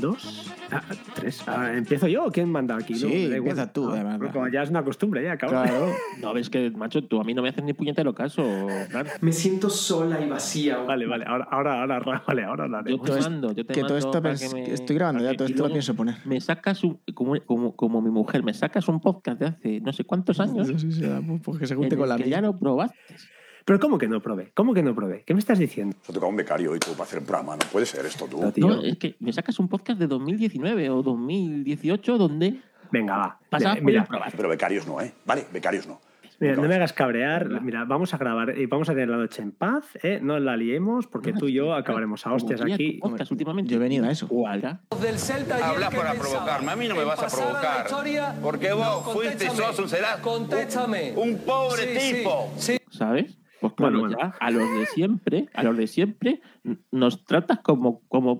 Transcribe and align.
dos, 0.00 0.52
ah, 0.70 0.82
tres. 1.14 1.42
Ah, 1.46 1.72
¿Empiezo 1.74 2.06
yo 2.08 2.24
o 2.24 2.30
quién 2.30 2.50
manda 2.50 2.76
aquí? 2.76 2.94
Sí, 2.94 3.04
No, 3.04 3.10
da 3.10 3.16
igual. 3.16 3.34
empieza 3.36 3.72
tú, 3.72 3.90
Ah, 3.90 4.18
como 4.32 4.48
ya 4.48 4.62
es 4.62 4.70
una 4.70 4.82
costumbre, 4.84 5.22
ya, 5.22 5.36
cabrón. 5.36 5.64
Claro. 5.64 5.86
No, 6.20 6.32
ves 6.34 6.48
que, 6.50 6.70
macho, 6.70 7.04
tú 7.04 7.20
a 7.20 7.24
mí 7.24 7.34
no 7.34 7.42
me 7.42 7.48
haces 7.50 7.62
ni 7.64 7.72
puñetero 7.72 8.14
caso, 8.14 8.42
Fran. 8.90 9.06
Me 9.20 9.32
siento 9.32 9.70
sola 9.70 10.20
y 10.20 10.28
vacía. 10.28 10.78
Vale, 10.78 11.06
vale, 11.06 11.24
ahora, 11.26 11.46
ahora, 11.50 11.80
ahora, 11.80 11.98
Ra- 12.00 12.22
vale, 12.26 12.44
ahora 12.44 12.82
Yo 12.86 12.98
te 13.00 13.12
mando, 13.20 13.52
yo 13.52 13.64
te 13.66 13.74
que 13.74 13.82
todo 13.82 13.98
esto 13.98 14.12
para 14.22 14.34
pens- 14.34 14.48
que 14.48 14.54
me- 14.54 14.72
estoy 14.74 14.96
grabando 14.96 15.22
ya, 15.24 15.34
todo 15.36 15.46
esto 15.48 15.62
lo 15.64 15.70
pienso 15.70 15.94
poner. 15.94 16.16
Me 16.24 16.40
sacas 16.40 16.82
un, 16.84 16.98
como, 17.14 17.38
como, 17.44 17.76
como 17.76 18.00
mi 18.02 18.10
mujer, 18.10 18.42
me 18.42 18.54
sacas 18.54 18.88
un 18.88 19.00
podcast 19.00 19.38
de 19.40 19.46
hace 19.46 19.80
no 19.80 19.92
sé 19.92 20.04
cuántos 20.04 20.40
años 20.40 20.66
Sí, 20.68 20.78
sí, 20.78 20.92
sí, 20.92 21.02
pues, 21.26 21.40
pues 21.44 21.58
que 21.58 21.66
se 21.66 21.74
junte 21.74 21.96
con 21.96 22.08
la 22.08 22.16
que 22.16 22.24
mía. 22.24 22.36
ya 22.36 22.40
lo 22.42 22.58
probaste. 22.58 22.96
Pero 23.64 23.78
¿cómo 23.80 23.98
que 23.98 24.08
no 24.08 24.20
probé? 24.20 24.50
¿Cómo 24.54 24.72
que 24.74 24.82
no 24.82 24.94
probé? 24.94 25.22
¿Qué 25.26 25.34
me 25.34 25.40
estás 25.40 25.58
diciendo? 25.58 25.96
Se 26.02 26.12
toca 26.12 26.26
un 26.26 26.36
becario 26.36 26.72
hoy 26.72 26.78
tú 26.78 26.92
para 26.92 27.04
hacer 27.04 27.18
el 27.20 27.24
programa. 27.24 27.56
No 27.56 27.66
puede 27.70 27.86
ser 27.86 28.04
esto 28.06 28.26
tú. 28.26 28.40
No, 28.40 28.52
tío. 28.52 28.66
No, 28.68 28.82
es 28.82 28.96
que 28.98 29.16
me 29.20 29.32
sacas 29.32 29.58
un 29.58 29.68
podcast 29.68 29.98
de 29.98 30.06
2019 30.06 30.90
o 30.90 31.02
2018 31.02 32.18
donde 32.18 32.60
Venga, 32.92 33.16
va. 33.16 33.38
Eh, 33.52 33.62
por 33.76 33.82
mira, 33.82 34.02
el 34.02 34.06
probar. 34.08 34.32
Pero 34.36 34.48
becarios 34.48 34.86
no, 34.86 35.00
¿eh? 35.00 35.12
Vale, 35.24 35.46
becarios 35.52 35.86
no. 35.86 36.00
mira, 36.40 36.56
no 36.56 36.62
me 36.62 36.74
hagas 36.74 36.92
cabrear. 36.92 37.48
Mira, 37.62 37.84
vamos 37.84 38.12
a 38.14 38.18
grabar 38.18 38.58
y 38.58 38.66
vamos 38.66 38.88
a 38.88 38.92
tener 38.94 39.08
la 39.08 39.16
noche 39.18 39.42
en 39.42 39.52
paz, 39.52 39.84
¿eh? 40.02 40.18
No 40.20 40.40
la 40.40 40.56
liemos 40.56 41.06
porque 41.06 41.32
tú 41.32 41.46
y 41.46 41.52
yo 41.52 41.74
acabaremos 41.74 42.26
a 42.26 42.32
hostias 42.32 42.60
aquí. 42.62 42.98
podcast 43.00 43.30
últimamente. 43.30 43.70
Yo 43.70 43.76
he 43.76 43.80
venido 43.80 44.06
a 44.06 44.10
eso. 44.10 44.26
Del 45.00 45.18
Celta 45.18 45.68
Hablas 45.68 45.90
¿qué 45.90 45.96
para 45.98 46.14
provocarme, 46.14 46.72
a 46.72 46.76
mí 46.76 46.88
no 46.88 46.96
me 46.96 47.02
¿En 47.02 47.08
vas 47.08 47.22
a 47.22 47.28
provocar. 47.28 47.84
historia? 47.86 48.34
Porque 48.42 48.72
vos 48.72 49.12
fuiste 49.12 49.44
y 49.46 49.50
sos 49.50 49.78
un 49.78 49.88
será- 49.88 50.20
Contéstame. 50.20 51.12
un 51.16 51.38
pobre 51.38 51.94
Sí, 51.94 52.00
sí, 52.00 52.14
tipo. 52.16 52.50
sí. 52.56 52.76
¿Sabes? 52.90 53.38
Pues 53.60 53.72
claro, 53.74 53.98
Bueno, 54.00 54.16
bueno. 54.16 54.18
ya 54.32 54.36
a 54.40 54.50
los 54.50 54.62
de 54.78 54.86
siempre, 54.86 55.46
a 55.54 55.62
los 55.62 55.76
de 55.76 55.86
siempre, 55.86 56.40
nos 56.90 57.24
tratas 57.24 57.58
como, 57.60 58.00
como 58.08 58.38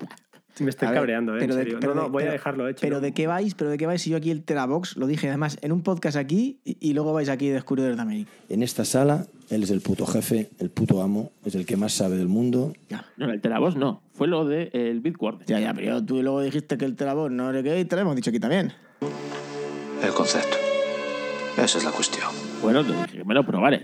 Me 0.59 0.71
estoy 0.71 0.89
A 0.89 0.91
ver, 0.91 0.99
cabreando, 1.01 1.37
¿eh? 1.37 1.45
En 1.45 1.51
pero 1.51 1.55
de- 1.57 1.87
no, 1.87 1.95
no, 1.95 2.03
de- 2.05 2.09
voy 2.11 2.23
a 2.25 2.33
dejarlo 2.33 2.69
hecho. 2.69 2.81
Pero 2.81 2.97
¿no? 2.97 3.01
de 3.03 3.13
qué 3.13 3.27
vais, 3.27 3.55
pero 3.55 3.71
de 3.71 3.79
qué 3.79 3.87
vais 3.87 4.03
si 4.03 4.11
yo 4.11 4.17
aquí 4.17 4.31
el 4.31 4.43
Terabox 4.43 4.97
lo 4.97 5.07
dije 5.07 5.29
además 5.29 5.59
en 5.63 5.73
un 5.73 5.83
podcast 5.83 6.17
aquí 6.17 6.59
y, 6.65 6.77
y 6.81 6.93
luego 6.95 7.13
vais 7.13 7.29
aquí 7.29 7.49
de 7.49 7.55
Descubridores 7.55 7.97
de 7.97 8.03
América. 8.03 8.31
En 8.49 8.63
esta 8.63 8.85
sala, 8.85 9.27
él 9.49 9.63
es 9.63 9.71
el 9.71 9.81
puto 9.81 10.07
jefe, 10.07 10.51
el 10.59 10.71
puto 10.71 11.03
amo, 11.03 11.31
es 11.45 11.55
el 11.55 11.65
que 11.67 11.77
más 11.77 11.93
sabe 11.93 12.17
del 12.17 12.29
mundo. 12.29 12.73
No, 13.17 13.31
el 13.31 13.41
Terabos 13.41 13.77
no. 13.77 14.03
Fue 14.13 14.27
lo 14.27 14.45
del 14.45 14.71
el 14.73 15.01
Bitwarden. 15.01 15.47
Ya, 15.47 15.61
ya, 15.61 15.73
pero 15.73 16.05
tú 16.05 16.23
luego 16.23 16.43
dijiste 16.43 16.77
que 16.77 16.85
el 16.85 16.97
Terabox 16.97 17.31
no 17.33 17.51
era 17.51 17.63
que 17.63 17.79
y 17.81 17.85
te 17.85 17.95
lo 17.97 18.03
hemos 18.03 18.17
dicho 18.17 18.31
aquí 18.31 18.41
también. 18.41 18.73
El 20.03 20.11
concepto. 20.13 20.57
Esa 21.57 21.79
es 21.79 21.85
la 21.85 21.91
cuestión. 21.91 22.29
Bueno, 22.63 22.85
te 22.85 22.93
dije 22.93 23.19
que 23.19 23.25
me 23.25 23.35
lo 23.35 23.45
probares. 23.45 23.83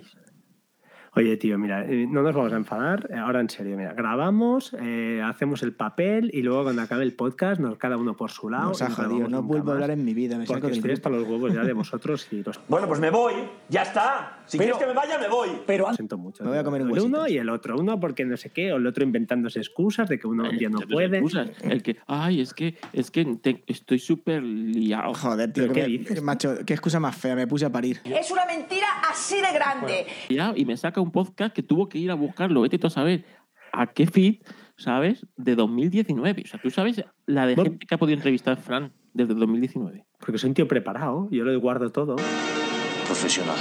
Oye, 1.19 1.39
tío, 1.39 1.59
mira, 1.59 1.83
eh, 1.87 2.07
no 2.07 2.21
nos 2.21 2.35
vamos 2.35 2.53
a 2.53 2.57
enfadar. 2.57 3.09
eh, 3.11 3.17
Ahora 3.17 3.41
en 3.41 3.49
serio, 3.49 3.75
mira, 3.75 3.95
grabamos, 3.95 4.77
eh, 4.79 5.23
hacemos 5.25 5.63
el 5.63 5.73
papel 5.73 6.31
y 6.35 6.43
luego 6.43 6.65
cuando 6.65 6.83
acabe 6.83 7.05
el 7.05 7.15
podcast, 7.15 7.59
nos 7.59 7.79
cada 7.79 7.97
uno 7.97 8.15
por 8.15 8.31
su 8.31 8.51
lado. 8.51 8.69
Nos 8.69 8.83
ha 8.83 8.91
jodido, 8.91 9.27
no 9.27 9.43
vuelvo 9.43 9.71
a 9.71 9.75
hablar 9.75 9.91
en 9.93 10.05
mi 10.05 10.13
vida, 10.13 10.37
me 10.37 10.45
saco 10.47 10.61
Porque 10.61 10.69
del 10.69 10.77
estoy 10.77 10.93
hasta 10.93 11.09
los 11.09 11.27
huevos 11.27 11.55
ya 11.55 11.65
de 11.65 11.73
vosotros 11.73 12.29
y 12.31 12.43
los 12.43 12.61
Bueno, 12.69 12.87
pues 12.87 13.01
me 13.01 13.09
voy, 13.09 13.33
ya 13.71 13.83
está. 13.83 14.36
Si 14.47 14.59
quieres 14.59 14.77
que 14.77 14.87
me 14.87 14.93
vaya, 14.93 15.19
me 15.19 15.29
voy. 15.29 15.49
Pero 15.67 15.93
siento 15.95 16.17
mucho. 16.19 16.45
Me 16.45 16.51
voy 16.51 16.59
a 16.59 16.65
comer 16.65 16.83
un 16.83 16.97
El 16.97 17.03
uno 17.05 17.27
y 17.29 17.39
el 17.39 17.49
otro. 17.49 17.77
Uno 17.79 17.99
porque 18.01 18.25
no 18.25 18.37
sé 18.37 18.51
qué, 18.51 18.73
o 18.73 18.77
el 18.77 18.87
otro 18.87 19.05
inventándose 19.05 19.59
excusas 19.59 20.09
de 20.09 20.19
que 20.19 20.27
uno 20.27 20.49
un 20.49 20.57
día 20.59 20.69
no 20.69 20.79
puede. 20.81 21.19
excusas. 21.19 21.51
El 21.63 21.83
que, 21.83 21.97
ay, 22.07 22.41
es 22.41 22.55
que, 22.55 22.77
es 22.93 23.11
que 23.11 23.25
te- 23.43 23.65
estoy 23.67 23.99
súper 23.99 24.43
liado. 24.43 25.15
Joder, 25.15 25.53
tío, 25.53 25.65
¿Pero 25.65 25.75
que 25.75 25.81
qué 25.83 25.87
me- 25.89 25.99
dices? 25.99 26.23
macho, 26.23 26.55
qué 26.65 26.75
excusa 26.75 27.01
más 27.01 27.17
fea, 27.17 27.35
me 27.35 27.47
puse 27.47 27.65
a 27.67 27.71
parir. 27.71 28.01
Es 28.05 28.31
una 28.31 28.45
mentira 28.47 28.87
así 29.11 29.37
de 29.37 29.53
grande. 29.53 30.07
liado, 30.29 30.55
Y 30.57 30.65
me 30.65 30.77
saca 30.77 31.01
un 31.01 31.11
podcast 31.11 31.55
que 31.55 31.63
tuvo 31.63 31.89
que 31.89 31.99
ir 31.99 32.11
a 32.11 32.15
buscarlo. 32.15 32.61
Vete 32.63 32.79
tú 32.79 32.87
a 32.87 32.91
saber 32.91 33.25
a 33.73 33.89
qué 33.89 34.07
feed, 34.07 34.37
¿sabes? 34.77 35.27
De 35.37 35.55
2019. 35.57 36.43
O 36.45 36.49
sea, 36.49 36.61
tú 36.61 36.71
sabes 36.71 37.03
la 37.27 37.47
de 37.47 37.55
Bueno. 37.57 37.71
gente 37.73 37.87
que 37.87 37.95
ha 37.95 37.99
podido 37.99 38.17
entrevistar 38.17 38.57
Fran 38.59 38.93
desde 39.13 39.35
2019. 39.35 40.05
Porque 40.21 40.39
soy 40.39 40.49
un 40.49 40.55
tío 40.55 40.69
preparado, 40.69 41.29
yo 41.31 41.45
lo 41.45 41.59
guardo 41.61 41.91
todo. 41.91 42.17
Profesional. 43.07 43.57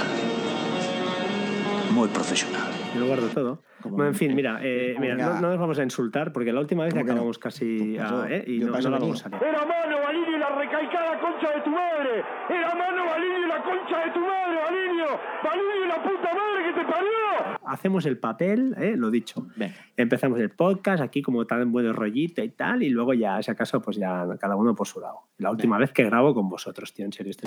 Muy 1.92 2.08
profesional. 2.08 2.70
Yo 2.94 3.00
lo 3.00 3.06
guardo 3.06 3.28
todo. 3.28 3.62
Como 3.82 3.96
Bueno, 3.96 4.10
en 4.10 4.14
fin, 4.16 4.30
en- 4.30 4.36
mira, 4.36 4.58
eh, 4.62 4.96
mira 4.98 5.14
no, 5.16 5.40
no 5.40 5.50
nos 5.50 5.58
vamos 5.58 5.78
a 5.78 5.82
insultar 5.82 6.32
porque 6.32 6.52
la 6.52 6.60
última 6.60 6.84
vez 6.84 6.92
ya 6.94 7.00
¿Cómo 7.00 7.06
que 7.06 7.12
no? 7.12 7.12
acabamos 7.14 7.38
casi 7.38 7.94
Pues 7.96 8.02
pasó. 8.02 8.22
a- 8.22 8.30
¿eh? 8.30 8.44
y 8.46 8.58
no, 8.58 8.66
no 8.72 8.90
la 8.90 8.98
vamos 8.98 9.24
a. 9.24 9.28
Era 9.28 9.64
mano, 9.64 9.96
Balinio, 10.02 10.38
la 10.38 10.48
recaicada 10.50 11.20
concha 11.20 11.50
de 11.54 11.60
tu 11.62 11.70
madre. 11.70 12.24
Era 12.50 12.74
mano, 12.74 13.04
Balinio, 13.06 13.46
la 13.46 13.62
concha 13.62 14.04
de 14.04 14.10
tu 14.12 14.20
madre, 14.20 14.56
Balinio. 14.64 15.06
Balinio, 15.44 15.86
la 15.88 16.02
puta 16.02 16.34
madre 16.34 16.64
que 16.74 16.80
te 16.80 16.84
parió. 16.92 17.58
Hacemos 17.66 18.06
el 18.06 18.18
papel, 18.18 18.74
¿eh? 18.78 18.94
lo 18.96 19.10
dicho. 19.10 19.46
Venga. 19.56 19.74
Empezamos 19.96 20.40
el 20.40 20.50
podcast 20.50 21.02
aquí 21.02 21.22
como 21.22 21.46
tan 21.46 21.70
buen 21.72 21.92
rollito 21.94 22.42
y 22.42 22.48
tal, 22.50 22.82
y 22.82 22.88
luego 22.90 23.14
ya, 23.14 23.40
si 23.42 23.50
acaso, 23.50 23.80
pues 23.82 23.96
ya 23.96 24.26
cada 24.40 24.56
uno 24.56 24.74
por 24.74 24.86
su 24.86 25.00
lado. 25.00 25.20
La 25.38 25.50
última 25.50 25.78
vez 25.78 25.92
que 25.92 26.04
grabo 26.04 26.34
con 26.34 26.48
vosotros, 26.48 26.92
tío, 26.92 27.04
en 27.04 27.12
serio. 27.12 27.30
Este 27.30 27.46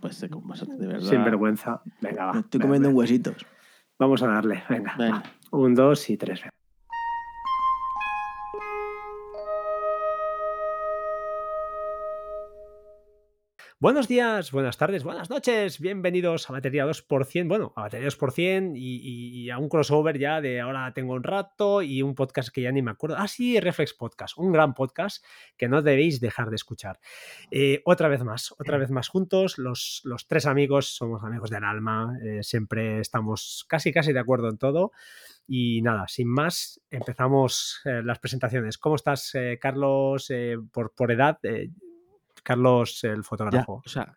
Pues 0.00 0.22
eh, 0.22 0.28
de 0.28 0.86
verdad. 0.86 1.08
Sin 1.08 1.24
vergüenza. 1.24 1.82
Venga, 2.00 2.26
va. 2.26 2.32
Me 2.34 2.40
estoy 2.40 2.58
venga, 2.58 2.66
comiendo 2.68 2.88
un 2.88 2.94
venga. 2.94 3.00
huesitos. 3.00 3.46
Vamos 3.98 4.22
a 4.22 4.28
darle, 4.28 4.62
venga. 4.68 4.94
Venga. 4.96 5.22
va. 5.52 5.58
Un, 5.58 5.74
dos 5.74 6.08
y 6.10 6.16
tres. 6.16 6.42
Buenos 13.80 14.08
días, 14.08 14.50
buenas 14.50 14.76
tardes, 14.76 15.04
buenas 15.04 15.30
noches. 15.30 15.78
Bienvenidos 15.78 16.50
a 16.50 16.52
Batería 16.52 16.84
2%. 16.84 17.46
Bueno, 17.46 17.72
a 17.76 17.82
Batería 17.82 18.08
2% 18.08 18.72
y, 18.74 18.80
y- 18.80 19.44
y 19.44 19.50
a 19.50 19.58
un 19.58 19.68
crossover 19.68 20.18
ya 20.18 20.40
de 20.40 20.60
ahora 20.60 20.92
tengo 20.94 21.12
un 21.14 21.22
rato 21.22 21.80
y 21.82 22.02
un 22.02 22.16
podcast 22.16 22.48
que 22.48 22.62
ya 22.62 22.72
ni 22.72 22.82
me 22.82 22.90
acuerdo. 22.90 23.14
Ah, 23.16 23.28
sí, 23.28 23.60
Reflex 23.60 23.94
Podcast, 23.94 24.36
un 24.36 24.50
gran 24.50 24.74
podcast 24.74 25.24
que 25.56 25.68
no 25.68 25.80
debéis 25.80 26.18
dejar 26.18 26.50
de 26.50 26.56
escuchar. 26.56 26.98
Eh, 27.52 27.80
otra 27.84 28.08
vez 28.08 28.24
más, 28.24 28.52
otra 28.58 28.78
vez 28.78 28.90
más 28.90 29.06
juntos, 29.06 29.58
los, 29.58 30.00
los 30.02 30.26
tres 30.26 30.46
amigos, 30.46 30.88
somos 30.96 31.22
amigos 31.22 31.48
del 31.50 31.62
alma, 31.62 32.18
eh, 32.24 32.42
siempre 32.42 32.98
estamos 32.98 33.64
casi, 33.68 33.92
casi 33.92 34.12
de 34.12 34.18
acuerdo 34.18 34.48
en 34.48 34.58
todo. 34.58 34.90
Y 35.46 35.82
nada, 35.82 36.08
sin 36.08 36.26
más, 36.26 36.80
empezamos 36.90 37.80
eh, 37.84 38.02
las 38.04 38.18
presentaciones. 38.18 38.76
¿Cómo 38.76 38.96
estás, 38.96 39.32
Carlos, 39.60 40.32
por, 40.72 40.92
por 40.96 41.12
edad? 41.12 41.38
Eh, 42.48 42.54
Carlos, 42.54 43.04
el 43.04 43.16
Ya, 43.16 43.22
fotógrafo. 43.22 43.82
o 43.84 43.88
sea, 43.88 44.16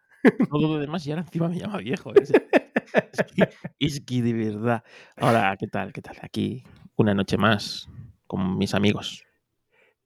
todo 0.49 0.67
lo 0.69 0.79
demás 0.79 1.05
y 1.05 1.11
ahora 1.11 1.23
encima 1.23 1.49
me 1.49 1.59
llama 1.59 1.77
viejo. 1.79 2.13
Es, 2.15 2.31
es 2.31 3.23
que, 3.35 3.49
es 3.79 3.99
que 4.01 4.21
de 4.21 4.31
verdad. 4.33 4.83
Hola, 5.19 5.55
¿qué 5.59 5.67
tal? 5.67 5.91
¿Qué 5.91 6.01
tal? 6.01 6.15
Aquí 6.21 6.63
una 6.95 7.13
noche 7.13 7.37
más 7.37 7.89
con 8.27 8.57
mis 8.57 8.73
amigos. 8.73 9.25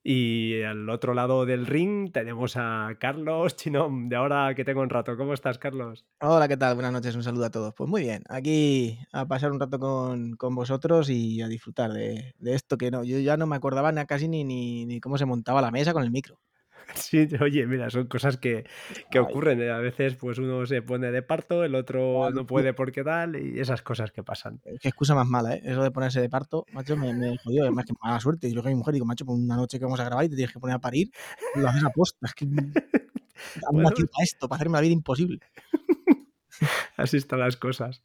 Y 0.07 0.61
al 0.63 0.87
otro 0.89 1.13
lado 1.15 1.45
del 1.45 1.65
ring 1.67 2.11
tenemos 2.11 2.57
a 2.57 2.95
Carlos 2.99 3.55
Chinón, 3.55 4.07
de 4.09 4.15
ahora 4.15 4.53
que 4.55 4.63
tengo 4.65 4.81
un 4.81 4.89
rato. 4.89 5.17
¿Cómo 5.17 5.33
estás, 5.33 5.57
Carlos? 5.59 6.05
Hola, 6.21 6.47
¿qué 6.47 6.57
tal? 6.57 6.73
Buenas 6.75 6.93
noches, 6.93 7.15
un 7.15 7.23
saludo 7.23 7.45
a 7.45 7.49
todos. 7.51 7.73
Pues 7.75 7.87
muy 7.89 8.01
bien, 8.03 8.23
aquí 8.29 8.97
a 9.11 9.27
pasar 9.27 9.51
un 9.51 9.59
rato 9.59 9.79
con, 9.79 10.35
con 10.35 10.53
vosotros 10.55 11.09
y 11.11 11.41
a 11.43 11.47
disfrutar 11.47 11.91
de, 11.93 12.33
de 12.39 12.53
esto 12.55 12.77
que 12.77 12.89
no, 12.91 13.03
yo 13.03 13.19
ya 13.19 13.37
no 13.37 13.45
me 13.47 13.55
acordaba 13.55 13.91
na- 13.91 14.05
casi 14.05 14.27
ni, 14.27 14.43
ni, 14.43 14.85
ni 14.87 14.99
cómo 14.99 15.17
se 15.19 15.25
montaba 15.25 15.61
la 15.61 15.69
mesa 15.71 15.93
con 15.93 16.03
el 16.03 16.09
micro. 16.11 16.39
Sí, 16.95 17.27
oye, 17.41 17.65
mira, 17.67 17.89
son 17.89 18.07
cosas 18.07 18.37
que, 18.37 18.65
que 19.11 19.19
ocurren. 19.19 19.61
eh, 19.61 19.71
A 19.71 19.79
veces, 19.79 20.15
pues 20.15 20.37
uno 20.37 20.65
se 20.65 20.81
pone 20.81 21.11
de 21.11 21.21
parto, 21.21 21.63
el 21.63 21.75
otro 21.75 22.29
no 22.31 22.45
puede 22.45 22.73
porque 22.73 23.03
tal, 23.03 23.35
y 23.35 23.59
esas 23.59 23.81
cosas 23.81 24.11
que 24.11 24.23
pasan. 24.23 24.61
Qué 24.81 24.87
excusa 24.89 25.15
más 25.15 25.27
mala, 25.27 25.55
¿eh? 25.55 25.61
Eso 25.65 25.83
de 25.83 25.91
ponerse 25.91 26.21
de 26.21 26.29
parto, 26.29 26.65
macho, 26.73 26.95
me, 26.95 27.13
me 27.13 27.37
jodió. 27.37 27.63
Además, 27.63 27.85
que 27.85 27.93
mala 28.01 28.19
suerte. 28.19 28.47
Y 28.47 28.53
luego 28.53 28.67
a 28.67 28.71
mi 28.71 28.77
mujer 28.77 28.93
digo, 28.93 29.05
macho, 29.05 29.25
pues 29.25 29.37
una 29.39 29.55
noche 29.55 29.77
que 29.79 29.85
vamos 29.85 29.99
a 29.99 30.05
grabar 30.05 30.25
y 30.25 30.29
te 30.29 30.35
tienes 30.35 30.53
que 30.53 30.59
poner 30.59 30.75
a 30.75 30.79
parir, 30.79 31.09
lo 31.55 31.67
haces 31.67 31.83
a 31.83 31.89
posta. 31.89 32.25
Es 32.27 32.33
que 32.33 32.45
Bueno. 33.71 33.89
nacido 33.89 34.07
para 34.11 34.23
esto, 34.23 34.47
para 34.47 34.57
hacerme 34.57 34.77
la 34.77 34.81
vida 34.81 34.93
imposible. 34.93 35.39
Así 36.97 37.17
están 37.17 37.39
las 37.39 37.57
cosas. 37.57 38.01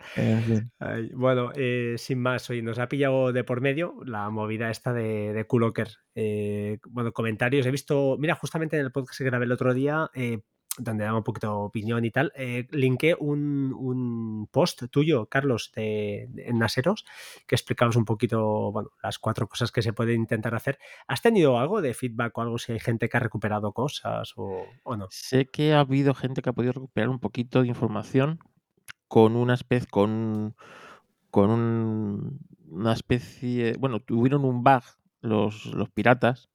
Ay, 0.78 1.10
bueno, 1.14 1.52
eh, 1.54 1.94
sin 1.98 2.20
más, 2.20 2.48
hoy 2.50 2.62
nos 2.62 2.78
ha 2.78 2.88
pillado 2.88 3.32
de 3.32 3.44
por 3.44 3.60
medio 3.60 3.96
la 4.04 4.30
movida 4.30 4.70
esta 4.70 4.92
de, 4.92 5.32
de 5.32 5.46
Kuloker. 5.46 5.88
Eh, 6.14 6.78
bueno, 6.88 7.12
comentarios. 7.12 7.66
He 7.66 7.70
visto, 7.70 8.16
mira, 8.18 8.34
justamente 8.34 8.78
en 8.78 8.84
el 8.84 8.92
podcast 8.92 9.18
que 9.18 9.24
grabé 9.24 9.44
el 9.44 9.52
otro 9.52 9.74
día, 9.74 10.10
eh, 10.14 10.40
donde 10.78 11.04
daba 11.04 11.18
un 11.18 11.24
poquito 11.24 11.48
de 11.48 11.52
opinión 11.52 12.04
y 12.04 12.10
tal, 12.10 12.32
eh, 12.36 12.66
linké 12.70 13.14
un, 13.18 13.74
un 13.76 14.48
post 14.50 14.84
tuyo, 14.90 15.26
Carlos, 15.26 15.72
de, 15.74 16.30
en 16.36 16.58
Naseros, 16.58 17.04
que 17.46 17.54
explicabas 17.54 17.96
un 17.96 18.04
poquito, 18.04 18.72
bueno, 18.72 18.90
las 19.02 19.18
cuatro 19.18 19.46
cosas 19.48 19.72
que 19.72 19.82
se 19.82 19.92
pueden 19.92 20.20
intentar 20.20 20.54
hacer. 20.54 20.78
¿Has 21.06 21.20
tenido 21.22 21.58
algo 21.58 21.82
de 21.82 21.92
feedback 21.92 22.38
o 22.38 22.42
algo 22.42 22.58
si 22.58 22.72
hay 22.72 22.80
gente 22.80 23.08
que 23.08 23.16
ha 23.16 23.20
recuperado 23.20 23.72
cosas 23.72 24.32
o, 24.36 24.64
o 24.84 24.96
no? 24.96 25.08
Sé 25.10 25.46
que 25.46 25.74
ha 25.74 25.80
habido 25.80 26.14
gente 26.14 26.40
que 26.40 26.50
ha 26.50 26.54
podido 26.54 26.72
recuperar 26.72 27.08
un 27.10 27.18
poquito 27.18 27.62
de 27.62 27.68
información 27.68 28.38
con 29.08 29.36
una 29.36 29.54
especie, 29.54 29.88
con, 29.90 30.54
con 31.30 31.50
un- 31.50 32.38
una 32.68 32.92
especie, 32.92 33.74
bueno, 33.78 34.00
tuvieron 34.00 34.44
un 34.44 34.62
bug 34.62 34.82
los, 35.20 35.66
los 35.66 35.90
piratas 35.90 36.48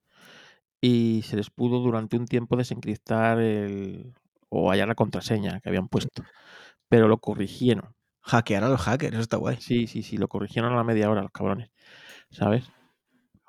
y 0.86 1.22
se 1.24 1.36
les 1.36 1.50
pudo 1.50 1.80
durante 1.80 2.18
un 2.18 2.26
tiempo 2.26 2.56
desencriptar 2.58 3.40
el, 3.40 4.14
o 4.50 4.70
hallar 4.72 4.88
la 4.88 4.96
contraseña 4.96 5.60
que 5.60 5.70
habían 5.70 5.88
puesto, 5.88 6.24
pero 6.88 7.08
lo 7.08 7.18
corrigieron. 7.18 7.96
Hackear 8.22 8.64
a 8.64 8.70
los 8.70 8.82
hackers, 8.82 9.14
eso 9.14 9.22
está 9.22 9.38
guay. 9.38 9.58
Sí, 9.60 9.88
sí, 9.88 10.04
sí, 10.04 10.18
lo 10.18 10.28
corrigieron 10.28 10.74
a 10.74 10.76
la 10.76 10.84
media 10.84 11.10
hora 11.10 11.22
los 11.22 11.32
cabrones, 11.32 11.72
¿sabes? 12.30 12.70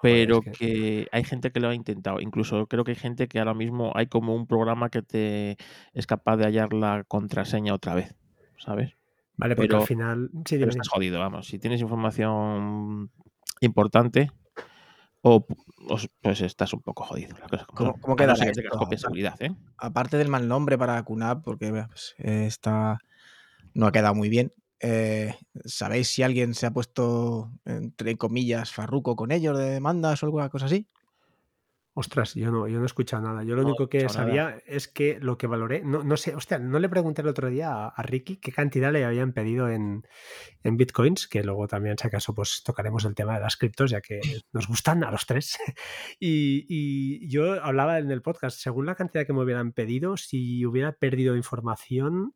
Pero 0.02 0.40
que- 0.42 0.52
que... 0.52 1.08
hay 1.10 1.24
gente 1.24 1.50
que 1.50 1.60
lo 1.60 1.68
ha 1.68 1.74
intentado. 1.74 2.20
Incluso 2.20 2.66
creo 2.66 2.84
que 2.84 2.92
hay 2.92 2.96
gente 2.96 3.28
que 3.28 3.38
ahora 3.38 3.54
mismo 3.54 3.92
hay 3.94 4.06
como 4.06 4.34
un 4.34 4.46
programa 4.46 4.88
que 4.90 5.02
te 5.02 5.56
es 5.94 6.06
capaz 6.06 6.36
de 6.36 6.44
hallar 6.44 6.72
la 6.74 7.04
contraseña 7.08 7.72
otra 7.74 7.94
vez, 7.94 8.14
¿sabes? 8.58 8.92
Vale, 9.36 9.56
porque 9.56 9.68
Pero- 9.68 9.80
al 9.80 9.86
final. 9.86 10.30
Sí, 10.46 10.56
Pero 10.58 10.70
estás 10.70 10.88
jodido, 10.88 11.18
vamos. 11.18 11.46
Si 11.48 11.58
tienes 11.58 11.80
información 11.80 13.10
importante, 13.60 14.30
o, 15.28 15.46
pues 16.22 16.40
estás 16.40 16.72
un 16.72 16.80
poco 16.82 17.04
jodido. 17.04 17.36
La 17.40 17.48
cosa 17.48 17.64
como 17.66 17.92
¿Cómo- 17.92 18.00
cómo 18.00 18.12
A 18.14 18.16
no 18.16 18.16
quedará 18.16 18.36
ser 18.36 18.46
que 18.48 18.52
tengas 18.54 18.66
esto? 18.72 18.78
copia 18.78 18.96
de 18.96 19.00
seguridad, 19.00 19.36
¿eh? 19.40 19.50
Aparte 19.78 20.16
del 20.18 20.28
mal 20.28 20.48
nombre 20.48 20.78
para 20.78 21.02
QNAP, 21.04 21.42
porque 21.44 21.70
pues, 21.72 22.14
está, 22.18 22.98
no 23.74 23.86
ha 23.86 23.92
quedado 23.92 24.14
muy 24.14 24.28
bien. 24.28 24.52
eh, 24.80 25.34
¿Sabéis 25.64 26.08
si 26.08 26.22
alguien 26.22 26.54
se 26.54 26.66
ha 26.66 26.70
puesto, 26.72 27.52
entre 27.64 28.16
comillas, 28.16 28.72
farruco 28.72 29.16
con 29.16 29.32
ellos 29.32 29.58
de 29.58 29.70
demandas 29.70 30.22
o 30.22 30.26
alguna 30.26 30.50
cosa 30.50 30.66
así? 30.66 30.86
Ostras, 31.98 32.34
yo 32.34 32.50
no, 32.50 32.68
yo 32.68 32.76
no 32.76 32.82
he 32.82 32.86
escuchado 32.86 33.22
nada. 33.22 33.42
Yo 33.42 33.56
lo 33.56 33.62
No 33.62 33.68
único 33.68 33.88
que 33.88 34.00
nada. 34.00 34.10
sabía 34.10 34.58
es 34.66 34.86
que 34.86 35.18
lo 35.18 35.38
que 35.38 35.46
valoré, 35.46 35.82
no, 35.82 36.02
no 36.04 36.18
sé, 36.18 36.34
hostia, 36.34 36.58
no 36.58 36.78
le 36.78 36.90
pregunté 36.90 37.22
el 37.22 37.28
otro 37.28 37.48
día 37.48 37.72
a, 37.72 37.88
a 37.88 38.02
Ricky 38.02 38.36
qué 38.36 38.52
cantidad 38.52 38.92
le 38.92 39.02
habían 39.06 39.32
pedido 39.32 39.70
en, 39.70 40.02
en 40.62 40.76
bitcoins, 40.76 41.26
que 41.26 41.42
luego 41.42 41.66
también, 41.68 41.96
si 41.96 42.06
acaso, 42.06 42.34
pues 42.34 42.62
tocaremos 42.62 43.06
el 43.06 43.14
tema 43.14 43.32
de 43.36 43.40
las 43.40 43.56
criptos, 43.56 43.90
ya 43.90 44.02
que 44.02 44.20
nos 44.52 44.68
gustan 44.68 45.04
a 45.04 45.10
los 45.10 45.24
tres. 45.24 45.56
y, 46.20 46.66
y 46.68 47.30
yo 47.30 47.64
hablaba 47.64 47.98
en 47.98 48.10
el 48.10 48.20
podcast, 48.20 48.58
según 48.60 48.84
la 48.84 48.94
cantidad 48.94 49.24
que 49.26 49.32
me 49.32 49.42
hubieran 49.42 49.72
pedido, 49.72 50.18
si 50.18 50.66
hubiera 50.66 50.92
perdido 50.92 51.34
información, 51.34 52.34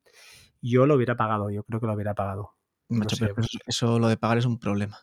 yo 0.63 0.87
lo 0.87 0.95
hubiera 0.95 1.17
pagado, 1.19 1.51
yo 1.51 1.65
creo 1.65 1.81
que 1.81 1.87
lo 1.87 1.93
hubiera 1.93 2.15
pagado. 2.15 2.53
No 2.89 3.01
Macho, 3.01 3.17
sé, 3.17 3.25
pero 3.27 3.35
pues- 3.35 3.49
eso 3.67 3.99
lo 3.99 4.09
de 4.09 4.17
pagar 4.17 4.39
es 4.39 4.47
un 4.47 4.59
problema. 4.59 4.99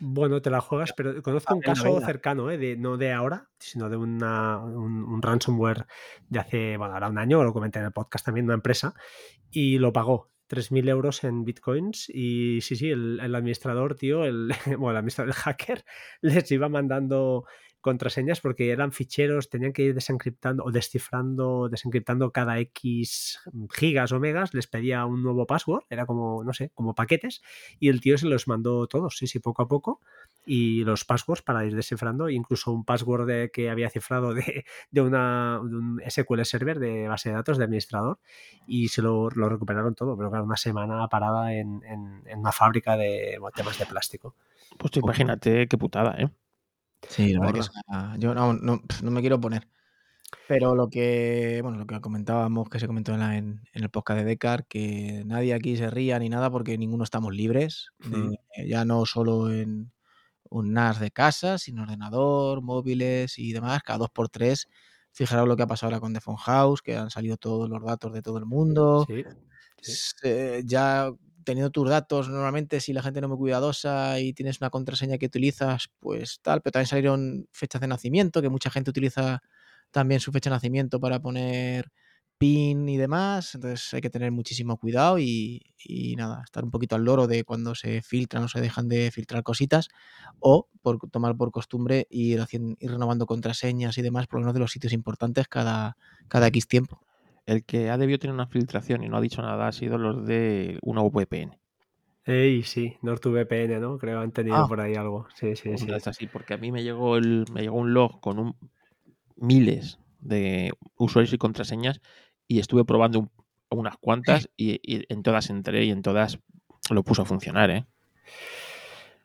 Bueno, 0.00 0.42
te 0.42 0.50
la 0.50 0.60
juegas, 0.60 0.92
pero 0.96 1.22
conozco 1.22 1.54
un 1.54 1.60
Venga, 1.60 1.74
caso 1.74 2.00
cercano, 2.00 2.50
¿eh? 2.50 2.58
de, 2.58 2.76
no 2.76 2.96
de 2.96 3.12
ahora, 3.12 3.48
sino 3.58 3.88
de 3.88 3.96
una, 3.96 4.58
un, 4.58 5.04
un 5.04 5.22
ransomware 5.22 5.86
de 6.28 6.38
hace, 6.38 6.76
bueno, 6.76 6.94
ahora 6.94 7.08
un 7.08 7.18
año, 7.18 7.42
lo 7.42 7.52
comenté 7.52 7.78
en 7.78 7.86
el 7.86 7.92
podcast 7.92 8.24
también, 8.24 8.46
una 8.46 8.54
empresa, 8.54 8.94
y 9.50 9.78
lo 9.78 9.92
pagó. 9.92 10.30
3.000 10.50 10.88
euros 10.90 11.24
en 11.24 11.42
bitcoins 11.42 12.10
y 12.10 12.60
sí, 12.60 12.76
sí, 12.76 12.90
el, 12.90 13.18
el 13.18 13.34
administrador, 13.34 13.94
tío, 13.94 14.24
el, 14.24 14.48
bueno, 14.78 14.90
el 14.90 14.96
administrador, 14.98 15.30
el 15.30 15.34
hacker, 15.34 15.84
les 16.20 16.50
iba 16.52 16.68
mandando 16.68 17.46
contraseñas 17.84 18.40
porque 18.40 18.70
eran 18.70 18.92
ficheros, 18.92 19.50
tenían 19.50 19.74
que 19.74 19.82
ir 19.82 19.94
desencriptando 19.94 20.64
o 20.64 20.72
descifrando, 20.72 21.68
desencriptando 21.68 22.30
cada 22.32 22.58
X 22.58 23.40
gigas 23.70 24.10
o 24.12 24.18
megas, 24.20 24.54
les 24.54 24.66
pedía 24.66 25.04
un 25.04 25.22
nuevo 25.22 25.46
password, 25.46 25.84
era 25.90 26.06
como, 26.06 26.42
no 26.42 26.54
sé, 26.54 26.70
como 26.72 26.94
paquetes, 26.94 27.42
y 27.78 27.90
el 27.90 28.00
tío 28.00 28.16
se 28.16 28.26
los 28.26 28.48
mandó 28.48 28.86
todos, 28.86 29.18
sí, 29.18 29.26
sí, 29.26 29.38
poco 29.38 29.60
a 29.60 29.68
poco, 29.68 30.00
y 30.46 30.82
los 30.84 31.04
passwords 31.04 31.42
para 31.42 31.66
ir 31.66 31.76
descifrando, 31.76 32.30
incluso 32.30 32.72
un 32.72 32.86
password 32.86 33.26
de- 33.26 33.50
que 33.52 33.68
había 33.68 33.90
cifrado 33.90 34.32
de, 34.32 34.64
de, 34.90 35.00
una, 35.02 35.60
de 35.62 35.76
un 35.76 36.00
SQL 36.06 36.42
Server 36.46 36.78
de 36.78 37.06
base 37.06 37.28
de 37.28 37.34
datos 37.34 37.58
de 37.58 37.64
administrador, 37.64 38.18
y 38.66 38.88
se 38.88 39.02
lo, 39.02 39.28
lo 39.28 39.50
recuperaron 39.50 39.94
todo, 39.94 40.16
pero 40.16 40.30
claro, 40.30 40.44
una 40.46 40.56
semana 40.56 41.06
parada 41.08 41.52
en, 41.52 41.82
en- 41.84 42.22
en 42.24 42.38
una 42.38 42.52
fábrica 42.52 42.96
de 42.96 43.38
temas 43.54 43.78
de 43.78 43.84
plástico. 43.84 44.34
Pues 44.78 44.90
tú 44.90 45.00
imagínate 45.00 45.68
qué 45.68 45.76
putada, 45.76 46.16
¿eh? 46.18 46.30
Sí, 47.08 47.32
la 47.32 47.40
verdad 47.40 47.70
que 48.14 48.20
yo 48.20 48.34
no, 48.34 48.52
no, 48.54 48.80
no 49.02 49.10
me 49.10 49.20
quiero 49.20 49.40
poner. 49.40 49.68
Pero 50.46 50.74
lo 50.74 50.88
que, 50.90 51.60
bueno, 51.62 51.78
lo 51.78 51.86
que 51.86 52.00
comentábamos, 52.00 52.68
que 52.68 52.78
se 52.78 52.86
comentó 52.86 53.12
en, 53.14 53.20
la- 53.20 53.36
en- 53.38 53.62
en 53.72 53.82
el 53.82 53.88
podcast 53.90 54.18
de 54.20 54.24
Decar, 54.26 54.66
que 54.66 55.22
nadie 55.24 55.54
aquí 55.54 55.76
se 55.76 55.88
ría 55.90 56.18
ni 56.18 56.28
nada 56.28 56.50
porque 56.50 56.76
ninguno 56.76 57.04
estamos 57.04 57.34
libres, 57.34 57.88
de- 57.98 58.18
Ujú. 58.18 58.34
ya 58.66 58.84
no 58.84 59.06
solo 59.06 59.50
en 59.50 59.92
un 60.50 60.72
NAS 60.72 61.00
de 61.00 61.10
casa, 61.10 61.56
sino 61.58 61.82
ordenador, 61.82 62.60
móviles 62.62 63.38
y 63.38 63.52
demás, 63.52 63.82
cada 63.82 63.98
dos 64.00 64.10
por 64.10 64.28
tres. 64.28 64.68
Fijaros 65.12 65.48
lo 65.48 65.56
que 65.56 65.62
ha 65.62 65.66
pasado 65.66 65.88
ahora 65.88 66.00
con 66.00 66.12
The 66.12 66.20
Phone 66.20 66.36
House, 66.36 66.82
que 66.82 66.96
han 66.96 67.10
salido 67.10 67.36
todos 67.36 67.68
los 67.70 67.82
datos 67.82 68.12
de 68.12 68.20
todo 68.20 68.38
el 68.38 68.46
mundo. 68.46 69.06
Sí, 69.08 69.24
eh, 70.24 70.62
ya 70.64 71.10
teniendo 71.44 71.70
tus 71.70 71.88
datos, 71.88 72.28
normalmente 72.28 72.80
si 72.80 72.92
la 72.92 73.02
gente 73.02 73.20
no 73.20 73.26
es 73.26 73.30
muy 73.30 73.38
cuidadosa 73.38 74.20
y 74.20 74.32
tienes 74.32 74.60
una 74.60 74.70
contraseña 74.70 75.18
que 75.18 75.26
utilizas, 75.26 75.90
pues 76.00 76.40
tal, 76.42 76.62
pero 76.62 76.72
también 76.72 76.88
salieron 76.88 77.48
fechas 77.52 77.80
de 77.80 77.88
nacimiento, 77.88 78.42
que 78.42 78.48
mucha 78.48 78.70
gente 78.70 78.90
utiliza 78.90 79.42
también 79.90 80.20
su 80.20 80.32
fecha 80.32 80.50
de 80.50 80.56
nacimiento 80.56 81.00
para 81.00 81.20
poner 81.20 81.92
PIN 82.38 82.88
y 82.88 82.96
demás, 82.96 83.54
entonces 83.54 83.94
hay 83.94 84.00
que 84.00 84.10
tener 84.10 84.32
muchísimo 84.32 84.76
cuidado 84.76 85.18
y, 85.20 85.62
nada, 86.16 86.42
estar 86.44 86.64
un 86.64 86.70
poquito 86.70 86.96
al 86.96 87.04
loro 87.04 87.26
de 87.28 87.44
cuando 87.44 87.74
se 87.76 88.02
filtran 88.02 88.42
o 88.44 88.48
se 88.48 88.60
dejan 88.60 88.88
de 88.88 89.10
filtrar 89.12 89.42
cositas, 89.44 89.88
o 90.40 90.68
por 90.82 90.98
tomar 91.10 91.36
por 91.36 91.52
costumbre 91.52 92.06
ir, 92.10 92.40
haciendo, 92.40 92.76
ir 92.80 92.90
renovando 92.90 93.26
contraseñas 93.26 93.96
y 93.98 94.02
demás, 94.02 94.26
por 94.26 94.40
lo 94.40 94.46
menos 94.46 94.54
de 94.54 94.60
los 94.60 94.72
sitios 94.72 94.92
importantes 94.92 95.46
cada, 95.48 95.96
cada 96.28 96.48
X 96.48 96.66
tiempo. 96.66 97.00
El 97.46 97.64
que 97.64 97.90
ha 97.90 97.98
debido 97.98 98.18
tener 98.18 98.34
una 98.34 98.46
filtración 98.46 99.02
y 99.04 99.08
no 99.08 99.16
ha 99.16 99.20
dicho 99.20 99.42
nada 99.42 99.68
ha 99.68 99.72
sido 99.72 99.98
los 99.98 100.26
de 100.26 100.78
una 100.82 101.02
VPN. 101.02 101.58
Ey, 102.26 102.62
sí, 102.62 102.96
NordVPN, 103.02 103.80
¿no? 103.80 103.98
Creo 103.98 104.20
han 104.20 104.32
tenido 104.32 104.56
Ah. 104.56 104.66
por 104.66 104.80
ahí 104.80 104.94
algo. 104.94 105.26
Sí, 105.34 105.54
sí, 105.56 105.76
sí. 105.76 105.86
Vez 105.86 106.06
así, 106.06 106.26
porque 106.26 106.54
a 106.54 106.56
mí 106.56 106.72
me 106.72 106.82
llegó 106.82 107.16
el, 107.16 107.44
me 107.52 107.60
llegó 107.62 107.76
un 107.76 107.92
log 107.92 108.20
con 108.20 108.38
un, 108.38 108.56
miles 109.36 109.98
de 110.20 110.72
usuarios 110.96 111.32
y 111.34 111.38
contraseñas 111.38 112.00
y 112.48 112.60
estuve 112.60 112.84
probando 112.84 113.20
un- 113.20 113.30
unas 113.70 113.96
cuantas 113.98 114.48
y, 114.56 114.80
y 114.82 115.04
en 115.12 115.22
todas 115.22 115.50
entré 115.50 115.84
y 115.84 115.90
en 115.90 116.02
todas 116.02 116.38
lo 116.90 117.02
puso 117.02 117.22
a 117.22 117.26
funcionar, 117.26 117.70
¿eh? 117.70 117.84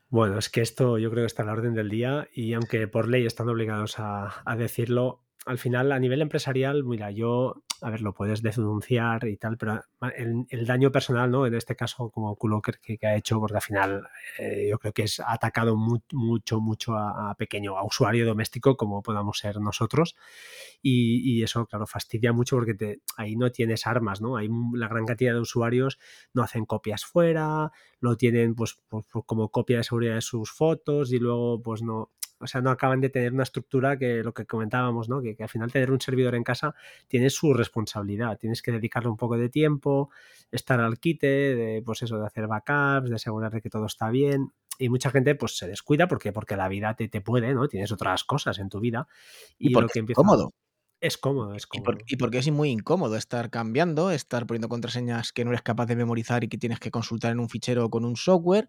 Bueno, 0.10 0.40
es 0.40 0.50
que 0.50 0.62
esto 0.62 0.98
yo 0.98 1.12
creo 1.12 1.24
que 1.24 1.28
está 1.28 1.44
a 1.44 1.46
la 1.46 1.54
orden 1.54 1.74
del 1.74 1.90
día 1.90 2.28
y 2.34 2.54
aunque 2.54 2.88
por 2.88 3.08
ley 3.08 3.26
están 3.26 3.48
obligados 3.50 4.00
a, 4.00 4.42
a 4.44 4.56
decirlo, 4.56 5.22
al 5.46 5.58
final 5.60 5.92
a 5.92 6.00
nivel 6.00 6.22
empresarial, 6.22 6.84
mira, 6.84 7.12
yo, 7.12 7.64
a 7.82 7.90
ver, 7.90 8.02
lo 8.02 8.14
puedes 8.14 8.42
denunciar 8.42 9.28
y 9.28 9.38
tal, 9.38 9.58
pero 9.58 9.82
el, 10.16 10.46
el 10.50 10.66
daño 10.66 10.92
personal, 10.92 11.30
¿no? 11.32 11.46
En 11.46 11.54
este 11.54 11.76
caso, 11.76 12.10
como 12.10 12.36
culo 12.36 12.62
que, 12.62 13.00
ha 13.08 13.16
hecho, 13.16 13.40
porque 13.40 13.58
al 13.58 13.62
final 13.62 14.08
eh, 14.38 14.68
yo 14.70 14.80
creo 14.80 14.94
que 14.94 15.04
es 15.04 15.20
atacado 15.20 15.76
mu 15.76 16.00
mucho, 16.12 16.60
mucho 16.60 16.96
a, 16.96 17.32
a, 17.32 17.36
pequeño, 17.36 17.78
a 17.78 17.84
usuario 17.84 18.26
doméstico 18.26 18.78
como 18.78 19.02
podamos 19.02 19.38
ser 19.40 19.60
nosotros 19.60 20.16
y, 20.82 21.38
y 21.40 21.44
eso, 21.44 21.66
claro, 21.66 21.88
fastidia 21.88 22.34
mucho 22.34 22.56
porque 22.56 22.74
te, 22.74 23.02
ahí 23.18 23.36
no 23.36 23.52
tienes 23.52 23.88
armas, 23.88 24.22
¿no? 24.22 24.38
Hay 24.38 24.50
la 24.74 24.88
gran 24.88 25.06
cantidad 25.06 25.34
de 25.34 25.40
usuarios 25.40 26.00
no 26.34 26.44
hacen 26.44 26.66
copias 26.66 27.06
fuera, 27.06 27.72
lo 28.00 28.18
tienen 28.18 28.56
pues, 28.56 28.78
pues, 28.88 29.06
pues 29.12 29.26
como 29.26 29.50
copia 29.50 29.78
de 29.78 29.84
seguridad 29.84 30.16
de 30.16 30.22
sus 30.22 30.52
fotos 30.52 31.12
y 31.12 31.20
luego 31.20 31.62
pues 31.62 31.82
no, 31.82 32.12
o 32.40 32.48
sea, 32.48 32.62
no 32.62 32.70
acaban 32.70 33.02
de 33.02 33.10
tener 33.10 33.34
una 33.34 33.44
estructura 33.44 33.98
que 33.98 34.24
lo 34.24 34.34
que 34.34 34.46
comentábamos, 34.46 35.10
¿no? 35.10 35.22
Que, 35.22 35.36
que, 35.36 35.44
al 35.44 35.50
final 35.50 35.72
tener 35.72 35.92
un 35.92 36.00
servidor 36.00 36.36
en 36.36 36.44
casa 36.44 36.74
tiene 37.08 37.30
su 37.30 37.54
responsabilidad, 37.54 38.38
tienes 38.38 38.62
que 38.62 38.72
dedicarle 38.72 39.10
un 39.10 39.18
poco 39.18 39.38
de 39.38 39.50
tiempo, 39.50 40.10
estar 40.52 40.80
al 40.80 41.00
quite, 41.00 41.28
de, 41.28 41.82
pues 41.86 42.02
eso, 42.02 42.18
de 42.18 42.26
hacer 42.26 42.48
backups, 42.48 43.10
de 43.10 43.16
asegurar 43.16 43.52
de 43.52 43.62
que 43.62 43.70
todo 43.70 43.86
está 43.86 44.10
bien. 44.10 44.54
Y 44.78 44.90
mucha 44.90 45.12
gente 45.12 45.36
pues 45.36 45.58
se 45.58 45.68
descuida 45.68 46.08
porque, 46.08 46.32
porque 46.32 46.56
la 46.56 46.70
vida 46.70 46.96
te, 46.96 47.10
te 47.10 47.22
puede, 47.22 47.54
¿no? 47.54 47.68
Tienes 47.68 47.92
otras 47.92 48.24
cosas 48.24 48.60
en 48.60 48.70
tu 48.70 48.80
vida. 48.80 49.08
Y, 49.58 49.70
y 49.70 49.74
lo 49.74 49.88
que 49.88 50.00
empieza... 50.00 50.22
es 50.22 50.26
cómodo. 50.26 50.54
Es 51.02 51.18
cómodo, 51.18 51.54
es 51.54 51.66
cómodo. 51.66 51.92
Y, 51.92 51.96
por, 51.96 52.04
y, 52.08 52.16
porque 52.18 52.38
es 52.40 52.52
muy 52.52 52.70
incómodo 52.70 53.16
estar 53.16 53.50
cambiando, 53.50 54.12
estar 54.12 54.46
poniendo 54.46 54.68
contraseñas 54.68 55.32
que 55.32 55.46
no 55.46 55.52
eres 55.52 55.62
capaz 55.62 55.86
de 55.86 55.96
memorizar 55.96 56.44
y 56.44 56.50
que 56.50 56.58
tienes 56.58 56.80
que 56.80 56.92
consultar 56.92 57.32
en 57.32 57.40
un 57.40 57.50
fichero 57.50 57.90
con 57.90 58.04
un 58.04 58.18
software 58.18 58.68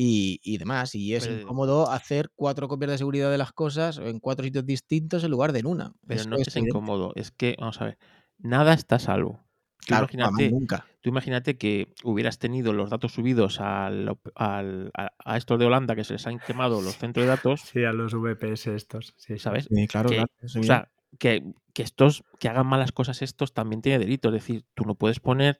y, 0.00 0.38
y 0.44 0.58
demás. 0.58 0.94
Y 0.94 1.14
es 1.16 1.26
Pero- 1.26 1.40
incómodo 1.40 1.90
hacer 1.90 2.30
cuatro 2.36 2.68
copias 2.68 2.92
de 2.92 2.98
seguridad 2.98 3.32
de 3.32 3.36
las 3.38 3.52
cosas 3.52 3.98
en 3.98 4.20
cuatro 4.20 4.44
sitios 4.44 4.64
distintos 4.64 5.24
en 5.24 5.30
lugar 5.32 5.52
de 5.52 5.58
en 5.58 5.66
una. 5.66 5.92
Pero 6.06 6.20
Eso 6.20 6.30
no 6.30 6.36
es 6.36 6.46
evidente. 6.46 6.68
incómodo, 6.70 7.12
es 7.16 7.32
que, 7.32 7.56
vamos 7.58 7.80
a 7.80 7.86
ver, 7.86 7.98
nada 8.38 8.74
está 8.74 8.94
a 8.96 8.98
salvo. 9.00 9.40
Tú 9.80 9.86
Claro, 9.94 10.06
imagínate, 10.12 10.50
nunca. 10.50 10.86
tú 11.00 11.08
imagínate 11.08 11.56
que 11.58 11.92
hubieras 12.04 12.38
tenido 12.38 12.72
los 12.72 12.90
datos 12.90 13.12
subidos 13.12 13.58
al, 13.60 14.16
al- 14.36 14.90
a, 14.94 15.10
a 15.24 15.36
estos 15.36 15.58
de 15.58 15.64
Holanda 15.66 15.96
que 15.96 16.04
se 16.04 16.12
les 16.12 16.26
han 16.28 16.38
quemado 16.38 16.80
los 16.80 16.96
centros 16.96 17.24
de 17.24 17.30
datos, 17.30 17.62
Sí, 17.62 17.84
a 17.84 17.92
los 17.92 18.12
VPS 18.14 18.66
estos, 18.74 19.14
sí. 19.16 19.38
¿sabes? 19.38 19.66
Sí, 19.68 19.86
claro, 19.88 20.10
que, 20.10 20.16
claro, 20.16 20.30
o 20.42 20.62
sea, 20.62 20.90
que, 21.18 21.42
que 21.74 21.82
estos, 21.82 22.22
que 22.38 22.48
hagan 22.48 22.66
malas 22.68 22.92
cosas 22.92 23.20
estos 23.22 23.52
también 23.52 23.82
tiene 23.82 23.98
delito. 23.98 24.28
Es 24.28 24.34
decir, 24.34 24.64
tú 24.74 24.84
no 24.84 24.94
puedes 24.94 25.18
poner 25.20 25.58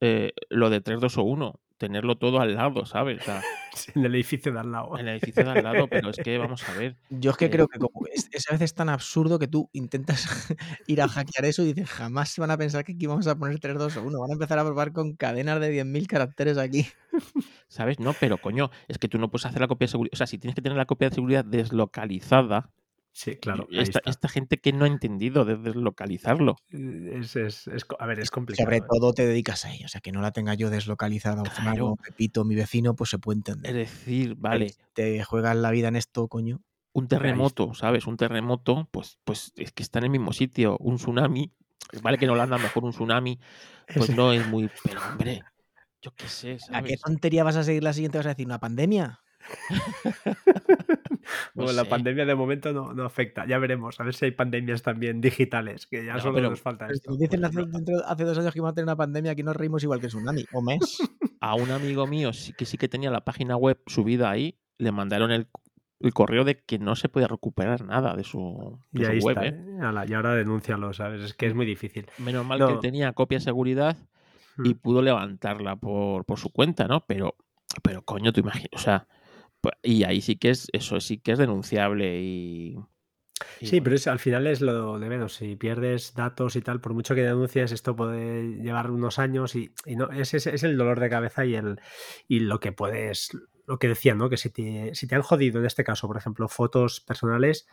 eh, 0.00 0.32
lo 0.50 0.68
de 0.70 0.80
3, 0.80 1.00
2 1.00 1.16
o 1.18 1.22
1, 1.22 1.60
tenerlo 1.80 2.18
todo 2.18 2.40
al 2.40 2.54
lado, 2.54 2.84
¿sabes? 2.84 3.20
O 3.22 3.24
sea, 3.24 3.42
Sí, 3.74 3.92
en 3.94 4.04
el 4.04 4.14
edificio 4.14 4.52
de 4.52 4.60
al 4.60 4.70
lado. 4.70 4.98
en 4.98 5.08
el 5.08 5.14
edificio 5.16 5.44
de 5.44 5.50
al 5.50 5.64
lado, 5.64 5.88
pero 5.88 6.10
es 6.10 6.16
que 6.16 6.36
vamos 6.38 6.68
a 6.68 6.74
ver. 6.74 6.96
Yo 7.08 7.30
es 7.30 7.36
que 7.36 7.46
eh, 7.46 7.50
creo 7.50 7.68
que 7.68 7.78
como 7.78 8.06
es, 8.12 8.28
es 8.32 8.48
a 8.50 8.52
veces 8.52 8.74
tan 8.74 8.88
absurdo 8.88 9.38
que 9.38 9.48
tú 9.48 9.70
intentas 9.72 10.26
ir 10.86 11.00
a 11.00 11.08
hackear 11.08 11.44
eso 11.46 11.62
y 11.62 11.72
dices, 11.72 11.88
jamás 11.88 12.28
se 12.30 12.40
van 12.40 12.50
a 12.50 12.58
pensar 12.58 12.84
que 12.84 12.92
aquí 12.92 13.06
vamos 13.06 13.26
a 13.26 13.38
poner 13.38 13.58
3, 13.58 13.78
2 13.78 13.96
o 13.96 14.02
1. 14.02 14.20
Van 14.20 14.30
a 14.30 14.32
empezar 14.34 14.58
a 14.58 14.64
probar 14.64 14.92
con 14.92 15.14
cadenas 15.14 15.60
de 15.60 15.72
10.000 15.72 16.06
caracteres 16.06 16.58
aquí. 16.58 16.86
¿Sabes? 17.68 17.98
No, 18.00 18.12
pero 18.12 18.38
coño, 18.38 18.70
es 18.88 18.98
que 18.98 19.08
tú 19.08 19.18
no 19.18 19.30
puedes 19.30 19.46
hacer 19.46 19.60
la 19.60 19.68
copia 19.68 19.86
de 19.86 19.90
seguridad. 19.92 20.12
O 20.14 20.16
sea, 20.16 20.26
si 20.26 20.36
tienes 20.38 20.54
que 20.54 20.62
tener 20.62 20.76
la 20.76 20.86
copia 20.86 21.08
de 21.08 21.14
seguridad 21.14 21.44
deslocalizada, 21.44 22.70
Sí, 23.22 23.36
claro. 23.36 23.68
Esta, 23.70 24.28
gente 24.30 24.56
que 24.56 24.72
no 24.72 24.86
ha 24.86 24.88
entendido 24.88 25.44
de 25.44 25.58
deslocalizarlo. 25.58 26.56
Es, 26.70 27.36
es- 27.36 27.66
es 27.68 27.84
co- 27.84 27.98
a 28.00 28.06
ver, 28.06 28.18
es 28.18 28.30
complicado. 28.30 28.64
Sobre 28.64 28.78
¿eh? 28.78 28.82
todo 28.88 29.12
te 29.12 29.26
dedicas 29.26 29.66
a 29.66 29.74
ello. 29.74 29.84
O 29.84 29.88
sea, 29.88 30.00
que 30.00 30.10
no 30.10 30.22
la 30.22 30.30
tenga 30.32 30.54
yo 30.54 30.70
deslocalizada 30.70 31.42
o 31.42 31.44
Claro. 31.44 31.88
O 31.88 31.96
Pepito, 31.96 32.46
mi 32.46 32.54
vecino, 32.54 32.96
pues 32.96 33.10
se 33.10 33.18
puede 33.18 33.40
Es 33.40 33.46
entender. 33.48 33.74
decir, 33.74 34.28
Pero 34.28 34.40
vale, 34.40 34.74
Te 34.94 35.22
juegas 35.22 35.54
la 35.54 35.70
vida 35.70 35.88
en 35.88 35.96
esto, 35.96 36.28
coño. 36.28 36.62
un 36.94 37.08
terremoto, 37.08 37.74
¿sabes? 37.74 38.06
Un 38.06 38.16
terremoto, 38.16 38.88
pues, 38.90 39.18
pues 39.24 39.52
es 39.56 39.70
que 39.72 39.82
está 39.82 39.98
en 39.98 40.06
el 40.06 40.10
mismo 40.10 40.32
sitio. 40.32 40.78
Un 40.80 40.96
tsunami, 40.96 41.52
vale 42.02 42.16
que 42.16 42.26
no 42.26 42.34
lo 42.34 42.42
anda 42.42 42.56
mejor 42.56 42.84
un 42.84 42.92
tsunami, 42.92 43.38
pues 43.94 44.08
no 44.16 44.32
es 44.32 44.46
muy. 44.46 44.70
Pero 44.82 44.98
hombre, 45.10 45.42
yo 46.00 46.10
qué 46.16 46.26
sé, 46.26 46.56
¿A 46.72 46.80
qué 46.82 46.96
tontería 46.96 47.44
vas 47.44 47.56
a 47.56 47.64
seguir 47.64 47.84
la 47.84 47.92
siguiente? 47.92 48.16
¿Vas 48.16 48.26
a 48.28 48.30
decir 48.30 48.46
una 48.46 48.60
pandemia? 48.60 49.20
No 51.54 51.64
Bueno, 51.64 51.72
la 51.72 51.84
pandemia 51.84 52.24
de 52.26 52.34
momento 52.34 52.72
no, 52.72 52.92
no 52.92 53.04
afecta. 53.04 53.46
Ya 53.46 53.58
veremos. 53.58 54.00
A 54.00 54.04
ver 54.04 54.14
si 54.14 54.24
hay 54.26 54.30
pandemias 54.32 54.82
también 54.82 55.20
digitales, 55.20 55.86
que 55.86 56.04
ya 56.04 56.14
No, 56.14 56.20
solo 56.20 56.34
pero- 56.34 56.50
nos 56.50 56.60
falta 56.60 56.86
Pero 56.86 56.96
esto. 56.96 57.16
dicen 57.16 57.44
hace, 57.44 57.64
dentro- 57.64 58.04
hace 58.06 58.24
dos 58.24 58.38
años 58.38 58.52
que 58.52 58.58
iba 58.58 58.68
a 58.68 58.72
tener 58.72 58.84
una 58.86 58.96
pandemia, 58.96 59.32
aquí 59.32 59.42
nos 59.42 59.56
reímos 59.56 59.82
igual 59.82 60.00
que 60.00 60.08
tsunami. 60.08 60.44
O 60.52 60.62
mes. 60.62 60.80
A 61.40 61.54
un 61.54 61.70
amigo 61.70 62.06
mío 62.06 62.32
sí 62.32 62.52
que 62.52 62.64
sí 62.66 62.76
que 62.76 62.88
tenía 62.88 63.10
la 63.10 63.24
página 63.24 63.56
web 63.56 63.80
subida 63.86 64.30
ahí, 64.30 64.58
le 64.78 64.92
mandaron 64.92 65.30
el, 65.30 65.48
el 66.00 66.12
correo 66.12 66.44
de 66.44 66.62
que 66.64 66.78
no 66.78 66.96
se 66.96 67.08
podía 67.08 67.28
recuperar 67.28 67.84
nada 67.84 68.14
de 68.16 68.24
su, 68.24 68.78
de 68.90 69.02
Y 69.02 69.04
su 69.04 69.10
ahí 69.10 69.18
web. 69.20 69.36
está. 69.38 69.46
¿eh? 69.48 69.64
¿eh? 69.78 69.80
Ala, 69.82 70.04
y 70.06 70.12
ahora 70.14 70.34
denúncialo, 70.34 70.92
¿sabes? 70.92 71.22
Es 71.22 71.34
que 71.34 71.46
es 71.46 71.54
muy 71.54 71.64
difícil. 71.66 72.06
Menos 72.18 72.44
mal 72.44 72.58
que 72.58 72.72
él 72.72 72.80
tenía 72.80 73.12
copia 73.12 73.38
de 73.38 73.44
seguridad 73.44 73.96
y 74.64 74.74
Mm. 74.74 74.78
pudo 74.78 75.00
levantarla 75.02 75.76
por, 75.76 76.24
por 76.26 76.38
su 76.38 76.50
cuenta, 76.50 76.86
¿no? 76.88 77.04
Pero, 77.06 77.36
pero 77.82 78.02
coño, 78.02 78.32
tú 78.32 78.40
imaginas, 78.40 78.68
o 78.74 78.78
sea, 78.78 79.06
pues, 79.08 79.19
y 79.82 80.04
ahí 80.04 80.20
sí 80.20 80.36
que 80.36 80.50
es, 80.50 80.68
eso 80.72 81.00
sí 81.00 81.18
que 81.18 81.32
es 81.32 81.38
denunciable 81.38 82.20
y... 82.20 82.76
y 83.60 83.66
Sí, 83.66 83.70
bueno, 83.72 83.84
pero 83.84 83.96
es, 83.96 84.06
al 84.06 84.18
final 84.18 84.46
es 84.46 84.60
lo 84.60 84.98
de 84.98 85.08
menos. 85.08 85.34
Si 85.34 85.56
pierdes 85.56 86.14
datos 86.14 86.56
y 86.56 86.62
tal, 86.62 86.80
por 86.80 86.94
mucho 86.94 87.14
que 87.14 87.22
denuncies, 87.22 87.72
esto 87.72 87.96
puede 87.96 88.56
llevar 88.62 88.90
unos 88.90 89.18
años 89.18 89.54
y, 89.54 89.72
y 89.84 89.96
no, 89.96 90.10
es, 90.10 90.34
es, 90.34 90.46
es 90.46 90.62
el 90.62 90.76
dolor 90.76 91.00
de 91.00 91.10
cabeza 91.10 91.44
y, 91.44 91.54
el, 91.54 91.80
y 92.28 92.40
lo 92.40 92.60
que 92.60 92.72
puedes, 92.72 93.30
lo 93.66 93.78
que 93.78 93.88
decía, 93.88 94.14
¿no? 94.14 94.28
Que 94.28 94.36
si 94.36 94.50
te, 94.50 94.94
si 94.94 95.06
te 95.06 95.14
han 95.14 95.22
jodido, 95.22 95.60
en 95.60 95.66
este 95.66 95.84
caso, 95.84 96.06
por 96.06 96.16
ejemplo, 96.16 96.48
fotos 96.48 97.00
personales, 97.00 97.66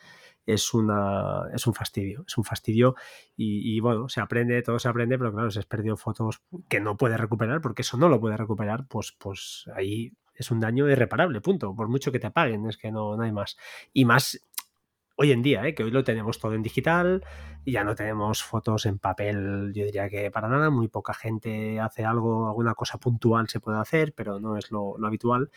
es, 0.45 0.73
una, 0.73 1.43
es 1.53 1.67
un 1.67 1.73
fastidio. 1.73 2.23
Es 2.27 2.37
un 2.37 2.43
fastidio 2.43 2.95
y, 3.35 3.75
y, 3.75 3.79
bueno, 3.79 4.07
se 4.09 4.21
aprende, 4.21 4.61
todo 4.61 4.79
se 4.79 4.87
aprende, 4.87 5.17
pero 5.17 5.33
claro, 5.33 5.51
si 5.51 5.59
has 5.59 5.65
perdido 5.65 5.97
fotos 5.97 6.41
que 6.69 6.79
no 6.79 6.97
puedes 6.97 7.19
recuperar, 7.19 7.61
porque 7.61 7.81
eso 7.81 7.97
no 7.97 8.09
lo 8.09 8.19
puedes 8.19 8.39
recuperar, 8.39 8.87
pues, 8.87 9.13
pues 9.19 9.65
ahí 9.75 10.13
es 10.37 10.51
un 10.51 10.59
daño 10.59 10.89
irreparable, 10.89 11.41
punto. 11.41 11.75
Por 11.75 11.89
mucho 11.89 12.11
que 12.11 12.19
te 12.19 12.31
paguen, 12.31 12.67
es 12.67 12.77
que 12.77 12.91
no, 12.91 13.17
no 13.17 13.23
hay 13.23 13.31
más. 13.31 13.57
Y 13.93 14.05
más 14.05 14.39
hoy 15.15 15.31
en 15.31 15.41
día, 15.41 15.67
¿eh? 15.67 15.73
que 15.73 15.83
hoy 15.83 15.91
lo 15.91 16.03
tenemos 16.03 16.39
todo 16.39 16.53
en 16.53 16.61
digital 16.61 17.23
ya 17.71 17.83
no 17.83 17.95
tenemos 17.95 18.43
fotos 18.43 18.85
en 18.85 18.97
papel, 18.97 19.71
yo 19.73 19.85
diría 19.85 20.09
que 20.09 20.31
para 20.31 20.47
nada, 20.47 20.69
muy 20.69 20.87
poca 20.87 21.13
gente 21.13 21.79
hace 21.79 22.05
algo, 22.05 22.47
alguna 22.47 22.73
cosa 22.73 22.97
puntual 22.97 23.49
se 23.49 23.59
puede 23.59 23.77
hacer, 23.77 24.13
pero 24.13 24.39
no 24.39 24.57
es 24.57 24.71
lo, 24.71 24.95
habitual. 25.05 25.51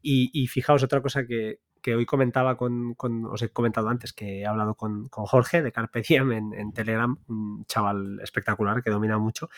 Y, 0.00 0.46
fijaos 0.46 0.82
otra 0.82 1.02
cosa 1.02 1.26
que, 1.26 1.58
que 1.86 1.94
hoy 1.94 2.04
comentaba 2.04 2.56
con, 2.56 2.96
os 3.30 3.42
he 3.42 3.50
comentado 3.50 3.88
antes, 3.88 4.12
que 4.12 4.40
he 4.40 4.44
hablado 4.44 4.74
con, 4.74 5.06
con 5.06 5.24
Jorge 5.24 5.62
de 5.62 5.70
Carpe 5.70 6.02
Diem 6.02 6.32
en, 6.32 6.72
Telegram, 6.72 7.16
un 7.28 7.64
chaval 7.66 8.18
espectacular 8.24 8.82
que 8.82 8.90
domina 8.90 9.18
mucho, 9.18 9.48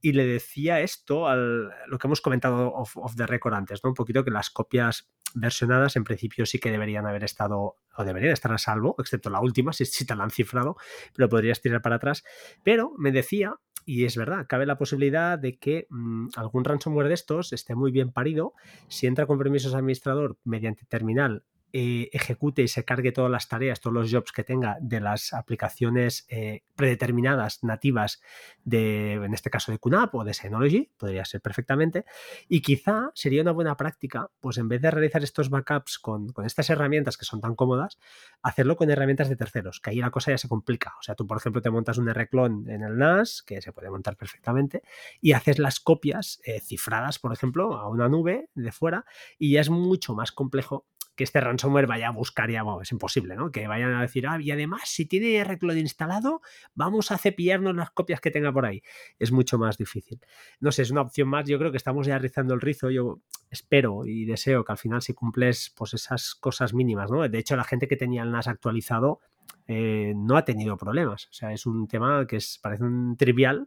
y 0.00 0.12
le 0.12 0.24
decía 0.24 0.80
esto, 0.80 1.28
al, 1.28 1.68
lo 1.86 1.98
que 1.98 2.06
hemos 2.06 2.22
comentado 2.22 2.72
off, 2.72 2.96
the 3.16 3.26
record 3.26 3.52
antes, 3.52 3.84
¿no? 3.84 3.90
un 3.90 3.94
poquito 3.94 4.24
que 4.24 4.30
las 4.30 4.48
copias 4.48 5.10
versionadas 5.34 5.96
en 5.96 6.04
principio 6.04 6.46
sí 6.46 6.58
que 6.58 6.70
deberían 6.70 7.06
haber 7.06 7.22
estado 7.22 7.76
o 7.94 8.04
deberían 8.04 8.32
estar 8.32 8.50
a 8.50 8.56
salvo, 8.56 8.96
excepto 8.98 9.28
la 9.28 9.42
última, 9.42 9.74
si, 9.74 9.84
si 9.84 10.06
te 10.06 10.16
la 10.16 10.24
han 10.24 10.30
cifrado, 10.30 10.78
pero 11.14 11.28
podrías 11.28 11.60
tirar 11.60 11.82
para 11.82 11.96
atrás. 11.96 12.24
Pero 12.62 12.94
me 12.96 13.12
decía, 13.12 13.56
y 13.84 14.06
es 14.06 14.16
verdad, 14.16 14.46
cabe 14.48 14.64
la 14.64 14.78
posibilidad 14.78 15.38
de 15.38 15.58
que 15.58 15.86
mmm, 15.90 16.28
algún 16.36 16.64
ransomware 16.64 17.08
de 17.08 17.14
estos 17.14 17.52
esté 17.52 17.74
muy 17.74 17.92
bien 17.92 18.10
parido, 18.10 18.54
si 18.88 19.06
entra 19.06 19.26
con 19.26 19.36
permisos 19.36 19.72
de 19.72 19.78
administrador 19.80 20.38
mediante 20.44 20.86
terminal 20.86 21.44
eh, 21.76 22.08
ejecute 22.12 22.62
y 22.62 22.68
se 22.68 22.84
cargue 22.84 23.10
todas 23.10 23.32
las 23.32 23.48
tareas, 23.48 23.80
todos 23.80 23.94
los 23.94 24.08
jobs 24.08 24.30
que 24.30 24.44
tenga 24.44 24.76
de 24.80 25.00
las 25.00 25.32
aplicaciones 25.32 26.24
eh, 26.28 26.62
predeterminadas 26.76 27.64
nativas 27.64 28.22
de, 28.62 29.14
en 29.14 29.34
este 29.34 29.50
caso 29.50 29.72
de 29.72 29.80
QNAP 29.80 30.14
o 30.14 30.22
de 30.22 30.34
Synology, 30.34 30.92
podría 30.96 31.24
ser 31.24 31.40
perfectamente, 31.40 32.04
y 32.48 32.62
quizá 32.62 33.10
sería 33.14 33.42
una 33.42 33.50
buena 33.50 33.76
práctica, 33.76 34.30
pues 34.38 34.56
en 34.58 34.68
vez 34.68 34.82
de 34.82 34.92
realizar 34.92 35.24
estos 35.24 35.50
backups 35.50 35.98
con, 35.98 36.28
con 36.28 36.46
estas 36.46 36.70
herramientas 36.70 37.16
que 37.16 37.24
son 37.24 37.40
tan 37.40 37.56
cómodas, 37.56 37.98
hacerlo 38.40 38.76
con 38.76 38.88
herramientas 38.88 39.28
de 39.28 39.34
terceros, 39.34 39.80
que 39.80 39.90
ahí 39.90 39.96
la 39.96 40.12
cosa 40.12 40.30
ya 40.30 40.38
se 40.38 40.48
complica. 40.48 40.94
O 41.00 41.02
sea, 41.02 41.16
tú, 41.16 41.26
por 41.26 41.38
ejemplo, 41.38 41.60
te 41.60 41.70
montas 41.70 41.98
un 41.98 42.08
R-clone 42.08 42.72
en 42.72 42.84
el 42.84 42.96
NAS, 42.98 43.42
que 43.42 43.60
se 43.60 43.72
puede 43.72 43.90
montar 43.90 44.16
perfectamente, 44.16 44.84
y 45.20 45.32
haces 45.32 45.58
las 45.58 45.80
copias 45.80 46.40
eh, 46.44 46.60
cifradas, 46.60 47.18
por 47.18 47.32
ejemplo, 47.32 47.74
a 47.74 47.88
una 47.88 48.08
nube 48.08 48.48
de 48.54 48.70
fuera, 48.70 49.04
y 49.38 49.54
ya 49.54 49.60
es 49.60 49.70
mucho 49.70 50.14
más 50.14 50.30
complejo 50.30 50.86
que 51.14 51.24
este 51.24 51.40
ransomware 51.40 51.86
vaya 51.86 52.08
a 52.08 52.10
buscar 52.10 52.50
ya, 52.50 52.62
bueno, 52.62 52.82
es 52.82 52.90
imposible, 52.92 53.36
¿no? 53.36 53.50
Que 53.50 53.66
vayan 53.66 53.94
a 53.94 54.02
decir, 54.02 54.26
ah, 54.26 54.38
y 54.40 54.50
además, 54.50 54.82
si 54.86 55.06
tiene 55.06 55.44
Recloud 55.44 55.76
instalado, 55.76 56.40
vamos 56.74 57.10
a 57.10 57.18
cepillarnos 57.18 57.74
las 57.76 57.90
copias 57.90 58.20
que 58.20 58.30
tenga 58.30 58.52
por 58.52 58.66
ahí. 58.66 58.82
Es 59.18 59.32
mucho 59.32 59.58
más 59.58 59.78
difícil. 59.78 60.20
No 60.60 60.72
sé, 60.72 60.82
es 60.82 60.90
una 60.90 61.02
opción 61.02 61.28
más. 61.28 61.46
Yo 61.46 61.58
creo 61.58 61.70
que 61.70 61.76
estamos 61.76 62.06
ya 62.06 62.18
rizando 62.18 62.54
el 62.54 62.60
rizo. 62.60 62.90
Yo 62.90 63.20
espero 63.50 64.06
y 64.06 64.24
deseo 64.24 64.64
que 64.64 64.72
al 64.72 64.78
final 64.78 65.02
si 65.02 65.14
cumples 65.14 65.72
pues 65.76 65.94
esas 65.94 66.34
cosas 66.34 66.74
mínimas, 66.74 67.10
¿no? 67.10 67.28
De 67.28 67.38
hecho, 67.38 67.56
la 67.56 67.64
gente 67.64 67.88
que 67.88 67.96
tenía 67.96 68.22
el 68.22 68.30
NAS 68.30 68.48
actualizado 68.48 69.20
eh, 69.66 70.12
no 70.14 70.36
ha 70.36 70.44
tenido 70.44 70.76
problemas. 70.76 71.26
O 71.26 71.32
sea, 71.32 71.52
es 71.52 71.64
un 71.66 71.88
tema 71.88 72.26
que 72.26 72.36
es, 72.36 72.58
parece 72.62 72.84
un 72.84 73.16
trivial, 73.16 73.66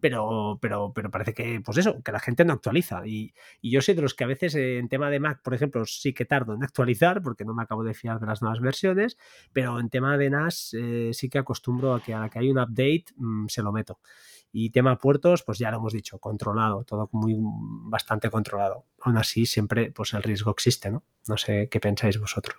pero, 0.00 0.58
pero, 0.60 0.92
pero 0.94 1.10
parece 1.10 1.32
que, 1.32 1.60
pues 1.64 1.78
eso, 1.78 2.02
que 2.02 2.12
la 2.12 2.20
gente 2.20 2.44
no 2.44 2.52
actualiza. 2.52 3.06
Y, 3.06 3.32
yo 3.62 3.80
soy 3.80 3.94
de 3.94 4.02
los 4.02 4.14
que 4.14 4.24
a 4.24 4.26
veces 4.26 4.54
eh, 4.54 4.78
en 4.78 4.88
tema 4.88 5.10
de 5.10 5.20
Mac, 5.20 5.40
por 5.42 5.54
ejemplo, 5.54 5.84
sí 5.86 6.12
que 6.12 6.24
tardo 6.24 6.54
en 6.54 6.62
actualizar 6.62 7.22
porque 7.22 7.44
no 7.44 7.54
me 7.54 7.62
acabo 7.62 7.82
de 7.82 7.94
fiar 7.94 8.20
de 8.20 8.26
las 8.26 8.42
nuevas 8.42 8.60
versiones, 8.60 9.16
pero 9.52 9.80
en 9.80 9.88
tema 9.88 10.18
de 10.18 10.30
NAS 10.30 10.74
eh, 10.74 11.10
sí 11.12 11.28
que 11.28 11.38
acostumbro 11.38 11.94
a 11.94 12.02
que 12.02 12.14
a 12.14 12.20
la 12.20 12.28
que 12.28 12.38
hay 12.40 12.50
un 12.50 12.58
update 12.58 13.06
mmm, 13.16 13.46
se 13.48 13.62
lo 13.62 13.72
meto. 13.72 14.00
Y 14.50 14.70
tema 14.70 14.96
puertos, 14.96 15.42
pues 15.42 15.58
ya 15.58 15.70
lo 15.70 15.76
hemos 15.76 15.92
dicho, 15.92 16.18
controlado, 16.18 16.84
todo 16.84 17.10
muy 17.12 17.36
bastante 17.38 18.30
controlado. 18.30 18.86
Aún 19.00 19.18
así, 19.18 19.44
siempre 19.44 19.92
pues 19.92 20.14
el 20.14 20.22
riesgo 20.22 20.50
existe, 20.50 20.90
¿no? 20.90 21.04
No 21.26 21.36
sé 21.36 21.68
qué 21.70 21.80
pensáis 21.80 22.18
vosotros. 22.18 22.56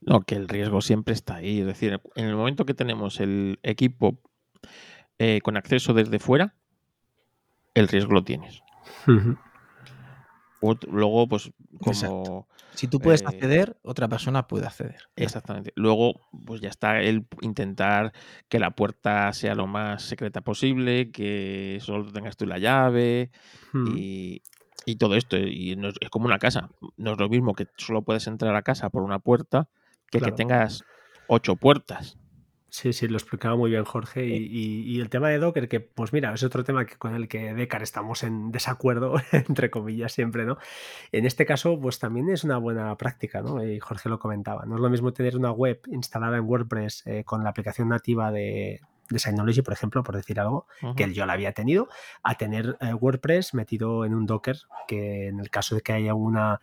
No, 0.00 0.22
que 0.22 0.34
el 0.34 0.48
riesgo 0.48 0.80
siempre 0.80 1.14
está 1.14 1.36
ahí. 1.36 1.60
Es 1.60 1.66
decir, 1.66 2.00
en 2.14 2.26
el 2.26 2.36
momento 2.36 2.64
que 2.64 2.74
tenemos 2.74 3.20
el 3.20 3.58
equipo 3.62 4.18
eh, 5.18 5.40
con 5.42 5.56
acceso 5.56 5.92
desde 5.92 6.18
fuera, 6.18 6.54
el 7.74 7.88
riesgo 7.88 8.12
lo 8.12 8.24
tienes. 8.24 8.62
Uh 9.06 9.10
-huh. 9.12 9.38
Luego, 10.90 11.28
pues, 11.28 11.52
como. 11.80 11.92
Exacto. 11.92 12.46
Si 12.74 12.86
tú 12.86 12.98
puedes 13.00 13.22
eh, 13.22 13.26
acceder, 13.26 13.78
otra 13.82 14.08
persona 14.08 14.46
puede 14.46 14.66
acceder. 14.66 15.08
Exactamente. 15.16 15.72
Luego, 15.74 16.28
pues 16.46 16.60
ya 16.60 16.68
está 16.68 17.00
el 17.00 17.26
intentar 17.40 18.12
que 18.48 18.58
la 18.58 18.70
puerta 18.70 19.32
sea 19.32 19.54
lo 19.54 19.66
más 19.66 20.02
secreta 20.02 20.40
posible, 20.40 21.10
que 21.10 21.78
solo 21.82 22.10
tengas 22.12 22.36
tú 22.36 22.46
la 22.46 22.58
llave 22.58 23.30
hmm. 23.72 23.96
y, 23.96 24.42
y, 24.86 24.96
todo 24.96 25.16
esto. 25.16 25.36
Y 25.36 25.76
no 25.76 25.88
es, 25.88 25.96
es, 26.00 26.10
como 26.10 26.26
una 26.26 26.38
casa. 26.38 26.70
No 26.96 27.12
es 27.12 27.18
lo 27.18 27.28
mismo 27.28 27.54
que 27.54 27.66
solo 27.76 28.02
puedes 28.02 28.26
entrar 28.26 28.54
a 28.54 28.62
casa 28.62 28.88
por 28.88 29.02
una 29.02 29.18
puerta 29.18 29.68
que 30.10 30.18
claro. 30.18 30.34
que 30.34 30.36
tengas 30.36 30.84
ocho 31.26 31.56
puertas. 31.56 32.18
Sí, 32.70 32.92
sí, 32.92 33.08
lo 33.08 33.16
explicaba 33.16 33.56
muy 33.56 33.70
bien 33.70 33.84
Jorge. 33.84 34.24
Y, 34.26 34.36
y, 34.36 34.82
y, 34.82 35.00
el 35.00 35.10
tema 35.10 35.28
de 35.28 35.38
Docker, 35.38 35.68
que 35.68 35.80
pues 35.80 36.12
mira, 36.12 36.32
es 36.32 36.42
otro 36.44 36.62
tema 36.62 36.86
que 36.86 36.96
con 36.96 37.16
el 37.16 37.26
que 37.26 37.52
Decar 37.52 37.82
estamos 37.82 38.22
en 38.22 38.52
desacuerdo, 38.52 39.16
entre 39.32 39.70
comillas, 39.70 40.12
siempre, 40.12 40.44
¿no? 40.44 40.56
En 41.10 41.26
este 41.26 41.46
caso, 41.46 41.80
pues 41.80 41.98
también 41.98 42.30
es 42.30 42.44
una 42.44 42.58
buena 42.58 42.96
práctica, 42.96 43.42
¿no? 43.42 43.64
Y 43.64 43.80
Jorge 43.80 44.08
lo 44.08 44.20
comentaba. 44.20 44.66
No 44.66 44.76
es 44.76 44.80
lo 44.80 44.88
mismo 44.88 45.12
tener 45.12 45.36
una 45.36 45.50
web 45.50 45.80
instalada 45.88 46.36
en 46.36 46.44
WordPress 46.44 47.06
eh, 47.06 47.24
con 47.24 47.42
la 47.42 47.50
aplicación 47.50 47.88
nativa 47.88 48.30
de, 48.30 48.80
de 49.10 49.18
Synology, 49.18 49.62
por 49.62 49.74
ejemplo, 49.74 50.02
por 50.02 50.16
decir 50.16 50.40
algo, 50.40 50.66
uh 50.82 50.86
-huh. 50.86 50.94
que 50.94 51.12
yo 51.12 51.26
la 51.26 51.34
había 51.34 51.52
tenido, 51.52 51.88
a 52.22 52.36
tener 52.36 52.76
eh, 52.80 52.94
WordPress 52.94 53.54
metido 53.54 54.04
en 54.04 54.14
un 54.14 54.26
Docker, 54.26 54.56
que 54.86 55.28
en 55.28 55.40
el 55.40 55.50
caso 55.50 55.74
de 55.74 55.82
que 55.82 55.92
haya 55.92 56.14
una, 56.14 56.60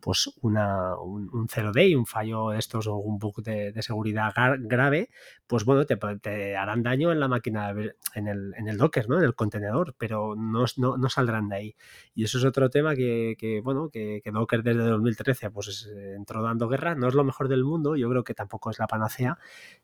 pues 0.00 0.32
una, 0.42 0.96
un, 0.96 1.28
un 1.32 1.48
0D, 1.48 1.96
un 1.96 2.06
fallo 2.06 2.50
de 2.50 2.58
estos 2.58 2.86
o 2.86 2.96
un 2.96 3.18
bug 3.18 3.42
de, 3.42 3.72
de 3.72 3.82
seguridad 3.82 4.32
grave, 4.60 5.10
pues 5.46 5.64
bueno, 5.64 5.86
te, 5.86 5.96
te, 5.96 6.56
harán 6.56 6.82
daño 6.82 7.10
en 7.10 7.20
la 7.20 7.28
máquina, 7.28 7.70
en 8.14 8.28
el, 8.28 8.54
en 8.56 8.68
el 8.68 8.76
Docker, 8.76 9.08
¿no? 9.08 9.18
En 9.18 9.24
el 9.24 9.34
contenedor, 9.34 9.94
pero 9.98 10.34
no, 10.36 10.64
no, 10.76 10.96
no 10.96 11.08
saldrán 11.08 11.48
de 11.48 11.56
ahí. 11.56 11.76
Y 12.14 12.24
eso 12.24 12.38
es 12.38 12.44
otro 12.44 12.70
tema 12.70 12.94
que, 12.94 13.36
que 13.38 13.60
bueno, 13.60 13.90
que, 13.90 14.20
que, 14.22 14.30
Docker 14.30 14.62
desde 14.62 14.82
2013 14.82 15.50
pues 15.50 15.68
es, 15.68 15.90
entró 16.16 16.42
dando 16.42 16.68
guerra, 16.68 16.94
no 16.94 17.08
es 17.08 17.14
lo 17.14 17.24
mejor 17.24 17.48
del 17.48 17.64
mundo, 17.64 17.96
yo 17.96 18.08
creo 18.10 18.24
que 18.24 18.34
tampoco 18.34 18.70
es 18.70 18.78
la 18.78 18.86
panacea, 18.86 19.38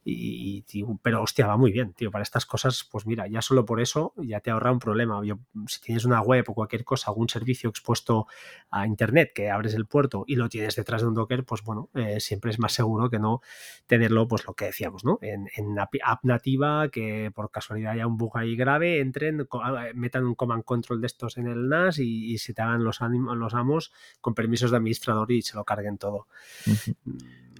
y, 0.05 0.65
y 0.71 0.85
pero 1.03 1.23
hostia, 1.23 1.47
va 1.47 1.57
muy 1.57 1.73
bien, 1.73 1.93
tío 1.93 2.04
tío, 2.05 2.11
para 2.11 2.23
estas 2.23 2.45
cosas, 2.45 2.87
pues 2.91 3.07
mira, 3.07 3.27
ya 3.29 3.41
solo 3.41 3.65
por 3.65 3.81
eso 3.81 4.13
ya 4.19 4.41
te 4.41 4.51
ahorra 4.51 4.71
un 4.71 4.79
problema. 4.79 5.25
Yo, 5.25 5.39
si 5.67 5.81
tienes 5.81 6.05
una 6.05 6.21
web 6.21 6.45
o 6.49 6.55
cualquier 6.55 6.85
cosa, 6.85 7.11
algún 7.11 7.29
servicio 7.29 7.71
expuesto 7.71 8.27
a 8.71 8.87
internet, 8.87 9.33
que 9.35 9.51
abres 9.51 9.73
el 9.75 9.87
puerto 9.87 10.25
y 10.27 10.37
lo 10.37 10.49
tienes 10.49 10.77
detrás 10.77 11.01
de 11.01 11.09
un 11.09 11.15
Docker, 11.15 11.45
pues 11.45 11.63
bueno, 11.63 11.89
eh, 11.95 12.21
siempre 12.21 12.51
es 12.51 12.59
más 12.59 12.73
seguro 12.73 13.09
que 13.09 13.19
no 13.19 13.41
tenerlo, 13.87 14.29
pues 14.29 14.45
lo 14.47 14.53
que 14.53 14.67
decíamos, 14.67 15.05
¿no? 15.05 15.19
En, 15.23 15.49
en 15.57 15.79
app, 15.79 16.25
nativa, 16.25 16.89
que 16.91 17.31
por 17.35 17.51
casualidad 17.51 17.93
haya 17.93 18.07
un 18.07 18.19
bug 18.19 18.37
ahí 18.37 18.55
grave, 18.55 19.01
entren, 19.01 19.47
ah, 19.63 19.87
metan 19.95 20.25
un 20.27 20.35
command 20.35 20.65
control 20.65 21.01
de 21.01 21.07
estos 21.07 21.39
en 21.39 21.47
el 21.47 21.69
NAS 21.69 21.99
y, 22.01 22.33
y 22.33 22.39
se 22.39 22.53
te 22.53 22.61
hagan 22.61 22.85
los, 22.85 23.01
ánimos- 23.01 23.37
los 23.37 23.55
amos 23.55 23.93
con 24.21 24.35
permisos 24.35 24.71
de 24.71 24.77
administrador 24.77 25.33
y 25.33 25.41
se 25.43 25.57
lo 25.57 25.65
carguen 25.65 25.97
todo. 25.97 26.27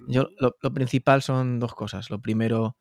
Yo, 0.07 0.29
lo, 0.39 0.55
lo 0.61 0.73
principal 0.73 1.21
son 1.21 1.59
dos 1.59 1.73
cosas. 1.73 2.09
Lo 2.11 2.19
primero, 2.19 2.75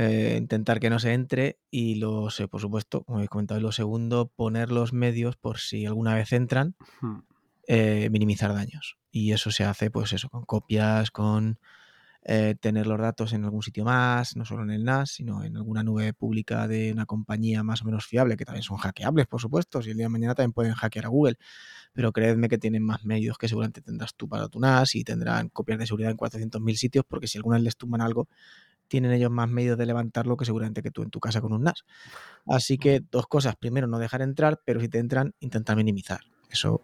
eh, 0.00 0.36
intentar 0.38 0.78
que 0.78 0.90
no 0.90 1.00
se 1.00 1.12
entre 1.12 1.58
y 1.72 1.96
lo, 1.96 2.30
sé, 2.30 2.46
por 2.46 2.60
supuesto, 2.60 3.02
como 3.02 3.20
he 3.20 3.26
comentado, 3.26 3.58
y 3.58 3.62
lo 3.64 3.72
segundo, 3.72 4.28
poner 4.28 4.70
los 4.70 4.92
medios 4.92 5.36
por 5.36 5.58
si 5.58 5.86
alguna 5.86 6.14
vez 6.14 6.32
entran, 6.32 6.76
eh, 7.66 8.08
minimizar 8.08 8.54
daños. 8.54 8.96
Y 9.10 9.32
eso 9.32 9.50
se 9.50 9.64
hace, 9.64 9.90
pues 9.90 10.12
eso, 10.12 10.28
con 10.28 10.44
copias, 10.44 11.10
con 11.10 11.58
eh, 12.22 12.54
tener 12.60 12.86
los 12.86 13.00
datos 13.00 13.32
en 13.32 13.44
algún 13.44 13.64
sitio 13.64 13.84
más, 13.84 14.36
no 14.36 14.44
solo 14.44 14.62
en 14.62 14.70
el 14.70 14.84
NAS, 14.84 15.10
sino 15.10 15.42
en 15.42 15.56
alguna 15.56 15.82
nube 15.82 16.12
pública 16.12 16.68
de 16.68 16.92
una 16.92 17.04
compañía 17.04 17.64
más 17.64 17.82
o 17.82 17.86
menos 17.86 18.06
fiable, 18.06 18.36
que 18.36 18.44
también 18.44 18.62
son 18.62 18.76
hackeables, 18.76 19.26
por 19.26 19.40
supuesto. 19.40 19.82
Si 19.82 19.90
el 19.90 19.96
día 19.96 20.06
de 20.06 20.10
mañana 20.10 20.36
también 20.36 20.52
pueden 20.52 20.74
hackear 20.74 21.06
a 21.06 21.08
Google, 21.08 21.38
pero 21.92 22.12
creedme 22.12 22.48
que 22.48 22.58
tienen 22.58 22.84
más 22.84 23.04
medios 23.04 23.36
que 23.36 23.48
seguramente 23.48 23.80
tendrás 23.80 24.14
tú 24.14 24.28
para 24.28 24.46
tu 24.46 24.60
NAS 24.60 24.94
y 24.94 25.02
tendrán 25.02 25.48
copias 25.48 25.80
de 25.80 25.86
seguridad 25.86 26.12
en 26.12 26.16
400.000 26.16 26.76
sitios, 26.76 27.04
porque 27.08 27.26
si 27.26 27.38
alguna 27.38 27.56
vez 27.56 27.64
les 27.64 27.76
tumban 27.76 28.00
algo, 28.00 28.28
tienen 28.88 29.12
ellos 29.12 29.30
más 29.30 29.48
medios 29.48 29.78
de 29.78 29.86
levantarlo 29.86 30.36
que 30.36 30.44
seguramente 30.44 30.82
que 30.82 30.90
tú 30.90 31.02
en 31.02 31.10
tu 31.10 31.20
casa 31.20 31.40
con 31.40 31.52
un 31.52 31.62
NAS. 31.62 31.84
Así 32.46 32.78
que 32.78 33.02
dos 33.10 33.26
cosas. 33.26 33.56
Primero, 33.56 33.86
no 33.86 33.98
dejar 33.98 34.22
entrar, 34.22 34.60
pero 34.64 34.80
si 34.80 34.88
te 34.88 34.98
entran, 34.98 35.34
intentar 35.40 35.76
minimizar. 35.76 36.20
Eso 36.50 36.82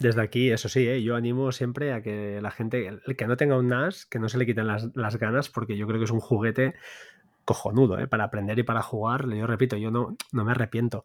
Desde 0.00 0.20
aquí, 0.20 0.50
eso 0.50 0.68
sí, 0.68 0.86
¿eh? 0.86 1.02
yo 1.02 1.16
animo 1.16 1.52
siempre 1.52 1.92
a 1.92 2.02
que 2.02 2.40
la 2.42 2.50
gente, 2.50 2.88
el 2.88 3.16
que 3.16 3.26
no 3.26 3.36
tenga 3.36 3.56
un 3.56 3.68
NAS, 3.68 4.06
que 4.06 4.18
no 4.18 4.28
se 4.28 4.38
le 4.38 4.46
quiten 4.46 4.66
las, 4.66 4.88
las 4.94 5.16
ganas, 5.16 5.48
porque 5.48 5.76
yo 5.76 5.86
creo 5.86 5.98
que 5.98 6.04
es 6.04 6.10
un 6.10 6.20
juguete 6.20 6.74
cojonudo, 7.44 7.98
¿eh? 7.98 8.08
para 8.08 8.24
aprender 8.24 8.58
y 8.58 8.62
para 8.62 8.82
jugar. 8.82 9.28
Yo 9.28 9.46
repito, 9.46 9.76
yo 9.76 9.90
no, 9.90 10.16
no 10.32 10.44
me 10.44 10.52
arrepiento. 10.52 11.04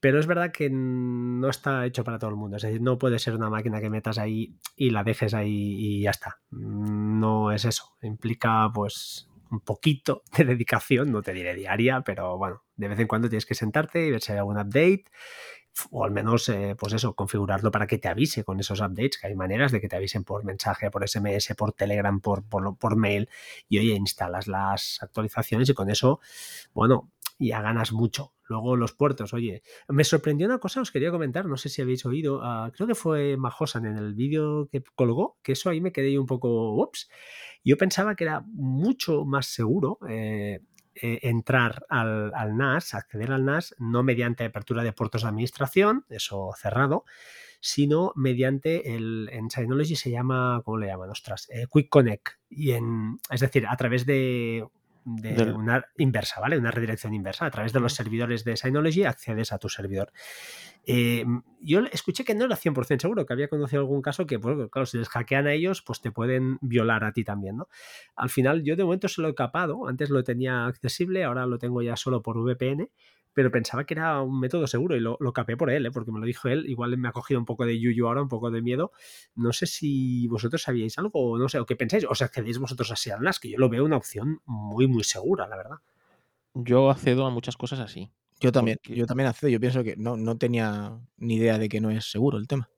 Pero 0.00 0.20
es 0.20 0.26
verdad 0.26 0.52
que 0.52 0.70
no 0.70 1.48
está 1.48 1.84
hecho 1.84 2.04
para 2.04 2.18
todo 2.18 2.30
el 2.30 2.36
mundo. 2.36 2.56
Es 2.56 2.62
decir, 2.62 2.80
no 2.80 2.98
puede 2.98 3.18
ser 3.18 3.34
una 3.34 3.50
máquina 3.50 3.80
que 3.80 3.90
metas 3.90 4.18
ahí 4.18 4.56
y 4.76 4.90
la 4.90 5.02
dejes 5.02 5.34
ahí 5.34 5.76
y 5.78 6.02
ya 6.02 6.10
está. 6.10 6.40
No 6.50 7.50
es 7.50 7.64
eso. 7.64 7.96
Implica, 8.02 8.70
pues, 8.72 9.28
un 9.50 9.60
poquito 9.60 10.22
de 10.36 10.44
dedicación, 10.44 11.10
no 11.10 11.22
te 11.22 11.32
diré 11.32 11.54
diaria, 11.54 12.02
pero 12.02 12.38
bueno, 12.38 12.62
de 12.76 12.88
vez 12.88 12.98
en 13.00 13.08
cuando 13.08 13.28
tienes 13.28 13.46
que 13.46 13.54
sentarte 13.54 14.06
y 14.06 14.10
ver 14.10 14.20
si 14.20 14.32
hay 14.32 14.38
algún 14.38 14.58
update 14.58 15.04
o 15.90 16.04
al 16.04 16.10
menos, 16.10 16.48
eh, 16.48 16.74
pues 16.78 16.92
eso, 16.92 17.14
configurarlo 17.14 17.70
para 17.70 17.86
que 17.86 17.98
te 17.98 18.08
avise 18.08 18.44
con 18.44 18.58
esos 18.60 18.80
updates, 18.80 19.18
que 19.18 19.28
hay 19.28 19.34
maneras 19.34 19.72
de 19.72 19.80
que 19.80 19.88
te 19.88 19.96
avisen 19.96 20.24
por 20.24 20.44
mensaje, 20.44 20.90
por 20.90 21.06
SMS, 21.06 21.54
por 21.56 21.72
Telegram, 21.72 22.20
por, 22.20 22.44
por, 22.44 22.76
por 22.76 22.96
mail, 22.96 23.28
y 23.68 23.78
oye, 23.78 23.94
instalas 23.94 24.48
las 24.48 24.98
actualizaciones 25.02 25.68
y 25.68 25.74
con 25.74 25.90
eso, 25.90 26.20
bueno, 26.74 27.10
ya 27.38 27.62
ganas 27.62 27.92
mucho. 27.92 28.34
Luego 28.48 28.76
los 28.76 28.92
puertos, 28.92 29.34
oye, 29.34 29.62
me 29.88 30.04
sorprendió 30.04 30.46
una 30.46 30.58
cosa, 30.58 30.80
os 30.80 30.90
quería 30.90 31.10
comentar, 31.10 31.46
no 31.46 31.56
sé 31.56 31.68
si 31.68 31.82
habéis 31.82 32.06
oído, 32.06 32.38
uh, 32.38 32.70
creo 32.72 32.86
que 32.86 32.94
fue 32.94 33.36
Majosan 33.36 33.84
en 33.84 33.96
el 33.96 34.14
vídeo 34.14 34.68
que 34.72 34.82
colgó, 34.94 35.38
que 35.42 35.52
eso 35.52 35.68
ahí 35.68 35.80
me 35.80 35.92
quedé 35.92 36.18
un 36.18 36.26
poco, 36.26 36.74
ups, 36.82 37.08
yo 37.62 37.76
pensaba 37.76 38.14
que 38.14 38.24
era 38.24 38.42
mucho 38.46 39.24
más 39.24 39.46
seguro. 39.46 39.98
Eh, 40.08 40.60
eh, 41.00 41.20
entrar 41.22 41.86
al, 41.88 42.32
al, 42.34 42.56
NAS, 42.56 42.92
acceder 42.92 43.30
al 43.30 43.44
NAS, 43.44 43.72
no 43.78 44.02
mediante 44.02 44.44
apertura 44.44 44.82
de 44.82 44.92
puertos 44.92 45.22
de 45.22 45.28
administración, 45.28 46.04
eso 46.08 46.50
cerrado, 46.56 47.04
sino 47.60 48.12
mediante 48.16 48.96
el, 48.96 49.28
en 49.32 49.48
Synology 49.50 49.94
se 49.94 50.10
llama, 50.10 50.60
¿cómo 50.64 50.78
le 50.78 50.88
llaman? 50.88 51.10
Ostras, 51.10 51.48
eh, 51.50 51.66
Quick 51.72 51.88
Connect. 51.88 52.28
Y 52.48 52.72
en, 52.72 53.18
es 53.30 53.40
decir, 53.40 53.66
a 53.68 53.76
través 53.76 54.06
de, 54.06 54.66
de 55.04 55.34
Del... 55.34 55.52
una 55.52 55.84
inversa, 55.96 56.40
¿vale? 56.40 56.58
Una 56.58 56.70
redirección 56.70 57.14
inversa. 57.14 57.46
A 57.46 57.50
través 57.50 57.72
de 57.72 57.80
los 57.80 57.94
servidores 57.94 58.44
de 58.44 58.56
Synology 58.56 59.04
accedes 59.04 59.52
a 59.52 59.58
tu 59.58 59.68
servidor. 59.68 60.12
Eh, 60.84 61.24
yo 61.60 61.80
escuché 61.92 62.24
que 62.24 62.34
no 62.34 62.44
era 62.44 62.56
100% 62.56 63.00
seguro, 63.00 63.26
que 63.26 63.32
había 63.32 63.48
conocido 63.48 63.82
algún 63.82 64.02
caso 64.02 64.26
que, 64.26 64.38
pues, 64.38 64.70
claro, 64.70 64.86
si 64.86 64.98
les 64.98 65.08
hackean 65.08 65.46
a 65.46 65.52
ellos, 65.52 65.82
pues 65.82 66.00
te 66.00 66.10
pueden 66.10 66.58
violar 66.60 67.04
a 67.04 67.12
ti 67.12 67.24
también, 67.24 67.56
¿no? 67.56 67.68
Al 68.16 68.30
final, 68.30 68.62
yo 68.64 68.76
de 68.76 68.84
momento 68.84 69.08
se 69.08 69.22
lo 69.22 69.28
he 69.28 69.34
capado. 69.34 69.86
Antes 69.86 70.10
lo 70.10 70.24
tenía 70.24 70.66
accesible, 70.66 71.24
ahora 71.24 71.46
lo 71.46 71.58
tengo 71.58 71.82
ya 71.82 71.96
solo 71.96 72.22
por 72.22 72.38
VPN 72.38 72.90
pero 73.38 73.52
pensaba 73.52 73.84
que 73.84 73.94
era 73.94 74.20
un 74.20 74.40
método 74.40 74.66
seguro 74.66 74.96
y 74.96 75.00
lo, 75.00 75.16
lo 75.20 75.32
capé 75.32 75.56
por 75.56 75.70
él, 75.70 75.86
¿eh? 75.86 75.92
porque 75.92 76.10
me 76.10 76.18
lo 76.18 76.26
dijo 76.26 76.48
él. 76.48 76.68
Igual 76.68 76.98
me 76.98 77.06
ha 77.06 77.12
cogido 77.12 77.38
un 77.38 77.46
poco 77.46 77.64
de 77.64 77.78
yuyu 77.78 78.08
ahora, 78.08 78.20
un 78.20 78.28
poco 78.28 78.50
de 78.50 78.62
miedo. 78.62 78.90
No 79.36 79.52
sé 79.52 79.66
si 79.66 80.26
vosotros 80.26 80.60
sabíais 80.60 80.98
algo 80.98 81.12
o 81.20 81.38
no 81.38 81.48
sé, 81.48 81.60
o 81.60 81.64
qué 81.64 81.76
pensáis, 81.76 82.04
o 82.10 82.16
sea, 82.16 82.26
accedéis 82.26 82.58
vosotros 82.58 82.90
así 82.90 83.10
al 83.10 83.22
NAS, 83.22 83.38
que 83.38 83.50
yo 83.50 83.58
lo 83.58 83.68
veo 83.68 83.84
una 83.84 83.96
opción 83.96 84.40
muy, 84.44 84.88
muy 84.88 85.04
segura, 85.04 85.46
la 85.46 85.56
verdad. 85.56 85.76
Yo 86.52 86.90
accedo 86.90 87.26
a 87.26 87.30
muchas 87.30 87.56
cosas 87.56 87.78
así. 87.78 88.10
Yo 88.40 88.50
también, 88.50 88.78
porque... 88.82 88.96
yo 88.96 89.06
también 89.06 89.28
accedo. 89.28 89.50
Yo 89.50 89.60
pienso 89.60 89.84
que 89.84 89.94
no, 89.96 90.16
no 90.16 90.36
tenía 90.36 90.98
ni 91.18 91.36
idea 91.36 91.58
de 91.58 91.68
que 91.68 91.80
no 91.80 91.90
es 91.90 92.10
seguro 92.10 92.38
el 92.38 92.48
tema. 92.48 92.68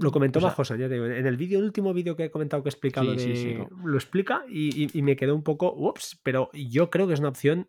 Lo 0.00 0.10
comentó 0.10 0.40
o 0.40 0.42
sea, 0.42 0.50
Majosa, 0.50 0.74
ya 0.74 0.88
te 0.88 0.94
digo. 0.94 1.06
En 1.06 1.24
el 1.24 1.36
vídeo, 1.36 1.60
el 1.60 1.66
último 1.66 1.94
vídeo 1.94 2.16
que 2.16 2.24
he 2.24 2.30
comentado 2.32 2.64
que 2.64 2.68
he 2.68 2.72
explicado, 2.72 3.16
sí, 3.16 3.28
de, 3.28 3.36
sí, 3.36 3.42
sí, 3.42 3.54
no. 3.54 3.86
lo 3.86 3.96
explica 3.96 4.42
y, 4.48 4.86
y, 4.86 4.90
y, 4.92 5.02
me 5.02 5.14
quedó 5.14 5.36
un 5.36 5.44
poco, 5.44 5.72
ups, 5.72 6.18
pero 6.24 6.50
yo 6.52 6.90
creo 6.90 7.06
que 7.06 7.14
es 7.14 7.20
una 7.20 7.28
opción 7.28 7.68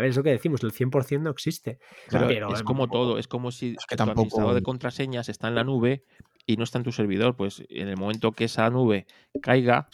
a 0.00 0.02
ver, 0.02 0.10
es 0.10 0.16
lo 0.16 0.22
que 0.22 0.30
decimos, 0.30 0.62
el 0.62 0.72
100% 0.72 1.20
no 1.20 1.30
existe. 1.30 1.78
Claro, 2.08 2.26
pero 2.26 2.54
es 2.54 2.62
como 2.62 2.88
todo, 2.88 3.18
es 3.18 3.28
como 3.28 3.50
si 3.50 3.74
es 3.78 3.86
que 3.86 3.96
tu 3.96 3.98
tampoco... 3.98 4.20
administrador 4.22 4.54
de 4.54 4.62
contraseñas 4.62 5.28
está 5.28 5.48
en 5.48 5.54
la 5.54 5.64
nube 5.64 6.04
y 6.46 6.56
no 6.56 6.64
está 6.64 6.78
en 6.78 6.84
tu 6.84 6.92
servidor. 6.92 7.36
Pues 7.36 7.62
en 7.68 7.88
el 7.88 7.98
momento 7.98 8.32
que 8.32 8.44
esa 8.44 8.68
nube 8.70 9.06
caiga, 9.42 9.88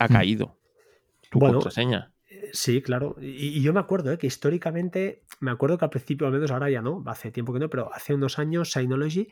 ha 0.00 0.08
caído 0.08 0.58
tu 1.30 1.38
bueno, 1.38 1.54
contraseña. 1.54 2.12
Sí, 2.52 2.82
claro. 2.82 3.16
Y, 3.20 3.58
y, 3.58 3.62
yo 3.62 3.72
me 3.72 3.80
acuerdo 3.80 4.12
¿eh? 4.12 4.18
que 4.18 4.26
históricamente, 4.26 5.22
me 5.38 5.52
acuerdo 5.52 5.78
que 5.78 5.84
al 5.84 5.90
principio, 5.90 6.26
al 6.26 6.32
menos 6.32 6.50
ahora 6.50 6.68
ya 6.68 6.82
no, 6.82 7.02
hace 7.06 7.30
tiempo 7.30 7.52
que 7.52 7.60
no, 7.60 7.70
pero 7.70 7.92
hace 7.94 8.14
unos 8.14 8.38
años 8.40 8.72
Synology 8.72 9.28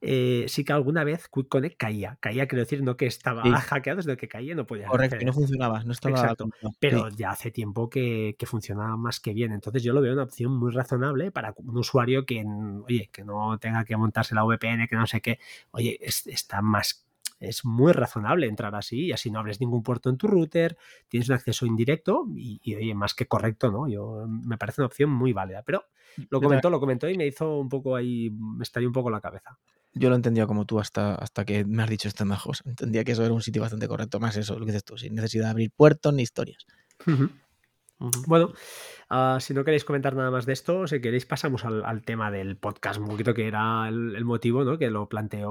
eh, 0.00 0.44
sí 0.48 0.64
que 0.64 0.72
alguna 0.72 1.02
vez 1.02 1.28
Quick 1.28 1.48
Connect 1.48 1.76
caía. 1.76 2.18
Caía, 2.20 2.46
quiero 2.46 2.62
decir, 2.62 2.82
no 2.82 2.96
que 2.96 3.06
estaba 3.06 3.42
sí. 3.42 3.50
hackeado, 3.68 4.02
sino 4.02 4.16
que 4.16 4.28
caía 4.28 4.54
no 4.54 4.66
podía. 4.66 4.86
Correcto, 4.86 5.16
hacer. 5.16 5.26
no 5.26 5.32
funcionaba, 5.32 5.82
no 5.84 5.92
estaba. 5.92 6.20
Exacto. 6.20 6.48
Pero 6.78 7.10
sí. 7.10 7.16
ya 7.18 7.30
hace 7.30 7.50
tiempo 7.50 7.90
que, 7.90 8.36
que, 8.38 8.46
funcionaba 8.46 8.96
más 8.96 9.20
que 9.20 9.32
bien. 9.32 9.52
Entonces 9.52 9.82
yo 9.82 9.92
lo 9.92 10.00
veo 10.00 10.12
una 10.12 10.22
opción 10.22 10.56
muy 10.56 10.72
razonable 10.72 11.32
para 11.32 11.54
un 11.56 11.76
usuario 11.76 12.24
que, 12.24 12.44
oye, 12.86 13.10
que 13.12 13.24
no 13.24 13.58
tenga 13.58 13.84
que 13.84 13.96
montarse 13.96 14.34
la 14.34 14.44
VPN, 14.44 14.86
que 14.88 14.96
no 14.96 15.06
sé 15.06 15.20
qué. 15.20 15.38
Oye, 15.72 15.98
es, 16.00 16.26
está 16.26 16.62
más 16.62 17.04
es 17.40 17.64
muy 17.64 17.92
razonable 17.92 18.48
entrar 18.48 18.74
así 18.74 19.06
y 19.06 19.12
así 19.12 19.30
no 19.30 19.38
abres 19.38 19.60
ningún 19.60 19.84
puerto 19.84 20.10
en 20.10 20.16
tu 20.16 20.26
router, 20.26 20.76
tienes 21.06 21.28
un 21.28 21.36
acceso 21.36 21.66
indirecto 21.66 22.26
y, 22.36 22.60
y, 22.64 22.74
oye, 22.74 22.94
más 22.94 23.14
que 23.14 23.26
correcto, 23.26 23.70
¿no? 23.70 23.88
Yo 23.88 24.26
me 24.26 24.58
parece 24.58 24.80
una 24.80 24.86
opción 24.86 25.10
muy 25.10 25.32
válida, 25.32 25.62
pero 25.64 25.84
lo 26.30 26.40
comentó, 26.40 26.70
lo 26.70 26.80
comentó 26.80 27.08
y 27.08 27.16
me 27.16 27.26
hizo 27.26 27.58
un 27.58 27.68
poco 27.68 27.94
ahí, 27.94 28.30
me 28.30 28.62
estalló 28.62 28.88
un 28.88 28.92
poco 28.92 29.10
la 29.10 29.20
cabeza. 29.20 29.58
Yo 29.98 30.10
lo 30.10 30.16
entendía 30.16 30.46
como 30.46 30.64
tú 30.64 30.80
hasta, 30.80 31.14
hasta 31.14 31.44
que 31.44 31.64
me 31.64 31.82
has 31.82 31.90
dicho 31.90 32.08
esto 32.08 32.24
majos. 32.24 32.62
Entendía 32.64 33.04
que 33.04 33.12
eso 33.12 33.24
era 33.24 33.34
un 33.34 33.42
sitio 33.42 33.62
bastante 33.62 33.88
correcto, 33.88 34.20
más 34.20 34.36
eso, 34.36 34.58
lo 34.58 34.64
que 34.64 34.72
dices 34.72 34.84
tú, 34.84 34.96
sin 34.96 35.14
necesidad 35.14 35.44
de 35.44 35.50
abrir 35.50 35.70
puertos 35.70 36.12
ni 36.14 36.22
historias. 36.22 36.64
Uh 37.06 37.10
-huh. 37.10 37.30
Uh 38.00 38.10
-huh. 38.10 38.24
Bueno, 38.28 38.52
uh, 39.10 39.40
si 39.40 39.54
no 39.54 39.64
queréis 39.64 39.84
comentar 39.84 40.14
nada 40.14 40.30
más 40.30 40.46
de 40.46 40.52
esto, 40.52 40.86
si 40.86 41.00
queréis 41.00 41.26
pasamos 41.26 41.64
al, 41.64 41.84
al 41.84 42.02
tema 42.02 42.30
del 42.30 42.56
podcast, 42.56 43.00
un 43.00 43.08
poquito 43.08 43.34
que 43.34 43.48
era 43.48 43.88
el, 43.88 44.14
el, 44.14 44.24
motivo, 44.24 44.62
¿no? 44.62 44.78
Que 44.78 44.88
lo 44.88 45.08
planteó, 45.08 45.50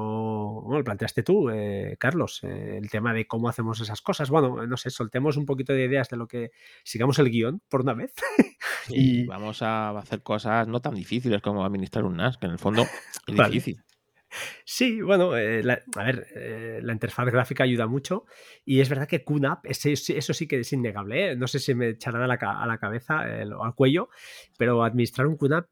bueno, 0.62 0.78
lo 0.78 0.84
planteaste 0.86 1.24
tú, 1.24 1.50
eh, 1.50 1.98
Carlos, 2.00 2.40
eh, 2.44 2.78
el 2.82 2.90
tema 2.90 3.14
de 3.14 3.28
cómo 3.28 3.50
hacemos 3.50 3.82
esas 3.82 4.02
cosas. 4.02 4.30
Bueno, 4.30 4.66
no 4.66 4.78
sé, 4.78 4.90
soltemos 4.90 5.36
un 5.36 5.46
poquito 5.46 5.74
de 5.74 5.86
ideas 5.86 6.08
de 6.10 6.16
lo 6.16 6.28
que 6.28 6.52
sigamos 6.86 7.20
el 7.20 7.30
guion 7.30 7.62
por 7.68 7.82
una 7.82 7.94
vez. 7.94 8.14
y 8.90 9.26
vamos 9.26 9.62
a 9.62 9.90
hacer 9.98 10.24
cosas 10.24 10.68
no 10.70 10.80
tan 10.80 10.96
difíciles 10.96 11.42
como 11.42 11.66
administrar 11.66 12.06
un 12.06 12.16
NAS, 12.16 12.38
que 12.38 12.46
en 12.46 12.54
el 12.54 12.60
fondo 12.60 12.84
es 13.28 13.36
vale. 13.36 13.54
difícil. 13.54 13.84
Sí, 14.66 15.02
bueno, 15.02 15.38
eh, 15.38 15.64
a 15.96 16.04
ver, 16.04 16.28
eh, 16.36 16.80
la 16.84 16.94
interfaz 16.94 17.28
gráfica 17.28 17.64
ayuda 17.64 17.88
mucho 17.88 18.26
y 18.66 18.82
es 18.82 18.90
verdad 18.90 19.08
que 19.08 19.24
QNAP, 19.24 19.66
eso 19.66 20.34
sí 20.34 20.48
que 20.48 20.60
es 20.60 20.74
innegable, 20.74 21.32
¿eh? 21.32 21.36
no 21.36 21.48
sé 21.48 21.60
si 21.60 21.74
me 21.74 21.90
echarán 21.90 22.22
a 22.24 22.28
la, 22.28 22.36
a 22.36 22.68
la 22.68 22.78
cabeza 22.78 23.24
o 23.58 23.64
al 23.64 23.76
cuello, 23.76 24.10
pero 24.58 24.84
administrar 24.84 25.28
un 25.28 25.38
QNAP 25.38 25.68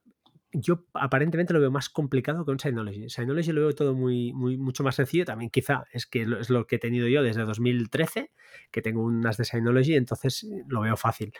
yo 0.58 0.86
aparentemente 0.94 1.54
lo 1.54 1.60
veo 1.60 1.72
más 1.72 1.90
complicado 1.90 2.46
que 2.46 2.52
un 2.52 2.60
Synology. 2.60 3.10
Synology 3.10 3.52
lo 3.52 3.62
veo 3.62 3.76
todo 3.76 3.94
muy, 3.94 4.32
muy, 4.32 4.58
mucho 4.58 4.84
más 4.84 4.96
sencillo. 4.96 5.26
También 5.26 5.50
quizá 5.52 5.84
es 5.92 6.06
que 6.06 6.22
es 6.40 6.50
lo 6.50 6.66
que 6.66 6.78
he 6.78 6.80
tenido 6.80 7.08
yo 7.10 7.24
desde 7.24 7.44
2013, 7.44 8.32
que 8.72 8.82
tengo 8.82 9.04
unas 9.04 9.36
de 9.38 9.44
Synology, 9.44 9.96
entonces 9.96 10.48
lo 10.68 10.82
veo 10.82 10.96
fácil. 10.96 11.34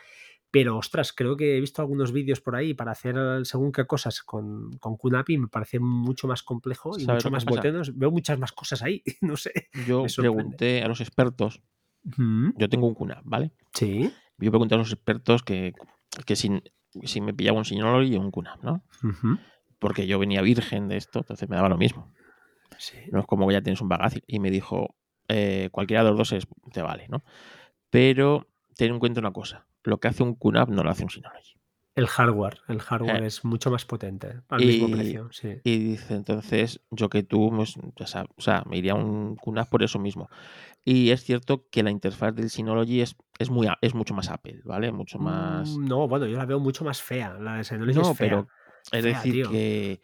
Pero, 0.50 0.78
ostras, 0.78 1.12
creo 1.12 1.36
que 1.36 1.56
he 1.56 1.60
visto 1.60 1.82
algunos 1.82 2.12
vídeos 2.12 2.40
por 2.40 2.56
ahí 2.56 2.72
para 2.72 2.92
hacer 2.92 3.16
según 3.44 3.72
qué 3.72 3.84
cosas 3.84 4.22
con, 4.22 4.70
con 4.78 4.96
QNAP 4.96 5.30
y 5.30 5.38
me 5.38 5.48
parece 5.48 5.78
mucho 5.80 6.28
más 6.28 6.42
complejo 6.42 6.96
y 6.98 7.04
mucho 7.14 7.30
más. 7.30 7.44
Veo 7.94 8.10
muchas 8.10 8.38
más 8.38 8.52
cosas 8.52 8.82
ahí, 8.82 9.02
no 9.20 9.36
sé. 9.36 9.68
Yo 9.86 10.02
pregunté 10.22 10.82
a 10.82 10.88
los 10.88 11.00
expertos. 11.00 11.60
¿Mm? 12.16 12.50
Yo 12.56 12.68
tengo 12.68 12.86
un 12.86 12.94
QNAP, 12.94 13.22
¿vale? 13.24 13.50
Sí. 13.74 14.10
yo 14.38 14.50
pregunté 14.50 14.76
a 14.76 14.78
los 14.78 14.92
expertos 14.92 15.42
que, 15.42 15.74
que 16.24 16.36
si, 16.36 16.62
si 17.02 17.20
me 17.20 17.34
pillaba 17.34 17.58
un 17.58 17.64
Synology 17.64 18.14
o 18.16 18.20
un 18.20 18.30
QNAP, 18.30 18.62
¿no? 18.62 18.84
Porque 19.80 20.06
yo 20.06 20.18
venía 20.18 20.40
virgen 20.42 20.86
de 20.88 20.96
esto, 20.96 21.18
entonces 21.18 21.48
me 21.48 21.56
daba 21.56 21.68
lo 21.68 21.76
mismo. 21.76 22.12
Sí. 22.78 22.96
No 23.10 23.18
es 23.20 23.26
como 23.26 23.46
que 23.48 23.54
ya 23.54 23.62
tienes 23.62 23.80
un 23.80 23.88
bagaje. 23.88 24.22
Y 24.26 24.38
me 24.38 24.50
dijo, 24.50 24.94
eh, 25.28 25.68
cualquiera 25.72 26.04
de 26.04 26.10
los 26.10 26.18
dos 26.18 26.32
es- 26.32 26.46
te 26.72 26.80
vale, 26.82 27.08
¿no? 27.08 27.24
Pero 27.90 28.46
ten 28.76 28.92
en 28.92 28.98
cuenta 29.00 29.20
una 29.20 29.32
cosa, 29.32 29.66
lo 29.86 29.98
que 29.98 30.08
hace 30.08 30.22
un 30.22 30.34
QNAP 30.34 30.68
no 30.70 30.82
lo 30.82 30.90
hace 30.90 31.04
un 31.04 31.10
Synology. 31.10 31.54
El 31.94 32.08
hardware, 32.08 32.58
el 32.68 32.80
hardware 32.82 33.22
Eh. 33.22 33.26
es 33.26 33.42
mucho 33.42 33.70
más 33.70 33.86
potente, 33.86 34.42
al 34.50 34.60
mismo 34.66 34.90
precio, 34.90 35.28
sí. 35.32 35.54
Y 35.64 35.78
dice, 35.78 36.14
entonces, 36.14 36.82
yo 36.90 37.08
que 37.08 37.22
tú, 37.22 37.50
pues, 37.56 37.74
ya 37.96 38.26
o 38.36 38.40
sea, 38.42 38.62
me 38.68 38.76
iría 38.76 38.92
a 38.92 38.96
un 38.96 39.36
QNAP 39.36 39.70
por 39.70 39.82
eso 39.82 39.98
mismo. 39.98 40.28
Y 40.84 41.08
es 41.10 41.24
cierto 41.24 41.66
que 41.70 41.82
la 41.82 41.90
interfaz 41.90 42.34
del 42.34 42.50
Synology 42.50 43.00
es, 43.00 43.16
es, 43.38 43.48
muy, 43.48 43.66
es 43.80 43.94
mucho 43.94 44.12
más 44.12 44.28
Apple, 44.28 44.60
¿vale? 44.64 44.92
Mucho 44.92 45.18
más... 45.18 45.70
Mm, 45.74 45.86
No, 45.88 46.06
bueno, 46.06 46.26
yo 46.26 46.36
la 46.36 46.44
veo 46.44 46.60
mucho 46.60 46.84
más 46.84 47.00
fea. 47.00 47.38
La 47.40 47.54
de 47.56 47.64
Synology 47.64 47.98
No, 47.98 48.10
es 48.12 48.18
fea. 48.18 48.28
pero 48.28 48.48
es 48.92 49.02
fea, 49.02 49.14
decir 49.14 49.32
tío. 49.32 49.50
que 49.50 50.00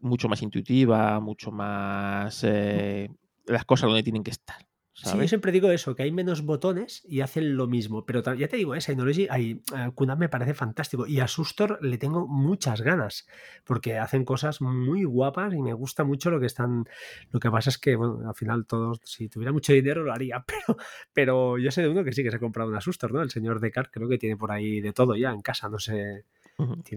mucho 0.00 0.28
más 0.28 0.42
intuitiva, 0.42 1.18
mucho 1.20 1.50
más... 1.50 2.44
eh, 2.44 3.08
las 3.46 3.64
cosas 3.64 3.88
donde 3.88 4.02
tienen 4.02 4.22
que 4.22 4.30
estar, 4.32 4.58
Sí, 4.94 5.04
yo 5.04 5.10
¿sabes? 5.10 5.30
siempre 5.30 5.52
digo 5.52 5.70
eso, 5.70 5.94
que 5.96 6.02
hay 6.02 6.12
menos 6.12 6.42
botones 6.42 7.02
y 7.08 7.22
hacen 7.22 7.56
lo 7.56 7.66
mismo. 7.66 8.04
Pero 8.04 8.22
ya 8.34 8.46
te 8.46 8.58
digo, 8.58 8.74
eh, 8.74 8.80
Synology, 8.80 9.26
ahí, 9.30 9.62
eh, 9.74 9.90
QNAP 9.94 10.18
me 10.18 10.28
parece 10.28 10.52
fantástico. 10.52 11.06
Y 11.06 11.20
a 11.20 11.26
Sustor 11.28 11.78
le 11.82 11.96
tengo 11.96 12.26
muchas 12.26 12.82
ganas, 12.82 13.26
porque 13.64 13.98
hacen 13.98 14.24
cosas 14.24 14.60
muy 14.60 15.04
guapas 15.04 15.54
y 15.54 15.62
me 15.62 15.72
gusta 15.72 16.04
mucho 16.04 16.30
lo 16.30 16.38
que 16.38 16.46
están. 16.46 16.84
Lo 17.30 17.40
que 17.40 17.50
pasa 17.50 17.70
es 17.70 17.78
que, 17.78 17.96
bueno, 17.96 18.28
al 18.28 18.34
final 18.34 18.66
todos, 18.66 19.00
si 19.04 19.28
tuviera 19.28 19.50
mucho 19.52 19.72
dinero 19.72 20.04
lo 20.04 20.12
haría, 20.12 20.44
pero, 20.46 20.78
pero 21.12 21.58
yo 21.58 21.70
sé 21.70 21.82
de 21.82 21.88
uno 21.88 22.04
que 22.04 22.12
sí 22.12 22.22
que 22.22 22.30
se 22.30 22.36
ha 22.36 22.40
comprado 22.40 22.68
una 22.68 22.82
Sustor, 22.82 23.12
¿no? 23.12 23.22
El 23.22 23.30
señor 23.30 23.60
Descartes 23.60 23.92
creo 23.92 24.08
que 24.08 24.18
tiene 24.18 24.36
por 24.36 24.52
ahí 24.52 24.80
de 24.80 24.92
todo 24.92 25.16
ya 25.16 25.30
en 25.30 25.40
casa, 25.40 25.68
no 25.70 25.78
sé. 25.78 26.24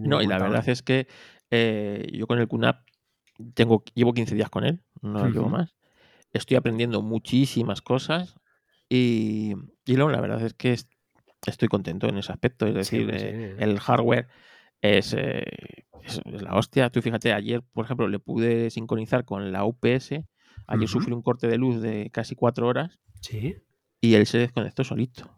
No, 0.03 0.21
y 0.21 0.27
la 0.27 0.38
verdad 0.38 0.67
es 0.67 0.81
que 0.81 1.08
eh, 1.49 2.10
yo 2.12 2.27
con 2.27 2.39
el 2.39 2.47
QNAP 2.47 2.86
tengo, 3.53 3.84
llevo 3.93 4.13
15 4.13 4.36
días 4.36 4.49
con 4.49 4.65
él, 4.65 4.81
no 5.01 5.27
llevo 5.27 5.45
Ujú. 5.45 5.55
más. 5.55 5.75
Estoy 6.36 6.58
aprendiendo 6.58 7.02
muchísimas 7.02 7.82
cosas 7.82 8.36
y, 8.89 9.54
y 9.86 9.95
luego 9.95 10.12
la 10.12 10.21
verdad 10.21 10.41
es 10.41 10.54
que 10.54 10.74
es- 10.74 10.88
estoy 11.48 11.67
contento 11.67 12.08
en 12.08 12.17
ese 12.17 12.32
aspecto. 12.32 12.65
Es 12.67 12.88
Sí, 12.88 12.98
decir, 12.98 13.02
hombre, 13.02 13.52
eh, 13.52 13.56
el 13.60 13.80
hardware 13.80 14.28
es, 14.82 15.13
eh, 15.17 15.43
es- 16.04 16.21
la 16.26 16.56
hostia. 16.56 16.89
Tú 16.89 17.02
fíjate, 17.02 17.32
ayer, 17.34 17.62
por 17.74 17.86
ejemplo, 17.86 18.08
le 18.08 18.19
pude 18.19 18.69
sincronizar 18.69 19.26
con 19.26 19.52
la 19.52 19.63
UPS. 19.65 20.26
Ayer 20.67 20.88
sufrí 20.88 21.13
un 21.13 21.21
corte 21.21 21.48
de 21.48 21.58
luz 21.58 21.82
de 21.82 22.10
casi 22.12 22.36
cuatro 22.36 22.67
horas 22.67 23.00
Sí. 23.21 23.56
y 24.02 24.15
él 24.15 24.26
se 24.26 24.39
desconectó 24.39 24.84
solito. 24.84 25.32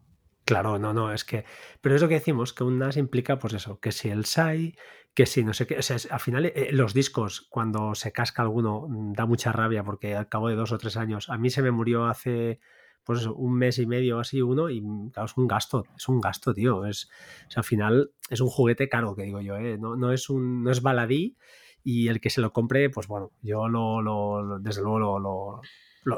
Claro, 0.45 0.79
no, 0.79 0.93
no, 0.93 1.11
es 1.11 1.25
que. 1.25 1.43
Pero 1.81 1.95
es 1.95 2.01
lo 2.01 2.07
que 2.07 2.13
decimos, 2.15 2.53
que 2.53 2.63
un 2.63 2.77
NAS 2.79 2.95
implica, 2.97 3.37
pues 3.37 3.53
eso, 3.53 3.79
que 3.81 3.91
si 3.91 4.07
el 4.09 4.21
SAI, 4.23 4.75
que 5.17 5.25
si 5.25 5.43
no 5.43 5.53
sé 5.53 5.65
qué. 5.67 5.77
O 5.79 5.81
sea, 5.81 5.97
al 6.11 6.19
final, 6.19 6.45
eh, 6.45 6.69
los 6.71 6.93
discos, 6.93 7.47
cuando 7.49 7.95
se 7.95 8.11
casca 8.11 8.43
alguno, 8.43 8.85
mm, 8.87 9.13
da 9.13 9.25
mucha 9.25 9.51
rabia 9.51 9.83
porque 9.83 10.15
al 10.15 10.29
cabo 10.29 10.47
de 10.49 10.55
dos 10.55 10.71
o 10.71 10.77
tres 10.77 10.95
años, 10.97 11.29
a 11.29 11.37
mí 11.39 11.49
se 11.49 11.63
me 11.63 11.71
murió 11.71 12.05
hace, 12.05 12.59
pues 13.03 13.21
eso, 13.21 13.33
un 13.35 13.55
mes 13.57 13.79
y 13.79 13.87
medio 13.87 14.19
así 14.19 14.41
uno, 14.43 14.69
y 14.69 14.81
mm, 14.81 15.09
claro, 15.11 15.25
es 15.25 15.35
un 15.37 15.47
gasto, 15.47 15.85
es 15.97 16.07
un 16.07 16.21
gasto, 16.21 16.53
tío. 16.53 16.85
Es, 16.85 17.09
o 17.47 17.51
sea, 17.51 17.61
al 17.61 17.65
final 17.65 18.11
es 18.29 18.41
un 18.41 18.49
juguete 18.49 18.89
caro, 18.89 19.15
que 19.15 19.23
digo 19.23 19.41
yo, 19.41 19.57
¿eh? 19.57 19.77
No, 19.79 19.95
no 19.95 20.11
es 20.13 20.29
un, 20.29 20.63
no 20.63 20.71
es 20.71 20.81
baladí, 20.83 21.35
y 21.83 22.09
el 22.09 22.19
que 22.21 22.29
se 22.29 22.41
lo 22.41 22.53
compre, 22.53 22.89
pues 22.91 23.07
bueno, 23.07 23.31
yo 23.41 23.67
lo, 23.69 24.01
lo- 24.03 24.43
lo- 24.43 24.59
desde 24.59 24.81
luego 24.83 25.19
lo- 25.19 25.61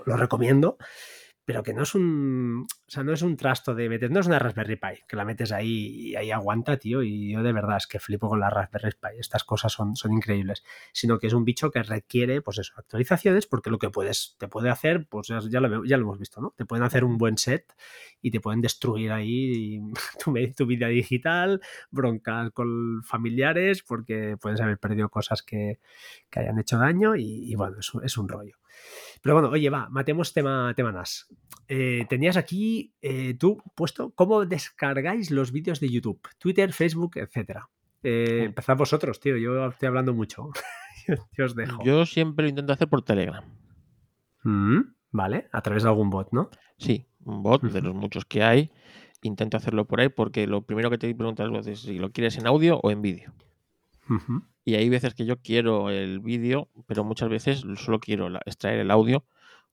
lo 0.06 0.18
recomiendo 0.18 0.78
pero 1.50 1.64
que 1.64 1.74
no 1.74 1.82
es 1.82 1.96
un, 1.96 2.68
o 2.70 2.92
sea, 2.92 3.04
no 3.04 3.12
es 3.12 3.24
un 3.24 3.36
trasto 3.36 3.74
de 3.74 3.90
meter, 3.90 4.12
no 4.12 4.20
es 4.20 4.28
una 4.28 4.38
Raspberry 4.38 4.76
Pi, 4.76 5.02
que 5.08 5.16
la 5.16 5.26
metes 5.26 5.52
ahí 5.52 6.12
y 6.12 6.16
ahí 6.16 6.30
aguanta, 6.30 6.78
tío, 6.78 7.02
y 7.02 7.32
yo 7.32 7.42
de 7.42 7.52
verdad 7.52 7.78
es 7.78 7.88
que 7.88 7.98
flipo 7.98 8.30
con 8.30 8.40
la 8.40 8.52
Raspberry 8.52 8.92
Pi, 8.92 9.18
estas 9.20 9.44
cosas 9.46 9.74
son, 9.74 9.96
son 9.96 10.14
increíbles, 10.14 10.64
sino 10.94 11.18
que 11.18 11.26
es 11.26 11.34
un 11.34 11.46
bicho 11.46 11.72
que 11.72 11.82
requiere, 11.82 12.44
pues 12.44 12.60
eso, 12.60 12.74
actualizaciones, 12.78 13.48
porque 13.48 13.72
lo 13.72 13.80
que 13.80 13.90
puedes, 13.90 14.36
te 14.38 14.48
puede 14.48 14.70
hacer, 14.70 15.08
pues 15.10 15.30
ya, 15.30 15.60
lo, 15.60 15.84
ya 15.86 15.98
lo 15.98 16.04
hemos 16.04 16.20
visto, 16.20 16.40
¿no? 16.40 16.54
Te 16.56 16.66
pueden 16.66 16.84
hacer 16.84 17.04
un 17.04 17.18
buen 17.18 17.40
set 17.40 17.74
y 18.22 18.30
te 18.30 18.40
pueden 18.40 18.62
destruir 18.62 19.12
ahí 19.12 19.82
tu, 20.56 20.66
vida 20.68 20.88
digital, 20.90 21.62
broncas 21.90 22.52
con 22.52 23.02
familiares, 23.04 23.82
porque 23.82 24.38
puedes 24.40 24.62
haber 24.62 24.78
perdido 24.78 25.10
cosas 25.10 25.42
que, 25.42 25.80
que 26.30 26.42
hayan 26.42 26.60
hecho 26.60 26.78
daño 26.78 27.16
y, 27.16 27.56
bueno, 27.56 27.78
es, 27.80 27.92
es 28.04 28.18
un 28.20 28.30
rollo. 28.30 28.59
Pero 29.22 29.36
bueno, 29.36 29.50
oye, 29.50 29.70
va, 29.70 29.90
matemos 29.90 30.34
tema, 30.34 30.74
tema 30.76 30.92
NAS. 30.92 31.28
Eh, 31.68 32.06
tenías 32.10 32.38
aquí 32.38 32.94
eh, 33.02 33.36
tú 33.36 33.62
puesto 33.76 34.12
cómo 34.16 34.46
descargáis 34.46 35.30
los 35.30 35.52
vídeos 35.52 35.80
de 35.80 35.90
YouTube, 35.90 36.22
Twitter, 36.40 36.74
Facebook, 36.74 37.18
etcétera. 37.18 37.70
Eh, 38.02 38.44
empezad 38.46 38.78
vosotros, 38.78 39.20
tío. 39.20 39.38
Yo 39.38 39.68
estoy 39.68 39.88
hablando 39.88 40.14
mucho. 40.14 40.50
yo, 41.08 41.16
yo 41.38 41.46
os 41.46 41.56
dejo. 41.56 41.84
Yo 41.84 42.06
siempre 42.06 42.44
lo 42.44 42.50
intento 42.50 42.74
hacer 42.74 42.88
por 42.88 43.04
Telegram. 43.04 43.44
Mm, 44.44 44.80
vale, 45.12 45.48
a 45.52 45.62
través 45.62 45.84
de 45.84 45.90
algún 45.90 46.10
bot, 46.10 46.30
¿no? 46.32 46.50
Sí, 46.78 47.08
un 47.26 47.44
bot 47.44 47.62
de 47.62 47.82
los 47.82 47.94
muchos 47.94 48.26
que 48.26 48.44
hay. 48.44 48.72
Intento 49.22 49.58
hacerlo 49.58 49.86
por 49.86 50.00
ahí 50.00 50.10
porque 50.10 50.48
lo 50.48 50.62
primero 50.62 50.90
que 50.90 50.98
te 50.98 51.14
preguntas 51.14 51.68
es 51.68 51.82
si 51.82 52.00
lo 52.00 52.12
quieres 52.12 52.38
en 52.38 52.48
audio 52.48 52.80
o 52.82 52.90
en 52.90 53.02
vídeo. 53.02 53.34
Y 54.66 54.76
hay 54.76 54.90
veces 54.90 55.14
que 55.16 55.26
yo 55.26 55.38
quiero 55.42 55.90
el 55.90 56.20
vídeo, 56.20 56.70
pero 56.88 57.04
muchas 57.04 57.30
veces 57.30 57.64
solo 57.78 58.00
quiero 58.00 58.30
la- 58.30 58.42
extraer 58.46 58.80
el 58.80 58.92
audio, 58.92 59.26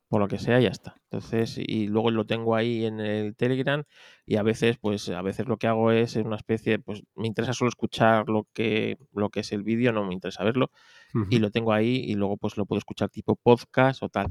por 0.09 0.20
lo 0.20 0.29
que 0.29 0.38
sea, 0.38 0.61
y 0.61 0.64
ya 0.64 0.70
está. 0.70 0.96
Entonces, 1.11 1.59
y 1.59 1.88
luego 1.88 2.11
lo 2.12 2.27
tengo 2.27 2.55
ahí 2.55 2.85
en 2.87 3.01
el 3.01 3.35
Telegram, 3.37 3.83
y 4.25 4.37
a 4.37 4.42
veces, 4.44 4.79
pues, 4.79 5.09
a 5.09 5.20
veces 5.22 5.46
lo 5.49 5.57
que 5.59 5.66
hago 5.66 5.90
es 5.92 6.16
una 6.16 6.37
especie, 6.37 6.79
pues, 6.79 7.03
me 7.16 7.27
interesa 7.27 7.53
solo 7.55 7.68
escuchar 7.70 8.29
lo 8.29 8.46
que, 8.55 8.99
lo 9.12 9.31
que 9.31 9.40
es 9.40 9.53
el 9.53 9.62
vídeo, 9.64 9.92
no 9.92 10.05
me 10.07 10.14
interesa 10.14 10.44
verlo, 10.44 10.70
y 11.31 11.38
lo 11.40 11.51
tengo 11.51 11.72
ahí, 11.72 11.96
y 12.07 12.14
luego 12.14 12.37
pues 12.37 12.57
lo 12.57 12.66
puedo 12.66 12.79
escuchar 12.79 13.11
tipo 13.11 13.37
podcast 13.37 14.03
o 14.03 14.09
tal. 14.09 14.29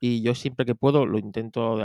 Y 0.00 0.22
yo 0.22 0.34
siempre 0.34 0.64
que 0.66 0.74
puedo 0.74 1.06
lo 1.06 1.18
intento, 1.18 1.76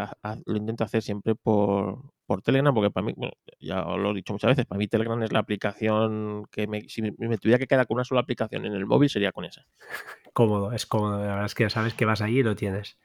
lo 0.45 0.57
intento 0.57 0.83
hacer 0.85 1.01
siempre 1.03 1.35
por, 1.35 2.13
por 2.25 2.41
Telegram, 2.41 2.73
porque 2.73 2.91
para 2.91 3.05
mí, 3.05 3.13
bueno, 3.15 3.33
ya 3.59 3.83
os 3.85 3.99
lo 3.99 4.11
he 4.11 4.15
dicho 4.15 4.33
muchas 4.33 4.49
veces, 4.49 4.65
para 4.65 4.79
mí 4.79 4.87
Telegram 4.87 5.21
es 5.23 5.31
la 5.31 5.39
aplicación 5.39 6.45
que 6.51 6.67
me, 6.67 6.87
si 6.89 7.01
me, 7.01 7.13
me 7.17 7.37
tuviera 7.37 7.59
que 7.59 7.67
quedar 7.67 7.85
con 7.87 7.95
una 7.95 8.03
sola 8.03 8.21
aplicación 8.21 8.65
en 8.65 8.73
el 8.73 8.85
móvil 8.85 9.09
sería 9.09 9.31
con 9.31 9.45
esa. 9.45 9.65
Cómodo, 10.33 10.71
es 10.73 10.85
cómodo. 10.85 11.19
La 11.19 11.27
verdad 11.27 11.45
es 11.45 11.55
que 11.55 11.69
sabes 11.69 11.93
que 11.93 12.05
vas 12.05 12.21
ahí 12.21 12.39
y 12.39 12.43
lo 12.43 12.55
tienes. 12.55 12.97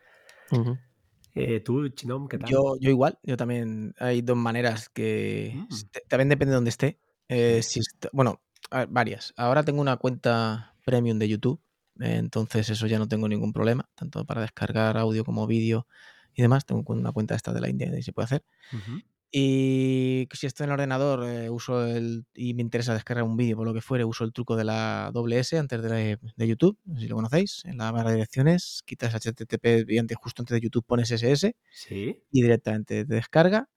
Eh, 1.34 1.60
Tú, 1.60 1.88
Chinom, 1.90 2.26
¿qué 2.28 2.38
tal? 2.38 2.50
Yo, 2.50 2.76
yo 2.80 2.90
igual, 2.90 3.18
yo 3.22 3.36
también 3.36 3.94
hay 3.98 4.20
dos 4.22 4.36
maneras 4.36 4.88
que 4.88 5.52
Mm. 5.54 5.74
también 6.08 6.28
depende 6.28 6.50
de 6.50 6.56
dónde 6.56 6.70
esté. 6.70 6.98
Eh, 7.28 7.62
si 7.62 7.78
est- 7.80 8.06
bueno, 8.12 8.40
ver, 8.72 8.88
varias. 8.90 9.32
Ahora 9.36 9.62
tengo 9.62 9.80
una 9.80 9.96
cuenta 9.96 10.74
premium 10.84 11.18
de 11.20 11.28
YouTube, 11.28 11.60
eh, 12.00 12.16
entonces 12.16 12.68
eso 12.70 12.86
ya 12.88 12.98
no 12.98 13.06
tengo 13.06 13.28
ningún 13.28 13.52
problema, 13.52 13.88
tanto 13.94 14.24
para 14.24 14.40
descargar 14.40 14.96
audio 14.98 15.24
como 15.24 15.46
vídeo 15.46 15.86
y 16.34 16.42
demás. 16.42 16.64
Tengo 16.66 16.82
una 16.88 17.12
cuenta 17.12 17.34
esta 17.34 17.52
de 17.52 17.60
la 17.60 17.68
India 17.68 17.90
y 17.98 18.02
se 18.02 18.12
puede 18.12 18.24
hacer. 18.26 18.44
Ujú. 18.72 19.00
Y 19.32 20.26
si 20.32 20.48
estoy 20.48 20.64
en 20.64 20.70
el 20.70 20.74
ordenador 20.74 21.24
eh, 21.24 21.50
uso 21.50 21.86
el, 21.86 22.24
y 22.34 22.52
me 22.54 22.62
interesa 22.62 22.94
descargar 22.94 23.22
un 23.24 23.36
vídeo 23.36 23.56
por 23.56 23.64
lo 23.64 23.72
que 23.72 23.80
fuere, 23.80 24.04
uso 24.04 24.24
el 24.24 24.32
truco 24.32 24.56
de 24.56 24.64
la 24.64 25.10
doble 25.14 25.38
S 25.38 25.56
antes 25.56 25.80
de, 25.82 26.18
de 26.36 26.48
YouTube, 26.48 26.76
si 26.98 27.06
lo 27.06 27.14
conocéis. 27.14 27.62
En 27.64 27.78
la 27.78 27.92
barra 27.92 28.08
de 28.10 28.16
direcciones 28.16 28.82
quitas 28.84 29.14
HTTP 29.14 29.88
y 29.88 29.98
antes, 29.98 30.16
justo 30.20 30.42
antes 30.42 30.56
de 30.56 30.60
YouTube 30.60 30.84
pones 30.84 31.12
SS 31.12 31.54
Sí. 31.72 32.24
y 32.32 32.42
directamente 32.42 33.04
te 33.04 33.14
descarga. 33.14 33.68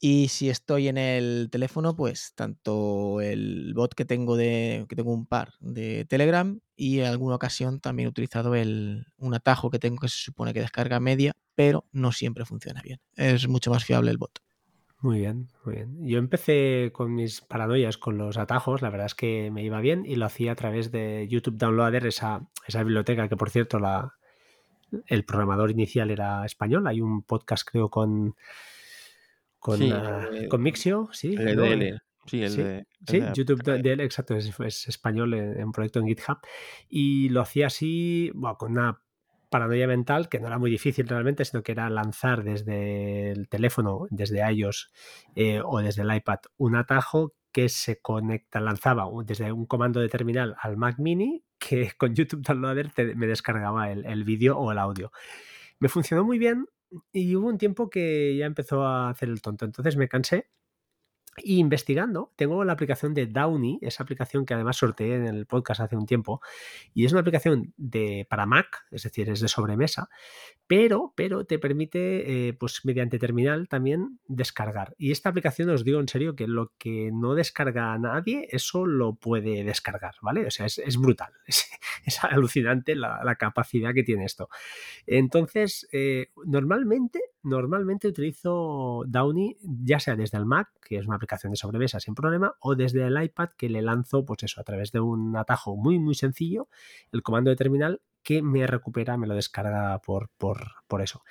Y 0.00 0.28
si 0.28 0.50
estoy 0.50 0.88
en 0.88 0.98
el 0.98 1.48
teléfono, 1.50 1.96
pues 1.96 2.32
tanto 2.34 3.20
el 3.20 3.72
bot 3.74 3.94
que 3.94 4.04
tengo 4.04 4.36
de 4.36 4.84
que 4.88 4.96
tengo 4.96 5.12
un 5.12 5.26
par 5.26 5.54
de 5.60 6.04
Telegram 6.04 6.60
y 6.76 7.00
en 7.00 7.06
alguna 7.06 7.36
ocasión 7.36 7.80
también 7.80 8.06
he 8.06 8.10
utilizado 8.10 8.54
el, 8.54 9.06
un 9.16 9.34
atajo 9.34 9.70
que 9.70 9.78
tengo 9.78 9.98
que 9.98 10.08
se 10.08 10.18
supone 10.18 10.52
que 10.52 10.60
descarga 10.60 11.00
media, 11.00 11.32
pero 11.54 11.86
no 11.92 12.12
siempre 12.12 12.44
funciona 12.44 12.82
bien. 12.82 13.00
Es 13.16 13.48
mucho 13.48 13.70
más 13.70 13.84
fiable 13.84 14.10
el 14.10 14.18
bot. 14.18 14.40
Muy 15.00 15.18
bien, 15.18 15.50
muy 15.64 15.74
bien. 15.74 15.98
Yo 16.06 16.18
empecé 16.18 16.90
con 16.92 17.14
mis 17.14 17.42
paranoias 17.42 17.98
con 17.98 18.16
los 18.16 18.38
atajos, 18.38 18.80
la 18.80 18.88
verdad 18.88 19.06
es 19.06 19.14
que 19.14 19.50
me 19.50 19.62
iba 19.62 19.80
bien 19.80 20.04
y 20.06 20.16
lo 20.16 20.24
hacía 20.24 20.52
a 20.52 20.54
través 20.54 20.90
de 20.90 21.28
YouTube 21.28 21.58
Downloader, 21.58 22.06
esa, 22.06 22.48
esa 22.66 22.82
biblioteca 22.82 23.28
que 23.28 23.36
por 23.36 23.50
cierto 23.50 23.78
la, 23.78 24.14
el 25.06 25.24
programador 25.24 25.70
inicial 25.70 26.10
era 26.10 26.44
español. 26.46 26.86
Hay 26.86 27.00
un 27.00 27.22
podcast 27.22 27.68
creo 27.70 27.90
con 27.90 28.34
con, 29.64 29.78
Sí, 29.78 29.90
con 30.50 30.62
Mixio, 30.62 31.08
sí. 31.12 31.34
El 31.38 31.56
sí, 32.26 32.42
el 32.42 32.50
Sí, 32.50 32.62
de... 32.62 32.76
el 32.78 32.86
Sí, 33.06 33.20
de- 33.20 33.32
YouTube 33.34 33.62
de, 33.62 33.78
de 33.82 33.92
él, 33.94 34.00
exacto, 34.00 34.36
es, 34.36 34.52
es 34.60 34.88
español 34.88 35.32
en, 35.32 35.58
en 35.58 35.64
un 35.64 35.72
proyecto 35.72 36.00
en 36.00 36.06
GitHub. 36.06 36.36
Y 36.86 37.30
lo 37.30 37.40
hacía 37.40 37.68
así, 37.68 38.30
bueno, 38.34 38.58
con 38.58 38.72
una 38.72 39.00
paranoia 39.48 39.86
mental 39.86 40.28
que 40.28 40.38
no 40.38 40.48
era 40.48 40.58
muy 40.58 40.70
difícil 40.70 41.08
realmente, 41.08 41.46
sino 41.46 41.62
que 41.62 41.72
era 41.72 41.88
lanzar 41.88 42.44
desde 42.44 43.30
el 43.30 43.48
teléfono, 43.48 44.06
desde 44.10 44.40
iOS 44.52 44.90
eh, 45.34 45.62
o 45.64 45.78
desde 45.80 46.02
el 46.02 46.14
iPad, 46.14 46.40
un 46.58 46.76
atajo 46.76 47.32
que 47.50 47.70
se 47.70 48.00
conecta, 48.02 48.60
lanzaba 48.60 49.06
desde 49.24 49.50
un 49.50 49.64
comando 49.64 50.00
de 50.00 50.08
terminal 50.10 50.56
al 50.60 50.76
Mac 50.76 50.96
Mini 50.98 51.42
que 51.58 51.92
con 51.96 52.14
YouTube 52.14 52.42
Downloader 52.42 52.90
te- 52.92 53.14
me 53.14 53.26
descargaba 53.26 53.90
el, 53.90 54.04
el 54.04 54.24
vídeo 54.24 54.58
o 54.58 54.72
el 54.72 54.78
audio. 54.78 55.10
Me 55.78 55.88
funcionó 55.88 56.22
muy 56.24 56.38
bien 56.38 56.66
y 57.12 57.36
hubo 57.36 57.48
un 57.48 57.58
tiempo 57.58 57.90
que 57.90 58.36
ya 58.36 58.46
empezó 58.46 58.84
a 58.84 59.10
hacer 59.10 59.28
el 59.28 59.42
tonto, 59.42 59.64
entonces 59.64 59.96
me 59.96 60.08
cansé 60.08 60.48
Y 61.38 61.58
investigando, 61.58 62.32
tengo 62.36 62.64
la 62.64 62.72
aplicación 62.72 63.14
de 63.14 63.26
Downy, 63.26 63.78
esa 63.82 64.02
aplicación 64.02 64.46
que 64.46 64.54
además 64.54 64.76
sorteé 64.76 65.16
en 65.16 65.26
el 65.26 65.46
podcast 65.46 65.80
hace 65.80 65.96
un 65.96 66.06
tiempo, 66.06 66.40
y 66.92 67.04
es 67.04 67.12
una 67.12 67.20
aplicación 67.20 67.72
de, 67.76 68.26
para 68.28 68.46
Mac, 68.46 68.86
es 68.90 69.02
decir, 69.02 69.28
es 69.30 69.40
de 69.40 69.48
sobremesa, 69.48 70.08
pero, 70.66 71.12
pero 71.16 71.44
te 71.44 71.58
permite, 71.58 72.48
eh, 72.48 72.52
pues 72.54 72.84
mediante 72.84 73.18
terminal 73.18 73.68
también 73.68 74.18
descargar. 74.26 74.94
Y 74.96 75.12
esta 75.12 75.28
aplicación 75.28 75.70
os 75.70 75.84
digo 75.84 76.00
en 76.00 76.08
serio 76.08 76.36
que 76.36 76.46
lo 76.46 76.72
que 76.78 77.10
no 77.12 77.34
descarga 77.34 77.92
a 77.92 77.98
nadie, 77.98 78.48
eso 78.50 78.86
lo 78.86 79.14
puede 79.14 79.64
descargar, 79.64 80.14
¿vale? 80.22 80.46
O 80.46 80.50
sea, 80.50 80.66
es, 80.66 80.78
es 80.78 80.96
brutal, 80.96 81.32
es, 81.46 82.24
alucinante 82.24 82.94
la, 82.94 83.22
la, 83.24 83.36
capacidad 83.36 83.92
que 83.92 84.04
tiene 84.04 84.24
esto. 84.24 84.48
Entonces, 85.06 85.88
eh, 85.92 86.30
normalmente, 86.44 87.20
normalmente 87.44 88.08
utilizo 88.08 89.04
Downy, 89.06 89.56
ya 89.62 90.00
sea 90.00 90.16
desde 90.16 90.38
el 90.38 90.46
Mac, 90.46 90.68
que 90.82 90.98
es 90.98 91.06
una 91.06 91.16
aplicación 91.16 91.52
de 91.52 91.56
sobremesa 91.56 92.00
sin 92.00 92.14
problema, 92.14 92.54
o 92.60 92.74
desde 92.74 93.06
el 93.06 93.22
iPad 93.22 93.50
que 93.56 93.68
le 93.68 93.82
lanzo, 93.82 94.24
pues 94.24 94.42
eso, 94.42 94.60
a 94.60 94.64
través 94.64 94.92
de 94.92 95.00
un 95.00 95.36
atajo 95.36 95.76
muy, 95.76 95.98
muy 95.98 96.14
sencillo, 96.14 96.68
el 97.12 97.22
comando 97.22 97.50
de 97.50 97.56
terminal 97.56 98.00
que 98.22 98.42
me 98.42 98.66
recupera, 98.66 99.16
me 99.18 99.26
lo 99.26 99.34
descarga 99.34 100.00
por, 100.00 100.30
por, 100.38 100.72
por, 100.88 101.02
eso. 101.02 101.22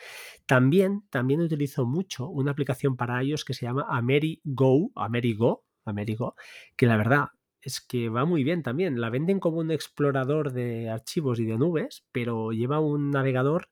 También, 0.45 1.04
también 1.10 1.41
utilizo 1.41 1.86
mucho 1.86 2.30
una 2.30 2.52
aplicación 2.52 2.95
para 2.95 3.21
iOS 3.23 3.43
que 3.43 3.56
se 3.56 3.65
llama 3.65 3.88
AmeriGo, 3.89 4.91
AmeriGo, 4.95 5.65
AmeriGo, 5.86 6.36
que 6.78 6.86
la 6.86 6.97
verdad 6.97 7.30
es 7.63 7.82
que 7.82 8.10
va 8.10 8.26
muy 8.26 8.43
bien 8.43 8.62
también. 8.62 9.02
La 9.02 9.10
venden 9.10 9.39
como 9.39 9.58
un 9.58 9.71
explorador 9.71 10.52
de 10.52 10.89
archivos 10.89 11.39
y 11.39 11.45
de 11.45 11.58
nubes, 11.58 12.06
pero 12.12 12.52
lleva 12.52 12.80
un 12.80 13.10
navegador 13.10 13.69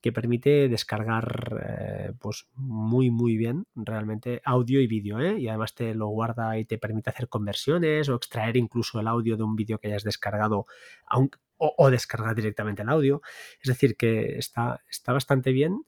que 0.00 0.12
permite 0.12 0.68
descargar 0.68 1.60
eh, 1.68 2.12
pues 2.18 2.48
muy 2.54 3.10
muy 3.10 3.36
bien 3.36 3.66
realmente 3.74 4.40
audio 4.44 4.80
y 4.80 4.86
vídeo 4.86 5.20
¿eh? 5.20 5.38
y 5.38 5.48
además 5.48 5.74
te 5.74 5.94
lo 5.94 6.08
guarda 6.08 6.58
y 6.58 6.64
te 6.64 6.78
permite 6.78 7.10
hacer 7.10 7.28
conversiones 7.28 8.08
o 8.08 8.14
extraer 8.14 8.56
incluso 8.56 8.98
el 9.00 9.08
audio 9.08 9.36
de 9.36 9.42
un 9.42 9.56
vídeo 9.56 9.78
que 9.78 9.88
hayas 9.88 10.04
descargado 10.04 10.66
aunque, 11.06 11.38
o, 11.58 11.74
o, 11.76 11.90
descargar 11.90 12.34
directamente 12.34 12.82
el 12.82 12.88
audio 12.88 13.20
es 13.62 13.68
decir 13.68 13.96
que 13.96 14.38
está, 14.38 14.82
está 14.88 15.12
bastante 15.12 15.52
bien 15.52 15.84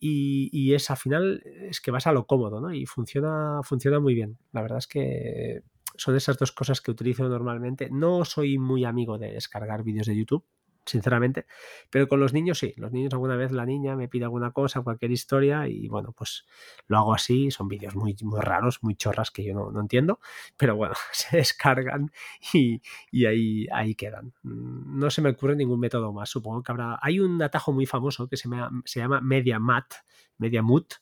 y, 0.00 0.50
y, 0.52 0.74
es 0.74 0.90
al 0.90 0.96
final 0.96 1.42
es 1.44 1.80
que 1.80 1.92
vas 1.92 2.08
a 2.08 2.12
lo 2.12 2.26
cómodo 2.26 2.60
¿no? 2.60 2.74
y 2.74 2.86
funciona 2.86 3.60
funciona 3.62 4.00
muy 4.00 4.14
bien 4.14 4.38
la 4.50 4.62
verdad 4.62 4.78
es 4.78 4.88
que 4.88 5.62
son 5.94 6.16
esas 6.16 6.38
dos 6.38 6.50
cosas 6.50 6.80
que 6.80 6.90
utilizo 6.90 7.28
normalmente 7.28 7.88
no 7.90 8.24
soy 8.24 8.58
muy 8.58 8.84
amigo 8.84 9.18
de 9.18 9.32
descargar 9.32 9.84
vídeos 9.84 10.06
de 10.06 10.16
YouTube 10.16 10.44
sinceramente. 10.84 11.46
Pero 11.90 12.08
con 12.08 12.20
los 12.20 12.32
niños 12.32 12.58
sí, 12.58 12.74
los 12.76 12.92
niños 12.92 13.12
alguna 13.12 13.36
vez 13.36 13.52
la 13.52 13.64
niña 13.64 13.96
me 13.96 14.08
pide 14.08 14.24
alguna 14.24 14.50
cosa, 14.52 14.82
cualquier 14.82 15.12
historia 15.12 15.68
y 15.68 15.88
bueno, 15.88 16.12
pues 16.12 16.44
lo 16.86 16.98
hago 16.98 17.14
así, 17.14 17.50
son 17.50 17.68
vídeos 17.68 17.94
muy, 17.94 18.16
muy 18.22 18.40
raros, 18.40 18.82
muy 18.82 18.94
chorras 18.96 19.30
que 19.30 19.44
yo 19.44 19.54
no, 19.54 19.70
no 19.70 19.80
entiendo, 19.80 20.20
pero 20.56 20.76
bueno, 20.76 20.94
se 21.12 21.36
descargan 21.36 22.10
y, 22.52 22.82
y, 23.10 23.26
ahí, 23.26 23.66
ahí 23.72 23.94
quedan. 23.94 24.32
No 24.42 25.10
se 25.10 25.22
me 25.22 25.30
ocurre 25.30 25.56
ningún 25.56 25.80
método 25.80 26.12
más, 26.12 26.30
supongo 26.30 26.62
que 26.62 26.72
habrá... 26.72 26.98
Hay 27.02 27.20
un 27.20 27.40
atajo 27.42 27.72
muy 27.72 27.86
famoso 27.86 28.28
que 28.28 28.36
se, 28.36 28.48
me, 28.48 28.58
se 28.84 29.00
llama 29.00 29.20
MediaMat, 29.20 29.94
MediaMut, 30.38 30.94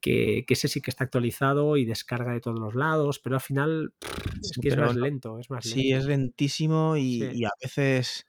que, 0.00 0.44
que, 0.46 0.54
ese 0.54 0.66
sí 0.66 0.80
que 0.80 0.90
está 0.90 1.04
actualizado 1.04 1.76
y 1.76 1.84
descarga 1.84 2.32
de 2.32 2.40
todos 2.40 2.58
los 2.58 2.74
lados, 2.74 3.20
pero 3.20 3.36
al 3.36 3.40
final 3.40 3.94
es 4.42 4.58
que 4.60 4.68
es 4.68 4.76
más 4.76 4.96
lento, 4.96 5.38
es 5.38 5.48
más 5.48 5.64
lento. 5.64 5.80
Sí, 5.80 5.92
es 5.92 6.04
lentísimo 6.06 6.96
y, 6.96 7.20
sí. 7.20 7.30
y 7.34 7.44
a 7.44 7.52
veces 7.62 8.26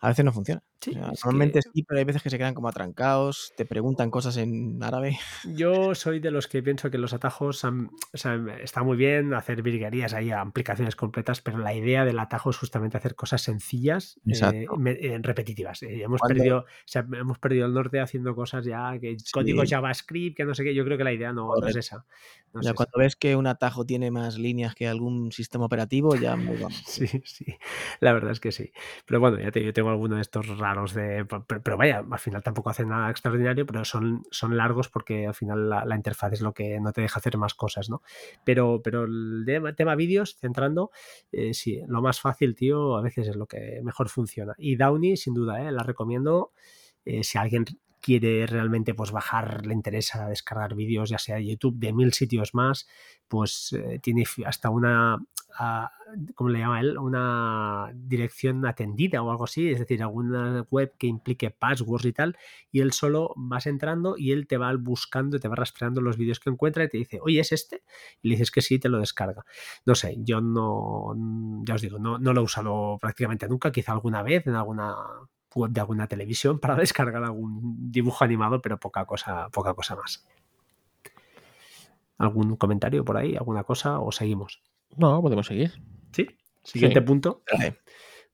a 0.00 0.08
veces 0.08 0.24
no 0.24 0.32
funciona. 0.32 0.62
Sí, 0.80 0.94
normalmente 0.94 1.60
que... 1.60 1.70
sí, 1.72 1.82
pero 1.82 1.98
hay 1.98 2.04
veces 2.04 2.22
que 2.22 2.30
se 2.30 2.38
quedan 2.38 2.54
como 2.54 2.68
atrancados, 2.68 3.52
te 3.56 3.64
preguntan 3.64 4.10
cosas 4.10 4.36
en 4.36 4.80
árabe. 4.82 5.18
Yo 5.44 5.94
soy 5.94 6.20
de 6.20 6.30
los 6.30 6.46
que 6.46 6.62
pienso 6.62 6.90
que 6.90 6.98
los 6.98 7.12
atajos 7.12 7.64
han, 7.64 7.90
o 8.12 8.16
sea, 8.16 8.40
está 8.62 8.82
muy 8.82 8.96
bien 8.96 9.34
hacer 9.34 9.62
virguerías 9.62 10.14
ahí, 10.14 10.30
aplicaciones 10.30 10.94
completas, 10.94 11.40
pero 11.40 11.58
la 11.58 11.74
idea 11.74 12.04
del 12.04 12.18
atajo 12.18 12.50
es 12.50 12.56
justamente 12.56 12.96
hacer 12.96 13.14
cosas 13.14 13.42
sencillas, 13.42 14.20
eh, 14.26 14.66
eh, 14.86 15.18
repetitivas. 15.20 15.82
Eh, 15.82 16.02
hemos, 16.02 16.20
perdido, 16.20 16.58
o 16.58 16.64
sea, 16.84 17.06
hemos 17.12 17.38
perdido 17.38 17.66
el 17.66 17.74
norte 17.74 18.00
haciendo 18.00 18.34
cosas 18.34 18.64
ya, 18.64 18.96
que 19.00 19.18
sí. 19.18 19.32
código 19.32 19.62
JavaScript, 19.66 20.36
que 20.36 20.44
no 20.44 20.54
sé 20.54 20.62
qué, 20.62 20.74
yo 20.74 20.84
creo 20.84 20.96
que 20.96 21.04
la 21.04 21.12
idea 21.12 21.32
no, 21.32 21.50
no 21.60 21.66
es 21.66 21.76
esa. 21.76 22.04
No 22.52 22.60
es 22.60 22.72
cuando 22.72 22.92
esa. 22.94 23.02
ves 23.02 23.16
que 23.16 23.36
un 23.36 23.46
atajo 23.46 23.84
tiene 23.84 24.10
más 24.10 24.38
líneas 24.38 24.74
que 24.74 24.86
algún 24.86 25.32
sistema 25.32 25.64
operativo, 25.64 26.14
ya 26.14 26.36
muy 26.36 26.56
vamos. 26.60 26.82
Sí, 26.86 27.06
sí, 27.24 27.46
la 28.00 28.12
verdad 28.12 28.32
es 28.32 28.40
que 28.40 28.52
sí. 28.52 28.72
Pero 29.06 29.20
bueno, 29.20 29.40
ya 29.40 29.50
te, 29.50 29.64
yo 29.64 29.72
tengo 29.72 29.90
alguno 29.90 30.16
de 30.16 30.22
estos 30.22 30.58
pero, 31.62 31.76
vaya, 31.76 32.04
al 32.10 32.18
final 32.18 32.42
tampoco 32.42 32.70
hacen 32.70 32.88
nada 32.88 33.10
extraordinario, 33.10 33.66
pero 33.66 33.84
son, 33.84 34.22
son 34.30 34.56
largos 34.56 34.88
porque 34.88 35.26
al 35.26 35.34
final 35.34 35.68
la, 35.68 35.96
interfaz 35.96 36.32
es 36.32 36.40
lo 36.40 36.52
que 36.54 36.80
no 36.80 36.92
te 36.92 37.00
deja 37.00 37.18
hacer 37.18 37.36
más 37.36 37.54
cosas, 37.54 37.90
¿no? 37.90 38.02
Pero, 38.44 38.80
pero 38.82 39.04
el 39.04 39.44
tema, 39.76 39.94
vídeos, 39.94 40.36
centrando, 40.36 40.90
eh, 41.32 41.54
sí, 41.54 41.80
lo 41.86 42.02
más 42.02 42.20
fácil, 42.20 42.54
tío, 42.54 42.96
a 42.96 43.02
veces 43.02 43.28
es 43.28 43.36
lo 43.36 43.46
que 43.46 43.80
mejor 43.82 44.08
funciona. 44.08 44.54
Y 44.58 44.76
Downy, 44.76 45.16
sin 45.16 45.34
duda, 45.34 45.62
¿eh? 45.62 45.72
la 45.72 45.82
recomiendo. 45.82 46.52
Eh, 47.04 47.24
si 47.24 47.38
alguien 47.38 47.64
quiere 48.00 48.46
realmente 48.46 48.94
pues 48.94 49.10
bajar, 49.10 49.66
le 49.66 49.74
interesa 49.74 50.28
descargar 50.28 50.74
vídeos, 50.74 51.10
ya 51.10 51.18
sea 51.18 51.36
de 51.36 51.46
YouTube, 51.46 51.78
de 51.78 51.92
mil 51.92 52.12
sitios 52.12 52.54
más, 52.54 52.88
pues 53.28 53.72
eh, 53.72 53.98
tiene 54.02 54.24
hasta 54.46 54.70
una, 54.70 55.16
uh, 55.16 56.32
¿cómo 56.34 56.50
le 56.50 56.60
llama 56.60 56.80
él? 56.80 56.98
Una 56.98 57.90
dirección 57.94 58.66
atendida 58.66 59.22
o 59.22 59.30
algo 59.30 59.44
así, 59.44 59.70
es 59.70 59.78
decir, 59.78 60.02
alguna 60.02 60.66
web 60.70 60.94
que 60.98 61.06
implique 61.06 61.50
passwords 61.50 62.06
y 62.06 62.12
tal, 62.12 62.36
y 62.70 62.80
él 62.80 62.92
solo 62.92 63.32
vas 63.36 63.66
entrando 63.66 64.16
y 64.16 64.32
él 64.32 64.46
te 64.46 64.56
va 64.56 64.74
buscando, 64.78 65.38
te 65.38 65.48
va 65.48 65.56
rastreando 65.56 66.00
los 66.00 66.16
vídeos 66.16 66.40
que 66.40 66.50
encuentra 66.50 66.84
y 66.84 66.88
te 66.88 66.98
dice, 66.98 67.18
oye, 67.22 67.40
¿es 67.40 67.52
este? 67.52 67.82
Y 68.22 68.28
le 68.28 68.34
dices 68.34 68.50
que 68.50 68.62
sí, 68.62 68.78
te 68.78 68.88
lo 68.88 68.98
descarga. 68.98 69.44
No 69.84 69.94
sé, 69.94 70.16
yo 70.20 70.40
no, 70.40 71.14
ya 71.64 71.74
os 71.74 71.82
digo, 71.82 71.98
no, 71.98 72.18
no 72.18 72.32
lo 72.32 72.40
he 72.40 72.44
usado 72.44 72.98
prácticamente 73.00 73.48
nunca, 73.48 73.72
quizá 73.72 73.92
alguna 73.92 74.22
vez 74.22 74.46
en 74.46 74.54
alguna 74.54 74.94
web 75.54 75.70
de 75.70 75.80
alguna 75.80 76.06
televisión 76.06 76.58
para 76.58 76.74
descargar 76.76 77.24
algún 77.24 77.90
dibujo 77.90 78.24
animado, 78.24 78.60
pero 78.60 78.78
poca 78.78 79.04
cosa, 79.04 79.48
poca 79.50 79.74
cosa 79.74 79.96
más. 79.96 80.26
¿Algún 82.18 82.56
comentario 82.56 83.04
por 83.04 83.16
ahí? 83.16 83.36
¿Alguna 83.36 83.62
cosa? 83.62 84.00
¿O 84.00 84.10
seguimos? 84.10 84.60
No, 84.96 85.22
podemos 85.22 85.46
seguir. 85.46 85.80
Sí. 86.12 86.26
Siguiente 86.64 87.00
sí. 87.00 87.06
punto. 87.06 87.42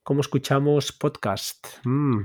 ¿Cómo 0.03 0.21
escuchamos 0.21 0.91
podcast? 0.91 1.67
Mm. 1.83 2.21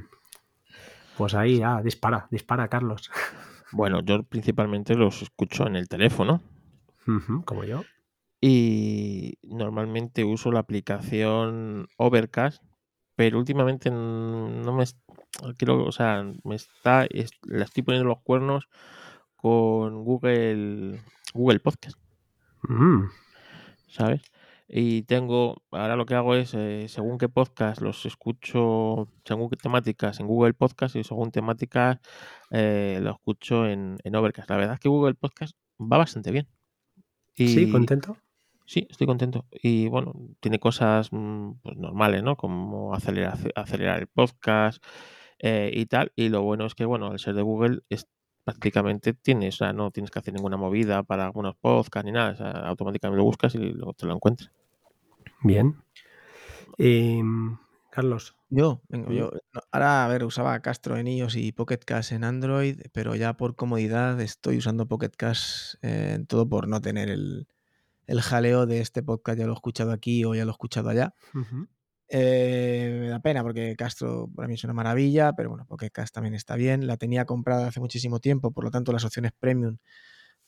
Pues 1.17 1.35
ahí, 1.35 1.61
ah, 1.63 1.83
dispara, 1.83 2.27
dispara, 2.31 2.69
Carlos. 2.69 3.11
Bueno, 3.73 4.01
yo 4.03 4.25
principalmente 4.25 4.97
los 4.97 5.23
escucho 5.23 5.65
en 5.65 5.77
el 5.77 5.89
teléfono. 5.89 6.43
Uh 7.07 7.21
-huh, 7.21 7.45
como 7.45 7.63
yo. 7.63 7.85
Y 8.41 9.39
normalmente 9.43 10.25
uso 10.25 10.51
la 10.51 10.59
aplicación 10.59 11.87
Overcast 11.97 12.65
pero 13.21 13.39
últimamente 13.39 13.91
no 13.91 14.73
me 14.73 14.85
quiero, 15.59 15.85
o 15.85 15.93
sea, 15.93 16.25
me 16.43 16.55
está 16.55 17.07
la 17.43 17.65
estoy 17.65 17.83
poniendo 17.83 18.09
los 18.09 18.23
cuernos 18.23 18.67
con 19.37 20.05
Google 20.05 21.03
Google 21.35 21.61
Podcast. 21.61 21.99
Mm. 22.63 23.11
¿Sabes? 23.89 24.23
Y 24.69 25.03
tengo, 25.03 25.63
ahora 25.71 25.97
lo 25.97 26.07
que 26.07 26.15
hago 26.15 26.35
es, 26.35 26.55
eh, 26.55 26.87
según 26.89 27.19
qué 27.19 27.29
podcast 27.29 27.83
los 27.83 28.07
escucho, 28.07 29.07
según 29.27 29.51
qué 29.51 29.57
temáticas 29.57 30.19
en 30.19 30.27
Google 30.27 30.55
Podcast 30.55 30.97
y 30.97 31.05
según 31.05 31.31
temáticas 31.31 31.99
eh, 32.51 33.01
lo 33.03 33.11
escucho 33.11 33.67
en, 33.67 33.99
en, 34.03 34.17
Overcast. 34.17 34.49
La 34.49 34.57
verdad 34.57 34.75
es 34.77 34.81
que 34.81 34.89
Google 34.89 35.13
Podcast 35.13 35.55
va 35.79 35.99
bastante 35.99 36.31
bien. 36.31 36.49
Y, 37.37 37.49
sí, 37.49 37.71
contento. 37.71 38.17
Sí, 38.71 38.87
estoy 38.89 39.09
contento. 39.09 39.47
Y 39.51 39.89
bueno, 39.89 40.13
tiene 40.39 40.61
cosas 40.61 41.11
pues, 41.11 41.77
normales, 41.77 42.23
¿no? 42.23 42.37
Como 42.37 42.95
acelerar, 42.95 43.37
acelerar 43.57 43.99
el 43.99 44.07
podcast 44.07 44.81
eh, 45.41 45.73
y 45.75 45.87
tal. 45.87 46.13
Y 46.15 46.29
lo 46.29 46.43
bueno 46.43 46.67
es 46.67 46.77
que, 46.77 46.85
bueno, 46.85 47.09
al 47.09 47.19
ser 47.19 47.35
de 47.35 47.43
Google, 47.43 47.81
es, 47.89 48.07
prácticamente 48.45 49.13
tienes, 49.13 49.57
o 49.57 49.59
sea, 49.59 49.73
no 49.73 49.91
tienes 49.91 50.13
que 50.13 50.21
hacer 50.21 50.35
ninguna 50.35 50.57
movida 50.57 51.03
para 51.03 51.25
algunos 51.25 51.57
podcasts 51.57 52.05
ni 52.05 52.13
nada. 52.13 52.31
O 52.31 52.37
sea, 52.37 52.51
automáticamente 52.69 53.19
lo 53.19 53.25
buscas 53.25 53.57
y 53.57 53.59
luego 53.59 53.93
te 53.93 54.07
lo 54.07 54.15
encuentras. 54.15 54.53
Bien. 55.43 55.75
Eh, 56.79 57.21
Carlos. 57.91 58.37
Yo, 58.51 58.83
vengo, 58.89 59.11
yo. 59.11 59.33
Ahora, 59.73 60.05
a 60.05 60.09
ver, 60.09 60.23
usaba 60.23 60.61
Castro 60.61 60.97
en 60.97 61.09
iOS 61.09 61.35
y 61.35 61.51
Pocket 61.51 61.81
Cash 61.85 62.13
en 62.13 62.23
Android, 62.23 62.83
pero 62.93 63.17
ya 63.17 63.37
por 63.37 63.57
comodidad 63.57 64.21
estoy 64.21 64.59
usando 64.59 64.87
Pocket 64.87 65.11
Cash 65.17 65.75
eh, 65.83 66.13
en 66.15 66.27
todo 66.27 66.49
por 66.49 66.69
no 66.69 66.81
tener 66.81 67.11
el 67.11 67.49
el 68.11 68.23
jaleo 68.23 68.67
de 68.67 68.81
este 68.81 69.05
podcast 69.05 69.39
ya 69.39 69.47
lo 69.47 69.53
he 69.53 69.55
escuchado 69.55 69.93
aquí 69.93 70.25
o 70.25 70.35
ya 70.35 70.45
lo 70.45 70.51
he 70.51 70.53
escuchado 70.53 70.89
allá. 70.89 71.15
Uh 71.33 71.39
-huh. 71.39 71.69
eh, 72.09 72.99
me 73.03 73.09
da 73.09 73.21
pena 73.21 73.43
porque 73.45 73.77
Castro 73.77 74.29
para 74.35 74.49
mí 74.49 74.55
es 74.55 74.65
una 74.65 74.73
maravilla, 74.73 75.33
pero 75.35 75.51
bueno, 75.51 75.65
porque 75.69 75.91
Cast 75.91 76.13
también 76.13 76.35
está 76.35 76.57
bien. 76.57 76.89
La 76.89 76.97
tenía 76.97 77.25
comprada 77.25 77.69
hace 77.69 77.79
muchísimo 77.79 78.19
tiempo, 78.19 78.51
por 78.51 78.65
lo 78.65 78.71
tanto 78.73 78.93
las 78.93 79.05
opciones 79.05 79.31
premium 79.39 79.79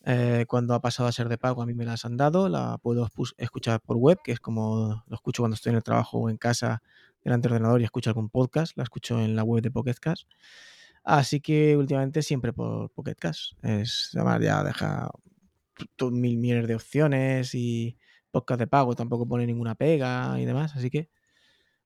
eh, 0.04 0.44
cuando 0.48 0.74
ha 0.74 0.80
pasado 0.80 1.08
a 1.08 1.12
ser 1.12 1.28
de 1.28 1.38
pago 1.38 1.62
a 1.62 1.66
mí 1.66 1.74
me 1.74 1.84
las 1.84 2.04
han 2.04 2.16
dado. 2.16 2.48
La 2.48 2.78
puedo 2.78 3.08
escuchar 3.38 3.80
por 3.80 3.96
web, 3.96 4.18
que 4.24 4.32
es 4.32 4.40
como 4.40 5.04
lo 5.06 5.14
escucho 5.14 5.42
cuando 5.42 5.54
estoy 5.54 5.70
en 5.70 5.76
el 5.76 5.84
trabajo 5.84 6.18
o 6.18 6.30
en 6.30 6.38
casa 6.38 6.82
delante 7.22 7.46
del 7.46 7.54
ordenador 7.54 7.80
y 7.80 7.84
escucho 7.84 8.10
algún 8.10 8.28
podcast. 8.28 8.76
La 8.76 8.82
escucho 8.82 9.20
en 9.20 9.36
la 9.36 9.44
web 9.44 9.62
de 9.62 9.70
Pocket 9.70 9.94
Cast. 10.00 10.24
Así 11.04 11.40
que 11.40 11.76
últimamente 11.76 12.22
siempre 12.22 12.52
por 12.52 12.90
Pocket 12.90 13.14
Cast. 13.14 13.52
Es, 13.62 14.10
además 14.14 14.40
ya 14.40 14.64
deja 14.64 15.10
mil 16.10 16.38
millones 16.38 16.68
de 16.68 16.74
opciones 16.74 17.54
y 17.54 17.96
podcast 18.30 18.60
de 18.60 18.66
pago 18.66 18.94
tampoco 18.94 19.26
pone 19.26 19.46
ninguna 19.46 19.74
pega 19.74 20.40
y 20.40 20.44
demás. 20.44 20.74
Así 20.76 20.90
que 20.90 21.10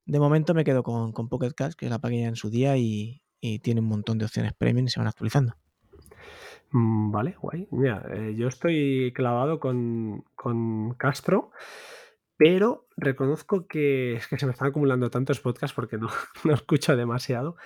de 0.04 0.20
momento 0.20 0.54
me 0.54 0.64
quedo 0.64 0.82
con, 0.82 1.12
con 1.12 1.28
Pocket 1.28 1.52
Cast, 1.52 1.78
que 1.78 1.88
la 1.88 1.98
pagué 1.98 2.24
en 2.24 2.36
su 2.36 2.50
día 2.50 2.76
y, 2.76 3.22
y 3.40 3.58
tiene 3.58 3.80
un 3.80 3.88
montón 3.88 4.18
de 4.18 4.24
opciones 4.24 4.52
premium 4.54 4.86
y 4.86 4.90
se 4.90 5.00
van 5.00 5.08
actualizando. 5.08 5.54
Mm, 6.70 7.10
Vale, 7.10 7.36
guay. 7.40 7.68
Mira, 7.70 8.06
eh, 8.14 8.34
yo 8.36 8.48
estoy 8.48 9.12
clavado 9.14 9.60
con, 9.60 10.24
con 10.34 10.94
Castro, 10.94 11.50
pero 12.36 12.85
reconozco 12.96 13.66
que 13.66 14.20
se 14.36 14.46
me 14.46 14.52
están 14.52 14.68
acumulando 14.68 15.10
tantos 15.10 15.40
podcasts 15.40 15.74
porque 15.74 15.98
no, 15.98 16.08
no 16.44 16.54
escucho 16.54 16.96
demasiado. 16.96 17.56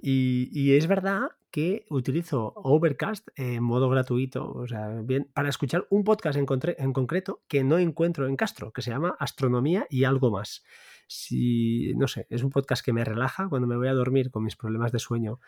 Y, 0.00 0.48
y 0.52 0.76
es 0.76 0.86
verdad 0.86 1.30
que 1.50 1.84
utilizo 1.90 2.52
Overcast 2.56 3.28
en 3.36 3.62
modo 3.62 3.88
gratuito, 3.88 4.50
o 4.50 4.66
sea, 4.66 4.88
bien, 5.02 5.28
para 5.34 5.48
escuchar 5.48 5.86
un 5.90 6.04
podcast 6.04 6.38
en, 6.38 6.46
en 6.78 6.92
concreto 6.92 7.42
que 7.48 7.64
no 7.64 7.78
encuentro 7.78 8.26
en 8.26 8.36
Castro, 8.36 8.72
que 8.72 8.82
se 8.82 8.90
llama 8.90 9.16
Astronomía 9.18 9.86
y 9.90 10.04
algo 10.04 10.30
más. 10.30 10.64
Si, 11.06 11.92
no 11.96 12.06
sé, 12.06 12.26
es 12.30 12.44
un 12.44 12.50
podcast 12.50 12.84
que 12.84 12.92
me 12.92 13.04
relaja 13.04 13.48
cuando 13.48 13.66
me 13.66 13.76
voy 13.76 13.88
a 13.88 13.94
dormir 13.94 14.30
con 14.30 14.44
mis 14.44 14.56
problemas 14.56 14.92
de 14.92 15.00
sueño 15.00 15.40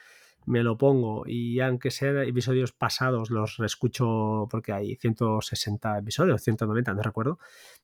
me 0.47 0.63
lo 0.63 0.77
pongo 0.77 1.25
y 1.27 1.61
aunque 1.61 1.91
sean 1.91 2.19
episodios 2.19 2.73
pasados 2.73 3.31
los 3.31 3.57
reescucho 3.57 4.49
porque 4.51 4.73
hay 4.73 4.97
160 4.97 5.99
episodios, 5.99 6.43
190, 6.43 6.95
no 6.95 7.03
recuerdo, 7.03 7.39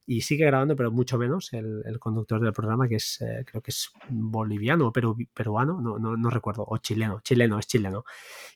y 0.07 0.23
sigue 0.23 0.47
grabando, 0.47 0.75
pero 0.77 0.91
mucho 0.91 1.19
menos 1.19 1.53
el, 1.53 1.83
conductor 1.99 2.41
del 2.41 2.53
programa, 2.53 2.89
que 2.89 2.97
es, 2.97 3.21
eh, 3.21 3.45
creo 3.47 3.63
que 3.63 3.71
es 3.71 3.91
boliviano 4.09 4.89
o 4.89 4.93
peru- 4.93 5.29
peruano, 5.35 5.81
no, 5.81 5.99
no, 5.99 6.17
no 6.17 6.31
recuerdo, 6.31 6.65
o 6.67 6.79
chileno, 6.79 7.21
chileno, 7.23 7.59
es 7.59 7.67
chileno. 7.67 8.05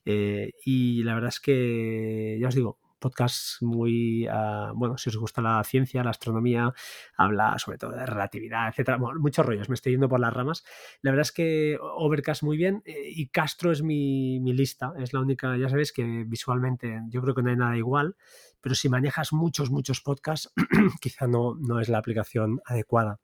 Eh, 0.05 0.53
y 0.65 1.03
la 1.03 1.15
verdad 1.15 1.29
es 1.29 1.41
que, 1.41 2.39
ya 2.41 2.49
os 2.49 2.55
digo, 2.55 2.79
podcast 3.03 3.61
muy, 3.61 4.27
ah, 4.31 4.73
bueno, 4.75 4.97
si 4.97 5.11
os 5.11 5.17
gusta 5.17 5.43
la 5.43 5.63
ciencia, 5.65 6.03
la 6.03 6.11
astronomía, 6.11 6.73
habla 7.17 7.59
sobre 7.59 7.77
todo 7.77 7.91
de 7.91 8.07
relatividad, 8.07 8.69
etcétera, 8.69 8.97
bueno, 8.97 9.21
muchos 9.21 9.45
rollos, 9.45 9.69
me 9.69 9.75
estoy 9.75 9.93
yendo 9.93 10.09
por 10.09 10.21
las 10.21 10.33
ramas. 10.33 10.65
La 11.03 11.11
verdad 11.11 11.23
es 11.23 11.33
que 11.33 11.79
Overcast 11.81 12.43
muy 12.43 12.57
bien 12.57 12.83
eh, 12.87 13.11
y 13.11 13.27
Castro 13.27 13.73
es 13.73 13.83
mi, 13.83 14.41
mi 14.41 14.53
lista, 14.53 14.93
es 14.99 15.13
la 15.13 15.21
única, 15.21 15.57
ya 15.57 15.69
sabéis 15.69 15.93
que 15.93 16.25
visualmente 16.27 17.03
yo 17.09 17.21
creo 17.21 17.35
que 17.35 17.43
no 17.43 17.51
hay 17.51 17.57
nada 17.57 17.77
igual, 17.77 18.17
pero 18.61 18.75
si 18.75 18.89
manejas 18.89 19.33
muchos, 19.33 19.71
muchos 19.71 20.01
podcasts, 20.01 20.53
quizá 21.01 21.27
no, 21.27 21.57
no 21.57 21.81
es 21.81 21.89
la 21.89 21.99
aplicación 21.99 22.61
adecuada. 22.65 23.21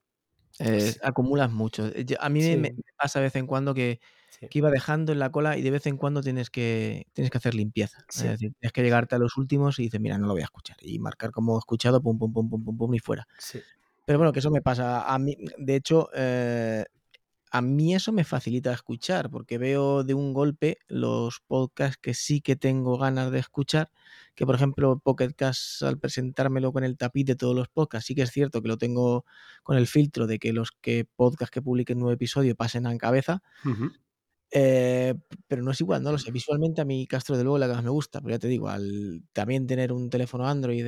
Eh, 0.60 0.94
acumulas 1.02 1.50
mucho. 1.52 1.86
Eh, 1.88 2.04
A 2.20 2.28
mí 2.28 2.40
me- 2.40 2.46
Sí. 2.46 2.56
me, 2.56 2.70
me 2.72 2.82
pasa 2.96 3.18
de 3.20 3.24
vez 3.26 3.36
en 3.36 3.46
cuando 3.46 3.74
que, 3.74 4.00
Sí. 4.30 4.46
que 4.48 4.58
iba 4.58 4.70
dejando 4.70 5.12
en 5.12 5.18
la 5.18 5.30
cola 5.30 5.56
y 5.56 5.62
de 5.62 5.70
vez 5.70 5.86
en 5.86 5.96
cuando 5.96 6.20
tienes 6.22 6.50
que, 6.50 7.06
tienes 7.12 7.30
que 7.30 7.38
hacer 7.38 7.54
limpieza. 7.54 7.98
Es 8.08 8.22
decir, 8.22 8.52
tienes 8.60 8.72
que 8.72 8.82
llegarte 8.82 9.14
a 9.16 9.18
los 9.18 9.36
últimos 9.36 9.78
y 9.78 9.84
dices, 9.84 10.00
mira, 10.00 10.18
no 10.18 10.26
lo 10.26 10.32
voy 10.34 10.42
a 10.42 10.44
escuchar. 10.44 10.76
Y 10.80 10.98
marcar 10.98 11.30
como 11.32 11.58
escuchado, 11.58 12.00
pum, 12.02 12.18
pum, 12.18 12.32
pum, 12.32 12.48
pum, 12.50 12.64
pum, 12.64 12.76
pum, 12.78 12.94
y 12.94 12.98
fuera. 13.00 13.26
Pero 14.04 14.18
bueno, 14.18 14.32
que 14.32 14.38
eso 14.40 14.50
me 14.50 14.62
pasa. 14.62 15.12
A 15.12 15.18
mí, 15.18 15.36
de 15.58 15.76
hecho, 15.76 16.08
eh, 16.14 16.84
a 17.50 17.62
mí 17.62 17.94
eso 17.94 18.12
me 18.12 18.24
facilita 18.24 18.72
escuchar, 18.72 19.30
porque 19.30 19.58
veo 19.58 20.04
de 20.04 20.14
un 20.14 20.32
golpe 20.34 20.78
los 20.88 21.40
podcasts 21.46 21.98
que 22.00 22.14
sí 22.14 22.40
que 22.40 22.56
tengo 22.56 22.98
ganas 22.98 23.30
de 23.32 23.38
escuchar, 23.38 23.90
que 24.34 24.46
por 24.46 24.54
ejemplo 24.54 24.98
Pocket 25.00 25.32
Cast 25.36 25.82
al 25.82 25.98
presentármelo 25.98 26.72
con 26.72 26.84
el 26.84 26.96
tapiz 26.96 27.24
de 27.26 27.36
todos 27.36 27.54
los 27.56 27.68
podcasts, 27.68 28.06
sí 28.06 28.14
que 28.14 28.22
es 28.22 28.30
cierto 28.32 28.62
que 28.62 28.68
lo 28.68 28.78
tengo 28.78 29.24
con 29.62 29.76
el 29.76 29.86
filtro 29.86 30.26
de 30.26 30.38
que 30.38 30.52
los 30.52 30.72
que 30.72 31.06
podcasts 31.16 31.50
que 31.52 31.62
publiquen 31.62 31.98
nuevo 31.98 32.12
episodio 32.12 32.54
pasen 32.56 32.86
en 32.86 32.98
cabeza, 32.98 33.42
Ujú. 33.64 33.92
eh, 34.50 35.14
pero 35.46 35.62
no 35.62 35.70
es 35.72 35.80
igual, 35.80 36.02
no 36.02 36.10
lo 36.12 36.18
sé. 36.18 36.30
Visualmente 36.30 36.80
a 36.80 36.84
mí 36.84 37.06
Castro 37.06 37.36
de 37.36 37.44
luego 37.44 37.58
la 37.58 37.66
que 37.68 37.74
más 37.74 37.84
me 37.84 37.90
gusta, 37.90 38.20
pero 38.20 38.34
ya 38.34 38.38
te 38.38 38.48
digo, 38.48 38.68
al 38.68 39.22
también 39.32 39.66
tener 39.66 39.92
un 39.92 40.08
teléfono 40.10 40.46
Android 40.48 40.86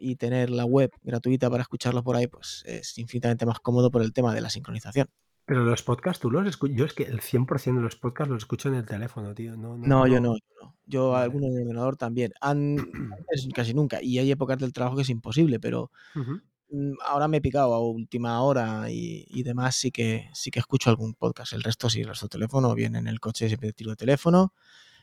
y 0.00 0.16
tener 0.16 0.50
la 0.50 0.64
web 0.64 0.92
gratuita 1.02 1.50
para 1.50 1.62
escucharlo 1.62 2.04
por 2.04 2.16
ahí, 2.16 2.28
pues 2.28 2.62
es 2.66 2.96
infinitamente 2.98 3.46
más 3.46 3.58
cómodo 3.60 3.90
por 3.90 4.02
el 4.02 4.12
tema 4.12 4.34
de 4.34 4.40
la 4.42 4.50
sincronización. 4.50 5.08
Pero 5.50 5.64
los 5.64 5.82
podcasts, 5.82 6.20
tú 6.20 6.30
los 6.30 6.46
escuchas. 6.46 6.76
Yo 6.76 6.84
es 6.84 6.94
que 6.94 7.02
el 7.02 7.18
100% 7.20 7.74
de 7.78 7.82
los 7.82 7.96
podcasts 7.96 8.30
los 8.30 8.38
escucho 8.44 8.68
en 8.68 8.76
el 8.76 8.86
teléfono, 8.86 9.34
tío. 9.34 9.56
No, 9.56 9.76
no, 9.76 9.84
No, 9.84 10.06
yo 10.06 10.20
no, 10.20 10.36
yo 10.36 10.44
no. 10.62 10.76
Yo 10.86 11.10
Vale. 11.10 11.24
alguno 11.24 11.46
en 11.48 11.54
el 11.56 11.62
ordenador 11.62 11.96
también. 11.96 12.32
An- 12.40 12.76
antes 13.18 13.48
casi 13.52 13.74
nunca. 13.74 14.00
Y 14.00 14.18
hay 14.20 14.30
épocas 14.30 14.58
del 14.58 14.72
trabajo 14.72 14.94
que 14.94 15.02
es 15.02 15.10
imposible, 15.10 15.58
pero 15.58 15.90
Ujú. 16.14 16.40
mm, 16.70 16.92
ahora 17.04 17.26
me 17.26 17.38
he 17.38 17.40
picado 17.40 17.74
a 17.74 17.80
última 17.84 18.40
hora 18.44 18.92
y, 18.92 19.26
y 19.28 19.42
demás, 19.42 19.74
sí 19.74 19.90
que 19.90 20.28
sí 20.34 20.52
que 20.52 20.60
escucho 20.60 20.88
algún 20.88 21.14
podcast. 21.14 21.52
El 21.52 21.64
resto 21.64 21.90
sí, 21.90 22.02
el 22.02 22.06
resto 22.10 22.28
teléfono, 22.28 22.72
bien 22.76 22.94
en 22.94 23.08
el 23.08 23.18
coche 23.18 23.48
siempre 23.48 23.72
tiro 23.72 23.90
de 23.90 23.96
teléfono. 23.96 24.54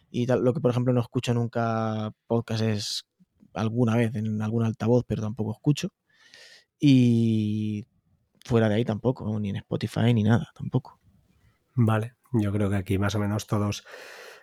Y 0.09 0.27
tal, 0.27 0.45
lo 0.45 0.53
que 0.53 0.61
por 0.61 0.71
ejemplo 0.71 0.93
no 0.93 1.01
escucho 1.01 1.33
nunca 1.33 2.13
podcast 2.25 2.61
es 2.63 3.05
alguna 3.53 3.97
vez 3.97 4.15
en 4.15 4.41
algún 4.41 4.63
altavoz, 4.63 5.03
pero 5.05 5.21
tampoco 5.23 5.51
escucho. 5.51 5.89
Y 6.79 7.66
fuera 8.47 8.69
de 8.69 8.75
ahí 8.75 8.85
tampoco, 8.85 9.39
ni 9.39 9.49
en 9.49 9.57
Spotify 9.57 10.13
ni 10.13 10.23
nada, 10.23 10.51
tampoco. 10.55 10.99
Vale, 11.75 12.15
yo 12.33 12.51
creo 12.51 12.69
que 12.69 12.75
aquí 12.75 12.97
más 12.97 13.13
o 13.15 13.19
menos 13.19 13.45
todos. 13.47 13.85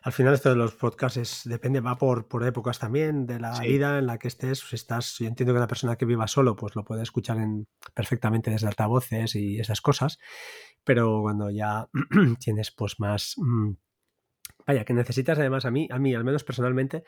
Al 0.02 0.12
final 0.12 0.34
esto 0.34 0.50
de 0.50 0.56
los 0.56 0.74
podcasts 0.74 1.16
es, 1.16 1.40
depende, 1.44 1.80
va 1.80 1.96
por, 1.96 2.28
por 2.28 2.46
épocas 2.46 2.78
también, 2.78 3.26
de 3.26 3.40
la 3.40 3.58
Sí. 3.58 3.66
vida 3.66 3.98
en 3.98 4.06
la 4.06 4.18
que 4.18 4.28
estés. 4.28 4.60
Si 4.60 4.76
estás, 4.76 5.16
yo 5.18 5.26
entiendo 5.26 5.54
que 5.54 5.60
la 5.60 5.66
persona 5.66 5.96
que 5.96 6.04
viva 6.04 6.28
solo, 6.28 6.56
pues 6.56 6.76
lo 6.76 6.84
puede 6.84 7.02
escuchar 7.02 7.38
en, 7.38 7.66
perfectamente 7.94 8.50
desde 8.50 8.66
altavoces 8.68 9.34
y 9.34 9.58
esas 9.58 9.80
cosas. 9.80 10.18
Pero 10.84 11.22
cuando 11.22 11.50
ya 11.50 11.88
tienes 12.38 12.70
pues 12.70 13.00
más. 13.00 13.34
mm, 13.38 13.72
Vaya, 14.66 14.84
que 14.84 14.94
necesitas 14.94 15.38
además 15.38 15.64
a 15.64 15.70
mí, 15.70 15.88
a 15.90 15.98
mí, 15.98 16.14
al 16.14 16.24
menos 16.24 16.44
personalmente, 16.44 17.04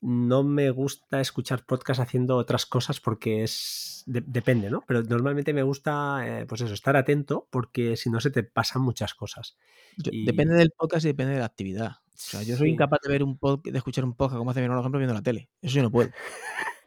no 0.00 0.42
me 0.44 0.70
gusta 0.70 1.20
escuchar 1.20 1.64
podcast 1.64 2.00
haciendo 2.00 2.36
otras 2.36 2.66
cosas 2.66 3.00
porque 3.00 3.42
es 3.42 4.04
de- 4.06 4.22
depende, 4.26 4.70
¿no? 4.70 4.82
Pero 4.86 5.02
normalmente 5.02 5.52
me 5.52 5.62
gusta, 5.62 6.22
eh, 6.24 6.46
pues 6.46 6.60
eso, 6.60 6.72
estar 6.74 6.96
atento 6.96 7.46
porque 7.50 7.96
si 7.96 8.08
no 8.10 8.20
se 8.20 8.30
te 8.30 8.42
pasan 8.42 8.82
muchas 8.82 9.14
cosas. 9.14 9.56
Yo- 9.96 10.10
Y- 10.12 10.24
Depende 10.24 10.54
del 10.54 10.70
podcast 10.70 11.04
y 11.04 11.08
depende 11.08 11.34
de 11.34 11.40
la 11.40 11.46
actividad. 11.46 11.90
O 11.90 12.20
sea, 12.20 12.42
yo 12.42 12.56
soy 12.56 12.68
Sí. 12.68 12.72
incapaz 12.74 13.00
de 13.02 13.10
ver 13.12 13.22
un 13.22 13.38
pod- 13.38 13.62
de 13.62 13.76
escuchar 13.78 14.04
un 14.04 14.14
podcast 14.14 14.38
como 14.38 14.50
hace 14.50 14.60
mi 14.60 14.64
hermano, 14.64 14.80
por 14.80 14.84
ejemplo, 14.86 14.98
viendo 14.98 15.14
la 15.14 15.22
tele. 15.22 15.48
Eso 15.62 15.76
yo 15.76 15.82
no 15.82 15.90
puedo. 15.90 16.10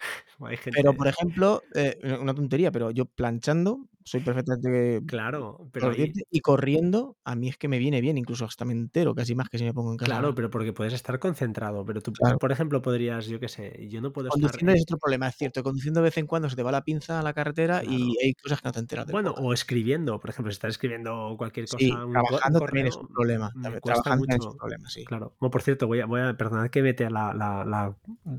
Hay 0.47 0.58
gente- 0.58 0.71
Pero, 0.82 0.93
por 0.93 1.08
ejemplo, 1.08 1.62
eh, 1.75 1.97
una 2.19 2.34
tontería, 2.34 2.71
pero 2.71 2.91
yo 2.91 3.06
planchando 3.06 3.88
soy 4.04 4.19
perfectamente 4.21 5.06
Claro, 5.06 5.69
pero 5.71 5.88
consciente 5.88 6.23
y 6.32 6.39
corriendo 6.39 7.17
a 7.23 7.36
mí 7.36 7.49
es 7.49 7.58
que 7.58 7.67
me 7.67 7.77
viene 7.77 8.01
bien, 8.01 8.17
incluso 8.17 8.45
hasta 8.45 8.65
me 8.65 8.73
entero, 8.73 9.13
casi 9.13 9.36
más 9.36 9.47
que 9.47 9.60
si 9.60 9.63
me 9.63 9.73
pongo 9.75 9.91
en 9.91 9.97
casa. 9.97 10.12
Claro, 10.12 10.34
pero 10.34 10.49
porque 10.49 10.73
puedes 10.73 10.93
estar 10.93 11.19
concentrado, 11.19 11.86
pero 11.86 12.01
tú, 12.01 12.12
Claro. 12.12 12.39
por 12.39 12.51
ejemplo, 12.51 12.82
podrías, 12.82 13.27
yo 13.27 13.39
qué 13.39 13.47
sé, 13.47 13.88
yo 13.89 14.01
no 14.01 14.12
puedo 14.12 14.30
estar... 14.30 14.41
Conduciendo 14.41 14.73
es 14.73 14.82
otro 14.84 14.97
problema, 14.97 15.27
es 15.27 15.36
cierto. 15.36 15.62
Conduciendo 15.62 15.99
de 15.99 16.06
vez 16.06 16.17
en 16.17 16.25
cuando 16.25 16.49
se 16.49 16.56
te 16.56 16.63
va 16.63 16.71
la 16.71 16.84
pinza 16.84 17.19
a 17.19 17.23
la 17.23 17.34
carretera 17.34 17.84
y 17.84 18.15
hay 18.23 18.34
cosas 18.34 18.60
que 18.62 18.67
no 18.69 18.71
te 18.71 18.80
enteras 18.80 19.06
del 19.06 19.12
Bueno, 19.13 19.36
o 19.38 19.54
escribiendo, 19.54 20.19
por 20.19 20.32
ejemplo, 20.32 20.51
si 20.51 20.56
estás 20.56 20.71
escribiendo 20.71 21.36
cualquier 21.38 21.67
cosa, 21.67 21.77
Sí, 21.77 21.91
un, 21.91 22.12
trabajando 22.12 22.60
también 22.60 22.88
es 22.88 22.95
correo, 22.95 23.08
un 23.08 23.13
problema. 23.13 23.51
también, 23.54 23.80
cuesta 23.82 24.01
Trabajando 24.01 24.25
también 24.25 24.32
es 24.32 24.38
mucho. 24.45 24.51
un 24.51 24.58
problema, 24.58 24.89
sí. 24.89 25.06
Claro. 25.06 25.36
Bueno, 25.39 25.51
por 25.51 25.62
cierto, 25.62 25.86
voy 25.86 25.99
a, 25.99 26.08
voy 26.08 26.21
a 26.21 26.36
perdonad 26.36 26.69
que 26.71 26.82
mete 26.82 27.08
la, 27.12 27.34
la- 27.36 27.63
la- 27.65 27.95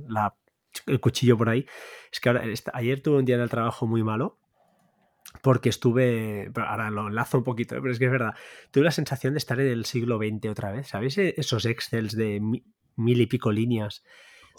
la- 0.09 0.35
el 0.87 1.01
cuchillo 1.01 1.37
por 1.39 1.49
ahí. 1.49 1.67
Es 2.13 2.21
que 2.21 2.29
ahora, 2.29 2.45
esta- 2.45 2.73
ayer 2.75 3.01
tuve 3.03 3.19
un 3.19 3.25
día 3.25 3.37
en 3.37 3.43
el 3.43 3.51
trabajo 3.51 3.87
muy 3.87 4.03
malo. 4.03 4.39
Porque 5.43 5.71
estuve, 5.71 6.51
ahora 6.55 6.91
lo 6.91 7.09
enlazo 7.09 7.39
un 7.39 7.45
poquito, 7.45 7.75
¿eh? 7.75 7.79
pero 7.81 7.91
es 7.93 7.99
que 7.99 8.05
es 8.05 8.11
verdad, 8.11 8.35
tuve 8.71 8.85
la 8.85 8.91
sensación 8.91 9.33
de 9.33 9.39
estar 9.39 9.59
en 9.61 9.67
el 9.69 9.87
siglo 9.87 10.19
XX 10.19 10.51
otra 10.51 10.71
vez, 10.73 10.89
¿sabéis? 10.89 11.17
E- 11.17 11.35
Esos 11.39 11.65
excels 11.65 12.15
de 12.15 12.39
mi- 12.41 12.65
mil 12.97 13.21
y 13.21 13.27
pico 13.27 13.51
líneas, 13.51 14.05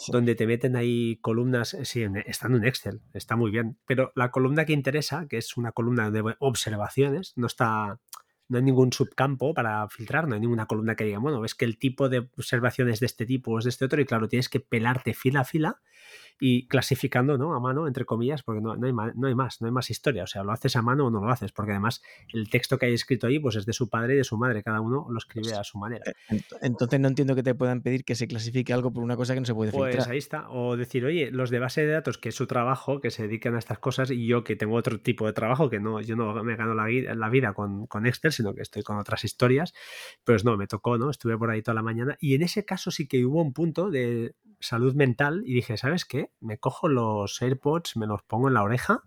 donde 0.08 0.34
te 0.34 0.46
meten 0.48 0.74
ahí 0.74 1.16
columnas, 1.22 1.74
eh, 1.74 1.84
sí, 1.84 2.04
está 2.26 2.48
en 2.48 2.54
un 2.54 2.64
Excel, 2.66 3.00
está 3.12 3.36
muy 3.36 3.52
bien, 3.52 3.78
pero 3.86 4.10
la 4.16 4.32
columna 4.32 4.64
que 4.64 4.72
interesa, 4.72 5.26
que 5.28 5.36
es 5.38 5.56
una 5.56 5.70
columna 5.70 6.10
de 6.10 6.34
observaciones, 6.40 7.32
no 7.36 7.46
está, 7.46 8.00
no 8.48 8.58
hay 8.58 8.64
ningún 8.64 8.92
subcampo 8.92 9.54
para 9.54 9.88
filtrar, 9.88 10.28
no 10.28 10.34
hay 10.34 10.40
ninguna 10.40 10.66
columna 10.66 10.96
que 10.96 11.04
diga, 11.04 11.18
bueno, 11.18 11.40
ves 11.40 11.54
que 11.54 11.64
el 11.64 11.78
tipo 11.78 12.08
de 12.08 12.18
observaciones 12.18 13.00
de 13.00 13.06
este 13.06 13.26
tipo 13.26 13.58
es 13.58 13.64
de 13.64 13.70
este 13.70 13.84
otro, 13.84 14.00
y 14.00 14.04
claro, 14.04 14.28
tienes 14.28 14.48
que 14.48 14.60
pelarte 14.60 15.14
fila 15.14 15.40
a 15.40 15.44
fila 15.44 15.80
y 16.40 16.66
clasificando, 16.66 17.38
¿no? 17.38 17.54
A 17.54 17.60
mano, 17.60 17.86
entre 17.86 18.04
comillas, 18.04 18.42
porque 18.42 18.60
no, 18.60 18.76
no 18.76 18.86
hay 18.86 18.92
más, 18.92 19.14
no 19.16 19.28
hay 19.28 19.34
más, 19.34 19.60
no 19.60 19.66
hay 19.66 19.72
más 19.72 19.88
historia. 19.90 20.24
O 20.24 20.26
sea, 20.26 20.42
lo 20.42 20.52
haces 20.52 20.76
a 20.76 20.82
mano 20.82 21.06
o 21.06 21.10
no 21.10 21.20
lo 21.24 21.30
haces, 21.30 21.52
porque 21.52 21.72
además 21.72 22.02
el 22.32 22.48
texto 22.50 22.76
que 22.78 22.86
hay 22.86 22.94
escrito 22.94 23.26
ahí, 23.26 23.38
pues 23.38 23.56
es 23.56 23.66
de 23.66 23.72
su 23.72 23.88
padre 23.88 24.14
y 24.14 24.16
de 24.18 24.24
su 24.24 24.36
madre, 24.36 24.62
cada 24.62 24.80
uno 24.80 25.06
lo 25.10 25.18
escribe 25.18 25.52
a 25.54 25.62
su 25.64 25.78
manera. 25.78 26.04
Ent- 26.30 26.44
Entonces 26.62 27.00
no 27.00 27.08
entiendo 27.08 27.34
que 27.34 27.42
te 27.42 27.54
puedan 27.54 27.82
pedir 27.82 28.04
que 28.04 28.14
se 28.14 28.26
clasifique 28.26 28.72
algo 28.72 28.92
por 28.92 29.02
una 29.04 29.16
cosa 29.16 29.34
que 29.34 29.40
no 29.40 29.46
se 29.46 29.54
puede 29.54 29.70
Pues 29.72 29.94
filtrar. 29.94 30.12
ahí 30.12 30.18
está. 30.18 30.50
O 30.50 30.76
decir, 30.76 31.04
oye, 31.04 31.30
los 31.30 31.50
de 31.50 31.58
base 31.60 31.86
de 31.86 31.92
datos, 31.92 32.18
que 32.18 32.30
es 32.30 32.34
su 32.34 32.46
trabajo, 32.46 33.00
que 33.00 33.10
se 33.10 33.22
dedican 33.22 33.54
a 33.54 33.58
estas 33.58 33.78
cosas, 33.78 34.10
y 34.10 34.26
yo 34.26 34.44
que 34.44 34.56
tengo 34.56 34.74
otro 34.74 35.00
tipo 35.00 35.26
de 35.26 35.32
trabajo, 35.32 35.70
que 35.70 35.80
no, 35.80 36.00
yo 36.00 36.16
no 36.16 36.42
me 36.44 36.56
gano 36.56 36.74
la 36.74 37.28
vida 37.30 37.52
con, 37.54 37.86
con 37.86 38.06
Excel, 38.06 38.32
sino 38.32 38.54
que 38.54 38.62
estoy 38.62 38.82
con 38.82 38.98
otras 38.98 39.24
historias, 39.24 39.72
pues 40.24 40.44
no, 40.44 40.56
me 40.56 40.66
tocó, 40.66 40.98
¿no? 40.98 41.10
Estuve 41.10 41.38
por 41.38 41.50
ahí 41.50 41.62
toda 41.62 41.74
la 41.74 41.82
mañana. 41.82 42.16
Y 42.20 42.34
en 42.34 42.42
ese 42.42 42.64
caso 42.64 42.90
sí 42.90 43.06
que 43.06 43.24
hubo 43.24 43.40
un 43.42 43.52
punto 43.52 43.90
de 43.90 44.34
salud 44.60 44.94
mental 44.94 45.42
y 45.44 45.54
dije, 45.54 45.76
¿sabes 45.76 46.04
qué? 46.04 46.23
Me 46.40 46.58
cojo 46.58 46.88
los 46.88 47.40
AirPods, 47.40 47.96
me 47.96 48.06
los 48.06 48.22
pongo 48.22 48.48
en 48.48 48.54
la 48.54 48.62
oreja 48.62 49.02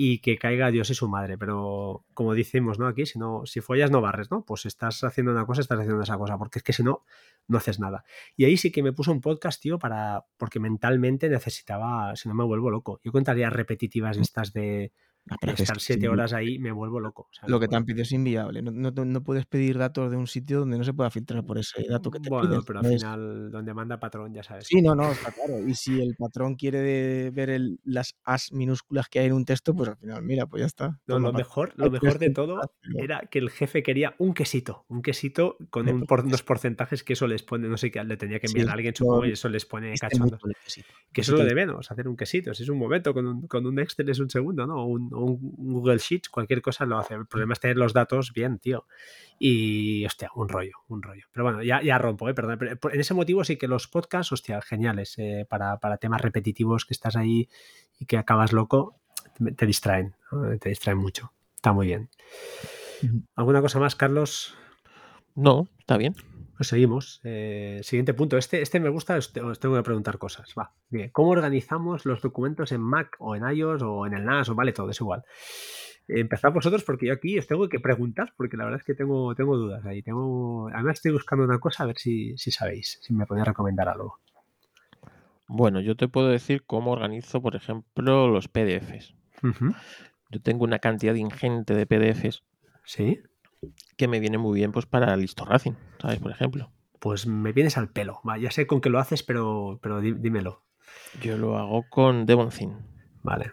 y 0.00 0.20
que 0.20 0.38
caiga 0.38 0.70
Dios 0.70 0.90
y 0.90 0.94
su 0.94 1.08
madre. 1.08 1.36
Pero 1.38 2.04
como 2.14 2.34
decimos, 2.34 2.78
¿no? 2.78 2.86
Aquí, 2.86 3.04
si 3.06 3.18
no, 3.18 3.42
si 3.46 3.60
follas 3.60 3.90
no 3.90 4.00
barres, 4.00 4.30
¿no? 4.30 4.44
Pues 4.44 4.66
estás 4.66 5.02
haciendo 5.02 5.32
una 5.32 5.44
cosa, 5.44 5.60
estás 5.60 5.80
haciendo 5.80 6.02
esa 6.02 6.16
cosa, 6.16 6.38
porque 6.38 6.60
es 6.60 6.62
que 6.62 6.72
si 6.72 6.82
no, 6.82 7.04
no 7.48 7.58
haces 7.58 7.80
nada. 7.80 8.04
Y 8.36 8.44
ahí 8.44 8.56
sí 8.56 8.70
que 8.70 8.82
me 8.82 8.92
puso 8.92 9.10
un 9.10 9.20
podcast, 9.20 9.60
tío, 9.60 9.78
para, 9.78 10.24
porque 10.36 10.60
mentalmente 10.60 11.28
necesitaba, 11.28 12.14
si 12.14 12.28
no 12.28 12.34
me 12.34 12.44
vuelvo 12.44 12.70
loco. 12.70 13.00
Yo 13.02 13.10
contaría 13.10 13.50
repetitivas 13.50 14.16
de 14.16 14.22
estas 14.22 14.52
de 14.52 14.92
pero 15.40 15.50
que 15.54 15.62
es 15.62 15.68
estar 15.68 15.80
siete 15.80 16.08
horas 16.08 16.32
ahí, 16.32 16.58
me 16.58 16.72
vuelvo 16.72 17.00
loco. 17.00 17.22
o 17.30 17.32
sea, 17.32 17.48
Lo 17.48 17.58
que 17.60 17.68
te 17.68 17.76
han 17.76 17.84
pedido 17.84 18.02
es 18.02 18.12
inviable. 18.12 18.62
No, 18.62 18.70
no- 18.90 19.04
no 19.04 19.22
puedes 19.24 19.46
pedir 19.46 19.78
datos 19.78 20.10
de 20.10 20.16
un 20.16 20.26
sitio 20.26 20.60
donde 20.60 20.78
no 20.78 20.84
se 20.84 20.92
pueda 20.92 21.10
filtrar 21.10 21.44
por 21.44 21.58
ese 21.58 21.84
dato 21.88 22.10
que 22.10 22.20
te 22.20 22.28
Bueno, 22.30 22.48
piden. 22.48 22.62
pero 22.66 22.78
al 22.80 22.86
final, 22.86 23.50
donde 23.50 23.74
manda 23.74 23.98
patrón, 24.00 24.32
ya 24.34 24.42
sabes. 24.42 24.66
Sí, 24.66 24.80
no, 24.82 24.94
no, 24.94 25.10
está 25.12 25.32
claro. 25.32 25.58
Y 25.66 25.74
si 25.74 26.00
el 26.00 26.14
patrón 26.16 26.54
quiere 26.54 27.30
ver 27.30 27.50
el- 27.50 27.78
las 27.84 28.14
as 28.24 28.52
minúsculas 28.52 29.08
que 29.08 29.20
hay 29.20 29.26
en 29.26 29.32
un 29.32 29.44
texto, 29.44 29.74
pues 29.74 29.88
al 29.90 29.96
final, 29.96 30.22
mira, 30.22 30.46
pues 30.46 30.60
ya 30.60 30.66
está. 30.66 31.00
No, 31.06 31.18
lo 31.18 31.32
mejor, 31.32 31.72
lo 31.76 31.90
mejor 31.90 32.18
de 32.18 32.30
todo 32.30 32.60
pero- 32.80 33.04
era 33.04 33.20
que 33.30 33.38
el 33.38 33.50
jefe 33.50 33.82
quería 33.82 34.14
un 34.18 34.34
quesito, 34.34 34.84
un 34.88 35.02
quesito 35.02 35.56
con 35.70 35.88
un 35.88 36.02
por- 36.06 36.24
unos 36.24 36.42
porcentajes 36.42 37.02
que 37.04 37.12
eso 37.14 37.26
les 37.26 37.42
pone, 37.42 37.68
no 37.68 37.76
sé 37.76 37.90
qué, 37.90 38.02
le 38.04 38.16
tenía 38.16 38.38
que 38.40 38.46
enviar 38.46 38.66
Sí, 38.66 38.70
a 38.70 38.72
alguien, 38.74 38.94
supongo, 38.94 39.26
y 39.26 39.32
eso 39.32 39.48
les 39.48 39.64
pone 39.66 39.92
el 39.92 39.98
quesito. 39.98 40.38
Que 41.12 41.20
eso 41.22 41.34
es 41.34 41.38
lo 41.40 41.44
de 41.44 41.54
menos, 41.54 41.90
hacer 41.90 42.06
un 42.08 42.16
quesito. 42.16 42.52
Si 42.54 42.62
es 42.62 42.68
un 42.68 42.78
momento, 42.78 43.12
con 43.14 43.26
un, 43.26 43.46
con 43.46 43.66
un 43.66 43.78
Excel 43.78 44.08
es 44.10 44.18
un 44.18 44.28
segundo, 44.30 44.66
¿no? 44.66 44.86
Un, 44.86 45.08
un 45.18 45.38
Google 45.40 45.98
Sheets, 45.98 46.28
cualquier 46.28 46.62
cosa 46.62 46.84
lo 46.86 46.98
hace. 46.98 47.14
El 47.14 47.26
problema 47.26 47.52
es 47.52 47.60
tener 47.60 47.76
los 47.76 47.92
datos 47.92 48.32
bien, 48.32 48.58
tío. 48.58 48.86
Y, 49.38 50.04
hostia, 50.06 50.30
un 50.34 50.48
rollo, 50.48 50.78
un 50.88 51.02
rollo. 51.02 51.26
Pero 51.32 51.44
bueno, 51.44 51.62
ya, 51.62 51.82
ya 51.82 51.98
rompo, 51.98 52.28
¿eh? 52.28 52.34
Perdón. 52.34 52.58
Pero 52.58 52.78
en 52.92 53.00
ese 53.00 53.14
motivo 53.14 53.44
sí 53.44 53.56
que 53.56 53.68
los 53.68 53.88
podcasts, 53.88 54.32
hostia, 54.32 54.60
geniales. 54.60 55.18
eh, 55.18 55.46
para, 55.48 55.78
para 55.78 55.98
temas 55.98 56.20
repetitivos 56.20 56.84
que 56.84 56.94
estás 56.94 57.16
ahí 57.16 57.48
y 57.98 58.06
que 58.06 58.16
acabas 58.16 58.52
loco, 58.52 58.96
te, 59.56 59.66
distraen, 59.66 60.16
¿no? 60.32 60.58
te 60.58 60.68
distraen 60.68 60.98
mucho. 60.98 61.32
Está 61.54 61.72
muy 61.72 61.86
bien. 61.86 62.08
¿Alguna 63.36 63.60
cosa 63.60 63.78
más, 63.78 63.96
Carlos? 63.96 64.56
No, 65.34 65.68
está 65.78 65.96
bien. 65.96 66.14
Pues 66.58 66.68
seguimos. 66.68 67.20
Eh, 67.24 67.78
siguiente 67.84 68.12
punto. 68.14 68.36
Este, 68.36 68.60
este 68.60 68.80
me 68.80 68.88
gusta, 68.90 69.16
os, 69.16 69.32
te- 69.32 69.40
os 69.40 69.58
tengo 69.60 69.76
que 69.76 69.82
preguntar 69.84 70.18
cosas. 70.18 70.52
Va. 70.58 70.72
Bien. 70.90 71.08
¿Cómo 71.10 71.30
organizamos 71.30 72.04
los 72.04 72.20
documentos 72.20 72.72
en 72.72 72.80
Mac 72.82 73.14
o 73.20 73.34
en 73.36 73.48
iOS 73.48 73.82
o 73.82 74.06
en 74.06 74.14
el 74.14 74.24
NAS 74.24 74.48
o 74.50 74.54
vale 74.56 74.72
todo? 74.72 74.90
Es 74.90 75.00
igual. 75.00 75.22
Empezad 76.08 76.52
vosotros 76.52 76.82
porque 76.84 77.06
yo 77.06 77.12
aquí 77.12 77.38
os 77.38 77.46
tengo 77.46 77.68
que 77.68 77.78
preguntar 77.80 78.32
porque 78.36 78.56
la 78.56 78.64
verdad 78.64 78.80
es 78.80 78.84
que 78.86 78.94
tengo, 78.94 79.34
tengo 79.36 79.56
dudas 79.56 79.84
ahí. 79.86 80.02
Tengo, 80.02 80.68
además 80.74 80.94
estoy 80.98 81.12
buscando 81.12 81.44
una 81.44 81.58
cosa 81.60 81.84
a 81.84 81.86
ver 81.86 81.96
si, 81.98 82.36
si 82.36 82.50
sabéis, 82.50 82.98
si 83.02 83.14
me 83.14 83.24
podéis 83.24 83.46
recomendar 83.46 83.88
algo. 83.88 84.18
Bueno, 85.46 85.80
yo 85.80 85.96
te 85.96 86.08
puedo 86.08 86.28
decir 86.28 86.64
cómo 86.66 86.90
organizo, 86.92 87.40
por 87.40 87.54
ejemplo, 87.56 88.28
los 88.28 88.48
PDFs. 88.48 89.14
Yo 90.30 90.42
tengo 90.42 90.64
una 90.64 90.78
cantidad 90.78 91.14
ingente 91.14 91.74
de 91.74 91.86
PDFs 91.86 92.42
Sí. 92.84 93.20
Que 93.96 94.08
me 94.08 94.20
viene 94.20 94.38
muy 94.38 94.58
bien 94.58 94.72
pues 94.72 94.86
para 94.86 95.16
Listo 95.16 95.44
Racing, 95.44 95.72
¿sabes? 96.00 96.18
Por 96.20 96.30
ejemplo. 96.30 96.70
Pues 97.00 97.26
me 97.26 97.52
vienes 97.52 97.76
al 97.78 97.88
pelo. 97.90 98.20
Va, 98.28 98.38
ya 98.38 98.50
sé 98.50 98.66
con 98.66 98.80
qué 98.80 98.90
lo 98.90 98.98
haces, 98.98 99.22
pero, 99.22 99.78
pero 99.82 100.00
dí- 100.00 100.14
dímelo. 100.18 100.62
Yo 101.22 101.36
lo 101.38 101.56
hago 101.58 101.84
con 101.88 102.26
Devonthink. 102.26 102.72
Vale. 103.22 103.52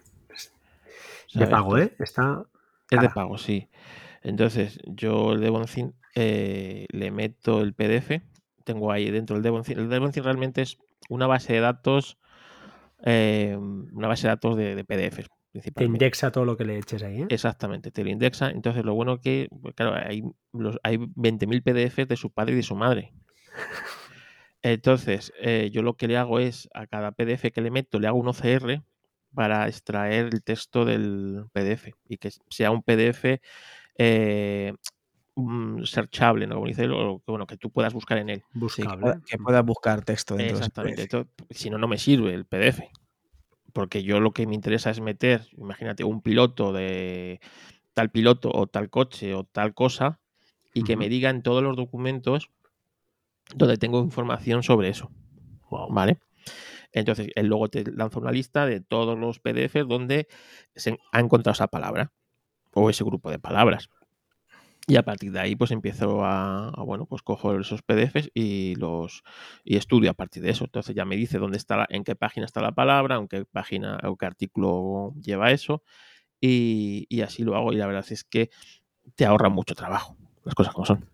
De 1.34 1.48
pago, 1.48 1.78
¿eh? 1.78 1.96
Está. 2.00 2.46
Es 2.90 3.02
de 3.02 3.10
pago, 3.10 3.38
sí. 3.38 3.70
Entonces, 4.22 4.80
yo 4.86 5.34
el 5.34 5.42
Devonthink 5.42 5.94
eh, 6.16 6.86
le 6.90 7.12
meto 7.12 7.62
el 7.62 7.74
PDF. 7.74 8.22
Tengo 8.64 8.92
ahí 8.92 9.12
dentro 9.12 9.36
el 9.36 9.44
Devonthink. 9.44 9.78
El 9.78 9.90
Devonthink 9.90 10.24
realmente 10.26 10.62
es 10.62 10.78
una 11.10 11.28
base 11.28 11.54
de 11.54 11.60
datos, 11.60 12.18
eh, 13.04 13.58
una 13.60 14.08
base 14.08 14.24
de 14.24 14.30
datos 14.30 14.56
de, 14.56 14.76
de 14.76 14.84
PDFs, 14.86 15.30
Te 15.62 15.84
indexa 15.86 16.32
todo 16.32 16.46
lo 16.46 16.58
que 16.58 16.66
le 16.66 16.78
eches 16.78 17.04
ahí, 17.04 17.22
¿eh? 17.22 17.26
Exactamente, 17.30 17.92
te 17.92 18.04
lo 18.04 18.10
indexa. 18.10 18.50
Entonces, 18.50 18.84
lo 18.86 18.94
bueno 18.94 19.20
que, 19.22 19.48
pues, 19.62 19.74
claro, 19.76 19.94
hay, 19.96 20.24
los, 20.54 20.78
hay 20.84 20.98
20.000 21.16 21.62
PDFs 21.64 22.08
de 22.08 22.16
su 22.18 22.32
padre 22.32 22.54
y 22.54 22.56
de 22.58 22.64
su 22.64 22.76
madre. 22.76 23.14
Entonces, 24.62 25.32
eh, 25.40 25.70
yo 25.72 25.82
lo 25.84 25.96
que 25.96 26.08
le 26.08 26.18
hago 26.18 26.40
es 26.40 26.70
a 26.74 26.88
cada 26.88 27.12
PDF 27.12 27.52
que 27.52 27.62
le 27.62 27.72
meto, 27.72 28.00
le 28.00 28.08
hago 28.08 28.18
un 28.18 28.28
OCR 28.28 28.84
para 29.34 29.68
extraer 29.68 30.30
el 30.34 30.44
texto 30.44 30.86
del 30.86 31.46
PDF 31.54 31.92
y 32.08 32.18
que 32.18 32.32
sea 32.50 32.72
un 32.72 32.82
PDF 32.82 33.42
eh, 33.98 34.74
mm, 35.36 35.84
searchable, 35.84 36.48
¿no? 36.48 36.56
Como 36.56 36.68
dice 36.68 36.86
él, 36.86 36.94
o 36.94 37.20
que, 37.20 37.32
bueno, 37.32 37.46
que 37.46 37.58
tú 37.58 37.70
puedas 37.70 37.94
buscar 37.94 38.18
en 38.18 38.30
él. 38.30 38.44
Sí, 38.44 38.54
que, 38.54 38.60
Buscable. 38.60 39.02
pueda- 39.02 39.22
que 39.28 39.38
puedas 39.38 39.66
buscar 39.66 40.04
texto 40.04 40.36
dentro 40.36 40.58
Exactamente. 40.58 41.02
de 41.02 41.04
ese 41.04 41.10
PDF. 41.10 41.28
Entonces, 41.28 41.58
si 41.62 41.70
no, 41.70 41.78
no 41.78 41.88
me 41.88 41.98
sirve 41.98 42.34
el 42.34 42.46
PDF. 42.46 42.90
Porque 43.76 44.04
yo 44.04 44.22
lo 44.22 44.32
que 44.32 44.48
me 44.48 44.56
interesa 44.56 44.90
es 44.90 45.02
meter, 45.02 45.50
imagínate, 45.58 46.06
un 46.06 46.22
piloto 46.22 46.72
de 46.72 47.42
tal 47.94 48.10
piloto 48.10 48.50
o 48.54 48.68
tal 48.68 48.90
coche 48.90 49.36
o 49.36 49.44
tal 49.44 49.74
cosa 49.74 50.22
y 50.74 50.86
que 50.86 50.96
me 50.96 51.06
Ujú. 51.06 51.10
diga 51.10 51.30
en 51.30 51.44
todos 51.44 51.62
los 51.62 51.76
documentos 51.76 52.52
donde 53.54 53.76
tengo 53.76 54.00
información 54.00 54.64
sobre 54.64 54.88
eso. 54.88 55.12
Wow. 55.70 55.92
¿Vale? 55.92 56.20
Entonces, 56.94 57.28
él 57.36 57.48
luego 57.48 57.68
te 57.68 57.84
lanza 57.92 58.18
una 58.18 58.32
lista 58.32 58.66
de 58.66 58.80
todos 58.80 59.20
los 59.20 59.40
PDFs 59.40 59.90
donde 59.90 60.30
se 60.74 60.98
ha 61.12 61.20
encontrado 61.20 61.52
esa 61.52 61.68
palabra 61.68 62.14
o 62.74 62.90
ese 62.90 63.04
grupo 63.04 63.30
de 63.30 63.40
palabras. 63.40 63.90
Y 64.88 64.98
a 64.98 65.04
partir 65.04 65.32
de 65.32 65.40
ahí, 65.40 65.56
pues 65.56 65.72
empiezo 65.72 66.24
a, 66.24 66.70
a, 66.70 66.84
bueno, 66.84 67.08
pues 67.08 67.24
cojo 67.24 67.58
esos 67.60 67.82
PDFs 67.82 68.30
y 68.36 68.76
los 68.76 69.24
y 69.64 69.78
estudio 69.78 70.12
a 70.12 70.14
partir 70.14 70.44
de 70.44 70.52
eso. 70.52 70.66
Entonces 70.66 70.96
ya 70.96 71.06
me 71.06 71.16
dice 71.16 71.40
dónde 71.40 71.58
está, 71.58 71.76
la- 71.78 71.88
en 71.90 72.04
qué 72.04 72.16
página 72.16 72.46
está 72.46 72.62
la 72.62 72.72
palabra, 72.72 73.16
en 73.16 73.28
qué 73.28 73.46
página 73.46 73.98
o 74.04 74.16
qué 74.16 74.28
artículo 74.28 75.14
lleva 75.20 75.52
eso. 75.52 75.82
Y, 76.40 77.08
y 77.10 77.22
así 77.22 77.44
lo 77.44 77.56
hago. 77.56 77.74
Y 77.74 77.78
la 77.78 77.88
verdad 77.88 78.06
es 78.10 78.24
que 78.24 78.52
te 79.16 79.26
ahorra 79.26 79.50
mucho 79.50 79.74
trabajo, 79.76 80.18
las 80.44 80.56
cosas 80.56 80.74
como 80.74 80.86
son. 80.86 81.06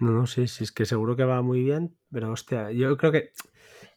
No, 0.00 0.10
no, 0.10 0.26
sí, 0.26 0.46
sí, 0.48 0.64
es 0.64 0.72
que 0.72 0.84
seguro 0.84 1.16
que 1.16 1.24
va 1.24 1.40
muy 1.40 1.62
bien, 1.62 1.96
pero 2.10 2.32
hostia, 2.32 2.70
yo 2.72 2.96
creo 2.96 3.12
que. 3.12 3.30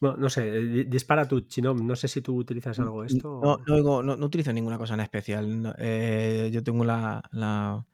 Bueno, 0.00 0.16
no 0.16 0.30
sé, 0.30 0.50
di- 0.50 0.84
dispara 0.84 1.26
tú, 1.26 1.40
Chino. 1.42 1.74
No 1.74 1.96
sé 1.96 2.08
si 2.08 2.22
tú 2.22 2.36
utilizas 2.36 2.78
algo 2.78 3.02
de 3.02 3.08
esto. 3.08 3.40
No, 3.42 3.52
o- 3.54 3.58
no, 3.82 4.02
no- 4.02 4.16
no 4.16 4.26
utilizo 4.26 4.52
ninguna 4.52 4.78
cosa 4.78 4.94
en 4.94 5.00
especial. 5.00 5.62
no, 5.62 5.74
eh, 5.78 6.50
yo 6.52 6.62
tengo 6.62 6.84
la, 6.84 7.22
la- 7.32 7.84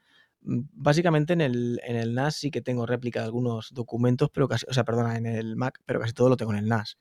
Básicamente 0.44 1.32
en 1.32 1.40
el, 1.40 1.80
en 1.84 1.96
el 1.96 2.14
NAS 2.14 2.36
sí 2.36 2.50
que 2.50 2.60
tengo 2.60 2.86
réplica 2.86 3.20
de 3.20 3.26
algunos 3.26 3.70
documentos, 3.72 4.30
pero 4.30 4.46
casi, 4.48 4.66
o 4.68 4.74
sea, 4.74 4.84
perdona, 4.84 5.16
en 5.16 5.26
el 5.26 5.56
Mac, 5.56 5.80
pero 5.86 6.00
casi 6.00 6.12
todo 6.12 6.28
lo 6.28 6.36
tengo 6.36 6.52
en 6.52 6.58
el 6.58 6.68
NAS. 6.68 6.98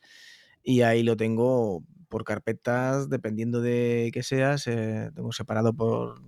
Y 0.63 0.81
ahí 0.81 1.03
lo 1.03 1.17
tengo 1.17 1.83
por 2.09 2.23
carpetas, 2.23 3.09
dependiendo 3.09 3.61
de 3.61 4.11
qué 4.13 4.23
seas. 4.23 4.67
eh, 4.67 5.11
tengo 5.15 5.31
separado 5.33 5.73
por 5.73 6.21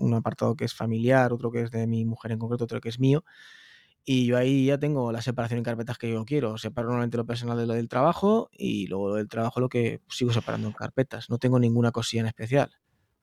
un 0.00 0.14
apartado 0.14 0.56
que 0.56 0.64
es 0.64 0.74
familiar, 0.74 1.32
otro 1.32 1.50
que 1.50 1.62
es 1.62 1.70
de 1.70 1.86
mi 1.86 2.04
mujer 2.04 2.32
en 2.32 2.38
concreto, 2.38 2.64
otro 2.64 2.80
que 2.80 2.88
es 2.88 2.98
mío. 2.98 3.24
Y 4.04 4.26
yo 4.26 4.38
ahí 4.38 4.66
ya 4.66 4.78
tengo 4.78 5.12
la 5.12 5.20
separación 5.22 5.58
en 5.58 5.64
carpetas 5.64 5.98
que 5.98 6.10
yo 6.10 6.24
quiero. 6.24 6.56
Separo 6.58 6.88
normalmente 6.88 7.18
lo 7.18 7.26
personal 7.26 7.58
de 7.58 7.66
lo 7.66 7.74
del 7.74 7.88
trabajo 7.88 8.48
y 8.52 8.86
luego 8.86 9.10
lo 9.10 9.14
del 9.16 9.28
trabajo 9.28 9.60
lo 9.60 9.68
que 9.68 10.00
sigo 10.08 10.32
separando 10.32 10.68
en 10.68 10.74
carpetas. 10.74 11.28
No 11.30 11.38
tengo 11.38 11.58
ninguna 11.58 11.92
cosilla 11.92 12.22
en 12.22 12.28
especial. 12.28 12.70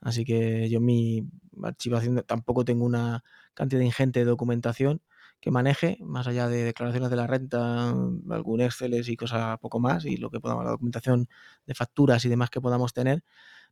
Así 0.02 0.26
que 0.26 0.70
yo 0.70 0.78
en 0.78 0.86
mi 0.86 1.28
archivación 1.64 2.24
tampoco 2.28 2.66
tengo 2.66 2.86
una 2.86 3.24
cantidad 3.54 3.82
ingente 3.82 4.20
de 4.20 4.26
documentación 4.26 5.02
que 5.39 5.52
maneje, 5.52 5.98
más 6.02 6.28
allá 6.28 6.48
de 6.48 6.64
declaraciones 6.64 7.10
de 7.10 7.16
la 7.16 7.28
renta, 7.28 7.89
algún 8.30 8.62
Excel 8.62 8.93
y 9.08 9.16
cosas 9.16 9.60
poco 9.60 9.80
más, 9.80 10.06
y 10.06 10.18
lo 10.18 10.30
que 10.30 10.39
podamos, 10.39 10.64
la 10.64 10.72
documentación 10.72 11.28
de 11.66 11.76
facturas 11.76 12.26
y 12.26 12.30
demás 12.30 12.50
que 12.50 12.62
podamos 12.62 12.93
tener, 12.93 13.24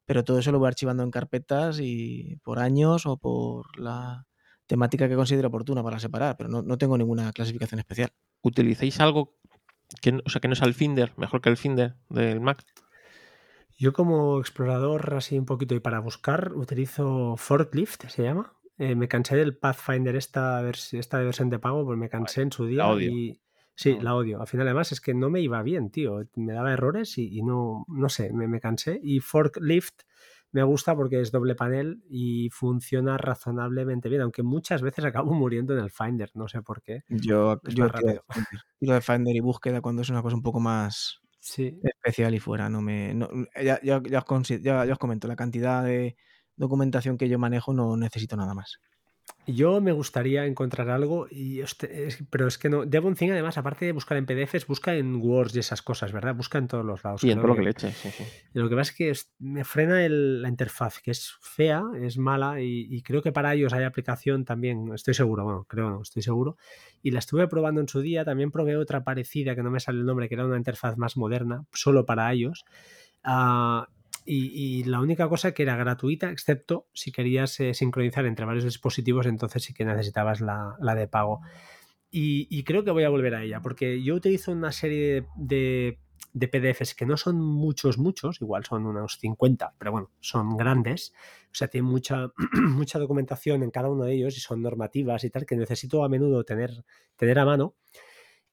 pero 0.06 0.24
todo 0.24 0.40
eso 0.40 0.52
lo 0.52 0.60
voy 0.60 0.68
archivando 0.68 1.04
en 1.04 1.12
carpetas 1.12 1.80
y 1.80 2.38
por 2.44 2.60
años 2.60 3.06
o 3.06 3.18
por 3.18 3.80
la 3.80 4.28
temática 4.68 5.08
que 5.08 5.16
considero 5.16 5.48
oportuna 5.48 5.84
para 5.84 6.00
separar, 6.00 6.38
pero 6.38 6.50
no, 6.50 6.62
no 6.62 6.78
tengo 6.78 6.98
ninguna 6.98 7.32
clasificación 7.32 7.80
especial. 7.80 8.12
¿Utilicéis 8.42 9.00
algo 9.00 9.36
que, 10.02 10.20
o 10.26 10.30
sea, 10.30 10.42
que 10.42 10.48
no 10.48 10.54
es 10.54 10.62
el 10.62 10.74
Finder, 10.74 11.14
mejor 11.18 11.42
que 11.42 11.50
el 11.50 11.58
Finder 11.58 11.96
del 12.10 12.40
Mac? 12.40 12.64
Yo, 13.84 13.92
como 13.92 14.40
explorador, 14.40 15.14
así 15.14 15.38
un 15.38 15.46
poquito 15.46 15.76
y 15.76 15.82
para 15.82 16.00
buscar, 16.00 16.54
utilizo 16.56 17.36
Forklift, 17.36 18.06
se 18.08 18.24
llama. 18.24 18.54
Eh, 18.78 18.96
me 18.96 19.10
cansé 19.10 19.36
del 19.36 19.58
Pathfinder, 19.58 20.16
esta, 20.16 20.62
vers- 20.64 20.98
esta 20.98 21.18
versión 21.20 21.50
de 21.50 21.60
pago, 21.60 21.86
pues 21.86 21.98
me 21.98 22.08
cansé 22.08 22.44
en 22.44 22.52
su 22.54 22.66
día. 22.66 22.88
odio. 22.88 23.12
Y, 23.12 23.42
sí, 23.76 23.96
La 23.98 24.04
la 24.04 24.16
odio. 24.16 24.40
Al 24.40 24.48
final, 24.48 24.68
además, 24.68 24.94
es 24.94 25.02
que 25.02 25.14
no 25.14 25.30
me 25.30 25.42
iba 25.42 25.62
bien, 25.64 25.90
tío. 25.92 26.22
Me 26.36 26.54
daba 26.54 26.72
errores 26.72 27.18
y, 27.18 27.38
y 27.38 27.42
no, 27.44 27.84
no 27.90 28.08
sé, 28.08 28.32
me, 28.32 28.48
me 28.48 28.62
cansé. 28.62 29.02
Y 29.04 29.20
Forklift 29.20 30.04
me 30.54 30.64
gusta 30.64 30.96
porque 30.96 31.20
es 31.20 31.32
doble 31.34 31.56
panel 31.56 32.02
y 32.10 32.50
funciona 32.52 33.18
razonablemente 33.18 34.08
bien, 34.08 34.22
aunque 34.22 34.44
muchas 34.44 34.82
veces 34.82 35.04
acabo 35.06 35.34
muriendo 35.34 35.74
en 35.74 35.84
el 35.84 35.92
Finder, 35.92 36.32
no 36.36 36.48
sé 36.48 36.62
por 36.62 36.82
qué. 36.82 37.02
Yo, 37.10 37.60
Es 37.66 37.76
yo 37.76 37.90
rápido. 37.90 38.24
Tiro 38.80 38.94
de 38.94 39.02
Finder 39.02 39.36
y 39.36 39.42
búsqueda 39.42 39.82
cuando 39.82 40.04
es 40.04 40.10
una 40.10 40.22
cosa 40.22 40.38
un 40.38 40.42
poco 40.44 40.62
más 40.62 41.20
Especial 41.82 42.34
y 42.36 42.40
fuera. 42.40 42.70
No 42.70 42.82
me, 42.82 43.14
no- 43.14 43.30
ya, 43.56 43.80
ya- 43.84 44.02
ya 44.04 44.20
os 44.20 44.26
ya 44.86 44.94
os 44.94 45.00
comento, 45.00 45.28
la 45.28 45.36
cantidad 45.36 45.84
de 45.84 46.16
documentación 46.56 47.18
que 47.18 47.28
yo 47.30 47.40
manejo 47.40 47.74
no 47.74 47.98
necesito 47.98 48.38
nada 48.38 48.54
más. 48.54 48.80
Yo 49.46 49.82
me 49.82 49.92
gustaría 49.92 50.46
encontrar 50.46 50.90
algo, 50.90 51.28
y 51.30 51.62
pero 52.30 52.48
es 52.48 52.58
que 52.58 52.70
no. 52.70 52.86
Devon 52.86 53.14
Thing, 53.16 53.32
además, 53.32 53.58
aparte 53.58 53.86
de 53.86 53.92
buscar 53.92 54.18
en 54.18 54.26
PDFs, 54.26 54.68
busca 54.68 54.96
en 54.96 55.16
Words 55.18 55.56
y 55.56 55.60
esas 55.60 55.82
cosas, 55.82 56.14
¿verdad? 56.14 56.34
Busca 56.34 56.58
en 56.58 56.70
todos 56.70 56.86
los 56.86 57.04
lados. 57.04 57.20
Sí, 57.22 57.30
en 57.30 57.40
todo 57.40 57.48
lo 57.50 57.56
que 57.58 57.64
le 57.64 57.72
eches, 57.72 57.98
sí, 57.98 58.10
sí. 58.12 58.24
y 58.54 58.60
Lo 58.60 58.70
que 58.70 58.76
pasa 58.78 58.92
es 58.92 58.98
que 58.98 59.10
es- 59.10 59.34
me 59.40 59.66
frena 59.66 60.06
el- 60.06 60.42
la 60.42 60.48
interfaz, 60.48 61.02
que 61.02 61.12
es 61.12 61.34
fea, 61.42 61.84
es 62.02 62.18
mala, 62.18 62.62
y, 62.62 62.88
y 62.90 63.02
creo 63.02 63.22
que 63.22 63.34
para 63.34 63.54
ellos 63.54 63.74
hay 63.74 63.84
aplicación 63.84 64.46
también, 64.46 64.92
estoy 64.94 65.14
seguro, 65.14 65.44
bueno, 65.44 65.66
creo 65.68 65.90
no, 65.90 66.02
estoy 66.02 66.22
seguro. 66.22 66.56
Y 67.02 67.12
la 67.12 67.20
estuve 67.20 67.48
probando 67.50 67.82
en 67.82 67.90
su 67.90 68.00
día, 68.00 68.24
también 68.24 68.50
probé 68.50 68.78
otra 68.78 69.04
parecida, 69.04 69.56
que 69.56 69.64
no 69.64 69.72
me 69.72 69.82
sale 69.82 70.00
el 70.00 70.06
nombre, 70.06 70.30
que 70.30 70.36
era 70.36 70.46
una 70.46 70.56
interfaz 70.58 70.98
más 70.98 71.18
moderna, 71.18 71.66
solo 71.74 72.06
para 72.06 72.32
ellos. 72.32 72.64
Ah, 73.26 73.88
y, 74.26 74.84
la 74.86 75.00
única 75.00 75.28
cosa 75.30 75.54
que 75.54 75.64
era 75.64 75.76
gratuita, 75.76 76.32
excepto 76.32 76.88
si 76.94 77.12
querías 77.12 77.60
eh, 77.60 77.74
sincronizar 77.74 78.26
entre 78.26 78.46
varios 78.46 78.64
dispositivos, 78.64 79.26
entonces 79.26 79.64
sí 79.64 79.74
que 79.74 79.86
necesitabas 79.86 80.42
la, 80.42 80.76
la 80.80 80.96
de 80.96 81.08
pago. 81.08 81.42
Y, 82.12 82.48
y 82.50 82.64
creo 82.64 82.84
que 82.84 82.92
voy 82.92 83.04
a 83.04 83.10
volver 83.10 83.36
a 83.36 83.44
ella, 83.44 83.62
porque 83.62 84.04
yo 84.04 84.16
utilizo 84.16 84.52
una 84.52 84.72
serie 84.72 85.26
de, 85.36 86.00
de 86.34 86.48
PDFs 86.48 86.96
que 86.96 87.06
no 87.06 87.16
son 87.16 87.40
muchos, 87.40 87.98
muchos, 87.98 88.42
igual 88.42 88.66
son 88.66 88.86
unos 88.86 89.18
50, 89.20 89.76
pero 89.78 89.92
bueno, 89.92 90.12
son 90.20 90.58
grandes. 90.58 91.14
O 91.52 91.56
sea, 91.56 91.68
tienen 91.68 91.90
mucha, 91.90 92.32
mucha 92.54 93.00
documentación 93.00 93.64
en 93.64 93.72
cada 93.72 93.90
uno 93.90 94.04
de 94.06 94.14
ellos 94.14 94.36
y 94.36 94.40
son 94.40 94.62
normativas 94.62 95.24
y 95.24 95.30
tal, 95.30 95.46
que 95.46 95.56
necesito 95.56 96.04
a 96.04 96.10
menudo 96.10 96.44
tener, 96.44 96.84
tener 97.16 97.40
a 97.40 97.46
mano. 97.46 97.76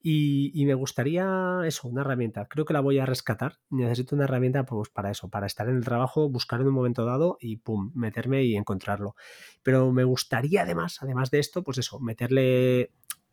Y, 0.02 0.50
y 0.54 0.64
me 0.64 0.74
gustaría 0.74 1.60
eso, 1.66 1.86
una 1.88 2.00
herramienta. 2.00 2.46
Creo 2.46 2.64
que 2.64 2.72
la 2.72 2.80
voy 2.80 2.98
a 2.98 3.06
rescatar. 3.06 3.58
Necesito 3.68 4.14
una 4.16 4.24
herramienta 4.24 4.64
pues, 4.64 4.88
para 4.88 5.10
eso, 5.10 5.28
para 5.28 5.46
estar 5.46 5.68
en 5.68 5.76
el 5.76 5.84
trabajo, 5.84 6.30
buscar 6.30 6.60
en 6.60 6.68
un 6.68 6.74
momento 6.74 7.04
dado 7.04 7.36
y 7.40 7.56
pum, 7.58 7.92
meterme 7.94 8.44
y 8.44 8.56
encontrarlo. 8.56 9.14
Pero 9.62 9.92
me 9.92 10.04
gustaría 10.04 10.62
además, 10.62 10.98
además 11.02 11.30
de 11.30 11.40
esto, 11.40 11.62
pues 11.62 11.76
eso, 11.78 12.00
meterle 12.00 12.92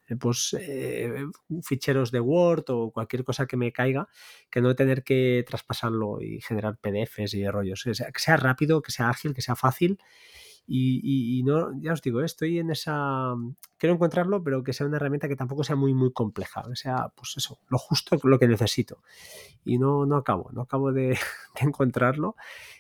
eh, 0.10 0.16
pues 0.20 0.56
eh, 0.60 1.26
ficheros 1.64 2.12
de 2.12 2.20
Word 2.20 2.66
o 2.70 2.92
cualquier 2.92 3.24
cosa 3.24 3.46
que 3.46 3.58
me 3.58 3.72
caiga, 3.72 4.08
que 4.50 4.62
no 4.62 4.76
tener 4.76 5.04
que 5.04 5.44
traspasarlo 5.48 6.22
y 6.22 6.42
generar 6.42 6.78
PDFs 6.78 7.34
y 7.34 7.48
rollos. 7.48 7.84
Que 7.84 7.94
sea 8.20 8.38
rápido, 8.38 8.82
que 8.82 8.92
sea 8.92 9.10
ágil, 9.10 9.34
que 9.34 9.42
sea 9.42 9.56
fácil. 9.56 10.00
Y, 10.68 11.00
y- 11.02 11.40
y 11.40 11.44
no, 11.44 11.72
ya 11.82 11.94
os 11.94 12.02
digo, 12.02 12.22
estoy 12.22 12.60
en 12.60 12.72
esa. 12.72 13.34
Quiero 13.78 13.96
encontrarlo, 13.96 14.44
pero 14.44 14.64
que 14.64 14.74
sea 14.74 14.86
una 14.86 14.98
herramienta 14.98 15.28
que 15.30 15.36
tampoco 15.38 15.64
sea 15.64 15.76
muy, 15.78 15.94
muy 15.94 16.12
compleja. 16.12 16.64
Que 16.68 16.76
sea, 16.76 17.10
pues 17.16 17.34
eso, 17.38 17.60
lo 17.70 17.78
justo 17.78 18.18
lo 18.24 18.38
que 18.38 18.48
necesito. 18.48 19.02
Y 19.64 19.78
no, 19.80 20.06
no 20.06 20.18
acabo, 20.18 20.50
no 20.54 20.62
acabo 20.64 20.92
de, 20.92 21.10
de 21.60 21.62
encontrarlo. 21.62 22.36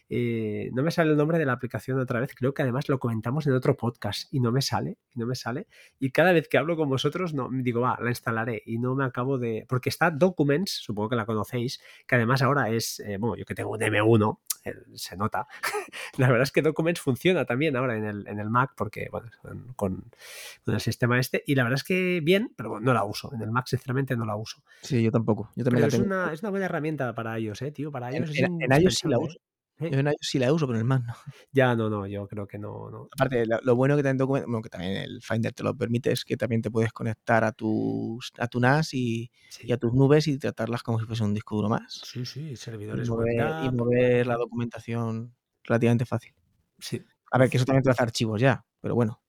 Eh, 0.10 0.70
no 0.74 0.84
me 0.84 0.92
sale 0.92 1.12
el 1.12 1.18
nombre 1.18 1.38
de 1.38 1.46
la 1.46 1.54
aplicación 1.54 2.00
otra 2.00 2.20
vez. 2.20 2.34
Creo 2.36 2.54
que 2.54 2.62
además 2.62 2.88
lo 2.90 3.00
comentamos 3.00 3.46
en 3.48 3.54
otro 3.54 3.76
podcast 3.76 4.34
y 4.34 4.40
no 4.40 4.52
me 4.52 4.62
sale, 4.62 4.98
y 5.14 5.20
no 5.20 5.26
me 5.26 5.36
sale. 5.36 5.68
Y 6.00 6.12
cada 6.12 6.32
vez 6.32 6.48
que 6.48 6.58
hablo 6.58 6.76
con 6.78 6.90
vosotros, 6.90 7.34
no, 7.34 7.50
digo, 7.52 7.82
va, 7.82 7.98
la 8.02 8.10
instalaré 8.10 8.62
y 8.66 8.78
no 8.80 8.96
me 8.96 9.04
acabo 9.06 9.38
de. 9.38 9.66
Porque 9.68 9.90
está 9.90 10.10
Documents, 10.12 10.72
supongo 10.72 11.10
que 11.10 11.16
la 11.16 11.26
conocéis, 11.26 11.82
que 12.08 12.16
además 12.16 12.42
ahora 12.42 12.70
es, 12.70 13.00
eh, 13.02 13.18
bueno, 13.18 13.36
yo 13.36 13.46
que 13.46 13.56
tengo 13.56 13.72
un 13.72 13.80
M1, 13.82 14.40
eh, 14.64 14.74
se 14.94 15.18
nota. 15.18 15.48
la 16.18 16.28
verdad 16.28 16.44
es 16.44 16.52
que 16.52 16.62
Documents 16.62 17.02
funciona 17.02 17.46
también 17.46 17.76
ahora 17.76 17.96
en 17.98 18.06
el, 18.06 18.28
en 18.28 18.40
el 18.40 18.50
Mac, 18.50 18.72
porque, 18.78 19.08
bueno, 19.12 19.30
con, 19.42 19.74
con- 19.76 20.12
el 20.68 20.80
sistema 20.82 21.20
este. 21.20 21.44
Y 21.46 21.56
la 21.56 21.64
verdad 21.64 21.78
es 21.78 21.84
que 21.84 22.22
bien, 22.24 22.54
pero 22.56 22.70
bueno, 22.70 22.86
no 22.86 22.94
la 22.94 23.04
uso. 23.04 23.32
En 23.34 23.42
el 23.42 23.52
Mac, 23.52 23.68
sinceramente, 23.68 24.16
no 24.16 24.26
la 24.26 24.36
uso. 24.36 24.62
Sí, 24.82 25.02
yo 25.04 25.12
tampoco. 25.12 25.50
Yo 25.56 25.64
también 25.64 25.82
Pero 25.82 25.82
la 25.82 25.88
es 25.88 25.94
tengo. 25.94 26.06
una, 26.06 26.34
es 26.34 26.42
una 26.42 26.50
buena 26.50 26.66
herramienta 26.66 27.14
para 27.14 27.38
ellos, 27.38 27.62
¿eh, 27.62 27.72
tío? 27.72 27.92
Para 27.92 28.10
En, 28.10 28.24
ellos 28.24 28.38
en- 28.38 28.62
en 28.62 28.82
iOS 28.82 28.96
sí 28.96 29.08
la 29.08 29.20
uso. 29.20 29.38
¿Eh? 29.80 29.90
Yo 29.92 30.00
en 30.00 30.08
iOS 30.08 30.16
sí 30.22 30.40
la 30.40 30.52
uso, 30.52 30.66
pero 30.68 30.78
en 30.78 30.82
el 30.82 30.88
Mac 30.88 31.04
no. 31.06 31.14
Ya, 31.52 31.76
no, 31.76 31.90
no, 31.90 32.08
yo 32.08 32.28
creo 32.28 32.48
que 32.48 32.58
no. 32.58 32.90
no. 32.90 33.08
Aparte, 33.12 33.46
lo, 33.46 33.60
lo 33.62 33.76
bueno 33.76 33.96
que 33.96 34.04
también, 34.04 34.28
bueno, 34.28 34.62
que 34.62 34.70
también 34.70 34.98
el 34.98 35.22
Finder 35.22 35.54
te 35.54 35.64
lo 35.64 35.76
permite 35.76 36.12
es 36.12 36.26
que 36.26 36.38
también 36.38 36.62
te 36.62 36.72
puedes 36.72 36.92
conectar 36.92 37.44
a, 37.44 37.52
tus, 37.52 38.32
a 38.38 38.48
tu 38.48 38.60
NAS 38.60 38.94
y, 38.94 39.32
y 39.62 39.72
a 39.72 39.78
tus 39.78 39.94
nubes 39.94 40.28
y 40.28 40.38
tratarlas 40.38 40.84
como 40.84 41.00
si 41.00 41.06
fuese 41.06 41.24
un 41.24 41.34
disco 41.34 41.56
duro 41.56 41.70
más. 41.70 42.02
Sí, 42.04 42.26
sí, 42.26 42.50
Y 42.52 42.56
servidores 42.56 43.10
mover, 43.10 43.64
y 43.66 43.70
mover 43.72 44.28
la 44.28 44.36
documentación 44.36 45.36
relativamente 45.64 46.06
fácil. 46.06 46.34
Sí. 46.80 47.02
A 47.32 47.38
ver, 47.38 47.50
que 47.50 47.58
eso 47.58 47.66
también 47.66 47.84
te 47.84 47.90
hace 47.92 48.04
archivos 48.04 48.40
ya, 48.40 48.66
pero 48.82 48.96
bueno. 48.96 49.22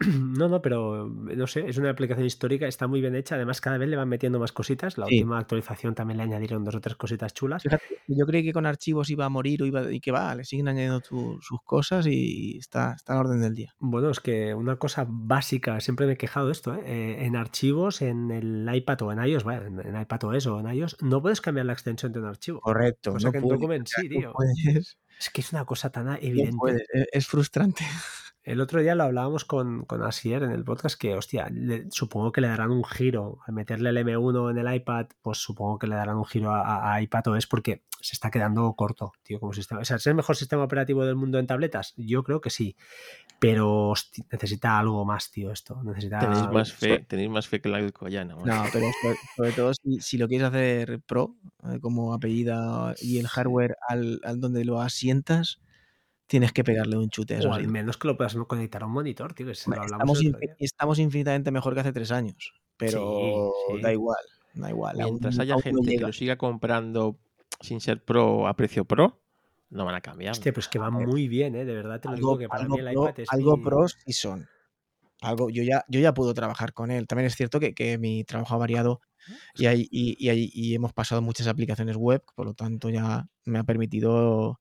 No, 0.40 0.48
no, 0.48 0.62
pero 0.62 1.08
no 1.08 1.46
sé, 1.46 1.68
es 1.68 1.76
una 1.78 1.90
aplicación 1.90 2.26
histórica, 2.26 2.66
está 2.66 2.86
muy 2.86 3.00
bien 3.00 3.14
hecha. 3.14 3.34
Además, 3.34 3.60
cada 3.60 3.78
vez 3.78 3.88
le 3.88 3.96
van 3.96 4.08
metiendo 4.08 4.38
más 4.38 4.52
cositas. 4.52 4.96
La 4.98 5.06
Sí. 5.06 5.16
última 5.16 5.38
actualización 5.38 5.94
también 5.94 6.18
le 6.18 6.22
añadieron 6.24 6.64
dos 6.64 6.74
o 6.76 6.80
tres 6.80 6.96
cositas 6.96 7.34
chulas. 7.34 7.62
Fíjate, 7.62 7.84
yo 8.08 8.26
creí 8.26 8.42
que 8.44 8.52
con 8.52 8.66
archivos 8.66 9.10
iba 9.10 9.24
a 9.24 9.28
morir 9.28 9.62
o 9.62 9.66
iba, 9.66 9.92
y 9.92 10.00
que 10.00 10.12
va, 10.12 10.34
le 10.34 10.44
siguen 10.44 10.68
añadiendo 10.68 11.00
tu- 11.00 11.38
sus 11.42 11.60
cosas 11.64 12.06
y 12.06 12.56
está, 12.58 12.94
está 12.94 13.12
a 13.12 13.16
la 13.16 13.20
orden 13.22 13.40
del 13.40 13.54
día. 13.54 13.74
Bueno, 13.78 14.10
es 14.10 14.20
que 14.20 14.54
una 14.54 14.76
cosa 14.76 15.06
básica, 15.08 15.80
siempre 15.80 16.06
me 16.06 16.12
he 16.12 16.16
quejado 16.16 16.46
de 16.46 16.52
esto, 16.52 16.74
¿eh? 16.74 16.80
Eh, 16.86 17.24
en 17.26 17.36
archivos, 17.36 18.02
en 18.02 18.30
el 18.30 18.68
iPad 18.72 19.02
o 19.02 19.12
en 19.12 19.24
iOS, 19.24 19.44
vaya, 19.44 19.66
en, 19.66 20.00
iPad 20.00 20.24
o 20.24 20.60
en 20.60 20.74
iOS, 20.74 20.96
no 21.02 21.20
puedes 21.20 21.40
cambiar 21.40 21.66
la 21.66 21.72
extensión 21.72 22.12
de 22.12 22.20
un 22.20 22.26
archivo. 22.26 22.60
Correcto. 22.60 23.12
Cosa 23.12 23.28
no 23.28 23.32
que 23.32 23.38
en 23.38 23.44
puedes, 23.44 23.90
sí, 23.90 24.08
no 24.08 24.18
tío. 24.20 24.32
puedes, 24.32 24.98
Es 25.18 25.30
que 25.30 25.40
es 25.40 25.52
una 25.52 25.64
cosa 25.64 25.90
tan 25.90 26.06
no 26.06 26.14
evidente. 26.20 26.56
puedes, 26.58 26.82
Es, 26.92 27.06
es 27.12 27.26
frustrante. 27.26 27.84
El 28.50 28.60
otro 28.60 28.80
día 28.80 28.94
lo 28.94 29.04
hablábamos 29.04 29.44
con, 29.44 29.84
con 29.84 30.02
Asier 30.02 30.42
en 30.42 30.50
el 30.50 30.64
podcast 30.64 30.98
que, 31.00 31.14
hostia, 31.14 31.48
le- 31.50 31.86
supongo 31.90 32.32
que 32.32 32.40
le 32.40 32.48
darán 32.48 32.70
un 32.72 32.84
giro. 32.84 33.38
Al 33.46 33.54
meterle 33.54 33.90
el 33.90 33.98
M1 33.98 34.50
en 34.50 34.58
el 34.58 34.74
iPad, 34.74 35.06
pues 35.22 35.38
supongo 35.38 35.78
que 35.78 35.86
le 35.86 35.94
darán 35.94 36.16
un 36.16 36.24
giro 36.24 36.50
a, 36.52 36.60
a- 36.62 36.94
a 36.94 37.02
iPad 37.02 37.28
OS 37.28 37.46
porque 37.46 37.84
se 38.00 38.14
está 38.14 38.30
quedando 38.30 38.72
corto, 38.74 39.12
tío, 39.22 39.38
como 39.38 39.52
sistema. 39.52 39.82
O 39.82 39.84
sea, 39.84 39.96
¿es 39.96 40.06
el 40.06 40.14
mejor 40.14 40.36
sistema 40.36 40.64
operativo 40.64 41.04
del 41.04 41.16
mundo 41.16 41.38
en 41.38 41.46
tabletas? 41.46 41.94
Yo 41.96 42.22
creo 42.24 42.40
que 42.40 42.50
sí. 42.50 42.76
Pero 43.38 43.94
necesita 44.32 44.78
algo 44.78 45.04
más, 45.04 45.30
tío, 45.30 45.50
esto. 45.52 45.82
Necesita... 45.82 46.18
Tenéis 46.18 46.48
más 46.50 46.72
fe, 46.72 46.98
tenéis 47.08 47.30
más 47.30 47.46
fe 47.48 47.60
que 47.60 47.68
la 47.68 47.78
Alcoyana. 47.78 48.36
macho. 48.36 48.46
No, 48.46 48.64
pero 48.72 48.86
sobre, 49.00 49.16
sobre 49.36 49.52
todo 49.52 49.72
si, 49.74 50.00
si 50.00 50.18
lo 50.18 50.28
quieres 50.28 50.48
hacer 50.48 51.00
pro, 51.00 51.36
eh, 51.64 51.78
como 51.80 52.12
apellida 52.12 52.94
y 53.00 53.18
el 53.18 53.28
hardware 53.28 53.76
al, 53.88 54.20
al 54.24 54.40
donde 54.40 54.64
lo 54.64 54.80
asientas, 54.80 55.60
tienes 56.30 56.52
que 56.52 56.62
pegarle 56.62 56.96
un 56.96 57.10
chute 57.10 57.34
a 57.34 57.38
eso. 57.40 57.48
O 57.50 57.52
al 57.52 57.62
sí. 57.62 57.66
menos 57.66 57.96
que 57.96 58.06
lo 58.06 58.16
puedas 58.16 58.36
conectar 58.46 58.84
a 58.84 58.86
un 58.86 58.92
monitor, 58.92 59.34
tío, 59.34 59.46
que 59.46 59.54
se 59.56 59.68
lo 59.68 59.74
Hombre, 59.74 59.80
hablamos 59.96 60.22
Estamos, 60.60 60.96
día. 60.96 61.04
infinitamente 61.04 61.50
mejor 61.50 61.74
que 61.74 61.80
hace 61.80 61.92
tres 61.92 62.12
años, 62.12 62.54
pero 62.76 63.52
sí. 63.66 63.82
da 63.82 63.92
igual, 63.92 64.24
da 64.54 64.70
igual. 64.70 65.00
aún- 65.00 65.10
Mientras 65.14 65.40
haya 65.40 65.54
aún 65.54 65.62
gente 65.62 65.96
que 65.96 66.00
lo 66.00 66.12
siga 66.12 66.38
comprando 66.38 67.18
sin 67.60 67.80
ser 67.80 68.04
pro 68.04 68.46
a 68.46 68.54
precio 68.54 68.84
pro, 68.84 69.20
no 69.70 69.84
van 69.84 69.96
a 69.96 70.00
cambiar. 70.00 70.30
Hostia, 70.30 70.52
pero 70.52 70.60
es 70.60 70.68
que 70.68 70.78
va 70.78 70.90
muy 70.90 71.26
bien, 71.26 71.56
¿eh? 71.56 71.64
De 71.64 71.74
verdad 71.74 72.00
te 72.00 72.08
lo 72.08 72.14
digo 72.14 72.28
algo, 72.28 72.38
que 72.38 72.48
para 72.48 72.68
mí 72.68 72.78
el 72.78 72.84
pro, 72.92 73.08
iPad 73.08 73.20
es 73.20 73.32
algo 73.32 73.56
mi- 73.56 73.64
pros 73.64 73.96
sí 74.06 74.12
son. 74.12 74.46
Algo, 75.22 75.50
yo 75.50 75.64
ya, 75.64 75.84
yo 75.88 75.98
ya 75.98 76.14
puedo 76.14 76.32
trabajar 76.32 76.72
con 76.72 76.92
él. 76.92 77.08
También 77.08 77.26
es 77.26 77.34
cierto 77.34 77.58
que, 77.58 77.74
que 77.74 77.98
mi 77.98 78.22
trabajo 78.24 78.54
ha 78.54 78.58
variado 78.58 79.00
y, 79.54 79.66
hay, 79.66 79.88
y, 79.90 80.16
y 80.24 80.28
hay- 80.28 80.50
y 80.54 80.74
hemos 80.76 80.92
pasado 80.92 81.22
muchas 81.22 81.48
aplicaciones 81.48 81.96
web, 81.96 82.22
por 82.36 82.46
lo 82.46 82.54
tanto 82.54 82.88
ya 82.88 83.26
me 83.44 83.58
ha 83.58 83.64
permitido 83.64 84.60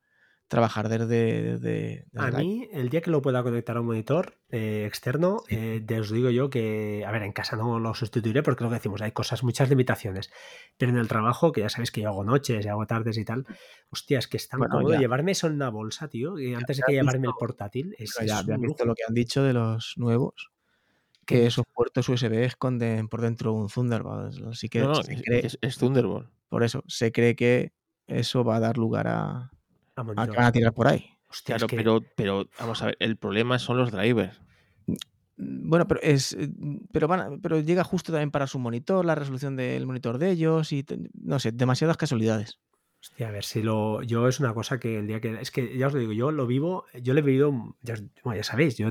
trabajar 0.49 0.89
desde, 0.89 1.05
desde, 1.43 1.59
desde 1.61 2.07
A 2.15 2.31
mí, 2.31 2.67
el 2.73 2.89
día 2.89 2.99
que 3.01 3.11
lo 3.11 3.21
pueda 3.21 3.41
conectar 3.43 3.77
a 3.77 3.81
un 3.81 3.85
monitor 3.85 4.39
eh, 4.49 4.83
externo, 4.85 5.43
eh, 5.47 5.81
te 5.85 5.99
os 5.99 6.11
digo 6.11 6.29
yo 6.31 6.49
que, 6.49 7.05
a 7.07 7.11
ver, 7.11 7.21
en 7.23 7.31
casa 7.31 7.55
no 7.55 7.79
lo 7.79 7.93
sustituiré 7.93 8.43
porque 8.43 8.63
lo 8.65 8.69
que 8.71 8.75
decimos, 8.77 9.01
hay 9.01 9.11
cosas, 9.11 9.43
muchas 9.43 9.69
limitaciones. 9.69 10.31
Pero 10.77 10.91
en 10.91 10.97
el 10.97 11.07
trabajo, 11.07 11.51
que 11.53 11.61
ya 11.61 11.69
sabéis 11.69 11.91
que 11.91 12.01
yo 12.01 12.09
hago 12.09 12.23
noches 12.25 12.65
y 12.65 12.67
hago 12.67 12.85
tardes 12.87 13.17
y 13.17 13.23
tal, 13.25 13.45
hostia, 13.91 14.19
es 14.19 14.27
que 14.27 14.37
es 14.37 14.49
tan 14.49 14.57
Bueno, 14.59 14.75
cómodo 14.75 14.93
ya. 14.93 14.99
llevarme 14.99 15.31
eso 15.31 15.47
en 15.47 15.53
una 15.53 15.69
bolsa, 15.69 16.09
tío, 16.09 16.37
y 16.39 16.53
antes 16.55 16.77
de 16.77 16.83
que 16.85 16.91
llevarme 16.93 17.27
el 17.27 17.31
visto- 17.31 17.37
portátil, 17.39 17.95
es, 17.97 18.15
ya, 18.25 18.39
es 18.39 18.45
ya 18.47 18.57
visto 18.57 18.85
lo 18.85 18.95
que 18.95 19.03
han 19.07 19.13
dicho 19.13 19.43
de 19.43 19.53
los 19.53 19.93
nuevos, 19.97 20.49
que 21.27 21.45
esos 21.45 21.63
puertos 21.71 22.09
USB 22.09 22.43
esconden 22.43 23.07
por 23.07 23.21
dentro 23.21 23.53
un 23.53 23.67
Thunderbolt. 23.67 24.33
Así 24.47 24.67
que 24.67 24.79
No, 24.79 24.93
no, 24.93 25.01
cree- 25.03 25.45
es- 25.45 25.59
es 25.61 25.77
Thunderbolt. 25.77 26.27
por 26.49 26.63
eso 26.63 26.83
se 26.87 27.11
cree 27.11 27.35
que 27.35 27.71
eso 28.07 28.43
va 28.43 28.55
a 28.55 28.59
dar 28.59 28.79
lugar 28.79 29.07
a, 29.07 29.51
A 29.99 30.21
a 30.23 30.25
van 30.25 30.45
a 30.45 30.51
tirar 30.51 30.73
por 30.73 30.87
ahí. 30.87 31.05
Hostia, 31.29 31.55
es 31.55 31.59
Claro, 31.63 31.67
que- 31.67 31.75
pero, 31.77 32.01
pero 32.15 32.45
vamos 32.59 32.81
a 32.81 32.87
ver, 32.87 32.97
el 32.99 33.17
problema 33.17 33.59
son 33.59 33.77
los 33.77 33.91
drivers. 33.91 34.41
Mm, 34.87 34.95
Bueno, 35.69 35.87
pero 35.87 36.01
es 36.01 36.33
eh, 36.33 36.49
pero 36.91 37.07
van 37.07 37.19
a- 37.21 37.29
pero 37.41 37.59
llega 37.61 37.83
justo 37.85 38.11
también 38.11 38.29
para 38.31 38.45
su 38.47 38.59
monitor, 38.59 39.05
la 39.05 39.15
resolución 39.15 39.55
del 39.55 39.85
monitor 39.85 40.17
de 40.17 40.31
ellos 40.31 40.73
y 40.73 40.85
no 41.13 41.39
sé, 41.39 41.51
demasiadas 41.53 41.95
casualidades. 41.95 42.59
Hostia, 43.01 43.29
a 43.29 43.31
ver 43.31 43.45
si 43.45 43.61
lo. 43.63 44.01
Yo 44.03 44.27
es 44.27 44.41
una 44.41 44.53
cosa 44.53 44.77
que 44.77 44.97
el 44.99 45.07
día 45.07 45.21
que. 45.21 45.39
Es 45.39 45.51
que 45.51 45.77
ya 45.77 45.87
os 45.87 45.93
lo 45.93 45.99
digo, 46.01 46.11
yo 46.11 46.31
lo 46.31 46.45
vivo, 46.45 46.83
yo 47.01 47.13
lo 47.13 47.19
he 47.21 47.23
vivido, 47.23 47.77
ya, 47.81 47.93
bueno, 48.25 48.35
ya 48.35 48.43
sabéis, 48.43 48.75
yo, 48.75 48.89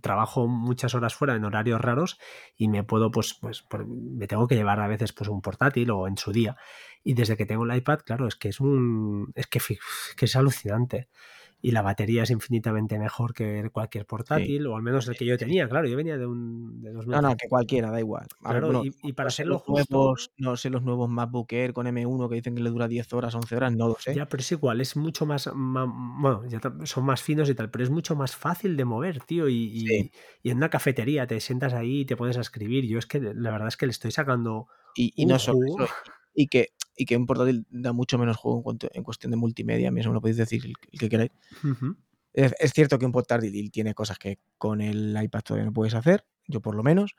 trabajo 0.00 0.46
muchas 0.48 0.94
horas 0.94 1.14
fuera 1.14 1.34
en 1.34 1.44
horarios 1.44 1.78
raros 1.80 2.18
y 2.56 2.68
me 2.68 2.82
puedo, 2.82 3.10
pues, 3.10 3.34
pues, 3.38 3.60
por- 3.62 3.86
me 3.86 4.26
tengo 4.26 4.48
que 4.48 4.54
llevar 4.54 4.80
a 4.80 4.88
veces 4.88 5.12
pues 5.12 5.28
un 5.28 5.42
portátil 5.42 5.90
o 5.90 6.08
en 6.08 6.16
su 6.16 6.32
día. 6.32 6.56
Y 7.08 7.14
desde 7.14 7.36
que 7.36 7.46
tengo 7.46 7.64
el 7.64 7.76
iPad, 7.76 8.00
claro, 8.04 8.26
es 8.26 8.34
que 8.36 8.48
es 8.48 8.58
un. 8.60 9.30
Es 9.34 9.46
que, 9.46 9.60
que 10.16 10.24
es 10.24 10.36
alucinante. 10.36 11.08
y 11.62 11.72
la 11.72 11.82
batería 11.82 12.22
es 12.24 12.30
infinitamente 12.30 12.98
mejor 12.98 13.34
que 13.34 13.70
cualquier 13.72 14.06
portátil, 14.06 14.66
o 14.66 14.76
al 14.76 14.82
menos 14.82 15.08
el 15.08 15.16
que 15.16 15.24
yo 15.24 15.36
tenía, 15.38 15.68
claro, 15.68 15.88
yo 15.88 15.96
venía 15.96 16.16
de 16.18 16.26
un 16.26 16.80
de 16.82 16.90
No, 16.90 16.94
2000. 16.98 17.20
no, 17.22 17.36
que 17.36 17.48
cualquiera, 17.48 17.90
da 17.90 17.98
igual. 17.98 18.26
A 18.44 18.52
ver, 18.52 18.62
Claro, 18.62 18.66
bueno, 18.66 18.84
y, 18.84 19.08
y 19.08 19.12
para 19.14 19.26
no 19.26 19.30
sé 19.30 19.34
hacerlo 19.42 19.54
los 19.54 19.62
justo, 19.62 19.94
nuevos, 19.96 20.30
no 20.36 20.56
sé 20.56 20.70
los 20.70 20.82
nuevos 20.82 21.08
MacBook 21.08 21.52
Air 21.52 21.72
con 21.72 21.86
M1 21.86 22.28
que 22.28 22.36
dicen 22.36 22.54
que 22.54 22.62
le 22.62 22.70
dura 22.70 22.88
10 22.88 23.12
horas, 23.12 23.34
11 23.34 23.56
horas, 23.56 23.72
no 23.72 23.88
lo 23.88 23.96
sé. 23.98 24.14
ya, 24.14 24.28
pero 24.28 24.40
es 24.42 24.52
igual, 24.52 24.80
es 24.80 24.96
mucho 24.96 25.26
más, 25.26 25.50
ma- 25.54 25.86
bueno, 25.88 26.44
ya 26.48 26.60
son 26.84 27.04
más 27.04 27.22
finos 27.22 27.48
y 27.48 27.54
tal, 27.54 27.70
pero 27.70 27.82
es 27.84 27.90
mucho 27.90 28.14
más 28.16 28.36
fácil 28.36 28.76
de 28.76 28.84
mover, 28.84 29.20
tío, 29.20 29.48
y, 29.48 29.54
y- 29.54 29.86
Sí. 29.88 30.10
y 30.42 30.50
en 30.50 30.58
una 30.58 30.70
cafetería 30.70 31.26
te 31.26 31.40
sientas 31.40 31.72
ahí 31.72 32.00
y 32.02 32.04
te 32.06 32.16
pones 32.16 32.36
a 32.36 32.42
escribir. 32.42 32.84
Yo 32.86 32.98
es 32.98 33.06
que 33.06 33.18
la 33.20 33.50
verdad 33.50 33.68
es 33.68 33.76
que 33.76 33.86
le 33.86 33.92
estoy 33.92 34.10
sacando 34.12 34.68
Y, 34.94 35.12
y 35.16 35.26
no 35.26 35.38
solo 35.38 35.58
eso, 35.66 35.92
y 36.34 36.48
que, 36.48 36.68
y 36.96 37.04
que 37.06 37.16
un 37.16 37.26
portátil 37.26 37.66
da 37.70 37.92
mucho 37.92 38.18
menos 38.18 38.36
juego 38.36 38.58
en, 38.58 38.62
cuanto- 38.62 38.88
en 38.92 39.02
cuestión 39.02 39.30
de 39.30 39.36
multimedia, 39.36 39.88
a 39.88 39.90
mí 39.90 40.00
eso 40.00 40.10
me 40.10 40.14
lo 40.14 40.20
podéis 40.20 40.38
decir 40.38 40.64
el, 40.64 40.72
el 40.92 40.98
que 40.98 41.08
queráis. 41.08 41.30
Es, 42.32 42.54
es 42.58 42.72
cierto 42.72 42.98
que 42.98 43.06
un 43.06 43.12
portátil 43.12 43.70
tiene 43.70 43.94
cosas 43.94 44.18
que 44.18 44.38
con 44.58 44.80
el 44.80 45.16
iPad 45.20 45.40
todavía 45.42 45.64
no 45.66 45.72
puedes 45.72 45.94
hacer, 45.94 46.24
yo 46.46 46.60
por 46.60 46.74
lo 46.74 46.82
menos, 46.82 47.16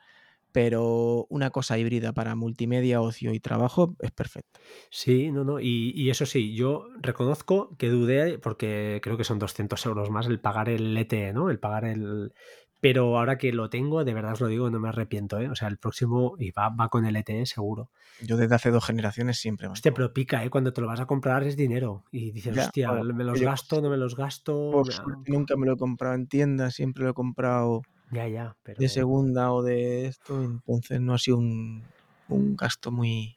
pero 0.52 1.26
una 1.28 1.50
cosa 1.50 1.78
híbrida 1.78 2.12
para 2.12 2.34
multimedia, 2.34 3.00
ocio 3.00 3.32
y 3.34 3.40
trabajo 3.40 3.96
es 4.00 4.10
perfecta. 4.12 4.60
Sí, 4.90 5.30
no, 5.30 5.44
no. 5.44 5.60
Y, 5.60 5.92
y 5.94 6.10
eso 6.10 6.24
sí, 6.24 6.54
yo 6.54 6.86
reconozco 7.00 7.76
que 7.76 7.88
dudé 7.90 8.38
porque 8.38 9.00
creo 9.02 9.16
que 9.16 9.24
son 9.24 9.38
200 9.38 9.84
euros 9.86 10.08
más 10.10 10.26
el 10.26 10.40
pagar 10.40 10.68
el 10.68 10.96
LTE, 10.96 11.32
¿no? 11.32 11.50
El 11.50 11.58
pagar 11.58 11.84
el... 11.84 12.32
Pero 12.80 13.18
ahora 13.18 13.38
que 13.38 13.52
lo 13.52 13.68
tengo, 13.70 14.04
de 14.04 14.14
verdad 14.14 14.34
os 14.34 14.40
lo 14.40 14.46
digo, 14.46 14.70
no 14.70 14.78
me 14.78 14.88
arrepiento, 14.88 15.38
¿eh? 15.40 15.48
O 15.48 15.54
sea, 15.56 15.68
el 15.68 15.78
próximo 15.78 16.36
y 16.38 16.52
va, 16.52 16.68
va 16.68 16.88
con 16.88 17.04
el 17.06 17.16
LTE 17.16 17.46
seguro. 17.46 17.90
Yo 18.20 18.36
desde 18.36 18.54
hace 18.54 18.70
dos 18.70 18.84
generaciones 18.84 19.38
siempre 19.38 19.66
Hostia, 19.68 19.92
pero 19.92 20.12
pica, 20.12 20.44
¿eh? 20.44 20.50
Cuando 20.50 20.72
te 20.72 20.80
lo 20.80 20.86
vas 20.86 21.00
a 21.00 21.06
comprar 21.06 21.42
es 21.44 21.56
dinero. 21.56 22.04
Y 22.12 22.30
dices, 22.30 22.54
Ya, 22.54 22.64
hostia, 22.64 22.90
bueno, 22.92 23.14
¿me 23.14 23.24
los 23.24 23.40
yo- 23.40 23.46
gasto, 23.46 23.80
no 23.82 23.90
me 23.90 23.96
los 23.96 24.16
gasto? 24.16 24.70
Por 24.72 24.92
suerte 24.92 25.32
nunca 25.32 25.56
me 25.56 25.66
lo 25.66 25.74
he 25.74 25.76
comprado 25.76 26.14
en 26.14 26.26
tienda, 26.28 26.70
siempre 26.70 27.04
lo 27.04 27.10
he 27.10 27.14
comprado 27.14 27.82
Ya, 28.12 28.28
ya, 28.28 28.56
pero... 28.62 28.78
de 28.80 28.88
segunda 28.88 29.52
o 29.52 29.62
de 29.62 30.06
esto, 30.06 30.42
entonces 30.42 31.00
no 31.00 31.14
ha 31.14 31.18
sido 31.18 31.38
un, 31.38 31.84
un 32.28 32.56
gasto 32.56 32.90
muy... 32.92 33.34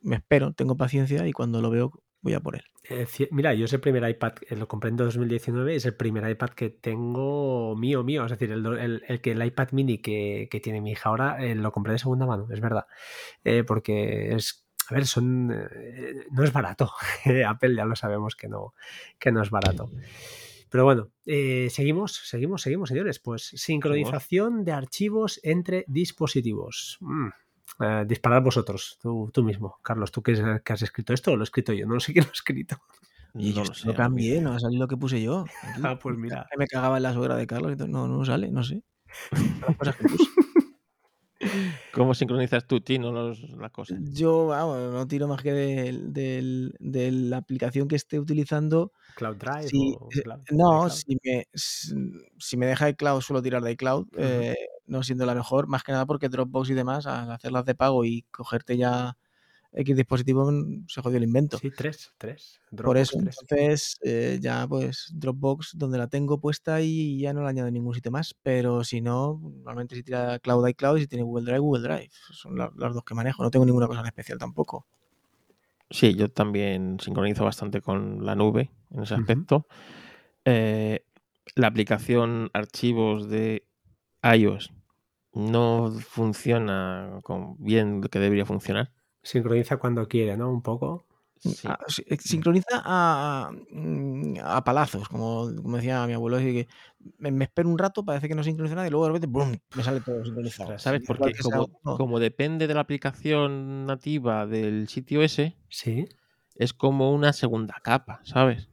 Me 0.00 0.16
espero, 0.16 0.52
tengo 0.52 0.76
paciencia 0.76 1.26
y 1.26 1.32
cuando 1.32 1.62
lo 1.62 1.70
veo 1.70 1.92
voy 2.22 2.34
a 2.34 2.40
por 2.40 2.56
él. 2.56 2.62
Eh, 2.88 3.06
Mira, 3.30 3.54
yo 3.54 3.64
es 3.66 3.72
el 3.72 3.80
primer 3.80 4.08
iPad, 4.08 4.32
eh, 4.48 4.56
lo 4.56 4.66
compré 4.66 4.90
en 4.90 4.96
2019, 4.96 5.76
es 5.76 5.84
el 5.84 5.94
primer 5.94 6.28
iPad 6.28 6.50
que 6.50 6.70
tengo 6.70 7.76
mío, 7.76 8.02
mío. 8.02 8.24
Es 8.24 8.30
decir, 8.32 8.50
el, 8.50 8.64
el- 8.66 9.02
el 9.06 9.20
que 9.20 9.32
el 9.32 9.44
iPad 9.44 9.68
mini 9.72 9.98
que, 9.98 10.48
que 10.50 10.60
tiene 10.60 10.80
mi 10.80 10.92
hija 10.92 11.08
ahora 11.10 11.44
eh, 11.44 11.54
lo 11.54 11.70
compré 11.72 11.92
de 11.92 11.98
segunda 12.00 12.26
mano, 12.26 12.48
es 12.50 12.60
verdad. 12.60 12.86
Eh, 13.44 13.62
porque 13.64 14.34
es, 14.34 14.66
a 14.88 14.94
ver, 14.94 15.06
son, 15.06 15.52
eh, 15.52 16.26
no 16.32 16.42
es 16.44 16.52
barato. 16.52 16.90
Apple 17.46 17.76
ya 17.76 17.84
lo 17.84 17.94
sabemos 17.96 18.34
que 18.36 18.48
no, 18.48 18.74
que 19.18 19.30
no 19.32 19.42
es 19.42 19.50
barato. 19.50 19.90
Pero 20.70 20.84
bueno, 20.84 21.10
eh, 21.26 21.68
seguimos, 21.70 22.14
seguimos, 22.28 22.62
seguimos, 22.62 22.88
señores. 22.88 23.18
Pues 23.18 23.42
sincronización 23.54 24.64
de 24.64 24.72
archivos 24.72 25.38
entre 25.42 25.84
dispositivos. 25.86 26.96
Mm. 27.00 27.28
Eh, 27.80 28.04
disparad 28.06 28.42
vosotros, 28.42 28.98
tú, 29.00 29.30
tú 29.32 29.42
mismo. 29.42 29.78
Carlos, 29.82 30.12
¿tú 30.12 30.22
que, 30.22 30.32
es- 30.32 30.62
que 30.64 30.72
has 30.72 30.82
escrito 30.82 31.12
esto 31.14 31.32
o 31.32 31.36
lo 31.36 31.42
he 31.42 31.44
escrito 31.44 31.72
yo? 31.72 31.86
No 31.86 31.98
sé 32.00 32.12
quién 32.12 32.24
lo 32.24 32.30
ha 32.30 32.34
escrito. 32.34 32.76
Y 33.34 33.52
yo 33.54 33.62
No 33.62 33.68
lo 33.68 33.74
sé. 33.74 33.86
lo 33.86 33.92
a 33.92 33.94
mí- 33.94 33.96
cambié, 33.96 34.40
no 34.42 34.52
ha 34.52 34.60
salido 34.60 34.82
lo 34.82 34.88
que 34.88 34.96
puse 34.98 35.22
yo. 35.22 35.44
aquí. 35.62 35.80
Ah, 35.82 35.98
pues 35.98 36.16
mira. 36.18 36.46
Me 36.58 36.66
cagaba 36.66 36.98
en 36.98 37.02
la 37.04 37.12
suegra 37.14 37.36
de 37.36 37.46
Carlos 37.46 37.72
y 37.72 37.76
todo. 37.76 37.88
No, 37.88 38.06
no 38.06 38.24
sale, 38.24 38.50
no 38.50 38.62
sé. 38.62 38.82
Las 39.66 39.76
cosas 39.76 39.96
que 39.96 40.04
puse. 40.08 40.24
¿Cómo 41.92 42.14
sincronizas 42.14 42.66
tú, 42.68 42.78
Chino, 42.78 43.10
los, 43.10 43.40
las 43.58 43.72
cosas? 43.72 43.98
Yo, 44.12 44.46
vamos, 44.46 44.78
no 44.92 45.06
tiro 45.08 45.26
más 45.26 45.42
que 45.42 45.52
de 45.52 47.10
la 47.12 47.36
aplicación 47.38 47.88
que 47.88 47.96
esté 47.96 48.20
utilizando. 48.20 48.92
Cloud 49.16 49.36
Drive 49.36 49.68
Si- 49.68 49.96
o 49.98 50.08
eh, 50.14 50.22
Cloud- 50.22 50.44
no, 50.52 50.88
si 50.88 51.18
me, 51.24 51.46
si 51.52 52.56
me 52.56 52.66
deja 52.66 52.88
iCloud, 52.90 53.20
suelo 53.22 53.42
tirar 53.42 53.62
de 53.62 53.72
iCloud, 53.72 54.06
eh, 54.16 54.54
no 54.92 55.02
siendo 55.02 55.26
la 55.26 55.34
mejor, 55.34 55.66
más 55.66 55.82
que 55.82 55.92
nada 55.92 56.06
porque 56.06 56.28
Dropbox 56.28 56.70
y 56.70 56.74
demás, 56.74 57.06
al 57.06 57.30
hacerlas 57.32 57.64
de 57.64 57.74
pago 57.74 58.04
y 58.04 58.22
cogerte 58.30 58.76
ya 58.76 59.16
X 59.72 59.96
dispositivo, 59.96 60.50
mm, 60.52 60.84
se 60.88 61.00
jodió 61.02 61.16
el 61.16 61.24
invento. 61.24 61.58
Sí, 61.58 61.70
tres, 61.70 62.12
tres. 62.18 62.60
Por 62.70 62.96
Dropbox, 62.96 63.00
eso, 63.00 63.18
tres. 63.20 63.38
entonces, 63.40 63.98
eh, 64.02 64.38
ya 64.40 64.66
pues 64.68 65.10
Dropbox, 65.14 65.72
donde 65.78 65.98
la 65.98 66.08
tengo 66.08 66.38
puesta 66.40 66.80
y 66.82 67.18
ya 67.18 67.32
no 67.32 67.42
la 67.42 67.48
añado 67.50 67.68
en 67.68 67.74
ningún 67.74 67.94
sitio 67.94 68.10
más. 68.10 68.34
Pero 68.42 68.84
si 68.84 69.00
no, 69.00 69.40
normalmente 69.42 69.94
si 69.96 70.02
tira 70.02 70.38
Cloud 70.38 70.68
iCloud 70.68 70.98
y 70.98 71.00
si 71.02 71.06
tiene 71.08 71.24
Google 71.24 71.44
Drive, 71.44 71.58
Google 71.60 71.82
Drive. 71.82 72.10
Son 72.32 72.56
la- 72.56 72.72
las 72.76 72.94
dos 72.94 73.04
que 73.04 73.14
manejo. 73.14 73.42
No 73.42 73.50
tengo 73.50 73.64
ninguna 73.66 73.86
cosa 73.88 74.00
en 74.00 74.06
especial 74.06 74.38
tampoco. 74.38 74.86
Sí, 75.90 76.14
yo 76.14 76.30
también 76.30 76.98
sincronizo 77.00 77.44
bastante 77.44 77.80
con 77.82 78.24
la 78.24 78.34
nube 78.34 78.70
en 78.90 79.02
ese 79.02 79.14
aspecto. 79.14 79.66
Eh, 80.44 81.04
la 81.54 81.66
aplicación 81.66 82.50
archivos 82.54 83.28
de 83.28 83.66
iOS 84.22 84.72
no 85.34 85.92
funciona 86.00 87.20
con 87.22 87.56
bien 87.58 88.00
lo 88.00 88.08
que 88.08 88.18
debería 88.18 88.46
funcionar. 88.46 88.92
Sincroniza 89.22 89.76
cuando 89.76 90.06
quiere, 90.08 90.36
¿no? 90.36 90.50
Un 90.50 90.62
poco. 90.62 91.04
Sí. 91.38 91.66
Ah, 91.66 91.76
eh, 92.06 92.16
sincroniza 92.20 92.82
a, 92.84 93.50
mm, 93.70 94.34
a 94.44 94.62
palazos, 94.62 95.08
como, 95.08 95.50
como 95.60 95.76
decía 95.76 96.06
mi 96.06 96.12
abuelo. 96.12 96.36
así 96.36 96.52
que 96.52 96.68
me, 97.18 97.32
me 97.32 97.44
espero 97.44 97.68
un 97.68 97.78
rato, 97.78 98.04
parece 98.04 98.28
que 98.28 98.34
no 98.36 98.44
sincroniza 98.44 98.76
nada 98.76 98.86
y 98.86 98.90
luego 98.90 99.06
de 99.06 99.10
repente 99.10 99.26
¡brum! 99.26 99.56
me 99.74 99.82
sale 99.82 100.00
todo 100.00 100.24
sincronizado. 100.24 100.78
¿Sabes? 100.78 101.02
Porque 101.04 101.34
sea 101.34 101.56
como, 101.56 101.96
como 101.96 102.20
depende 102.20 102.68
de 102.68 102.74
la 102.74 102.80
aplicación 102.80 103.86
nativa 103.86 104.46
del 104.46 104.86
sitio 104.88 105.22
ese, 105.22 105.56
Sí. 105.68 106.06
es 106.54 106.72
como 106.72 107.12
una 107.12 107.32
segunda 107.32 107.74
capa, 107.82 108.20
¿sabes? 108.22 108.68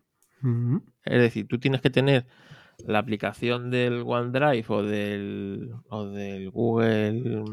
Es 1.05 1.21
decir, 1.21 1.47
tú 1.47 1.59
tienes 1.59 1.81
que 1.81 1.89
tener 1.89 2.27
la 2.85 2.99
aplicación 2.99 3.71
del 3.71 4.03
OneDrive 4.05 4.65
o 4.69 4.83
del, 4.83 5.71
o 5.89 6.05
del 6.05 6.49
Google, 6.51 7.43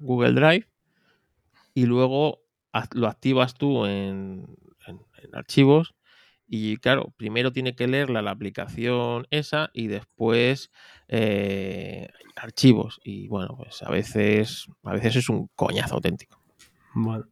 Google 0.00 0.32
Drive 0.32 0.66
y 1.74 1.86
luego 1.86 2.40
lo 2.92 3.06
activas 3.08 3.54
tú 3.54 3.86
en, 3.86 4.46
en- 4.86 5.00
en 5.22 5.34
archivos 5.34 5.94
y 6.48 6.76
claro, 6.76 7.12
primero 7.16 7.52
tiene 7.52 7.74
que 7.74 7.88
leerla 7.88 8.22
la 8.22 8.30
aplicación 8.30 9.26
esa 9.30 9.70
y 9.72 9.88
después 9.88 10.70
eh, 11.08 12.08
archivos 12.36 13.00
y 13.04 13.28
bueno, 13.28 13.56
pues 13.56 13.82
a 13.82 13.90
veces, 13.90 14.66
a 14.84 14.92
veces 14.92 15.16
es 15.16 15.28
un 15.28 15.48
coñazo 15.56 15.96
auténtico. 15.96 16.40
Bueno. 16.98 17.26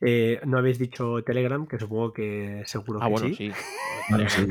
Eh, 0.00 0.40
no 0.46 0.58
habéis 0.58 0.78
dicho 0.78 1.22
Telegram, 1.24 1.66
que 1.66 1.80
supongo 1.80 2.12
que 2.12 2.62
seguro 2.64 3.00
Ah, 3.02 3.06
que 3.06 3.10
bueno, 3.10 3.28
sí. 3.28 3.34
sí. 3.34 3.50
Bueno, 4.10 4.28
sí, 4.28 4.46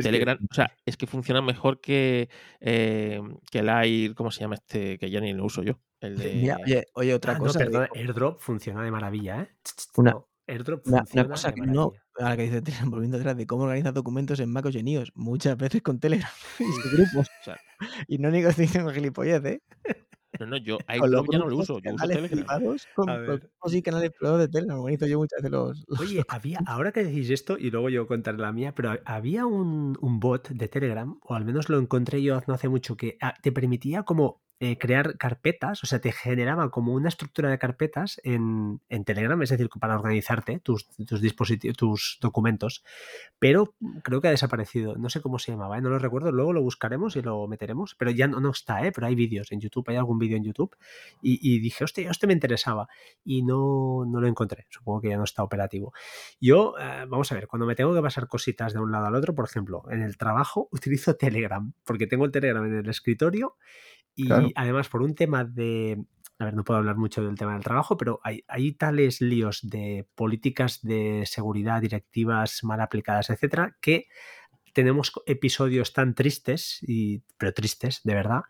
Telegram, 0.00 0.38
que- 0.38 0.44
o 0.50 0.54
sea, 0.54 0.72
es 0.84 0.96
que 0.96 1.06
funciona 1.06 1.40
mejor 1.42 1.80
que, 1.80 2.28
eh, 2.60 3.20
que 3.50 3.58
el 3.60 3.68
Air, 3.68 4.14
¿cómo 4.14 4.30
se 4.30 4.40
llama 4.40 4.54
este? 4.56 4.96
Que 4.98 5.10
ya 5.10 5.20
ni 5.20 5.32
lo 5.32 5.44
uso 5.44 5.62
yo. 5.62 5.78
El 6.00 6.16
de... 6.18 6.34
Mira, 6.34 6.58
oye, 6.64 6.86
oye, 6.94 7.14
otra 7.14 7.32
Ah, 7.34 7.38
cosa. 7.38 7.58
no, 7.58 7.64
que 7.64 7.70
perdona, 7.70 7.88
digo, 7.92 7.96
AirDrop 8.06 8.40
funciona 8.40 8.82
de 8.84 8.90
maravilla, 8.90 9.42
¿eh? 9.42 9.48
Una- 9.96 10.10
no, 10.12 10.28
AirDrop 10.46 10.86
Una, 10.86 10.98
funciona 10.98 11.22
una 11.26 11.34
cosa 11.34 11.48
de 11.48 11.54
que 11.54 11.60
no, 11.62 11.66
maravilla. 11.66 12.02
ahora 12.20 12.36
que 12.36 12.42
dice 12.44 12.62
Telegram, 12.62 12.90
volviendo 12.90 13.16
atrás, 13.18 13.36
de 13.36 13.46
cómo 13.46 13.62
organizas 13.64 13.94
documentos 13.94 14.40
en 14.40 14.50
MacOS 14.50 14.74
y 14.76 14.78
en 14.80 14.88
iOS, 14.88 15.12
muchas 15.14 15.56
veces 15.56 15.82
con 15.82 15.98
Telegram 16.00 16.30
y 16.60 16.64
sus 16.64 16.92
grupos. 16.92 17.26
O 17.40 17.44
sea, 17.44 17.56
Y 18.08 18.18
no 18.18 18.30
digo 18.30 18.50
diciendo 18.56 18.92
gilipollez, 18.92 19.44
¿eh? 19.44 19.62
No, 20.40 20.46
no, 20.46 20.56
yo 20.56 20.78
ya 20.88 21.38
no 21.38 21.48
lo 21.48 21.56
uso, 21.56 21.80
yo 21.80 21.94
uso 21.94 22.06
Telegram. 22.06 22.46
con 22.94 23.10
A 23.10 23.16
ver. 23.18 23.50
y 23.72 23.82
canales 23.82 24.10
privados 24.10 24.40
de 24.40 24.48
Telegram. 24.48 24.78
Organizo 24.78 25.06
yo 25.06 25.18
muchas 25.18 25.38
veces 25.38 25.50
los... 25.50 25.84
los 25.88 26.00
Oye, 26.00 26.24
había, 26.28 26.60
ahora 26.66 26.92
que 26.92 27.04
decís 27.04 27.30
esto, 27.30 27.56
y 27.58 27.70
luego 27.70 27.88
yo 27.88 28.06
contaré 28.06 28.38
la 28.38 28.52
mía, 28.52 28.74
pero 28.74 28.98
había 29.04 29.46
un, 29.46 29.96
un 30.00 30.20
bot 30.20 30.48
de 30.48 30.68
Telegram, 30.68 31.18
o 31.22 31.34
al 31.34 31.44
menos 31.44 31.68
lo 31.68 31.78
encontré 31.78 32.22
yo 32.22 32.40
no 32.46 32.54
hace 32.54 32.68
mucho, 32.68 32.96
que 32.96 33.16
ah, 33.20 33.34
te 33.42 33.52
permitía 33.52 34.02
como 34.02 34.45
eh, 34.58 34.78
crear 34.78 35.18
carpetas, 35.18 35.84
o 35.84 35.86
sea, 35.86 36.00
te 36.00 36.12
generaba 36.12 36.70
como 36.70 36.94
una 36.94 37.10
estructura 37.10 37.50
de 37.50 37.58
carpetas 37.58 38.20
en, 38.24 38.80
en 38.88 39.04
Telegram, 39.04 39.40
es 39.42 39.50
decir, 39.50 39.68
para 39.78 39.94
organizarte 39.96 40.60
tus, 40.60 40.88
tus 41.06 41.20
dispositivos, 41.20 41.76
tus 41.76 42.18
documentos, 42.22 42.82
pero 43.38 43.74
creo 44.02 44.22
que 44.22 44.28
ha 44.28 44.30
desaparecido. 44.30 44.96
No 44.96 45.10
sé 45.10 45.20
cómo 45.20 45.38
se 45.38 45.52
llamaba, 45.52 45.76
¿eh? 45.76 45.82
no 45.82 45.90
lo 45.90 45.98
recuerdo, 45.98 46.32
luego 46.32 46.54
lo 46.54 46.62
buscaremos 46.62 47.16
y 47.16 47.22
lo 47.22 47.46
meteremos, 47.48 47.94
pero 47.96 48.10
ya 48.10 48.28
no, 48.28 48.40
no 48.40 48.50
está, 48.50 48.82
¿eh? 48.86 48.92
pero 48.92 49.06
hay 49.06 49.14
vídeos 49.14 49.52
en 49.52 49.60
YouTube, 49.60 49.90
hay 49.90 49.96
algún 49.96 50.18
vídeo 50.18 50.38
en 50.38 50.44
YouTube, 50.44 50.74
y, 51.20 51.38
y 51.42 51.60
dije, 51.60 51.84
hostia, 51.84 52.10
este 52.10 52.26
me 52.26 52.32
interesaba, 52.32 52.88
y 53.24 53.42
no, 53.42 54.04
no 54.06 54.20
lo 54.20 54.26
encontré, 54.26 54.66
supongo 54.70 55.02
que 55.02 55.08
ya 55.10 55.18
no 55.18 55.24
está 55.24 55.42
operativo. 55.42 55.92
Yo, 56.40 56.74
eh, 56.80 57.04
vamos 57.06 57.30
a 57.30 57.34
ver, 57.34 57.46
cuando 57.46 57.66
me 57.66 57.74
tengo 57.74 57.94
que 57.94 58.00
pasar 58.00 58.26
cositas 58.26 58.72
de 58.72 58.80
un 58.80 58.90
lado 58.90 59.06
al 59.06 59.14
otro, 59.14 59.34
por 59.34 59.44
ejemplo, 59.44 59.82
en 59.90 60.02
el 60.02 60.16
trabajo 60.16 60.68
utilizo 60.72 61.14
Telegram, 61.16 61.74
porque 61.84 62.06
tengo 62.06 62.24
el 62.24 62.30
Telegram 62.32 62.64
en 62.64 62.74
el 62.74 62.88
escritorio 62.88 63.56
y 64.16 64.28
además 64.54 64.88
por 64.88 65.02
un 65.02 65.14
tema 65.14 65.44
de... 65.44 66.02
A 66.38 66.44
ver, 66.44 66.54
no 66.54 66.64
puedo 66.64 66.78
hablar 66.78 66.96
mucho 66.96 67.24
del 67.24 67.34
tema 67.34 67.54
del 67.54 67.62
trabajo, 67.62 67.96
pero 67.96 68.20
hay, 68.22 68.44
hay 68.46 68.72
tales 68.72 69.22
líos 69.22 69.60
de 69.62 70.06
políticas 70.14 70.82
de 70.82 71.24
seguridad, 71.24 71.80
directivas 71.80 72.62
mal 72.62 72.82
aplicadas, 72.82 73.30
etcétera, 73.30 73.78
que 73.80 74.08
tenemos 74.74 75.10
episodios 75.24 75.94
tan 75.94 76.14
tristes, 76.14 76.80
y, 76.82 77.22
pero 77.38 77.54
tristes, 77.54 78.02
de 78.04 78.14
verdad, 78.14 78.42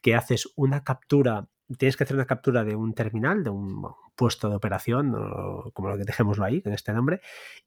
que 0.00 0.14
haces 0.14 0.48
una 0.56 0.82
captura, 0.82 1.50
tienes 1.76 1.98
que 1.98 2.04
hacer 2.04 2.16
una 2.16 2.24
captura 2.24 2.64
de 2.64 2.74
un 2.74 2.94
terminal, 2.94 3.44
de 3.44 3.50
un 3.50 3.86
puesto 4.16 4.48
de 4.48 4.56
operación, 4.56 5.14
o 5.14 5.70
como 5.74 5.90
lo 5.90 5.98
que 5.98 6.04
dejémoslo 6.04 6.46
ahí, 6.46 6.62
con 6.62 6.72
este 6.72 6.94
nombre, 6.94 7.20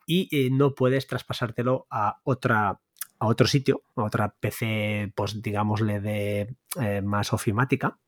y 0.07 0.27
eh, 0.35 0.49
no 0.49 0.73
puedes 0.73 1.05
traspasártelo 1.05 1.85
a 1.91 2.19
otra 2.23 2.81
a 3.19 3.27
otro 3.27 3.47
sitio, 3.47 3.83
a 3.95 4.03
otra 4.03 4.35
PC, 4.39 5.11
pues 5.15 5.41
digámosle 5.41 5.99
de 5.99 6.55
eh, 6.79 7.01
más 7.01 7.33
ofimática, 7.33 7.99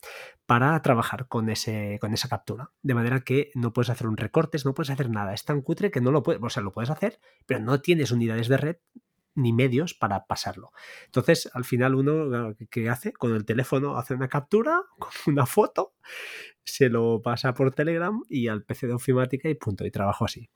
para 0.46 0.80
trabajar 0.82 1.28
con, 1.28 1.50
ese, 1.50 1.98
con 2.00 2.14
esa 2.14 2.30
captura. 2.30 2.72
De 2.82 2.94
manera 2.94 3.22
que 3.22 3.52
no 3.56 3.74
puedes 3.74 3.90
hacer 3.90 4.08
un 4.08 4.18
recortes, 4.18 4.66
no 4.66 4.74
puedes 4.74 4.90
hacer 4.90 5.10
nada. 5.10 5.34
Es 5.34 5.46
tan 5.46 5.62
cutre 5.62 5.92
que 5.92 6.02
no 6.02 6.12
lo 6.12 6.24
puedes, 6.24 6.42
o 6.42 6.50
sea, 6.50 6.64
lo 6.64 6.72
puedes 6.72 6.90
hacer, 6.90 7.20
pero 7.46 7.60
no 7.60 7.82
tienes 7.82 8.12
unidades 8.12 8.48
de 8.48 8.58
red 8.58 8.78
ni 9.36 9.54
medios 9.54 9.94
para 9.94 10.26
pasarlo. 10.28 10.72
Entonces, 11.06 11.50
al 11.54 11.66
final 11.66 11.96
uno, 11.96 12.56
¿qué 12.70 12.90
hace? 12.90 13.14
Con 13.14 13.36
el 13.36 13.46
teléfono 13.46 13.98
hace 13.98 14.14
una 14.14 14.28
captura, 14.28 14.84
con 15.00 15.12
una 15.28 15.46
foto, 15.46 15.94
se 16.64 16.90
lo 16.90 17.22
pasa 17.22 17.54
por 17.54 17.74
Telegram 17.74 18.22
y 18.30 18.48
al 18.48 18.64
PC 18.64 18.88
de 18.88 18.94
ofimática 18.94 19.50
y 19.50 19.56
punto, 19.56 19.86
y 19.86 19.92
trabajo 19.92 20.26
así. 20.26 20.50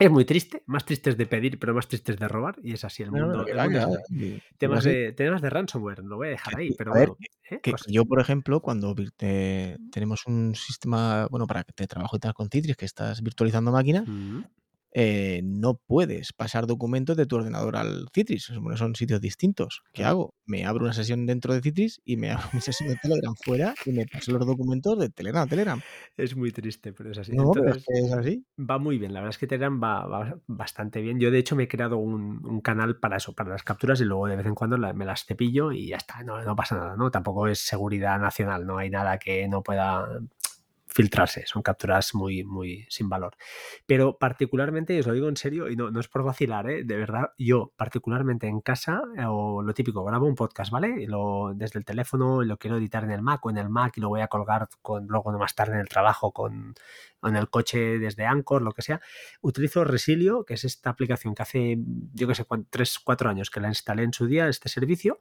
Es 0.08 0.10
muy 0.10 0.24
triste, 0.24 0.62
más 0.66 0.86
triste 0.86 1.10
es 1.10 1.18
de 1.18 1.26
pedir, 1.26 1.58
pero 1.58 1.74
más 1.74 1.86
triste 1.86 2.12
es 2.12 2.18
de 2.18 2.26
robar, 2.26 2.56
y 2.62 2.72
es 2.72 2.84
así 2.84 3.02
el 3.02 3.12
No, 3.12 3.18
no, 3.18 3.26
mundo. 3.26 3.44
temas, 4.56 4.84
de, 4.84 5.12
temas 5.12 5.42
de 5.42 5.50
ransomware, 5.50 6.02
lo 6.02 6.16
voy 6.16 6.28
a 6.28 6.30
dejar 6.30 6.56
ahí, 6.56 6.70
pero 6.76 6.92
a 6.92 6.98
ver, 6.98 7.08
bueno. 7.08 7.26
¿eh? 7.50 7.60
que 7.62 7.74
yo, 7.88 8.06
por 8.06 8.18
ejemplo, 8.18 8.60
cuando 8.60 8.94
tenemos 9.18 10.26
un 10.26 10.54
sistema, 10.54 11.26
bueno, 11.30 11.46
para 11.46 11.64
que 11.64 11.72
te 11.72 11.86
trabajo 11.86 12.16
y 12.16 12.20
tal 12.20 12.32
con 12.32 12.48
Citrix, 12.48 12.76
que 12.78 12.86
estás 12.86 13.22
virtualizando 13.22 13.72
máquinas. 13.72 14.04
Eh, 14.92 15.40
no 15.44 15.74
puedes 15.86 16.32
pasar 16.32 16.66
documentos 16.66 17.16
de 17.16 17.26
tu 17.26 17.36
ordenador 17.36 17.76
al 17.76 18.08
Citrix. 18.14 18.48
que 18.70 18.76
Son 18.76 18.94
sitios 18.96 19.20
distintos. 19.20 19.82
¿Qué 19.92 20.04
hago? 20.04 20.34
Me 20.46 20.64
abro 20.66 20.84
una 20.84 20.92
sesión 20.92 21.26
dentro 21.26 21.54
de 21.54 21.60
Citrix 21.60 22.00
y 22.04 22.16
me 22.16 22.30
abro 22.32 22.46
mi 22.52 22.60
sesión 22.60 22.88
de 22.88 22.96
Telegram 22.96 23.34
fuera 23.44 23.74
y 23.86 23.92
me 23.92 24.06
paso 24.06 24.32
los 24.32 24.46
documentos 24.46 24.98
de 24.98 25.08
Telegram 25.10 25.42
a 25.42 25.46
Telegram. 25.46 25.80
Es 26.16 26.36
muy 26.36 26.50
triste, 26.52 26.92
pero 26.92 27.12
es 27.12 27.18
así. 27.18 27.32
No, 27.32 27.52
Entonces, 27.54 27.84
es 27.88 28.12
así. 28.12 28.44
va 28.58 28.78
muy 28.78 28.98
bien. 28.98 29.12
La 29.12 29.20
verdad 29.20 29.30
es 29.34 29.38
que 29.38 29.46
Telegram 29.46 29.80
va, 29.82 30.06
va 30.06 30.38
bastante 30.46 31.00
bien. 31.00 31.20
Yo, 31.20 31.30
de 31.30 31.38
hecho, 31.38 31.54
me 31.56 31.64
he 31.64 31.68
creado 31.68 31.98
un, 31.98 32.44
un 32.44 32.60
canal 32.60 32.98
para 32.98 33.16
eso, 33.18 33.32
para 33.32 33.50
las 33.50 33.62
capturas, 33.62 34.00
y 34.00 34.04
luego 34.04 34.26
de 34.26 34.36
vez 34.36 34.46
en 34.46 34.54
cuando 34.54 34.76
la- 34.76 34.92
me 34.92 35.04
las 35.04 35.24
cepillo 35.24 35.70
y 35.72 35.86
ya 35.88 35.96
está. 35.98 36.22
No, 36.24 36.42
no 36.42 36.56
pasa 36.56 36.76
nada, 36.76 36.96
¿no? 36.96 37.10
Tampoco 37.10 37.46
es 37.46 37.60
seguridad 37.60 38.18
nacional, 38.18 38.66
no 38.66 38.78
hay 38.78 38.90
nada 38.90 39.18
que 39.18 39.46
no 39.48 39.62
pueda 39.62 40.08
filtrarse. 40.92 41.44
Son 41.46 41.62
capturas 41.62 42.14
muy, 42.14 42.44
muy 42.44 42.86
sin 42.88 43.08
valor. 43.08 43.36
Pero 43.86 44.18
particularmente, 44.18 44.94
y 44.94 45.00
os 45.00 45.06
lo 45.06 45.12
digo 45.14 45.28
en 45.28 45.36
serio, 45.36 45.68
y 45.68 45.76
no, 45.76 45.90
no 45.90 46.00
es 46.00 46.08
por 46.08 46.22
vacilar, 46.22 46.68
¿eh? 46.68 46.84
de 46.84 46.96
verdad, 46.96 47.30
yo 47.38 47.72
particularmente 47.76 48.46
en 48.46 48.60
casa, 48.60 49.02
eh, 49.16 49.24
o 49.26 49.62
lo 49.62 49.74
típico, 49.74 50.04
grabo 50.04 50.26
un 50.26 50.34
podcast, 50.34 50.70
¿vale? 50.70 51.02
Y 51.02 51.06
lo, 51.06 51.52
desde 51.54 51.78
el 51.78 51.84
teléfono 51.84 52.42
y 52.42 52.46
lo 52.46 52.58
quiero 52.58 52.76
editar 52.76 53.04
en 53.04 53.12
el 53.12 53.22
Mac 53.22 53.44
o 53.46 53.50
en 53.50 53.58
el 53.58 53.68
Mac 53.68 53.96
y 53.96 54.00
lo 54.00 54.08
voy 54.08 54.20
a 54.20 54.28
colgar 54.28 54.68
con, 54.82 55.06
luego 55.06 55.30
más 55.38 55.54
tarde 55.54 55.74
en 55.74 55.80
el 55.80 55.88
trabajo 55.88 56.32
con, 56.32 56.74
en 57.22 57.36
el 57.36 57.48
coche 57.48 57.98
desde 57.98 58.26
Anchor, 58.26 58.62
lo 58.62 58.72
que 58.72 58.82
sea. 58.82 59.00
Utilizo 59.40 59.84
Resilio, 59.84 60.44
que 60.44 60.54
es 60.54 60.64
esta 60.64 60.90
aplicación 60.90 61.34
que 61.34 61.42
hace, 61.42 61.78
yo 62.14 62.26
que 62.28 62.34
sé, 62.34 62.44
3, 62.70 62.98
4 63.04 63.30
años 63.30 63.50
que 63.50 63.60
la 63.60 63.68
instalé 63.68 64.02
en 64.02 64.12
su 64.12 64.26
día, 64.26 64.48
este 64.48 64.68
servicio, 64.68 65.18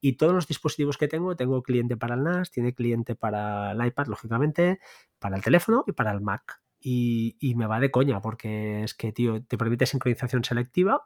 y 0.00 0.14
todos 0.16 0.32
los 0.32 0.48
dispositivos 0.48 0.98
que 0.98 1.08
tengo, 1.08 1.36
tengo 1.36 1.62
cliente 1.62 1.96
para 1.96 2.14
el 2.14 2.22
NAS, 2.22 2.50
tiene 2.50 2.74
cliente 2.74 3.14
para 3.14 3.72
el 3.72 3.86
iPad, 3.86 4.06
lógicamente, 4.06 4.80
para 5.18 5.36
el 5.36 5.42
teléfono 5.42 5.84
y 5.86 5.92
para 5.92 6.12
el 6.12 6.20
Mac. 6.20 6.60
Y, 6.84 7.36
y 7.38 7.54
me 7.54 7.66
va 7.66 7.78
de 7.78 7.92
coña, 7.92 8.20
porque 8.20 8.82
es 8.82 8.94
que, 8.94 9.12
tío, 9.12 9.44
te 9.44 9.56
permite 9.56 9.86
sincronización 9.86 10.42
selectiva 10.42 11.04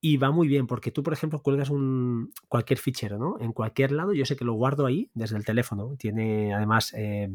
y 0.00 0.16
va 0.16 0.30
muy 0.30 0.46
bien, 0.46 0.66
porque 0.66 0.92
tú, 0.92 1.02
por 1.02 1.12
ejemplo, 1.12 1.42
cuelgas 1.42 1.70
un, 1.70 2.32
cualquier 2.48 2.78
fichero, 2.78 3.18
¿no? 3.18 3.36
En 3.40 3.52
cualquier 3.52 3.90
lado, 3.92 4.12
yo 4.12 4.24
sé 4.24 4.36
que 4.36 4.44
lo 4.44 4.52
guardo 4.54 4.86
ahí 4.86 5.10
desde 5.14 5.36
el 5.36 5.44
teléfono. 5.44 5.96
Tiene 5.98 6.54
además 6.54 6.94
eh, 6.96 7.30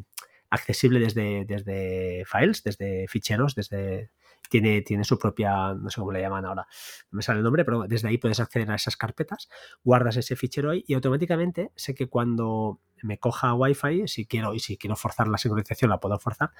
accesible 0.53 0.99
desde, 0.99 1.45
desde 1.45 2.23
files, 2.25 2.63
desde 2.63 3.07
ficheros, 3.07 3.55
desde. 3.55 4.11
Tiene, 4.49 4.81
tiene 4.81 5.03
su 5.03 5.17
propia, 5.17 5.73
no 5.73 5.89
sé 5.89 5.99
cómo 5.99 6.11
le 6.11 6.21
llaman 6.21 6.45
ahora, 6.45 6.67
no 7.11 7.17
me 7.17 7.23
sale 7.23 7.39
el 7.39 7.43
nombre, 7.43 7.65
pero 7.65 7.87
desde 7.87 8.09
ahí 8.09 8.17
puedes 8.19 8.39
acceder 8.39 8.69
a 8.69 8.75
esas 8.75 8.97
carpetas, 8.97 9.49
guardas 9.83 10.17
ese 10.17 10.35
fichero 10.35 10.69
ahí 10.71 10.83
y 10.85 10.93
automáticamente 10.93 11.71
sé 11.75 11.95
que 11.95 12.07
cuando 12.07 12.79
me 13.01 13.17
coja 13.17 13.53
Wi-Fi, 13.55 14.07
si 14.07 14.27
quiero 14.27 14.53
y 14.53 14.59
si 14.59 14.77
quiero 14.77 14.95
forzar 14.95 15.27
la 15.29 15.37
sincronización, 15.39 15.89
la 15.89 15.99
puedo 15.99 16.19
forzar, 16.19 16.51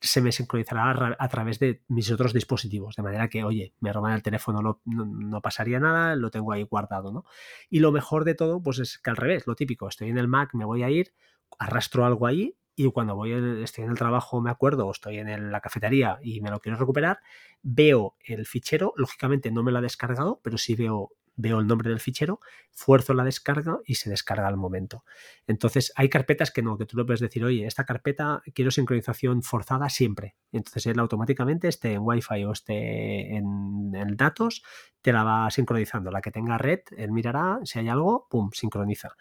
se 0.00 0.20
me 0.20 0.32
sincronizará 0.32 0.90
a, 0.90 0.92
ra- 0.92 1.16
a 1.18 1.28
través 1.28 1.58
de 1.58 1.82
mis 1.88 2.10
otros 2.10 2.32
dispositivos, 2.34 2.94
de 2.96 3.02
manera 3.02 3.28
que, 3.28 3.42
oye, 3.44 3.72
me 3.80 3.92
roban 3.92 4.12
el 4.12 4.22
teléfono, 4.22 4.60
no, 4.60 4.80
no- 4.84 5.06
no 5.06 5.40
pasaría 5.40 5.80
nada, 5.80 6.14
lo 6.16 6.30
tengo 6.30 6.52
ahí 6.52 6.62
guardado, 6.64 7.10
¿no? 7.12 7.24
Y 7.70 7.80
lo 7.80 7.90
mejor 7.92 8.24
de 8.24 8.34
todo, 8.34 8.62
pues 8.62 8.78
es 8.80 8.98
que 8.98 9.10
al 9.10 9.16
revés, 9.16 9.46
lo 9.46 9.54
típico, 9.56 9.88
estoy 9.88 10.10
en 10.10 10.18
el 10.18 10.28
Mac, 10.28 10.50
me 10.54 10.64
voy 10.66 10.82
a 10.82 10.90
ir, 10.90 11.14
arrastro 11.58 12.04
algo 12.04 12.26
ahí 12.26 12.56
y 12.76 12.90
cuando 12.90 13.14
voy 13.14 13.32
estoy 13.62 13.84
en 13.84 13.90
el 13.90 13.98
trabajo, 13.98 14.40
me 14.40 14.50
acuerdo, 14.50 14.86
o 14.86 14.90
estoy 14.90 15.18
en 15.18 15.52
la 15.52 15.60
cafetería 15.60 16.18
y 16.22 16.40
me 16.40 16.50
lo 16.50 16.60
quiero 16.60 16.78
recuperar, 16.78 17.20
veo 17.62 18.16
el 18.20 18.46
fichero, 18.46 18.92
lógicamente 18.96 19.50
no 19.50 19.62
me 19.62 19.72
lo 19.72 19.78
ha 19.78 19.82
descargado, 19.82 20.40
pero 20.42 20.58
sí 20.58 20.74
veo, 20.74 21.12
veo 21.36 21.60
el 21.60 21.66
nombre 21.66 21.90
del 21.90 22.00
fichero, 22.00 22.40
fuerzo 22.70 23.14
la 23.14 23.24
descarga 23.24 23.78
y 23.84 23.94
se 23.94 24.10
descarga 24.10 24.48
al 24.48 24.56
momento. 24.56 25.04
Entonces 25.46 25.92
hay 25.96 26.08
carpetas 26.08 26.50
que 26.50 26.62
no, 26.62 26.76
que 26.76 26.86
tú 26.86 26.96
le 26.96 27.04
puedes 27.04 27.20
decir, 27.20 27.44
oye, 27.44 27.66
esta 27.66 27.84
carpeta 27.84 28.42
quiero 28.54 28.70
sincronización 28.70 29.42
forzada 29.42 29.88
siempre. 29.88 30.36
Entonces 30.52 30.86
él 30.86 30.98
automáticamente 30.98 31.68
esté 31.68 31.92
en 31.92 32.02
Wi-Fi 32.02 32.44
o 32.44 32.52
esté 32.52 33.36
en, 33.36 33.92
datos, 34.16 34.62
te 35.02 35.12
la 35.12 35.24
va 35.24 35.50
sincronizando. 35.50 36.10
La 36.10 36.20
que 36.20 36.30
tenga 36.30 36.58
red, 36.58 36.80
él 36.96 37.10
mirará, 37.12 37.58
si 37.64 37.78
hay 37.78 37.88
algo, 37.88 38.26
pum, 38.30 38.50
sincroniza. 38.52 39.16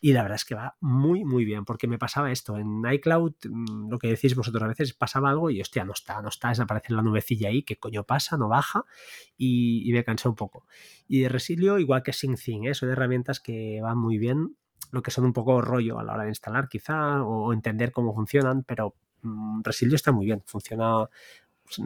Y 0.00 0.12
la 0.12 0.22
verdad 0.22 0.36
es 0.36 0.44
que 0.44 0.54
va 0.54 0.76
muy, 0.80 1.24
muy 1.24 1.44
bien, 1.44 1.64
porque 1.64 1.86
me 1.86 1.98
pasaba 1.98 2.32
esto. 2.32 2.56
En 2.56 2.82
iCloud, 2.90 3.34
mm, 3.48 3.90
lo 3.90 3.98
que 3.98 4.08
decís 4.08 4.34
vosotros 4.34 4.62
a 4.62 4.66
veces, 4.66 4.94
pasaba 4.94 5.30
algo 5.30 5.50
y 5.50 5.60
hostia, 5.60 5.84
no 5.84 5.92
está, 5.92 6.22
no 6.22 6.28
está, 6.28 6.48
desaparece 6.48 6.92
la 6.92 7.02
nubecilla 7.02 7.48
ahí, 7.48 7.62
¿qué 7.62 7.76
coño 7.76 8.04
pasa? 8.04 8.36
No 8.36 8.48
baja 8.48 8.84
y, 9.36 9.88
y 9.88 9.92
me 9.92 10.04
cansé 10.04 10.28
un 10.28 10.34
poco. 10.34 10.66
Y 11.06 11.20
de 11.20 11.28
Igual 11.58 12.02
que 12.02 12.12
SyncThing, 12.12 12.66
¿eh? 12.66 12.74
son 12.74 12.90
herramientas 12.90 13.40
que 13.40 13.80
van 13.82 13.98
muy 13.98 14.18
bien, 14.18 14.56
lo 14.92 15.02
que 15.02 15.10
son 15.10 15.24
un 15.24 15.32
poco 15.32 15.60
rollo 15.60 15.98
a 15.98 16.04
la 16.04 16.14
hora 16.14 16.22
de 16.24 16.30
instalar 16.30 16.68
quizá 16.68 17.22
o 17.22 17.52
entender 17.52 17.92
cómo 17.92 18.14
funcionan, 18.14 18.64
pero 18.64 18.94
mm, 19.22 19.62
Resilio 19.62 19.96
está 19.96 20.12
muy 20.12 20.26
bien, 20.26 20.42
funciona 20.46 21.08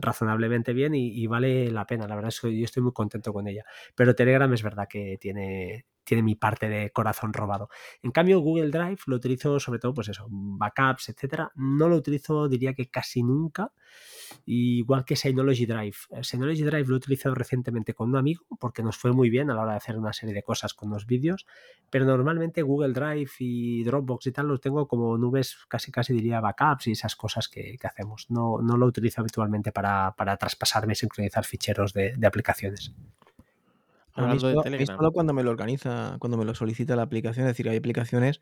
razonablemente 0.00 0.72
bien 0.72 0.94
y, 0.94 1.08
y 1.08 1.26
vale 1.26 1.70
la 1.70 1.86
pena. 1.86 2.06
La 2.06 2.14
verdad 2.14 2.28
es 2.28 2.40
que 2.40 2.56
yo 2.56 2.64
estoy 2.64 2.82
muy 2.82 2.92
contento 2.92 3.32
con 3.32 3.48
ella. 3.48 3.64
Pero 3.94 4.14
Telegram 4.14 4.52
es 4.52 4.62
verdad 4.62 4.86
que 4.88 5.18
tiene, 5.20 5.86
tiene 6.04 6.22
mi 6.22 6.34
parte 6.34 6.68
de 6.68 6.90
corazón 6.90 7.32
robado. 7.32 7.68
En 8.02 8.10
cambio, 8.10 8.40
Google 8.40 8.70
Drive 8.70 8.98
lo 9.06 9.16
utilizo 9.16 9.58
sobre 9.60 9.78
todo, 9.78 9.94
pues 9.94 10.08
eso, 10.08 10.26
backups, 10.30 11.10
etcétera. 11.10 11.52
No 11.54 11.88
lo 11.88 11.96
utilizo, 11.96 12.48
diría 12.48 12.74
que 12.74 12.88
casi 12.88 13.22
nunca. 13.22 13.72
Igual 14.46 15.04
que 15.04 15.16
Synology 15.16 15.66
Drive. 15.66 15.96
Eh, 16.10 16.24
Synology 16.24 16.62
Drive 16.62 16.86
lo 16.88 16.94
he 16.94 16.98
utilizado 16.98 17.34
recientemente 17.34 17.94
con 17.94 18.10
un 18.10 18.16
amigo 18.16 18.44
porque 18.58 18.82
nos 18.82 18.96
fue 18.96 19.12
muy 19.12 19.30
bien 19.30 19.50
a 19.50 19.54
la 19.54 19.62
hora 19.62 19.72
de 19.72 19.76
hacer 19.76 19.98
una 19.98 20.12
serie 20.12 20.34
de 20.34 20.42
cosas 20.42 20.74
con 20.74 20.90
los 20.90 21.06
vídeos. 21.06 21.46
Pero 21.90 22.04
normalmente 22.04 22.62
Google 22.62 22.92
Drive 22.92 23.30
y 23.38 23.84
Dropbox 23.84 24.26
y 24.26 24.32
tal 24.32 24.48
los 24.48 24.60
tengo 24.60 24.88
como 24.88 25.16
nubes, 25.18 25.58
casi 25.68 25.92
casi 25.92 26.12
diría 26.14 26.40
backups 26.40 26.86
y 26.88 26.92
esas 26.92 27.16
cosas 27.16 27.48
que, 27.48 27.76
que 27.78 27.86
hacemos. 27.86 28.26
No, 28.30 28.60
no 28.62 28.76
lo 28.76 28.86
utilizo 28.86 29.20
habitualmente 29.20 29.72
para, 29.72 30.14
para 30.16 30.36
traspasarme 30.36 30.94
y 30.94 30.96
sincronizar 30.96 31.44
ficheros 31.44 31.92
de, 31.92 32.14
de 32.16 32.26
aplicaciones. 32.26 32.94
Hablando 34.14 34.50
solo, 34.50 34.62
Telegram. 34.62 35.12
cuando 35.12 35.32
me 35.32 35.42
lo 35.42 35.50
organiza, 35.50 36.16
cuando 36.18 36.36
me 36.36 36.44
lo 36.44 36.54
solicita 36.54 36.96
la 36.96 37.02
aplicación, 37.02 37.46
es 37.46 37.52
decir, 37.52 37.68
hay 37.68 37.76
aplicaciones 37.76 38.40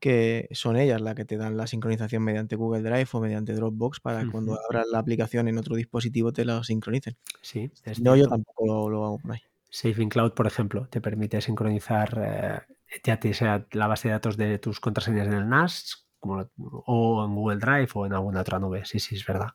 que 0.00 0.48
son 0.52 0.76
ellas 0.76 1.00
las 1.00 1.14
que 1.14 1.24
te 1.24 1.36
dan 1.36 1.56
la 1.56 1.66
sincronización 1.66 2.22
mediante 2.22 2.56
Google 2.56 2.82
Drive 2.82 3.08
o 3.12 3.20
mediante 3.20 3.52
Dropbox 3.52 4.00
para 4.00 4.24
que 4.24 4.30
cuando 4.30 4.52
Ujú. 4.52 4.60
abras 4.66 4.86
la 4.90 4.98
aplicación 4.98 5.46
en 5.48 5.58
otro 5.58 5.76
dispositivo 5.76 6.32
te 6.32 6.44
la 6.44 6.64
sincronicen. 6.64 7.16
Sí, 7.42 7.70
no, 8.00 8.16
yo 8.16 8.28
tampoco 8.28 8.66
lo, 8.66 8.88
lo 8.88 9.04
hago 9.04 9.18
por 9.18 9.32
ahí. 9.32 9.40
Saving 9.68 10.08
Cloud, 10.08 10.32
por 10.32 10.46
ejemplo, 10.46 10.88
te 10.88 11.00
permite 11.00 11.40
sincronizar 11.40 12.66
eh, 12.68 12.74
ya 13.04 13.20
te 13.20 13.32
sea 13.34 13.66
la 13.72 13.86
base 13.86 14.08
de 14.08 14.12
datos 14.12 14.36
de 14.36 14.58
tus 14.58 14.80
contraseñas 14.80 15.28
en 15.28 15.34
el 15.34 15.48
NAS 15.48 16.08
como 16.18 16.50
o 16.58 17.24
en 17.24 17.34
Google 17.34 17.58
Drive 17.58 17.88
o 17.94 18.06
en 18.06 18.12
alguna 18.12 18.40
otra 18.40 18.58
nube. 18.58 18.84
Sí, 18.84 18.98
sí, 18.98 19.16
es 19.16 19.24
verdad. 19.24 19.50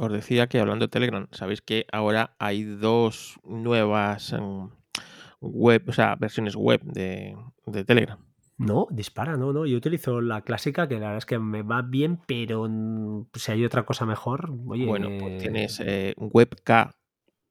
Os 0.00 0.12
decía 0.12 0.46
que 0.46 0.60
hablando 0.60 0.84
de 0.84 0.90
Telegram, 0.90 1.26
sabéis 1.32 1.60
que 1.60 1.84
ahora 1.92 2.36
hay 2.38 2.62
dos 2.62 3.40
nuevas 3.44 4.32
em, 4.32 4.70
web, 5.40 5.82
o 5.88 5.92
sea, 5.92 6.14
versiones 6.14 6.54
web 6.54 6.80
de, 6.84 7.36
de 7.66 7.84
Telegram. 7.84 8.16
No, 8.58 8.86
dispara, 8.90 9.36
no, 9.36 9.52
no. 9.52 9.66
Yo 9.66 9.76
utilizo 9.76 10.20
la 10.20 10.42
clásica 10.42 10.86
que 10.88 10.94
la 10.94 11.00
verdad 11.00 11.18
es 11.18 11.26
que 11.26 11.38
me 11.40 11.62
va 11.62 11.82
bien, 11.82 12.20
pero 12.26 12.68
mm, 12.68 13.26
si 13.34 13.50
hay 13.52 13.64
otra 13.64 13.84
cosa 13.84 14.06
mejor, 14.06 14.52
oye. 14.68 14.86
Bueno, 14.86 15.08
pues 15.18 15.42
tienes 15.42 15.80
eh, 15.84 16.14
WebK, 16.16 16.94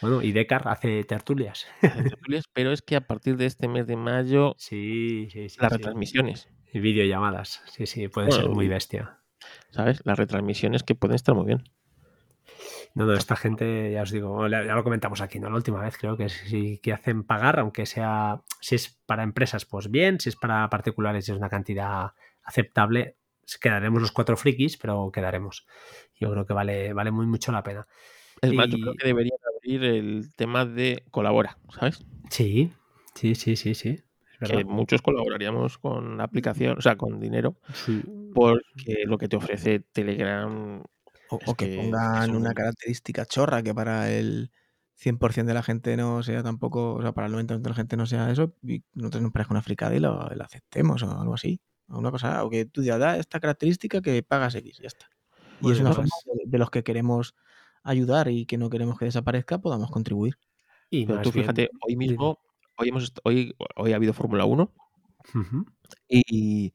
Bueno, 0.00 0.22
y 0.22 0.32
Decar 0.32 0.66
hace 0.68 1.04
tertulias. 1.04 1.66
Tertulias, 2.20 2.44
pero 2.52 2.72
es 2.72 2.82
que 2.82 2.96
a 2.96 3.02
partir 3.06 3.36
de 3.36 3.46
este 3.46 3.68
mes 3.68 3.86
de 3.86 3.96
mayo, 3.96 4.54
Sí, 4.58 5.28
sí, 5.30 5.48
sí. 5.48 5.58
las 5.60 5.72
sí. 5.72 5.76
retransmisiones, 5.78 6.48
Y 6.72 6.80
videollamadas, 6.80 7.62
sí, 7.66 7.86
sí, 7.86 8.08
puede 8.08 8.28
Bueno, 8.28 8.42
ser 8.42 8.50
muy 8.50 8.68
bestia. 8.68 9.18
¿sabes? 9.70 10.00
Las 10.04 10.18
retransmisiones 10.18 10.82
que 10.82 10.94
pueden 10.94 11.14
estar 11.14 11.34
muy 11.34 11.46
bien. 11.46 11.64
No, 12.94 13.06
no, 13.06 13.14
esta 13.14 13.36
gente, 13.36 13.92
ya 13.92 14.02
os 14.02 14.10
digo, 14.10 14.46
ya 14.48 14.62
lo 14.62 14.82
comentamos 14.84 15.20
aquí, 15.20 15.38
¿no? 15.38 15.48
La 15.48 15.56
última 15.56 15.80
vez 15.80 15.96
creo 15.96 16.16
que 16.16 16.28
sí 16.28 16.78
que 16.82 16.92
hacen 16.92 17.22
pagar, 17.24 17.60
aunque 17.60 17.86
sea, 17.86 18.42
si 18.60 18.74
es 18.74 19.00
para 19.06 19.22
empresas, 19.22 19.64
pues 19.64 19.90
bien, 19.90 20.18
si 20.18 20.28
es 20.28 20.36
para 20.36 20.68
particulares 20.68 21.28
es 21.28 21.36
una 21.36 21.48
cantidad 21.48 22.12
aceptable, 22.42 23.16
quedaremos 23.60 24.02
los 24.02 24.12
cuatro 24.12 24.36
frikis, 24.36 24.76
pero 24.76 25.10
quedaremos. 25.12 25.66
Yo 26.16 26.30
creo 26.32 26.46
que 26.46 26.52
vale, 26.52 26.92
vale 26.92 27.10
muy 27.12 27.26
mucho 27.26 27.52
la 27.52 27.62
pena. 27.62 27.86
Es 28.42 28.52
más, 28.52 28.68
yo 28.68 28.78
creo 28.78 28.94
que 28.94 29.06
deberían 29.06 29.38
abrir 29.56 29.84
el 29.84 30.34
tema 30.34 30.64
de 30.64 31.04
colabora, 31.10 31.58
¿sabes? 31.78 32.04
Sí, 32.30 32.72
sí, 33.14 33.34
sí, 33.34 33.56
sí, 33.56 33.74
sí. 33.74 34.00
Que 34.46 34.64
muchos 34.64 35.02
colaboraríamos 35.02 35.76
con 35.76 36.16
la 36.16 36.24
aplicación, 36.24 36.78
o 36.78 36.80
sea, 36.80 36.96
con 36.96 37.20
dinero, 37.20 37.56
Sí. 37.74 38.02
porque 38.34 39.02
lo 39.04 39.18
que 39.18 39.28
te 39.28 39.36
ofrece 39.36 39.80
Telegram 39.80 40.82
O, 41.32 41.38
Es 41.42 41.48
o 41.48 41.54
que, 41.54 41.76
pongan 41.76 42.30
una 42.34 42.48
un- 42.48 42.54
característica 42.54 43.24
chorra 43.26 43.62
que 43.62 43.72
para 43.74 44.10
el 44.10 44.50
100% 44.96 45.46
de 45.46 45.54
la 45.54 45.62
gente 45.62 45.96
no 45.96 46.22
sea 46.24 46.42
tampoco, 46.42 46.94
o 46.94 47.02
sea, 47.02 47.12
para 47.12 47.26
el 47.28 47.32
90% 47.34 47.62
de 47.62 47.70
la 47.70 47.76
gente 47.76 47.96
no 47.96 48.06
sea 48.06 48.30
eso, 48.32 48.54
y 48.64 48.82
nosotros 48.94 49.22
nos 49.22 49.32
parezca 49.32 49.54
una 49.54 49.62
fricada 49.62 49.94
y 49.94 50.00
lo, 50.00 50.28
lo 50.28 50.44
aceptemos 50.44 51.02
o 51.04 51.20
algo 51.20 51.34
así. 51.34 51.60
O 51.88 51.98
una 51.98 52.10
cosa, 52.10 52.42
o 52.44 52.50
que 52.50 52.64
tú 52.64 52.80
digas, 52.80 52.98
da 52.98 53.16
esta 53.16 53.38
característica 53.40 54.00
que 54.00 54.22
pagas 54.24 54.54
X, 54.56 54.78
ya 54.80 54.86
está. 54.88 55.06
Y 55.60 55.64
Muy 55.64 55.72
es 55.74 55.80
una 55.80 55.92
pues. 55.92 56.08
forma 56.24 56.40
de, 56.44 56.50
de 56.50 56.58
los 56.58 56.70
que 56.70 56.82
queremos 56.82 57.34
ayudar 57.82 58.28
y 58.28 58.46
que 58.46 58.58
no 58.58 58.70
queremos 58.70 58.98
que 58.98 59.06
desaparezca, 59.06 59.58
podamos 59.58 59.90
contribuir. 59.90 60.34
Y 60.90 61.06
Pero 61.06 61.22
tú 61.22 61.30
bien- 61.30 61.44
fíjate, 61.44 61.70
hoy 61.86 61.96
mismo, 61.96 62.38
hoy 62.76 62.88
hemos 62.88 63.12
hoy, 63.24 63.54
hoy 63.76 63.92
ha 63.92 63.96
habido 63.96 64.12
Fórmula 64.12 64.44
1 64.44 64.72
Ujú. 65.34 65.64
y, 66.08 66.72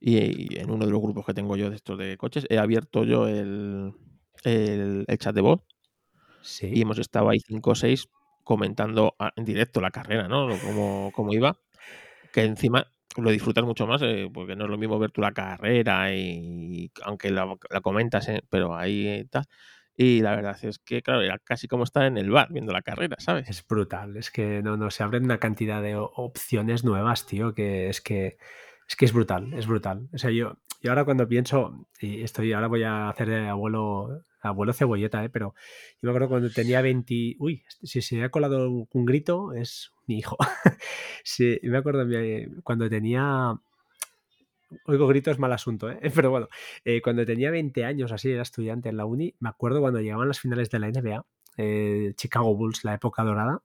y 0.00 0.58
en 0.58 0.70
uno 0.70 0.84
de 0.86 0.92
los 0.92 1.00
grupos 1.00 1.24
que 1.26 1.34
tengo 1.34 1.56
yo 1.56 1.70
de 1.70 1.76
estos 1.76 1.98
de 1.98 2.16
coches 2.16 2.46
he 2.50 2.58
abierto 2.58 3.04
yo 3.04 3.26
el, 3.28 3.92
el, 4.44 5.04
el 5.06 5.18
chat 5.18 5.34
de 5.34 5.40
voz 5.40 5.60
Sí. 6.42 6.70
y 6.72 6.82
hemos 6.82 6.98
estado 6.98 7.28
ahí 7.28 7.40
5 7.40 7.70
o 7.72 7.74
6 7.74 8.08
comentando 8.44 9.16
a- 9.18 9.32
en 9.34 9.44
directo 9.44 9.80
la 9.80 9.90
carrera, 9.90 10.28
¿no? 10.28 10.46
Cómo, 10.64 11.10
cómo 11.12 11.32
iba. 11.32 11.58
Que 12.32 12.44
encima 12.44 12.86
lo 13.16 13.30
disfrutas 13.30 13.64
mucho 13.64 13.86
más, 13.88 14.00
eh, 14.02 14.30
porque 14.32 14.54
no 14.54 14.64
es 14.64 14.70
lo 14.70 14.78
mismo 14.78 14.98
ver 14.98 15.10
tú 15.10 15.20
la 15.22 15.32
carrera 15.32 16.14
y 16.14 16.92
aunque 17.02 17.30
la, 17.32 17.56
la 17.70 17.80
comentas, 17.80 18.28
eh, 18.28 18.42
pero 18.48 18.76
ahí 18.76 19.08
está. 19.08 19.42
Y 19.96 20.20
la 20.20 20.36
verdad 20.36 20.58
es 20.62 20.78
que, 20.78 21.02
claro, 21.02 21.22
era 21.22 21.38
casi 21.38 21.68
como 21.68 21.84
estar 21.84 22.04
en 22.04 22.18
el 22.18 22.30
bar 22.30 22.48
viendo 22.52 22.72
la 22.72 22.82
carrera, 22.82 23.16
¿sabes? 23.18 23.48
Es 23.48 23.66
brutal, 23.66 24.16
es 24.16 24.30
que 24.30 24.62
no, 24.62 24.76
no, 24.76 24.90
se 24.90 25.02
abren 25.02 25.24
una 25.24 25.38
cantidad 25.38 25.82
de 25.82 25.96
opciones 25.96 26.84
nuevas, 26.84 27.26
tío, 27.26 27.54
que 27.54 27.88
es 27.88 28.00
que 28.00 28.36
es 28.88 28.94
que 28.96 29.04
es 29.04 29.12
brutal, 29.12 29.52
es 29.54 29.66
brutal. 29.66 30.08
O 30.12 30.18
sea, 30.18 30.30
yo, 30.30 30.58
yo 30.82 30.90
ahora 30.90 31.04
cuando 31.04 31.26
pienso, 31.28 31.86
y 32.00 32.22
estoy, 32.22 32.52
ahora 32.52 32.68
voy 32.68 32.84
a 32.84 33.08
hacer 33.08 33.28
de 33.28 33.48
abuelo, 33.48 34.22
abuelo 34.40 34.72
cebolleta, 34.72 35.24
¿eh? 35.24 35.28
pero 35.28 35.54
yo 36.00 36.06
me 36.06 36.10
acuerdo 36.10 36.28
cuando 36.28 36.50
tenía 36.50 36.80
20, 36.82 37.36
uy, 37.38 37.64
si 37.82 38.00
se 38.02 38.16
me 38.16 38.24
ha 38.24 38.30
colado 38.30 38.70
un, 38.70 39.04
grito, 39.04 39.52
es 39.52 39.92
mi 40.06 40.18
hijo. 40.18 40.36
sí, 41.24 41.58
me 41.64 41.78
acuerdo 41.78 42.06
cuando 42.62 42.88
tenía, 42.88 43.58
oigo 44.84 45.06
gritos, 45.06 45.38
mal 45.38 45.52
asunto, 45.52 45.90
¿eh? 45.90 46.00
pero 46.14 46.30
bueno, 46.30 46.48
eh, 46.84 47.00
cuando 47.02 47.24
tenía 47.24 47.50
20 47.50 47.84
años, 47.84 48.12
así, 48.12 48.30
era 48.30 48.42
estudiante 48.42 48.88
en 48.88 48.96
la 48.96 49.04
uni, 49.04 49.34
me 49.40 49.48
acuerdo 49.48 49.80
cuando 49.80 50.00
llegaban 50.00 50.28
las 50.28 50.40
finales 50.40 50.70
de 50.70 50.78
la 50.78 50.88
NBA, 50.88 51.24
eh, 51.58 52.12
Chicago 52.16 52.54
Bulls, 52.54 52.84
la 52.84 52.94
época 52.94 53.24
dorada, 53.24 53.62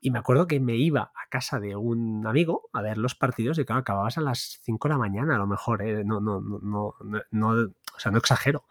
y 0.00 0.10
me 0.10 0.18
acuerdo 0.18 0.46
que 0.46 0.60
me 0.60 0.76
iba 0.76 1.12
a 1.14 1.28
casa 1.30 1.58
de 1.58 1.74
un 1.74 2.26
amigo 2.26 2.68
a 2.72 2.82
ver 2.82 2.98
los 2.98 3.14
partidos 3.14 3.58
y 3.58 3.64
claro, 3.64 3.80
acababas 3.80 4.18
a 4.18 4.20
las 4.20 4.60
5 4.62 4.88
de 4.88 4.94
la 4.94 4.98
mañana 4.98 5.34
a 5.36 5.38
lo 5.38 5.46
mejor, 5.46 5.82
¿eh? 5.82 6.04
no, 6.04 6.20
no, 6.20 6.40
no, 6.40 6.60
no, 6.60 6.94
no, 7.30 7.48
o 7.50 7.98
sea, 7.98 8.12
no 8.12 8.18
exagero. 8.18 8.66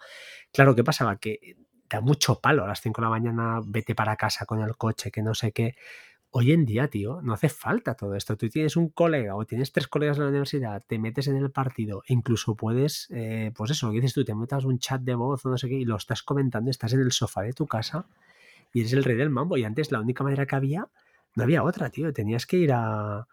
Claro, 0.54 0.76
¿qué 0.76 0.84
pasaba? 0.84 1.18
Que 1.18 1.58
da 1.90 2.02
mucho 2.02 2.40
palo 2.40 2.64
a 2.64 2.68
las 2.68 2.82
5 2.82 3.02
de 3.02 3.06
la 3.06 3.10
mañana, 3.10 3.62
vete 3.66 3.96
para 3.96 4.16
casa 4.16 4.46
con 4.46 4.62
el 4.62 4.78
coche, 4.78 5.12
que 5.12 5.22
no 5.22 5.34
sé 5.34 5.52
qué. 5.52 5.76
Hoy 6.38 6.52
en 6.52 6.66
día, 6.66 6.90
tío, 6.90 7.22
no 7.22 7.32
hace 7.32 7.48
falta 7.48 7.94
todo 7.94 8.14
esto. 8.14 8.36
Tú 8.36 8.50
tienes 8.50 8.76
un 8.76 8.90
colega 8.90 9.38
o 9.38 9.46
tienes 9.46 9.72
tres 9.72 9.88
colegas 9.88 10.18
en 10.18 10.24
la 10.24 10.30
universidad, 10.32 10.84
te 10.86 11.00
metes 11.00 11.30
en 11.30 11.38
el 11.38 11.50
partido, 11.50 12.04
e 12.10 12.12
incluso 12.12 12.56
puedes, 12.56 13.08
eh, 13.12 13.54
pues 13.56 13.72
eso, 13.72 13.88
lo 13.88 13.94
que 13.94 14.02
dices 14.02 14.16
tú, 14.16 14.26
te 14.26 14.36
metas 14.36 14.66
un 14.66 14.78
chat 14.78 15.00
de 15.00 15.16
voz 15.16 15.46
o 15.46 15.50
no 15.50 15.58
sé 15.58 15.70
qué 15.70 15.76
y 15.76 15.86
lo 15.86 15.96
estás 15.96 16.24
comentando, 16.24 16.70
estás 16.70 16.92
en 16.92 17.00
el 17.00 17.14
sofá 17.14 17.44
de 17.44 17.54
tu 17.54 17.68
casa 17.68 18.06
y 18.74 18.82
eres 18.82 18.92
el 18.92 19.06
rey 19.06 19.16
del 19.16 19.30
mambo. 19.30 19.56
Y 19.56 19.64
antes 19.64 19.94
la 19.94 20.02
única 20.02 20.26
manera 20.26 20.46
que 20.46 20.58
había, 20.58 20.90
no 21.36 21.44
había 21.44 21.64
otra, 21.64 21.90
tío. 21.90 22.12
Tenías 22.12 22.46
que 22.46 22.58
ir 22.58 22.74
a, 22.74 23.26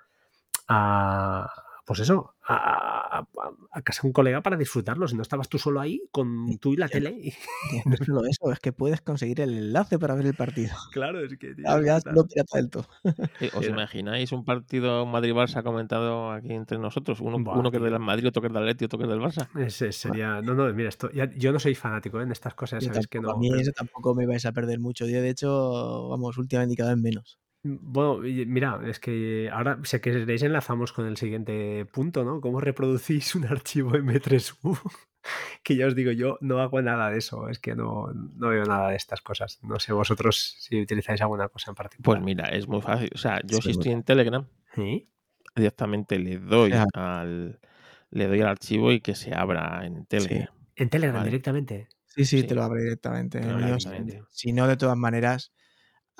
a 0.69 1.53
pues 1.93 2.01
eso, 2.09 2.35
a, 2.47 3.19
a- 3.19 3.27
a 3.75 3.83
casa 3.83 4.03
de 4.03 4.09
un 4.09 4.13
colega 4.13 4.43
para 4.43 4.57
disfrutarlo. 4.57 5.07
Si 5.09 5.15
no 5.17 5.23
estabas 5.23 5.49
tú 5.49 5.59
solo 5.59 5.81
ahí 5.81 6.03
con 6.11 6.59
tú 6.59 6.73
y 6.73 6.77
la 6.77 6.89
tele. 6.89 7.11
y- 7.19 7.29
Y 7.29 7.89
no 7.89 7.97
solo 7.97 8.23
eso, 8.27 8.51
es 8.53 8.59
que 8.61 8.73
puedes 8.73 9.01
conseguir 9.01 9.41
el 9.41 9.57
enlace 9.57 9.99
para 9.99 10.15
ver 10.15 10.27
el 10.27 10.35
partido. 10.35 10.75
claro, 10.93 11.21
es 11.21 11.37
que 11.39 11.55
tío, 11.55 11.65
es 11.67 12.05
lo 12.07 12.25
pirata 12.27 12.57
del 12.59 12.71
todo. 12.71 12.87
Eh, 13.41 13.51
¿Os 13.55 13.67
imagináis 13.67 14.33
un 14.33 14.45
partido 14.45 15.05
Madrid-Barça 15.07 15.63
comentado 15.63 16.31
aquí 16.33 16.53
entre 16.53 16.79
nosotros? 16.79 17.21
Uno, 17.21 17.39
Buah, 17.43 17.59
uno 17.59 17.71
que 17.71 17.77
es 17.79 17.83
del 17.83 17.99
Madrid, 17.99 18.29
otro 18.29 18.41
que 18.43 18.49
es 18.49 18.53
del 18.55 18.63
Atleti, 18.63 18.85
otro 18.87 18.99
que 18.99 19.05
es 19.05 19.11
del 19.11 19.21
Barça. 19.21 19.49
Ese 19.59 19.93
sería. 19.93 20.41
No, 20.43 20.55
no, 20.55 20.73
mira, 20.73 20.89
esto. 20.89 21.11
ya- 21.13 21.31
yo 21.37 21.53
no 21.53 21.59
soy 21.59 21.75
fanático 21.75 22.21
¿eh? 22.21 22.25
en 22.25 22.33
estas 22.33 22.55
cosas, 22.55 22.83
que 23.11 23.21
no. 23.21 23.31
a 23.31 23.39
mí 23.39 23.49
pero- 23.51 23.61
eso 23.61 23.73
tampoco 23.73 24.15
me 24.15 24.27
vais 24.27 24.45
a 24.47 24.53
perder 24.53 24.79
mucho. 24.81 25.07
Yo, 25.07 25.21
de 25.21 25.31
hecho, 25.31 26.09
vamos, 26.09 26.39
últimamente 26.39 26.77
cada 26.77 26.95
vez 26.95 27.03
menos. 27.03 27.39
Bueno, 27.65 28.19
mira, 28.47 28.81
es 28.87 28.99
que 28.99 29.49
ahora, 29.53 29.79
si 29.85 30.01
queréis, 30.01 30.43
enlazamos 30.43 30.93
con 30.93 31.07
el 31.07 31.17
siguiente 31.17 31.87
punto, 31.87 32.25
¿no? 32.25 32.41
¿Cómo 32.41 32.61
reproducís 32.61 33.35
un 33.37 33.45
archivo 33.47 33.93
M3U? 33.93 34.79
que 35.63 35.77
ya 35.77 35.87
os 35.87 35.95
digo, 35.95 36.11
yo 36.11 36.37
no 36.41 36.59
hago 36.59 36.83
nada 36.83 37.09
de 37.11 37.19
eso, 37.19 37.49
es 37.49 37.61
que 37.61 37.77
no, 37.77 38.09
no 38.13 38.49
veo 38.49 38.65
nada 38.65 38.89
de 38.91 38.97
estas 38.97 39.21
cosas. 39.21 39.61
No 39.63 39.79
sé 39.79 39.93
vosotros 39.93 40.57
si 40.59 40.81
utilizáis 40.83 41.21
alguna 41.23 41.49
cosa 41.49 41.71
en 41.71 41.77
particular. 41.77 42.05
Pues 42.05 42.25
mira, 42.25 42.49
es 42.49 42.67
muy 42.67 42.81
fácil. 42.81 43.09
O 43.15 43.19
sea, 43.19 43.41
yo 43.45 43.59
Sí, 43.59 43.63
si 43.63 43.71
estoy 43.71 43.93
en 43.93 44.03
Telegram, 44.03 44.45
¿Sí? 44.75 45.09
directamente 45.55 46.19
le 46.19 46.39
doy 46.39 46.73
sea- 46.73 46.87
al 46.95 47.61
le 48.11 48.27
doy 48.27 48.41
al 48.41 48.49
archivo 48.49 48.91
y 48.91 49.01
que 49.01 49.15
se 49.15 49.33
abra 49.33 49.87
en 49.87 50.05
Telegram. 50.07 50.49
En 50.75 50.91
Telegram 50.91 51.19
Vale. 51.21 51.31
directamente. 51.31 51.89
Sí, 52.07 52.25
sí, 52.25 52.41
Sí. 52.41 52.47
te 52.49 52.55
lo 52.57 52.65
abre 52.65 52.83
directamente. 52.83 53.39
Te 53.39 53.47
lo 53.47 53.53
abre 53.53 53.63
Yo, 53.69 53.77
directamente. 53.77 54.23
Si 54.31 54.53
no, 54.53 54.67
de 54.67 54.77
todas 54.77 54.99
maneras, 54.99 55.53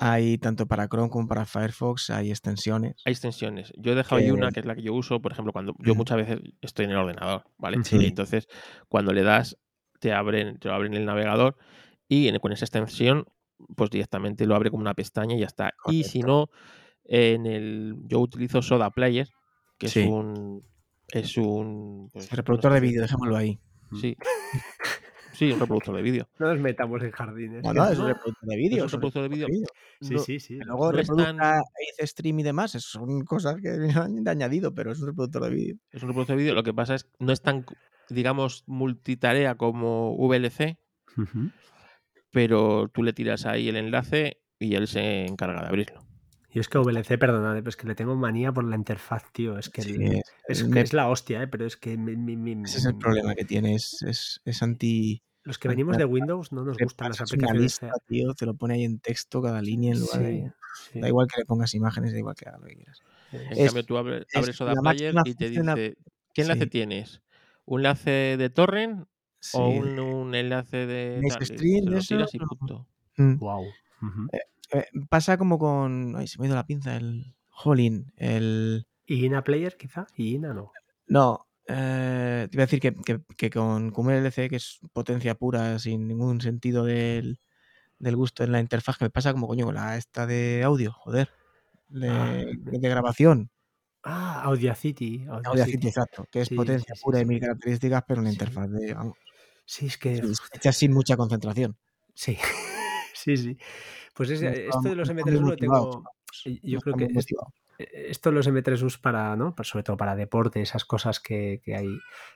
hay 0.05 0.37
tanto 0.37 0.65
para 0.65 0.87
Chrome 0.89 1.09
como 1.09 1.27
para 1.29 1.45
Firefox, 1.45 2.09
hay 2.09 2.29
extensiones. 2.29 2.95
Hay 3.05 3.11
extensiones. 3.13 3.71
Yo 3.77 3.93
he 3.93 3.95
dejado 3.95 4.19
ahí 4.21 4.31
una 4.31 4.51
que 4.51 4.59
es 4.59 4.65
la 4.65 4.75
que 4.75 4.81
yo 4.81 4.93
uso, 4.93 5.21
por 5.21 5.31
ejemplo, 5.31 5.53
cuando 5.53 5.73
yo 5.79 5.95
muchas 5.95 6.17
veces 6.17 6.39
estoy 6.61 6.85
en 6.85 6.91
el 6.91 6.97
ordenador, 6.97 7.45
¿vale? 7.57 7.77
Sí. 7.83 7.97
Y 7.97 8.05
entonces, 8.07 8.47
cuando 8.89 9.13
le 9.13 9.23
das, 9.23 9.57
te 10.01 10.11
abren, 10.11 10.57
te 10.59 10.67
lo 10.67 10.73
abren 10.73 10.93
el 10.93 11.05
navegador 11.05 11.55
y 12.09 12.27
en- 12.27 12.39
con 12.39 12.51
esa 12.51 12.65
extensión, 12.65 13.25
pues 13.77 13.89
directamente 13.91 14.45
lo 14.45 14.55
abre 14.55 14.69
como 14.71 14.81
una 14.81 14.93
pestaña 14.93 15.35
y 15.35 15.39
ya 15.39 15.45
está. 15.45 15.73
Y 15.87 16.03
si 16.03 16.19
no, 16.19 16.49
en 17.05 17.45
el 17.45 17.95
yo 18.05 18.19
utilizo 18.19 18.61
Soda 18.61 18.89
Player, 18.91 19.29
que 19.77 19.87
Sí. 19.87 20.01
es 20.01 20.07
un 20.09 20.63
es 21.13 21.37
un 21.37 22.09
pues, 22.11 22.29
reproductor 22.31 22.71
de 22.71 22.77
una 22.79 22.85
especie- 22.85 22.89
vídeo, 22.91 23.01
dejémoslo 23.03 23.37
ahí. 23.37 23.59
Sí. 24.01 24.17
Sí, 25.33 25.51
un 25.51 25.59
reproductor 25.59 25.95
de 25.95 26.01
vídeo. 26.03 26.27
No 26.39 26.47
nos 26.53 26.59
metamos 26.59 27.01
en 27.03 27.11
jardines. 27.11 27.63
No, 27.63 27.71
que 27.71 27.77
no, 27.79 27.85
no- 27.85 27.91
es 27.91 27.99
un 27.99 28.07
reproductor 28.07 28.49
de 28.49 28.55
vídeo. 28.55 28.83
un 28.83 28.89
reproductor 28.89 29.23
de 29.23 29.29
vídeo. 29.29 29.47
Sí, 30.01 30.17
sí, 30.19 30.39
sí. 30.39 30.59
Que 30.59 30.65
luego 30.65 30.91
no 30.91 30.99
es 30.99 31.07
reproduzca 31.07 31.57
e 31.59 31.83
hice 31.91 32.07
stream 32.07 32.39
y 32.39 32.43
demás, 32.43 32.71
son 32.71 33.21
cosas 33.25 33.55
que 33.61 33.69
han 33.69 34.27
añadido, 34.27 34.73
pero 34.73 34.91
es 34.91 34.99
un 35.01 35.07
reproductor 35.07 35.43
de 35.43 35.49
vídeo. 35.49 35.75
Es 35.91 36.01
un 36.03 36.09
reproductor 36.09 36.35
de 36.37 36.41
vídeo. 36.43 36.55
Lo 36.55 36.63
que 36.63 36.73
pasa 36.73 36.95
es 36.95 37.03
que 37.05 37.11
no 37.19 37.31
es 37.33 37.41
tan, 37.41 37.65
digamos, 38.09 38.63
multitarea 38.67 39.55
como 39.55 40.15
VLC, 40.17 40.77
pero 42.31 42.87
tú 42.89 43.03
le 43.03 43.13
tiras 43.13 43.45
ahí 43.45 43.69
el 43.69 43.75
enlace 43.77 44.37
y 44.59 44.75
él 44.75 44.87
se 44.87 45.25
encarga 45.25 45.61
de 45.61 45.67
abrirlo. 45.67 46.01
Y 46.53 46.59
es 46.59 46.69
que 46.69 46.77
VLC, 46.77 47.17
perdonad, 47.17 47.55
pero 47.55 47.69
es 47.69 47.75
que 47.75 47.87
le 47.87 47.95
tengo 47.95 48.15
manía 48.15 48.51
por 48.51 48.63
la 48.63 48.75
interfaz, 48.75 49.23
tío. 49.31 49.57
Es 49.57 49.69
que 49.69 49.81
Sí, 49.81 49.93
el- 49.95 50.01
es- 50.17 50.23
es, 50.47 50.59
el 50.61 50.67
que 50.67 50.73
me- 50.75 50.81
es 50.81 50.93
la 50.93 51.09
hostia, 51.09 51.41
¿eh? 51.43 51.47
pero 51.47 51.65
es 51.65 51.77
que. 51.77 51.93
Ese 51.93 52.77
es 52.77 52.85
el 52.85 52.95
problema 52.97 53.33
que 53.33 53.43
tiene, 53.45 53.73
es, 53.75 54.01
es, 54.03 54.39
es 54.45 54.61
anti, 54.61 55.23
Los 55.43 55.57
que 55.57 55.67
venimos 55.67 55.97
de 55.97 56.05
Windows 56.05 56.51
no 56.51 56.63
nos 56.63 56.77
gustan 56.77 57.09
las 57.09 57.19
una 57.19 57.25
aplicaciones. 57.25 57.61
lista, 57.61 57.91
tío, 58.07 58.33
te 58.35 58.45
lo 58.45 58.53
pone 58.55 58.75
ahí 58.75 58.83
en 58.83 58.99
texto 58.99 59.41
cada 59.41 59.61
línea 59.61 59.93
en 59.93 59.99
lugar 59.99 60.19
Sí, 60.19 60.23
de... 60.25 60.51
sí. 60.93 60.99
Da 61.01 61.07
igual 61.07 61.27
que 61.27 61.41
le 61.41 61.45
pongas 61.45 61.73
imágenes, 61.73 62.13
da 62.13 62.19
igual 62.19 62.35
que 62.35 62.47
hagas 62.47 62.61
lo 62.61 62.67
que 62.67 62.75
quieras. 62.75 63.01
En 63.31 63.57
Es- 63.57 63.65
cambio, 63.65 63.83
tú 63.85 63.97
abres, 63.97 64.25
es 64.29 64.35
abres 64.37 64.55
Soda 64.55 64.73
la 64.75 64.81
Player 64.81 65.13
máxima 65.15 65.23
y 65.31 65.35
te 65.35 65.49
dice, 65.49 65.95
¿qué 66.33 66.41
enlace 66.43 66.63
Sí. 66.63 66.69
tienes? 66.69 67.21
¿Un 67.65 67.79
enlace 67.79 68.37
de 68.37 68.49
torrent 68.51 69.07
Sí. 69.39 69.57
o 69.59 69.67
un, 69.69 69.99
un 69.99 70.35
enlace 70.35 70.85
de 70.85 71.19
Stream, 71.41 71.83
y 72.33 72.37
no. 72.37 72.47
punto. 72.47 72.87
Mm. 73.17 73.37
Wow. 73.39 73.65
Eh, 74.31 74.39
pasa 75.09 75.37
como 75.37 75.59
con... 75.59 76.15
Ay, 76.15 76.27
se 76.27 76.39
me 76.39 76.45
ha 76.45 76.47
ido 76.47 76.55
la 76.55 76.65
pinza, 76.65 76.95
el 76.95 77.35
Holin, 77.63 78.11
el... 78.17 78.87
¿Y 79.05 79.25
Ina 79.25 79.43
Player 79.43 79.75
quizá? 79.77 80.07
¿Y 80.15 80.35
Ina 80.35 80.53
no? 80.53 80.71
No, 81.07 81.47
eh, 81.67 82.47
te 82.49 82.55
iba 82.57 82.63
a 82.63 82.65
decir 82.65 82.79
que, 82.79 82.93
que- 82.95 83.21
que 83.37 83.49
con 83.49 83.91
QMLC, 83.91 84.49
que 84.49 84.55
es 84.55 84.79
potencia 84.93 85.35
pura, 85.35 85.77
sin 85.79 86.07
ningún 86.07 86.41
sentido 86.41 86.85
del, 86.85 87.39
del 87.99 88.15
gusto 88.15 88.43
en 88.43 88.51
la 88.53 88.59
interfaz, 88.59 88.97
que 88.97 89.05
me 89.05 89.09
pasa 89.09 89.33
como 89.33 89.47
coño 89.47 89.65
con 89.65 89.75
la 89.75 89.97
esta 89.97 90.25
de 90.25 90.63
audio, 90.63 90.91
joder, 90.93 91.29
de, 91.89 92.09
Ah, 92.09 92.41
de 92.71 92.89
grabación, 92.89 93.49
Ah. 94.05 94.41
Audacity, 94.45 95.25
Audacity. 95.29 95.87
exacto, 95.87 96.25
que 96.31 96.41
es 96.41 96.47
Sí, 96.49 96.55
potencia 96.55 96.93
sí, 96.95 97.01
pura 97.03 97.19
sí. 97.19 97.23
y 97.23 97.25
mil 97.27 97.39
características, 97.39 98.03
pero 98.07 98.19
una 98.21 98.29
Sí. 98.31 98.35
interfaz 98.35 98.69
de, 98.69 98.93
vamos, 98.93 99.17
Sí, 99.65 99.85
es 99.85 99.97
que. 99.97 100.21
hecha 100.53 100.71
sin 100.73 100.91
mucha 100.93 101.15
concentración. 101.15 101.77
Sí, 102.13 102.37
sí, 103.23 103.37
sí. 103.37 103.57
Pues 104.15 104.29
es- 104.29 104.41
esto 104.43 104.89
de 104.89 104.95
los 104.95 105.09
no 105.09 105.15
M3 105.15 105.33
estamos 105.33 105.49
lo 105.51 105.57
tengo. 105.57 106.03
no 106.03 106.59
Yo 106.63 106.79
creo 106.81 106.95
que 106.97 107.05
eh, 107.79 108.05
esto 108.09 108.29
de 108.29 108.35
los 108.35 108.47
M3 108.47 108.97
para, 108.97 109.35
¿no? 109.35 109.55
Sobre 109.63 109.83
todo 109.83 109.97
para 109.97 110.15
deporte, 110.15 110.61
esas 110.61 110.85
cosas 110.85 111.19
que, 111.19 111.61
que 111.63 111.75
hay. 111.75 111.87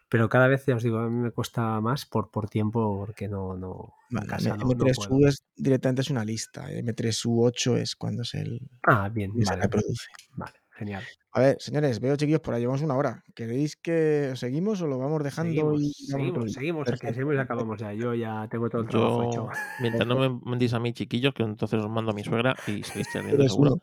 Pero 0.10 0.30
cada 0.30 0.48
vez, 0.48 0.66
ya 0.66 0.76
os 0.76 0.84
digo, 0.84 0.98
a 1.00 1.10
mí 1.10 1.20
me 1.22 1.32
cuesta 1.32 1.80
más 1.82 2.06
por, 2.06 2.32
por 2.32 2.50
tiempo 2.50 2.98
porque 3.06 3.28
no, 3.28 3.56
no, 3.56 3.94
Vale, 4.10 4.28
casa 4.28 4.50
no, 4.50 4.56
no 4.58 4.68
puedo. 4.78 4.86
M3U 4.86 5.28
es 5.28 5.44
directamente 5.56 6.02
es 6.02 6.10
una 6.10 6.24
lista, 6.26 6.72
M3U8 6.72 7.78
es 7.78 7.96
cuando 7.96 8.22
es 8.24 8.34
el 8.34 8.60
Ah, 8.84 9.10
bien, 9.10 9.32
y 9.36 9.44
se 9.46 9.52
vale, 9.52 9.64
reproduce. 9.64 10.08
vale, 10.36 10.54
genial. 10.78 11.04
A 11.32 11.40
ver, 11.42 11.58
señores, 11.60 12.00
veo 12.00 12.16
chiquillos 12.16 12.42
por 12.42 12.54
ahí, 12.54 12.62
llevamos 12.62 12.82
una 12.82 12.96
hora. 12.96 13.24
¿Queréis 13.36 13.76
que 13.76 14.32
seguimos 14.36 14.82
o 14.82 14.88
lo 14.88 14.98
vamos 14.98 15.24
dejando 15.24 15.52
Seguimos, 15.52 15.82
y 15.82 15.94
seguimos, 15.94 16.54
seguimos, 16.54 16.88
seguimos 17.00 17.36
y 17.36 17.38
acabamos 17.38 17.80
ya. 17.80 17.94
Yo 17.94 18.14
ya 18.14 18.48
tengo 18.50 18.70
todo 18.70 18.82
el 18.82 18.88
trabajo 18.88 19.24
Yo, 19.24 19.30
hecho. 19.30 19.50
mientras 19.82 20.08
no 20.08 20.16
me 20.20 20.30
mandéis 20.44 20.74
a 20.74 20.80
mí 20.80 20.94
chiquillos, 20.94 21.34
que 21.34 21.44
entonces 21.44 21.80
os 21.80 21.90
mando 21.90 22.12
a 22.12 22.14
mi 22.14 22.24
suegra 22.24 22.56
y 22.68 22.84
seguís 22.84 23.10
teniendo 23.14 23.48
seguro. 23.48 23.82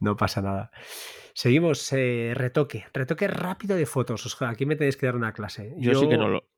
No 0.00 0.16
pasa 0.16 0.42
nada. 0.42 0.70
Seguimos, 1.34 1.92
eh, 1.92 2.32
retoque. 2.34 2.86
Retoque 2.92 3.28
rápido 3.28 3.76
de 3.76 3.86
fotos. 3.86 4.24
Os- 4.26 4.42
aquí 4.42 4.66
me 4.66 4.76
tenéis 4.76 4.96
que 4.96 5.06
dar 5.06 5.16
una 5.16 5.32
clase. 5.32 5.74
Yo, 5.78 5.94
sí 5.94 6.08
que 6.08 6.16
no 6.16 6.28
lo... 6.28 6.48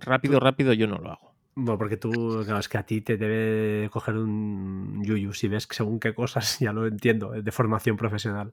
Rápido, 0.00 0.40
rápido 0.40 0.72
yo 0.72 0.86
no 0.86 0.98
lo 0.98 1.12
hago. 1.12 1.29
Bueno, 1.56 1.76
porque 1.78 1.96
tú, 1.96 2.10
claro, 2.44 2.58
es 2.60 2.68
que 2.68 2.78
a 2.78 2.86
ti 2.86 3.00
te 3.00 3.16
debe 3.16 3.90
coger 3.90 4.16
un 4.16 5.02
yuyu 5.04 5.32
si 5.32 5.48
ves 5.48 5.66
que 5.66 5.74
según 5.76 5.98
qué 6.00 6.14
cosas, 6.14 6.58
ya 6.60 6.72
lo 6.72 6.86
entiendo, 6.86 7.30
de 7.32 7.52
formación 7.52 7.96
profesional. 7.96 8.52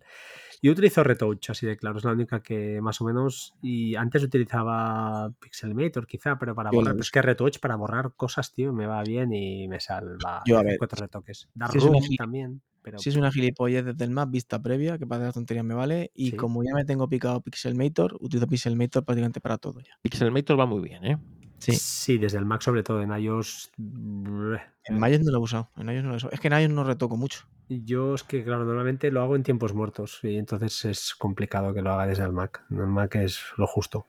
Yo 0.62 0.72
utilizo 0.72 1.04
Retouch, 1.04 1.52
así 1.52 1.68
de 1.68 1.78
claro, 1.78 2.00
es 2.00 2.04
la 2.04 2.12
única 2.14 2.42
que 2.42 2.82
más 2.82 3.00
o 3.00 3.06
menos. 3.06 3.54
Y 3.62 3.94
antes 3.96 4.24
utilizaba 4.24 5.32
Pixelmator, 5.40 6.08
quizá, 6.08 6.40
pero 6.40 6.56
para 6.56 6.72
Yo 6.72 6.78
borrar. 6.80 6.96
Pues 6.96 7.12
que 7.12 7.22
Retouch 7.22 7.60
para 7.60 7.76
borrar 7.76 8.14
cosas, 8.16 8.52
tío, 8.52 8.74
me 8.74 8.88
va 8.88 9.04
bien 9.04 9.32
y 9.34 9.68
me 9.68 9.80
salva 9.80 10.42
Yo, 10.48 10.58
a 10.58 10.64
ver, 10.64 10.78
cuatro 10.80 11.00
retoques. 11.04 11.48
si 11.72 11.78
es 11.78 11.84
una 11.84 11.92
Darkroom 11.94 12.04
gili- 12.04 12.18
también, 12.18 12.62
pero. 12.82 12.98
Si 12.98 13.10
es 13.10 13.16
una 13.16 13.32
gilipollez 13.32 13.86
desde 13.86 14.04
el 14.04 14.10
map, 14.10 14.32
vista 14.32 14.60
previa, 14.60 14.98
que 14.98 15.06
para 15.06 15.26
las 15.26 15.36
tonterías 15.36 15.64
me 15.64 15.76
vale. 15.76 16.10
Y 16.16 16.32
Sí. 16.32 16.38
como 16.38 16.64
ya 16.64 16.74
me 16.74 16.86
tengo 16.86 17.08
picado 17.08 17.40
Pixelmator, 17.42 18.18
utilizo 18.20 18.48
Pixelmator 18.48 19.06
prácticamente 19.06 19.40
para 19.40 19.60
todo 19.60 19.80
ya. 19.80 19.92
Pixelmator 20.02 20.60
va 20.60 20.66
muy 20.66 20.82
bien, 20.82 21.06
¿eh? 21.06 21.18
Sí. 21.60 21.74
Sí, 21.74 22.18
desde 22.18 22.38
el 22.38 22.46
Mac, 22.46 22.62
sobre 22.62 22.84
todo 22.84 23.02
en 23.02 23.12
iOS. 23.12 23.72
En 23.78 25.00
Mayo 25.00 25.20
no 25.20 25.32
lo 25.32 25.38
he 25.38 25.42
usado. 25.42 25.70
En 25.78 25.90
iOS 25.90 26.04
no 26.04 26.10
lo 26.10 26.14
he 26.14 26.18
usado. 26.18 26.34
Es 26.34 26.40
que 26.40 26.48
en 26.48 26.60
iOS 26.60 26.70
no 26.72 26.84
retoco 26.84 27.18
mucho. 27.18 27.48
Yo 27.70 28.16
es 28.16 28.24
que, 28.24 28.44
claro, 28.44 28.64
normalmente 28.64 29.12
lo 29.12 29.22
hago 29.22 29.36
en 29.36 29.44
tiempos 29.44 29.74
muertos 29.74 30.20
y 30.24 30.38
entonces 30.38 30.86
es 30.86 31.16
complicado 31.16 31.74
que 31.74 31.82
lo 31.82 31.92
haga 31.92 32.08
desde 32.08 32.24
el 32.24 32.32
Mac. 32.32 32.64
En 32.70 32.78
el 32.78 32.88
Mac 32.88 33.16
es 33.16 33.42
lo 33.58 33.68
justo. 33.68 34.06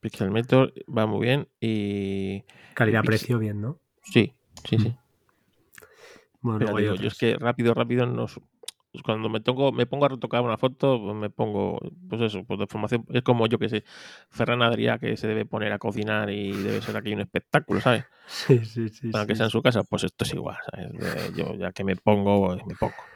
Pixelmator 0.00 0.72
va 0.88 1.06
muy 1.06 1.26
bien 1.26 1.48
y... 1.60 2.42
Calidad-precio, 2.74 3.38
bien, 3.38 3.60
¿no? 3.60 3.78
Sí, 4.02 4.34
sí, 4.64 4.78
sí. 4.78 4.96
Bueno, 6.40 6.58
Pero 6.58 6.76
digo, 6.78 6.94
yo 6.94 7.08
es 7.08 7.18
que 7.18 7.36
rápido, 7.36 7.74
rápido 7.74 8.06
no... 8.06 8.26
pues 8.92 9.02
Cuando 9.04 9.28
me 9.28 9.40
pongo, 9.40 9.72
me 9.72 9.86
pongo 9.86 10.06
a 10.06 10.08
retocar 10.10 10.42
una 10.42 10.56
foto, 10.58 11.00
pues 11.02 11.14
me 11.16 11.30
pongo, 11.30 11.78
pues 12.08 12.22
eso, 12.22 12.44
pues 12.44 12.58
de 12.60 12.66
formación. 12.66 13.04
Es 13.10 13.22
como 13.22 13.46
yo 13.46 13.58
que 13.58 13.68
sé, 13.68 13.84
Ferran 14.30 14.62
Adrià 14.62 14.98
que 14.98 15.16
se 15.16 15.28
debe 15.28 15.46
poner 15.46 15.72
a 15.72 15.78
cocinar 15.78 16.30
y 16.30 16.62
debe 16.62 16.80
ser 16.82 16.96
aquí 16.96 17.12
un 17.12 17.20
espectáculo, 17.20 17.80
¿sabes? 17.80 18.04
Sí, 18.26 18.64
sí, 18.64 18.88
sí. 18.88 19.12
Aunque 19.12 19.34
sí, 19.34 19.36
sea 19.36 19.46
en 19.46 19.50
su 19.50 19.62
casa, 19.62 19.84
pues 19.84 20.04
esto 20.04 20.24
es 20.24 20.34
igual, 20.34 20.56
¿sabes? 20.70 20.90
De- 20.98 21.32
yo 21.34 21.54
ya 21.54 21.72
que 21.72 21.84
me 21.84 21.96
pongo, 21.96 22.46
pues 22.46 22.64
me 22.66 22.74
pongo. 22.76 23.10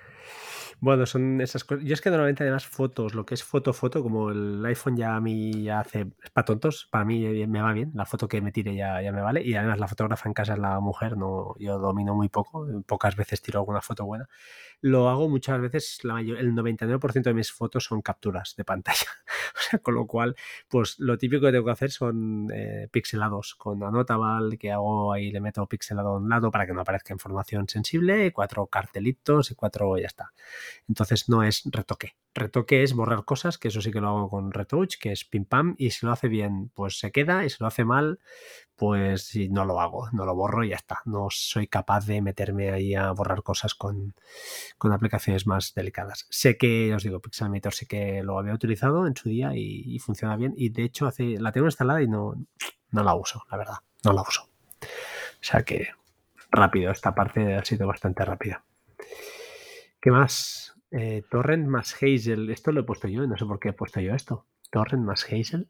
Bueno, 0.81 1.07
son 1.07 1.41
esas 1.41 1.65
cosas. 1.65 1.85
Yo 1.85 1.95
es 1.95 2.01
que 2.01 2.11
normalmente 2.11 2.43
además 2.43 2.67
fotos, 2.67 3.15
lo 3.15 3.25
que 3.27 3.35
es 3.35 3.43
foto, 3.45 3.73
foto, 3.73 4.03
como 4.03 4.31
el 4.31 4.65
iPhone 4.67 4.97
ya 4.97 5.17
a 5.17 5.21
mí 5.21 5.63
ya 5.65 5.81
hace, 5.81 6.07
es 6.23 6.31
para 6.31 6.45
tontos, 6.45 6.89
para 6.91 7.05
mí 7.05 7.25
eh, 7.25 7.47
me 7.47 7.61
va 7.63 7.73
bien, 7.73 7.91
la 7.95 8.05
foto 8.07 8.29
que 8.29 8.41
me 8.41 8.53
tire 8.53 8.75
ya, 8.75 9.01
ya 9.03 9.13
me 9.13 9.21
vale. 9.23 9.43
Y 9.43 9.55
además 9.55 9.79
la 9.79 9.89
fotógrafa 9.89 10.29
en 10.29 10.35
casa 10.35 10.55
es 10.55 10.59
la 10.59 10.81
mujer, 10.81 11.17
no, 11.17 11.55
yo 11.59 11.79
domino 11.79 12.15
muy 12.15 12.29
poco, 12.29 12.67
pocas 12.87 13.17
veces 13.17 13.43
tiro 13.43 13.61
alguna 13.61 13.81
foto 13.81 14.05
buena. 14.05 14.29
Lo 14.87 15.09
hago 15.09 15.31
muchas 15.31 15.59
veces, 15.63 16.01
la 16.03 16.13
mayor, 16.13 16.37
el 16.37 16.53
99% 16.53 17.23
de 17.23 17.33
mis 17.33 17.51
fotos 17.51 17.85
son 17.85 18.03
capturas 18.03 18.55
de 18.55 18.65
pantalla. 18.65 19.07
o 19.57 19.59
sea, 19.59 19.79
con 19.79 19.95
lo 19.95 20.07
cual, 20.07 20.37
pues 20.69 20.97
lo 20.99 21.17
típico 21.17 21.47
que 21.47 21.53
tengo 21.53 21.65
que 21.65 21.71
hacer 21.71 21.91
son 21.91 22.49
eh, 22.53 22.87
pixelados 22.93 23.55
con 23.55 23.83
Anotable, 23.83 24.59
que 24.59 24.71
hago 24.73 25.11
ahí, 25.11 25.31
le 25.31 25.41
meto 25.41 25.67
pixelado 25.67 26.11
a 26.11 26.17
un 26.19 26.29
lado 26.29 26.51
para 26.51 26.67
que 26.67 26.75
no 26.75 26.83
aparezca 26.83 27.15
información 27.15 27.67
sensible, 27.67 28.31
cuatro 28.35 28.67
cartelitos 28.67 29.51
y 29.51 29.55
cuatro, 29.55 29.97
ya 29.97 30.07
está. 30.07 30.35
Entonces 30.87 31.31
no 31.31 31.43
es 31.43 31.63
retoque. 31.65 32.17
Retoque 32.35 32.83
es 32.83 32.95
borrar 32.95 33.25
cosas, 33.25 33.59
que 33.59 33.69
eso 33.69 33.81
sí 33.81 33.93
que 33.93 34.01
lo 34.01 34.09
hago 34.09 34.29
con 34.29 34.53
retouch, 34.53 34.99
que 34.99 35.13
es 35.13 35.25
pim 35.25 35.45
pam, 35.45 35.77
y 35.79 35.91
si 35.91 36.05
lo 36.05 36.13
hace 36.13 36.29
bien, 36.29 36.71
pues 36.75 36.99
se 36.99 37.13
queda, 37.13 37.45
y 37.45 37.51
si 37.51 37.57
lo 37.61 37.69
hace 37.69 37.85
mal, 37.85 38.19
pues 38.75 39.31
no 39.51 39.65
lo 39.65 39.81
hago, 39.81 40.09
no 40.13 40.25
lo 40.25 40.35
borro 40.35 40.65
y 40.65 40.71
ya 40.71 40.77
está. 40.77 41.01
No 41.05 41.29
soy 41.31 41.69
capaz 41.69 42.07
de 42.07 42.21
meterme 42.23 42.73
ahí 42.73 42.95
a 42.95 43.13
borrar 43.13 43.43
cosas 43.43 43.75
con, 43.75 44.15
con 44.79 44.93
aplicaciones 44.93 45.47
más 45.47 45.75
delicadas. 45.75 46.27
Sé 46.31 46.57
que, 46.57 46.93
os 46.95 47.05
digo, 47.05 47.21
Pixelmator 47.21 47.73
sí 47.73 47.87
que 47.87 48.23
lo 48.25 48.39
había 48.39 48.55
utilizado 48.55 49.07
en 49.07 49.17
su 49.17 49.29
día 49.29 49.53
y, 49.55 49.83
y 49.87 49.99
funciona 50.01 50.37
bien, 50.37 50.55
y 50.57 50.71
de 50.71 50.85
hecho 50.85 51.07
hace, 51.07 51.39
la 51.39 51.53
tengo 51.53 51.69
instalada 51.69 52.03
y 52.03 52.09
no, 52.09 52.35
no 52.91 53.03
la 53.05 53.15
uso, 53.15 53.45
la 53.51 53.57
verdad, 53.57 53.77
no 54.05 54.13
la 54.13 54.23
uso. 54.23 54.49
O 54.83 55.47
sea 55.47 55.63
que 55.63 55.89
rápido, 56.51 56.91
esta 56.91 57.15
parte 57.15 57.55
ha 57.55 57.65
sido 57.65 57.87
bastante 57.87 58.25
rápida. 58.25 58.65
¿Qué 60.01 60.11
más? 60.11 60.74
Eh, 60.97 61.23
Torrent 61.29 61.67
más 61.67 61.95
Hazel. 61.95 62.51
Esto 62.51 62.71
lo 62.71 62.81
he 62.81 62.85
puesto 62.85 63.09
yo, 63.09 63.27
no 63.27 63.37
sé 63.37 63.45
por 63.47 63.59
qué 63.59 63.71
he 63.71 63.73
puesto 63.73 64.01
yo 64.01 64.15
esto. 64.15 64.47
Torrent 64.71 65.05
más 65.05 65.25
Hazel. 65.25 65.69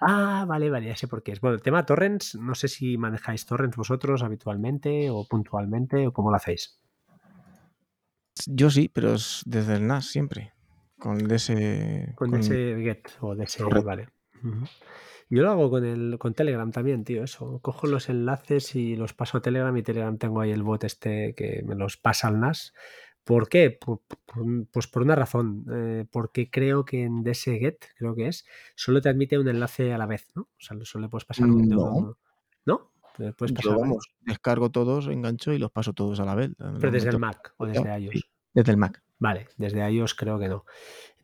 Ah, 0.00 0.44
vale, 0.48 0.70
vale, 0.70 0.86
ya 0.88 0.96
sé 0.96 1.06
por 1.08 1.22
qué 1.22 1.32
es. 1.32 1.40
Bueno, 1.40 1.54
el 1.56 1.62
tema 1.62 1.86
torrents, 1.86 2.34
no 2.36 2.54
sé 2.54 2.68
si 2.68 2.96
manejáis 2.98 3.46
torrents 3.46 3.76
vosotros 3.76 4.22
habitualmente 4.22 5.08
o 5.10 5.26
puntualmente 5.28 6.06
o 6.06 6.12
cómo 6.12 6.30
lo 6.30 6.36
hacéis. 6.36 6.80
Yo 8.46 8.70
sí, 8.70 8.88
pero 8.92 9.14
es 9.14 9.42
desde 9.46 9.74
el 9.76 9.86
NAS 9.86 10.06
siempre. 10.06 10.52
Con 10.98 11.30
ese. 11.30 12.12
Con, 12.16 12.30
con- 12.30 12.40
ese 12.40 12.76
get 12.82 13.08
o 13.20 13.34
ese, 13.34 13.62
vale. 13.64 14.08
Yo 15.28 15.42
lo 15.42 15.50
hago 15.50 15.70
con 15.70 15.84
el 15.84 16.18
con 16.18 16.34
Telegram 16.34 16.70
también, 16.70 17.02
tío, 17.04 17.24
eso. 17.24 17.58
Cojo 17.60 17.86
los 17.88 18.08
enlaces 18.08 18.76
y 18.76 18.94
los 18.94 19.12
paso 19.12 19.38
a 19.38 19.42
Telegram 19.42 19.76
y 19.76 19.82
Telegram 19.82 20.16
tengo 20.18 20.40
ahí 20.40 20.52
el 20.52 20.62
bot 20.62 20.84
este 20.84 21.34
que 21.34 21.62
me 21.66 21.74
los 21.74 21.96
pasa 21.96 22.28
al 22.28 22.38
NAS. 22.40 22.72
¿Por 23.26 23.48
qué? 23.48 23.72
Por- 23.72 24.00
por- 24.24 24.66
pues 24.70 24.86
por 24.86 25.02
una 25.02 25.16
razón. 25.16 25.66
eh, 25.70 26.04
porque 26.10 26.48
creo 26.48 26.84
que 26.84 27.02
en 27.02 27.24
DSGet, 27.24 27.88
creo 27.96 28.14
que 28.14 28.28
es, 28.28 28.46
solo 28.76 29.00
te 29.00 29.08
admite 29.08 29.36
un 29.36 29.48
enlace 29.48 29.92
a 29.92 29.98
la 29.98 30.06
vez, 30.06 30.28
¿no? 30.36 30.42
O 30.42 30.48
sea, 30.60 30.76
solo 30.84 31.02
le 31.06 31.08
puedes 31.08 31.24
pasar 31.24 31.46
un 31.46 31.68
No. 31.68 31.92
uno. 31.92 32.18
¿No? 32.64 32.92
¿Le 33.18 33.32
puedes 33.32 33.52
pasar 33.52 33.72
Yo, 33.72 33.80
vamos, 33.80 34.06
descargo 34.20 34.70
todos, 34.70 35.08
engancho 35.08 35.52
y 35.52 35.58
los 35.58 35.72
paso 35.72 35.92
todos 35.92 36.20
a 36.20 36.24
la 36.24 36.34
vez. 36.36 36.50
Pero 36.80 36.92
desde 36.92 37.08
el 37.08 37.18
Mac 37.18 37.52
o 37.56 37.66
desde 37.66 37.98
iOS. 37.98 38.12
Sí, 38.14 38.22
desde 38.54 38.70
el 38.70 38.76
Mac. 38.78 39.02
Vale, 39.18 39.48
desde 39.56 39.90
iOS 39.90 40.14
creo 40.14 40.38
que 40.38 40.48
no. 40.48 40.64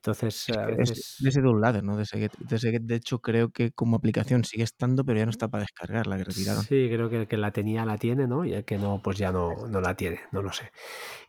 Entonces, 0.04 0.48
a 0.50 0.68
Es 0.68 0.76
veces... 0.76 1.16
de 1.20 1.28
ese 1.28 1.40
Downloader, 1.40 1.84
¿no? 1.84 1.96
De 1.96 2.02
ese 2.02 2.18
Get. 2.18 2.32
De 2.38 2.56
ese 2.56 2.72
Get, 2.72 2.82
de 2.82 2.96
hecho, 2.96 3.20
creo 3.20 3.50
que 3.50 3.70
como 3.70 3.94
aplicación 3.94 4.42
sigue 4.42 4.64
estando, 4.64 5.04
pero 5.04 5.20
ya 5.20 5.26
no 5.26 5.30
está 5.30 5.46
para 5.46 5.62
descargar, 5.62 6.08
la 6.08 6.16
que 6.18 6.24
retiraron. 6.24 6.64
Sí, 6.64 6.88
creo 6.92 7.08
que 7.08 7.20
el 7.20 7.28
que 7.28 7.36
la 7.36 7.52
tenía 7.52 7.84
la 7.84 7.96
tiene, 7.98 8.26
¿no? 8.26 8.44
Y 8.44 8.52
el 8.52 8.64
que 8.64 8.78
no, 8.78 9.00
pues 9.00 9.16
ya 9.16 9.30
no, 9.30 9.54
no 9.68 9.80
la 9.80 9.94
tiene, 9.94 10.20
no 10.32 10.42
lo 10.42 10.52
sé. 10.52 10.72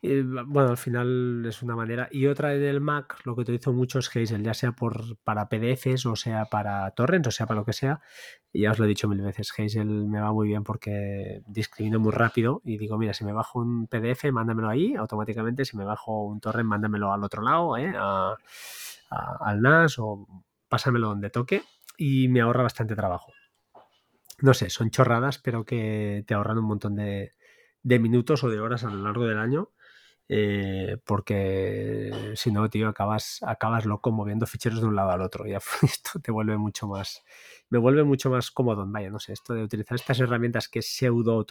Y, 0.02 0.22
bueno, 0.22 0.72
al 0.72 0.78
final 0.78 1.46
es 1.48 1.62
una 1.62 1.76
manera. 1.76 2.10
Y 2.12 2.26
otra 2.26 2.56
en 2.56 2.64
el 2.64 2.82
Mac, 2.82 3.20
lo 3.26 3.36
que 3.36 3.42
utilizo 3.42 3.74
mucho 3.74 4.00
es 4.00 4.10
Hazel, 4.10 4.42
ya 4.42 4.56
sea 4.56 4.72
por, 4.72 5.18
para 5.24 5.50
PDFs 5.50 6.08
o 6.08 6.16
sea 6.16 6.46
para 6.46 6.90
torrents, 6.92 7.28
o 7.28 7.32
sea 7.32 7.46
para 7.46 7.60
lo 7.60 7.66
que 7.66 7.74
sea. 7.74 8.02
Ya 8.54 8.72
os 8.72 8.80
lo 8.80 8.86
he 8.86 8.88
dicho 8.88 9.08
mil 9.08 9.22
veces, 9.22 9.52
Hazel 9.58 9.88
me 9.88 10.20
va 10.22 10.32
muy 10.32 10.48
bien 10.48 10.64
porque 10.64 11.42
discrimino 11.48 12.00
muy 12.00 12.12
rápido 12.12 12.62
y 12.64 12.78
digo, 12.78 12.98
mira, 13.00 13.14
si 13.14 13.26
me 13.26 13.34
bajo 13.34 13.60
un 13.60 13.88
PDF, 13.88 14.32
mándamelo 14.32 14.70
ahí 14.70 14.96
automáticamente. 14.96 15.66
Si 15.66 15.76
me 15.78 15.84
bajo 15.86 16.24
un 16.26 16.40
torrent, 16.40 16.68
mándamelo 16.70 17.12
al 17.12 17.24
otro 17.24 17.42
lado, 17.42 17.78
¿eh? 17.78 17.92
A- 17.98 18.36
a- 19.10 19.38
al 19.42 19.58
NAS 19.62 19.96
o 20.00 20.28
pásamelo 20.70 21.10
donde 21.10 21.30
toque 21.30 21.64
y 21.98 22.28
me 22.30 22.42
ahorra 22.42 22.64
bastante 22.64 22.96
trabajo. 22.96 23.32
no 24.42 24.54
sé, 24.54 24.70
son 24.70 24.90
chorradas, 24.90 25.38
pero 25.40 25.64
que 25.66 26.24
te 26.28 26.34
ahorran 26.34 26.58
un 26.58 26.66
montón 26.66 26.96
de, 26.96 27.34
de 27.84 28.00
minutos 28.00 28.44
o 28.44 28.50
de 28.50 28.60
horas 28.60 28.84
a 28.84 28.90
lo 28.90 29.02
largo 29.04 29.26
del 29.26 29.38
año. 29.40 29.70
Eh, 30.30 30.98
porque 31.06 32.34
si 32.36 32.52
no, 32.52 32.70
tío, 32.70 32.88
acabas, 32.88 33.40
acabas 33.44 33.86
loco 33.86 34.12
moviendo 34.12 34.46
ficheros 34.48 34.82
de 34.82 34.88
un 34.88 34.96
lado 34.96 35.12
al 35.12 35.22
otro. 35.22 35.46
Y 35.48 35.54
esto 35.84 36.20
te 36.22 36.32
vuelve 36.32 36.58
mucho 36.58 36.88
más, 36.88 37.24
me 37.70 37.78
vuelve 37.78 38.04
mucho 38.04 38.30
más 38.30 38.52
cómodo. 38.52 38.86
Vaya, 38.88 39.10
no 39.10 39.20
sé, 39.20 39.34
esto 39.34 39.54
de 39.54 39.64
utilizar 39.64 39.96
estas 39.96 40.20
herramientas 40.20 40.68
que 40.68 40.82
pseudo 40.82 41.46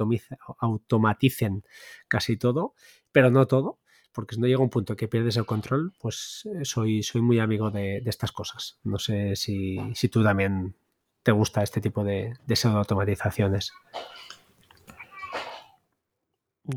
automaticen 0.58 1.64
casi 2.08 2.36
todo, 2.36 2.74
pero 3.12 3.30
no 3.30 3.46
todo, 3.46 3.78
porque 4.12 4.34
si 4.34 4.40
no 4.40 4.46
llega 4.46 4.62
un 4.62 4.70
punto 4.70 4.96
que 4.96 5.08
pierdes 5.08 5.36
el 5.36 5.46
control, 5.46 5.92
pues 6.00 6.48
eh, 6.54 6.64
soy, 6.64 7.02
soy 7.02 7.22
muy 7.22 7.38
amigo 7.38 7.70
de, 7.70 8.00
de 8.02 8.10
estas 8.10 8.32
cosas. 8.32 8.78
No 8.84 8.98
sé 8.98 9.36
si, 9.36 9.78
si, 9.94 10.08
tú 10.08 10.22
también 10.22 10.74
te 11.22 11.32
gusta 11.32 11.62
este 11.62 11.80
tipo 11.80 12.04
de, 12.04 12.34
de 12.46 12.56
pseudo 12.56 12.78
automatizaciones. 12.78 13.72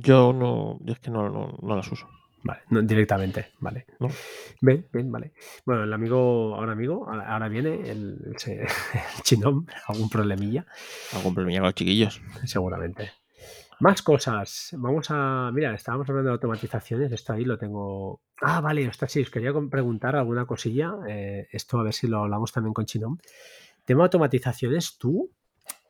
Yo 0.02 0.34
no, 0.34 0.80
es 0.86 1.00
que 1.00 1.12
no, 1.12 1.30
no, 1.30 1.58
no 1.62 1.76
las 1.76 1.92
uso. 1.92 2.08
Vale, 2.44 2.62
no, 2.70 2.82
directamente, 2.84 3.48
vale. 3.60 3.88
No. 4.00 4.08
Bien, 4.62 4.88
bien, 4.94 5.12
vale. 5.12 5.34
Bueno, 5.66 5.84
el 5.84 5.92
amigo, 5.92 6.54
ahora 6.56 6.74
amigo, 6.74 7.10
ahora, 7.10 7.34
ahora 7.34 7.48
viene 7.48 7.90
el, 7.90 8.36
el, 8.46 8.68
algún 9.88 10.10
problemilla. 10.10 10.66
Algún 11.14 11.34
problemilla 11.34 11.62
con 11.62 11.68
los 11.68 11.76
chiquillos. 11.76 12.22
Seguramente. 12.44 13.12
Más 13.80 14.02
cosas. 14.02 14.70
Vamos 14.78 15.08
a. 15.10 15.52
Mira, 15.54 15.74
estábamos 15.74 16.08
hablando 16.08 16.30
de 16.30 16.34
automatizaciones. 16.34 17.12
Esto 17.12 17.34
ahí 17.34 17.44
lo 17.44 17.58
tengo. 17.58 18.22
Ah, 18.42 18.62
vale, 18.62 18.86
está 18.86 19.08
sí. 19.08 19.22
Os 19.22 19.30
quería 19.30 19.52
preguntar 19.70 20.16
alguna 20.16 20.46
cosilla. 20.46 20.94
Eh, 21.08 21.48
esto 21.52 21.80
a 21.80 21.84
ver 21.84 21.94
si 21.94 22.08
lo 22.08 22.20
hablamos 22.20 22.52
también 22.52 22.74
con 22.74 22.86
Chinón. 22.86 23.20
Tema 23.86 24.04
automatizaciones, 24.04 24.98
tú. 24.98 25.32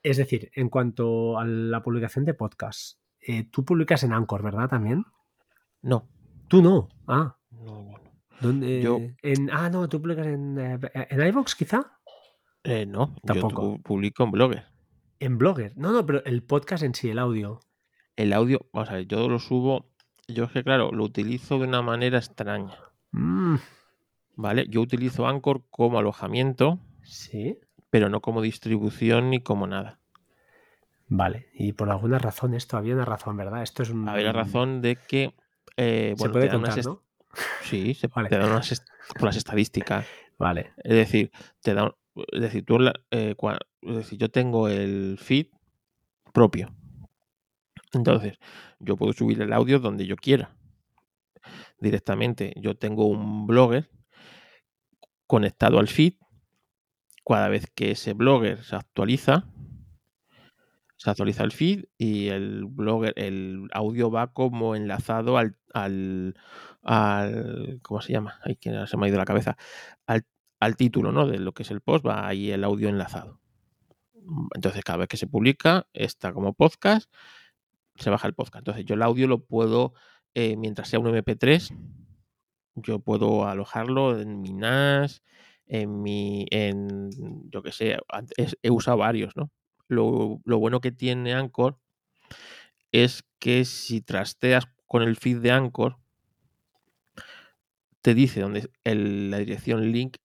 Es 0.01 0.17
decir, 0.17 0.51
en 0.53 0.69
cuanto 0.69 1.37
a 1.37 1.45
la 1.45 1.83
publicación 1.83 2.25
de 2.25 2.33
podcast, 2.33 2.97
eh, 3.27 3.43
tú 3.49 3.65
publicas 3.65 4.03
en 4.03 4.13
Anchor, 4.13 4.43
¿verdad? 4.43 4.69
También. 4.69 5.05
No. 5.81 6.07
Tú 6.47 6.61
no. 6.61 6.89
Ah. 7.07 7.35
No, 7.51 7.63
no, 7.65 7.83
no. 7.83 7.99
¿Dónde? 8.41 8.81
Yo- 8.81 8.99
En, 9.23 9.49
ah, 9.51 9.69
no, 9.69 9.87
tú 9.89 10.01
publicas 10.01 10.27
en, 10.27 10.57
eh, 10.59 10.79
en 10.93 11.43
quizá. 11.57 11.91
Eh, 12.63 12.85
no, 12.85 13.15
Tampoco. 13.23 13.75
yo 13.77 13.81
publico 13.83 14.23
en 14.23 14.31
Blogger. 14.31 14.65
En 15.19 15.37
Blogger. 15.37 15.73
No, 15.77 15.91
no, 15.91 16.05
pero 16.05 16.23
el 16.25 16.43
podcast 16.43 16.83
en 16.83 16.93
sí, 16.95 17.09
el 17.09 17.19
audio. 17.19 17.59
El 18.15 18.33
audio, 18.33 18.67
vamos 18.73 18.89
a 18.89 18.93
ver, 18.93 19.07
yo 19.07 19.27
lo 19.29 19.39
subo. 19.39 19.91
Yo 20.27 20.45
es 20.45 20.51
que, 20.51 20.63
claro, 20.63 20.91
lo 20.91 21.03
utilizo 21.03 21.59
de 21.59 21.67
una 21.67 21.81
manera 21.81 22.17
extraña. 22.17 22.73
Mm, 23.11 23.55
¿Vale? 24.35 24.65
Yo 24.69 24.81
utilizo 24.81 25.27
Anchor 25.27 25.63
como 25.69 25.99
alojamiento, 25.99 26.79
sí. 27.03 27.59
pero 27.89 28.09
no 28.09 28.21
como 28.21 28.41
distribución 28.41 29.29
ni 29.29 29.39
como 29.41 29.67
nada. 29.67 29.99
Vale. 31.07 31.49
Y 31.53 31.73
por 31.73 31.89
alguna 31.89 32.17
razón, 32.19 32.53
esto 32.53 32.77
había 32.77 32.95
una 32.95 33.05
razón, 33.05 33.37
¿verdad? 33.37 33.61
Esto 33.63 33.83
es 33.83 33.89
un. 33.89 34.07
A 34.09 34.13
ver, 34.13 34.23
la 34.25 34.31
razón 34.33 34.81
de 34.81 34.95
que. 34.95 35.33
eh, 35.77 36.13
Se 36.15 36.19
bueno, 36.19 36.33
puede 36.33 36.49
contar, 36.49 36.83
¿no? 36.85 37.03
Sí, 37.63 37.93
se 37.99 38.07
Vale. 38.07 38.29
te 38.29 38.37
dan 38.37 38.49
unas 38.51 38.71
est- 38.71 38.87
por 39.13 39.23
las 39.25 39.35
estadísticas. 39.37 40.05
Vale. 40.37 40.71
Es 40.83 40.93
decir, 40.95 41.31
te 41.61 41.73
dan. 41.73 41.91
Es 42.31 42.41
decir, 42.41 42.65
tú 42.65 42.79
la- 42.79 42.93
eh, 43.11 43.35
cua- 43.37 43.59
es 43.81 43.95
decir, 43.95 44.17
yo 44.17 44.29
tengo 44.29 44.67
el 44.67 45.17
feed 45.19 45.47
propio. 46.33 46.73
Entonces, 47.93 48.39
yo 48.79 48.97
puedo 48.97 49.13
subir 49.13 49.41
el 49.41 49.53
audio 49.53 49.79
donde 49.79 50.05
yo 50.05 50.15
quiera. 50.15 50.55
Directamente. 51.79 52.53
Yo 52.57 52.75
tengo 52.75 53.05
un 53.05 53.45
blogger 53.47 53.89
conectado 55.27 55.79
al 55.79 55.87
feed. 55.87 56.13
Cada 57.25 57.47
vez 57.49 57.69
que 57.73 57.91
ese 57.91 58.13
blogger 58.13 58.63
se 58.63 58.75
actualiza, 58.75 59.45
se 60.97 61.09
actualiza 61.09 61.43
el 61.43 61.51
feed 61.51 61.85
y 61.97 62.27
el 62.29 62.65
blogger, 62.65 63.13
el 63.17 63.67
audio 63.73 64.09
va 64.11 64.33
como 64.33 64.75
enlazado 64.75 65.37
al, 65.37 65.57
al, 65.73 66.35
al- 66.83 67.79
¿cómo 67.81 68.01
se 68.01 68.13
llama? 68.13 68.39
Ay, 68.43 68.55
que 68.55 68.71
se 68.87 68.97
me 68.97 69.05
ha 69.05 69.09
ido 69.09 69.17
la 69.17 69.25
cabeza. 69.25 69.57
Al, 70.07 70.25
al 70.59 70.75
título, 70.77 71.11
¿no? 71.11 71.27
De 71.27 71.37
lo 71.39 71.53
que 71.53 71.63
es 71.63 71.71
el 71.71 71.81
post, 71.81 72.05
va 72.05 72.27
ahí 72.27 72.51
el 72.51 72.63
audio 72.63 72.89
enlazado. 72.89 73.41
Entonces, 74.55 74.83
cada 74.83 74.99
vez 74.99 75.07
que 75.07 75.17
se 75.17 75.27
publica, 75.27 75.87
está 75.93 76.33
como 76.33 76.53
podcast, 76.53 77.11
se 77.95 78.09
baja 78.09 78.27
el 78.27 78.33
podcast. 78.33 78.59
Entonces, 78.59 78.85
yo 78.85 78.95
el 78.95 79.01
audio 79.03 79.27
lo 79.27 79.45
puedo, 79.45 79.93
eh, 80.33 80.55
mientras 80.57 80.89
sea 80.89 80.99
un 80.99 81.07
MP3, 81.07 81.71
yo 82.75 82.99
puedo 82.99 83.47
alojarlo 83.47 84.19
en 84.19 84.41
mi 84.41 84.51
NAS, 84.53 85.23
en 85.67 86.01
mi, 86.01 86.45
en, 86.51 87.09
yo 87.51 87.61
que 87.63 87.71
sé, 87.71 87.97
he 88.61 88.69
usado 88.71 88.97
varios, 88.97 89.35
¿no? 89.35 89.51
Lo, 89.87 90.41
lo 90.45 90.57
bueno 90.59 90.81
que 90.81 90.91
tiene 90.91 91.33
Anchor 91.33 91.77
es 92.91 93.23
que 93.39 93.65
si 93.65 94.01
trasteas 94.01 94.67
con 94.87 95.01
el 95.03 95.15
feed 95.17 95.37
de 95.39 95.51
Anchor, 95.51 95.97
te 98.01 98.13
dice 98.13 98.41
dónde 98.41 98.69
el- 98.83 99.31
la 99.31 99.37
dirección 99.39 99.91
link, 99.91 100.17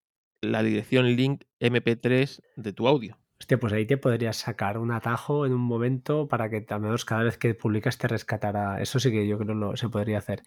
la 0.43 0.63
dirección 0.63 1.07
link 1.17 1.45
MP3 1.61 2.43
de 2.57 2.73
tu 2.73 2.87
audio. 2.89 3.19
Hostia, 3.39 3.59
pues 3.59 3.73
ahí 3.73 3.87
te 3.87 3.97
podrías 3.97 4.37
sacar 4.37 4.77
un 4.77 4.91
atajo 4.93 5.47
en 5.47 5.53
un 5.55 5.63
momento 5.63 6.29
para 6.29 6.51
que 6.51 6.67
al 6.69 6.81
menos 6.81 7.07
cada 7.07 7.23
vez 7.23 7.39
que 7.39 7.55
publicas 7.55 7.97
te 7.97 8.07
rescatara. 8.07 8.83
Eso 8.83 9.01
sí 9.01 9.11
que 9.11 9.27
yo 9.27 9.39
creo 9.39 9.55
lo 9.55 9.77
se 9.77 9.89
podría 9.89 10.19
hacer. 10.19 10.43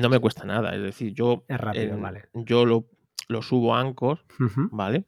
No 0.00 0.08
me 0.08 0.20
cuesta 0.20 0.44
nada, 0.44 0.74
es 0.76 0.80
decir, 0.82 1.12
yo, 1.14 1.44
Es 1.48 1.60
rápido, 1.60 1.98
vale. 1.98 2.26
yo 2.34 2.64
lo, 2.64 2.86
lo 3.26 3.42
subo 3.42 3.74
a 3.74 3.80
Anchor. 3.80 4.20
¿vale? 4.70 5.04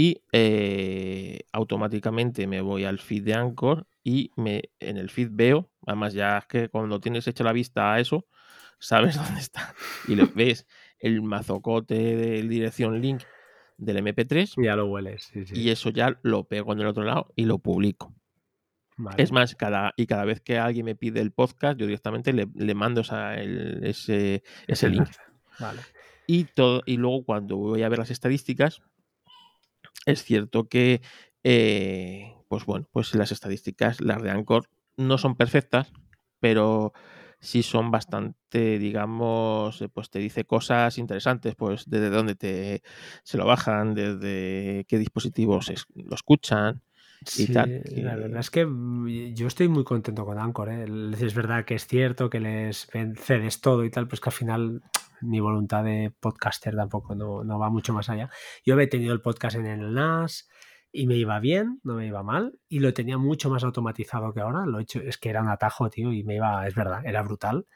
Y 0.00 0.22
eh, 0.32 1.40
automáticamente 1.50 2.46
me 2.46 2.60
voy 2.60 2.84
al 2.84 3.00
feed 3.00 3.24
de 3.24 3.34
Anchor 3.34 3.88
y 4.04 4.30
me, 4.36 4.62
en 4.78 4.96
el 4.96 5.10
feed 5.10 5.30
veo, 5.32 5.72
además 5.86 6.12
ya 6.14 6.38
es 6.38 6.46
que 6.46 6.68
cuando 6.68 7.00
tienes 7.00 7.26
hecha 7.26 7.42
la 7.42 7.52
vista 7.52 7.92
a 7.94 7.98
eso, 7.98 8.24
sabes 8.78 9.16
dónde 9.16 9.40
está. 9.40 9.74
Y 10.06 10.14
le 10.14 10.26
ves 10.26 10.68
el 11.00 11.20
mazocote 11.22 11.94
de 11.96 12.42
dirección 12.44 13.00
link 13.00 13.22
del 13.76 13.96
MP3 14.04 14.54
Ya 14.62 14.76
lo 14.76 14.86
hueles. 14.86 15.30
Sí, 15.32 15.44
sí. 15.46 15.54
y 15.60 15.70
eso 15.70 15.90
ya 15.90 16.16
lo 16.22 16.44
pego 16.44 16.74
en 16.74 16.78
el 16.80 16.86
otro 16.86 17.02
lado 17.02 17.32
y 17.34 17.44
lo 17.46 17.58
publico. 17.58 18.14
Vale. 18.96 19.20
Es 19.20 19.32
más, 19.32 19.56
cada, 19.56 19.94
y 19.96 20.06
cada 20.06 20.24
vez 20.24 20.40
que 20.40 20.58
alguien 20.58 20.84
me 20.86 20.94
pide 20.94 21.20
el 21.20 21.32
podcast, 21.32 21.76
yo 21.76 21.86
directamente 21.86 22.32
le, 22.32 22.46
le 22.54 22.74
mando 22.74 23.00
esa- 23.00 23.34
el- 23.34 23.80
ese, 23.84 24.44
ese 24.68 24.90
link. 24.90 25.08
Vale. 25.58 25.80
Y, 26.28 26.44
todo, 26.44 26.82
y 26.86 26.98
luego 26.98 27.24
cuando 27.24 27.56
voy 27.56 27.82
a 27.82 27.88
ver 27.88 27.98
las 28.00 28.10
estadísticas, 28.10 28.80
es 30.06 30.22
cierto 30.24 30.68
que, 30.68 31.00
eh, 31.44 32.34
pues 32.48 32.64
bueno, 32.64 32.88
pues 32.92 33.14
las 33.14 33.32
estadísticas, 33.32 34.00
las 34.00 34.22
de 34.22 34.30
Anchor, 34.30 34.68
no 34.96 35.18
son 35.18 35.36
perfectas, 35.36 35.92
pero 36.40 36.92
sí 37.40 37.62
son 37.62 37.90
bastante, 37.90 38.78
digamos, 38.78 39.80
eh, 39.82 39.88
pues 39.88 40.10
te 40.10 40.18
dice 40.18 40.44
cosas 40.44 40.98
interesantes, 40.98 41.54
pues 41.54 41.84
desde 41.88 42.10
dónde 42.10 42.34
te, 42.34 42.82
se 43.22 43.38
lo 43.38 43.46
bajan, 43.46 43.94
desde 43.94 44.84
qué 44.88 44.98
dispositivos 44.98 45.68
es- 45.70 45.86
lo 45.94 46.14
escuchan 46.14 46.82
y 47.36 47.46
Sí, 47.46 47.52
tal. 47.52 47.82
la 47.96 48.16
verdad 48.16 48.40
es 48.40 48.50
que 48.50 48.64
mm, 48.66 49.34
yo 49.34 49.46
estoy 49.48 49.68
muy 49.68 49.84
contento 49.84 50.24
con 50.24 50.38
Anchor. 50.38 50.68
¿eh? 50.70 50.84
Es 51.20 51.34
verdad 51.34 51.64
que 51.64 51.74
es 51.74 51.86
cierto 51.86 52.30
que 52.30 52.40
les 52.40 52.88
cedes 53.16 53.60
todo 53.60 53.84
y 53.84 53.90
tal, 53.90 54.08
pues 54.08 54.20
que 54.20 54.28
al 54.30 54.34
final 54.34 54.82
mi 55.20 55.40
voluntad 55.40 55.84
de 55.84 56.12
podcaster 56.20 56.74
tampoco 56.74 57.14
no, 57.14 57.44
no 57.44 57.58
va 57.58 57.70
mucho 57.70 57.92
más 57.92 58.08
allá. 58.08 58.30
Yo 58.64 58.78
he 58.78 58.86
tenido 58.86 59.12
el 59.12 59.20
podcast 59.20 59.56
en 59.56 59.66
el 59.66 59.94
NAS 59.94 60.48
y 60.92 61.06
me 61.06 61.16
iba 61.16 61.38
bien, 61.40 61.80
no 61.84 61.94
me 61.94 62.06
iba 62.06 62.22
mal, 62.22 62.58
y 62.68 62.80
lo 62.80 62.94
tenía 62.94 63.18
mucho 63.18 63.50
más 63.50 63.64
automatizado 63.64 64.32
que 64.32 64.40
ahora. 64.40 64.64
Lo 64.66 64.78
he 64.78 64.82
hecho, 64.82 65.00
es 65.00 65.18
que 65.18 65.30
era 65.30 65.42
un 65.42 65.48
atajo, 65.48 65.90
tío, 65.90 66.12
y 66.12 66.24
me 66.24 66.36
iba, 66.36 66.66
es 66.66 66.74
verdad, 66.74 67.04
era 67.04 67.22
brutal. 67.22 67.66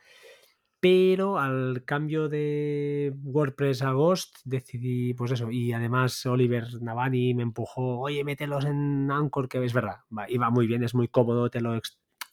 Pero 0.80 1.38
al 1.38 1.84
cambio 1.84 2.28
de 2.28 3.14
WordPress 3.22 3.82
a 3.82 3.92
Ghost 3.92 4.38
decidí, 4.44 5.14
pues 5.14 5.30
eso, 5.30 5.48
y 5.50 5.72
además 5.72 6.26
Oliver 6.26 6.66
Navani 6.82 7.34
me 7.34 7.44
empujó, 7.44 8.00
oye, 8.00 8.24
mételos 8.24 8.64
en 8.64 9.08
Anchor, 9.10 9.48
que 9.48 9.64
es 9.64 9.72
verdad, 9.72 9.98
va, 10.10 10.50
muy 10.50 10.66
bien, 10.66 10.82
es 10.82 10.94
muy 10.94 11.06
cómodo, 11.06 11.50
te 11.50 11.60
lo, 11.60 11.80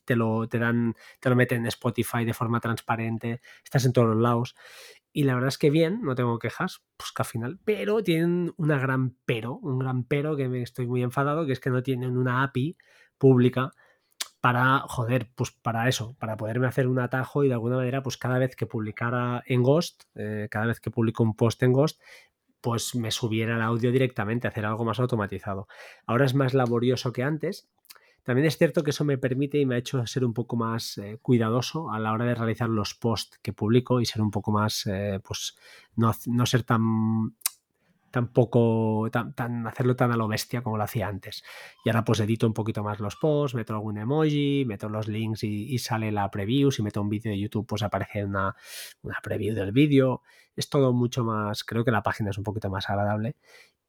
te 0.04 0.16
lo, 0.16 0.48
te 0.48 0.58
dan, 0.58 0.96
te 1.20 1.30
lo 1.30 1.36
meten 1.36 1.60
en 1.60 1.68
Spotify 1.68 2.26
de 2.26 2.34
forma 2.34 2.60
transparente, 2.60 3.42
estás 3.64 3.86
en 3.86 3.94
todos 3.94 4.08
los 4.08 4.18
lados. 4.18 4.56
Y 5.12 5.24
la 5.24 5.34
verdad 5.34 5.50
es 5.50 5.58
que 5.58 5.70
bien, 5.70 6.02
no 6.04 6.16
tengo 6.16 6.38
quejas, 6.40 6.82
pues 6.98 7.12
que 7.12 7.22
al 7.22 7.26
final, 7.26 7.60
pero 7.66 8.04
tienen 8.04 8.54
una 8.58 8.78
gran 8.78 9.18
pero, 9.26 9.56
un 9.58 9.80
gran 9.80 10.04
pero 10.04 10.36
que 10.36 10.48
me 10.48 10.62
estoy 10.62 10.88
muy 10.88 11.02
enfadado, 11.02 11.46
que 11.46 11.54
es 11.54 11.60
que 11.60 11.72
no 11.72 11.82
tienen 11.82 12.18
una 12.18 12.44
API 12.44 12.78
pública 13.18 13.72
para, 14.42 14.80
joder, 14.88 15.30
pues 15.36 15.52
para 15.52 15.90
eso, 15.90 16.16
para 16.20 16.38
poderme 16.38 16.68
hacer 16.68 16.88
un 16.88 17.00
atajo 17.00 17.44
y 17.44 17.48
de 17.48 17.54
alguna 17.54 17.78
manera, 17.78 18.04
pues 18.04 18.18
cada 18.18 18.40
vez 18.40 18.56
que 18.56 18.66
publicara 18.66 19.44
en 19.46 19.64
Ghost, 19.64 20.04
eh, 20.16 20.48
cada 20.50 20.68
vez 20.68 20.80
que 20.80 20.92
publico 20.92 21.24
un 21.24 21.36
post 21.36 21.62
en 21.64 21.74
Ghost, 21.74 22.02
pues 22.62 22.96
me 22.96 23.12
subiera 23.12 23.56
el 23.56 23.62
audio 23.62 23.92
directamente, 23.92 24.48
hacer 24.48 24.66
algo 24.66 24.86
más 24.86 25.00
automatizado. 25.00 25.68
Ahora 26.06 26.26
es 26.26 26.34
más 26.36 26.54
laborioso 26.54 27.12
que 27.14 27.24
antes. 27.24 27.70
También 28.24 28.48
es 28.48 28.58
cierto 28.58 28.84
que 28.84 28.92
eso 28.92 29.06
me 29.06 29.18
permite 29.18 29.58
y 29.60 29.66
me 29.66 29.76
ha 29.76 29.78
hecho 29.80 30.06
ser 30.06 30.24
un 30.26 30.34
poco 30.34 30.56
más 30.56 30.98
eh, 30.98 31.18
cuidadoso 31.22 31.92
a 31.92 32.00
la 32.00 32.14
hora 32.14 32.26
de 32.26 32.36
realizar 32.36 32.70
los 32.70 32.94
posts 32.94 33.40
que 33.42 33.54
publico 33.54 34.02
y 34.02 34.06
ser 34.06 34.22
un 34.22 34.32
poco 34.32 34.52
más, 34.52 34.86
eh, 34.88 35.20
pues 35.26 35.58
no, 35.96 36.12
no 36.28 36.46
ser 36.46 36.64
tan 36.64 37.34
tampoco 38.12 39.08
tan, 39.12 39.34
tan- 39.36 39.68
hacerlo 39.68 39.96
tan 39.96 40.12
a 40.12 40.18
lo 40.18 40.28
bestia 40.28 40.64
como 40.64 40.78
lo 40.78 40.84
hacía 40.84 41.08
antes. 41.08 41.44
Y 41.86 41.90
ahora 41.90 42.04
pues 42.04 42.20
edito 42.20 42.48
un 42.48 42.54
poquito 42.54 42.84
más 42.84 43.00
los 43.00 43.16
posts, 43.18 43.56
meto 43.56 43.74
algún 43.74 43.98
emoji, 44.00 44.66
meto 44.66 44.90
los 44.90 45.08
links 45.08 45.44
y, 45.44 45.74
y 45.74 45.78
sale 45.80 46.12
la 46.12 46.32
preview. 46.32 46.72
Si 46.72 46.82
meto 46.82 47.02
un 47.02 47.10
vídeo 47.10 47.32
de 47.32 47.40
YouTube, 47.40 47.68
pues 47.68 47.84
aparece 47.84 48.26
una, 48.26 48.56
una 49.04 49.18
preview 49.22 49.54
del 49.56 49.72
vídeo. 49.72 50.24
Es 50.56 50.70
todo 50.70 50.92
mucho 50.94 51.24
más, 51.24 51.64
creo 51.64 51.86
que 51.86 51.92
la 51.92 52.02
página 52.04 52.32
es 52.32 52.38
un 52.40 52.44
poquito 52.44 52.70
más 52.72 52.90
agradable. 52.90 53.36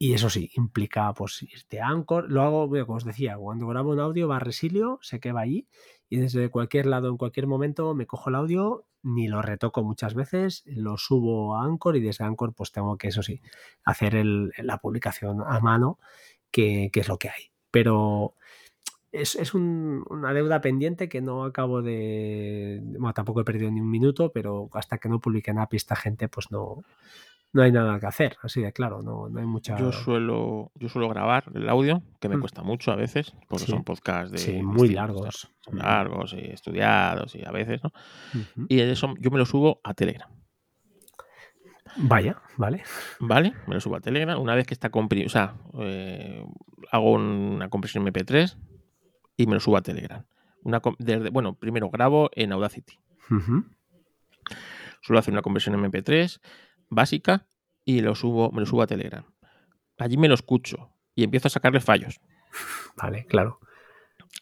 Y 0.03 0.15
eso 0.15 0.31
sí, 0.31 0.51
implica 0.55 1.13
pues 1.13 1.43
irte 1.43 1.81
a 1.81 1.89
Anchor. 1.89 2.31
Lo 2.31 2.41
hago, 2.43 2.71
como 2.87 2.97
os 2.97 3.05
decía, 3.05 3.37
cuando 3.37 3.67
grabo 3.67 3.91
un 3.93 4.01
audio 4.01 4.29
va 4.29 4.37
a 4.37 4.41
Resilio, 4.41 4.99
sé 5.03 5.21
que 5.21 5.33
va 5.33 5.43
allí. 5.43 5.69
Y 6.09 6.17
desde 6.17 6.49
cualquier 6.49 6.87
lado, 6.87 7.09
en 7.11 7.19
cualquier 7.19 7.47
momento, 7.47 7.95
me 7.95 8.07
cojo 8.07 8.31
el 8.31 8.37
audio, 8.37 8.87
ni 9.03 9.29
lo 9.29 9.43
retoco 9.43 9.83
muchas 9.85 10.15
veces, 10.15 10.63
lo 10.67 10.97
subo 10.97 11.55
a 11.55 11.65
Anchor 11.65 11.97
y 11.97 12.01
desde 12.01 12.25
Anchor 12.25 12.55
pues 12.55 12.73
tengo 12.73 12.97
que, 12.97 13.09
eso 13.09 13.23
sí, 13.23 13.43
hacer 13.85 14.15
el- 14.15 14.53
la 14.59 14.79
publicación 14.79 15.43
a 15.47 15.61
mano, 15.61 15.99
que, 16.51 16.89
que 16.93 17.01
es 17.01 17.09
lo 17.09 17.19
que 17.19 17.29
hay. 17.29 17.53
Pero 17.71 18.35
es, 19.13 19.35
es 19.37 19.55
un- 19.55 20.05
una 20.11 20.33
deuda 20.35 20.61
pendiente 20.61 21.09
que 21.09 21.21
no 21.23 21.45
acabo 21.45 21.83
de... 21.83 22.81
Bueno, 22.83 23.15
tampoco 23.15 23.41
he 23.41 23.45
perdido 23.45 23.71
ni 23.71 23.81
un 23.81 23.91
minuto, 23.91 24.33
pero 24.33 24.69
hasta 24.75 24.99
que 24.99 25.09
no 25.09 25.21
publique 25.21 25.51
en 25.51 25.59
API 25.59 25.77
esta 25.79 25.97
gente, 25.97 26.29
pues 26.29 26.51
no, 26.53 26.83
no 27.53 27.63
hay 27.63 27.73
nada 27.73 27.99
que 27.99 28.07
hacer, 28.07 28.37
así 28.43 28.61
de 28.63 28.73
claro, 28.73 29.03
no, 29.03 29.29
no 29.29 29.41
hay 29.41 29.47
mucha... 29.47 29.77
Yo 29.77 29.91
suelo, 29.93 30.71
yo 30.77 30.89
suelo 30.89 31.09
grabar 31.09 31.45
el 31.55 31.69
audio, 31.69 32.03
que 32.21 32.29
me 32.29 32.37
Mm. 32.37 32.41
cuesta 32.41 32.63
mucho 32.63 32.93
a 32.93 32.97
veces, 32.97 33.35
porque 33.49 33.65
Sí. 33.65 33.73
son 33.73 33.83
podcasts 33.85 34.31
de 34.33 34.39
Sí, 34.39 34.63
muy 34.63 34.91
largos. 34.91 35.51
Son 35.61 35.79
largos 35.79 36.33
y 36.35 36.41
estudiados 36.51 37.35
y 37.35 37.45
a 37.45 37.51
veces, 37.51 37.81
¿no? 37.83 37.93
Y 38.69 38.79
eso 38.81 39.15
yo 39.19 39.31
me 39.31 39.39
lo 39.39 39.47
subo 39.47 39.81
a 39.83 39.95
Telegram. 39.95 40.31
Vaya, 41.97 42.41
vale. 42.57 42.83
¿Vale? 43.19 43.53
Me 43.67 43.75
lo 43.75 43.81
subo 43.81 43.97
a 43.97 44.01
Telegram. 44.01 44.41
Una 44.41 44.55
vez 44.55 44.67
que 44.67 44.75
está 44.75 44.91
comprimido, 44.91 45.27
o 45.27 45.31
sea, 45.31 45.55
eh, 45.81 46.45
hago 46.93 47.13
una 47.13 47.69
compresión 47.69 48.05
MP3 48.07 48.57
y 49.37 49.47
me 49.47 49.55
lo 49.55 49.61
subo 49.61 49.77
a 49.77 49.83
Telegram. 49.83 50.25
Una, 50.63 50.81
desde- 50.99 51.31
bueno, 51.31 51.55
primero 51.55 51.91
grabo 51.91 52.31
en 52.35 52.53
Audacity. 52.53 52.97
Ujú. 53.31 53.65
Suelo 55.03 55.19
hacer 55.19 55.33
una 55.33 55.43
conversión 55.43 55.75
MP3 55.75 56.41
básica 56.91 57.47
y 57.85 58.01
lo 58.03 58.15
subo, 58.15 58.51
me 58.53 58.61
lo 58.61 58.67
subo 58.67 58.83
a 58.83 58.87
Telegram. 58.87 59.25
Allí 59.99 60.17
me 60.17 60.29
lo 60.29 60.35
escucho 60.35 60.91
y 61.15 61.25
empiezo 61.25 61.49
a 61.49 61.51
sacarle 61.51 61.81
fallos. 61.81 62.21
Vale, 62.97 63.25
claro. 63.27 63.61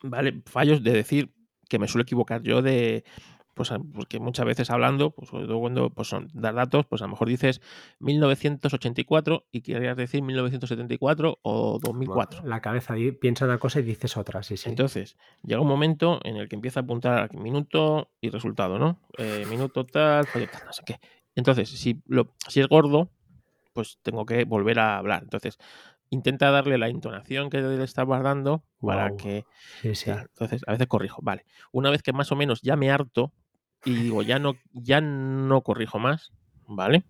¿Vale? 0.02 0.42
Fallos 0.46 0.82
de 0.82 0.92
decir 0.92 1.32
que 1.68 1.78
me 1.78 1.88
suelo 1.88 2.02
equivocar 2.02 2.42
yo 2.42 2.62
de. 2.62 3.04
Pues 3.54 3.72
a- 3.72 3.80
porque 3.80 4.20
muchas 4.20 4.46
veces 4.46 4.70
hablando, 4.70 5.10
pues 5.10 5.30
sobre 5.30 5.46
todo 5.46 5.58
cuando 5.58 5.90
pues, 5.90 6.06
son 6.06 6.28
dar 6.32 6.54
datos, 6.54 6.86
pues 6.86 7.02
a 7.02 7.06
lo 7.06 7.10
mejor 7.10 7.28
dices 7.28 7.60
1984 7.98 9.46
y 9.50 9.62
querías 9.62 9.96
decir 9.96 10.22
1974 10.22 11.38
o 11.42 11.78
2004. 11.82 12.42
La 12.44 12.60
cabeza 12.60 12.94
piensa 13.20 13.44
una 13.46 13.58
cosa 13.58 13.80
y 13.80 13.82
dices 13.82 14.16
otra, 14.16 14.42
sí, 14.42 14.56
sí. 14.56 14.68
Entonces, 14.68 15.16
llega 15.42 15.60
un 15.60 15.66
momento 15.68 16.20
en 16.24 16.36
el 16.36 16.48
que 16.48 16.56
empieza 16.56 16.80
a 16.80 16.82
apuntar 16.84 17.34
minuto 17.36 18.10
y 18.20 18.30
resultado, 18.30 18.78
¿no? 18.78 19.00
Eh, 19.18 19.44
minuto 19.48 19.84
tal, 19.84 20.26
fallo 20.26 20.46
tal, 20.50 20.62
no 20.66 20.72
sé 20.72 20.82
qué. 20.86 21.00
Entonces, 21.38 21.68
si, 21.68 22.02
lo, 22.08 22.34
si 22.48 22.58
es 22.58 22.66
gordo, 22.66 23.12
pues 23.72 24.00
tengo 24.02 24.26
que 24.26 24.44
volver 24.44 24.80
a 24.80 24.98
hablar. 24.98 25.22
Entonces, 25.22 25.56
intenta 26.10 26.50
darle 26.50 26.78
la 26.78 26.88
entonación 26.88 27.48
que 27.48 27.60
le 27.60 27.84
estás 27.84 28.04
guardando 28.06 28.64
para 28.80 29.16
que. 29.16 29.44
Sí, 29.80 29.94
sí. 29.94 30.10
Entonces, 30.10 30.62
a 30.66 30.72
veces 30.72 30.88
corrijo. 30.88 31.22
Vale. 31.22 31.44
Una 31.70 31.90
vez 31.90 32.02
que 32.02 32.12
más 32.12 32.32
o 32.32 32.36
menos 32.36 32.60
ya 32.60 32.74
me 32.74 32.90
harto 32.90 33.32
y 33.84 33.94
digo, 33.94 34.22
ya 34.22 34.40
no, 34.40 34.56
ya 34.72 35.00
no 35.00 35.62
corrijo 35.62 36.00
más, 36.00 36.32
¿vale? 36.66 37.04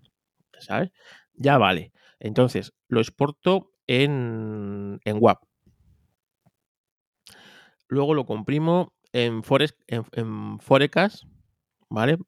¿Sabes? 0.58 0.92
Ya 1.32 1.56
vale. 1.56 1.92
Entonces, 2.20 2.74
lo 2.86 3.00
exporto 3.00 3.72
en, 3.86 5.00
en 5.06 5.16
WAP. 5.18 5.42
Luego 7.86 8.12
lo 8.12 8.26
comprimo 8.26 8.92
en, 9.12 9.42
Forex, 9.42 9.74
en, 9.86 10.04
en 10.12 10.60
Forecast, 10.60 11.24
¿vale? 11.88 12.18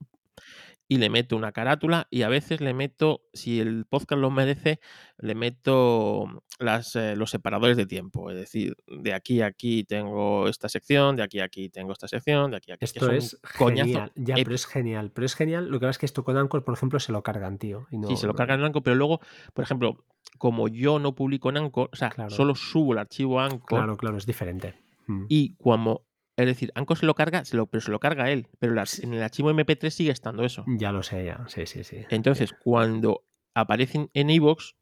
Y 0.93 0.97
le 0.99 1.09
meto 1.09 1.37
una 1.37 1.53
carátula 1.53 2.09
y 2.11 2.23
a 2.23 2.29
veces 2.29 2.61
le 2.61 2.75
meto, 2.75 3.23
si 3.33 3.61
el 3.61 3.85
podcast 3.87 4.21
lo 4.21 4.29
merece, 4.33 4.81
le 5.19 5.37
meto 5.37 6.43
las, 6.59 6.97
eh, 6.97 7.15
los 7.15 7.31
separadores 7.31 7.77
de 7.77 7.87
tiempo. 7.87 8.29
Es 8.29 8.37
decir, 8.37 8.77
de 8.89 9.15
aquí 9.15 9.41
a 9.41 9.47
aquí 9.47 9.85
tengo 9.85 10.49
esta 10.49 10.69
sección, 10.69 11.15
de 11.15 11.23
aquí 11.23 11.39
a 11.39 11.45
aquí 11.45 11.69
tengo 11.69 11.93
esta 11.93 12.09
sección, 12.09 12.51
de 12.51 12.57
aquí 12.57 12.73
a 12.73 12.75
aquí. 12.75 12.85
Esto 12.87 13.13
es 13.13 13.39
coñazo 13.57 13.87
genial. 13.89 14.13
Ya, 14.17 14.35
pero 14.35 14.53
es 14.53 14.67
genial. 14.67 15.13
Pero 15.15 15.27
es 15.27 15.35
genial. 15.37 15.67
Lo 15.69 15.79
que 15.79 15.85
pasa 15.87 15.91
es 15.93 15.99
que 15.99 16.07
esto 16.07 16.25
con 16.25 16.37
Anchor, 16.37 16.65
por 16.65 16.75
ejemplo, 16.75 16.99
se 16.99 17.13
lo 17.13 17.23
cargan, 17.23 17.59
tío. 17.59 17.87
y 17.93 17.97
no- 17.99 18.09
Sí, 18.09 18.17
se 18.17 18.27
lo 18.27 18.35
cargan 18.35 18.59
en 18.59 18.67
Anchor, 18.67 18.83
pero 18.83 18.97
luego, 18.97 19.21
por 19.55 19.63
ejemplo, 19.63 20.05
como 20.39 20.67
yo 20.67 20.99
no 20.99 21.15
publico 21.15 21.51
en 21.51 21.59
Anchor, 21.59 21.89
o 21.93 21.97
sea, 21.97 22.11
Claro. 22.11 22.31
solo 22.31 22.57
subo 22.57 22.95
el 22.95 22.99
archivo 22.99 23.39
a 23.39 23.45
Anchor 23.47 23.79
Claro, 23.79 23.97
claro, 23.97 24.17
es 24.17 24.27
diferente. 24.27 24.75
Mm. 25.07 25.27
y 25.29 25.55
como, 25.55 26.03
es 26.41 26.47
decir, 26.47 26.73
Anchor 26.75 26.99
se 26.99 27.07
lo 27.07 27.15
carga, 27.15 27.45
se 27.45 27.57
lo, 27.57 27.67
pero 27.67 27.81
se 27.81 27.91
lo 27.91 28.01
carga 28.01 28.31
él, 28.31 28.49
pero 28.59 28.73
en 28.73 29.15
el 29.15 29.23
archivo 29.23 29.51
MP3 29.51 29.91
sigue 29.91 30.11
estando 30.11 30.45
eso. 30.45 30.65
Ya 30.67 30.93
lo 30.93 31.03
sé, 31.03 31.25
ya. 31.25 31.45
Sí, 31.49 31.67
sí, 31.67 31.85
sí. 31.85 32.05
Entonces, 32.11 32.53
cuando 32.53 33.25
aparecen 33.55 34.11
en 34.15 34.31
iVoox, 34.31 34.75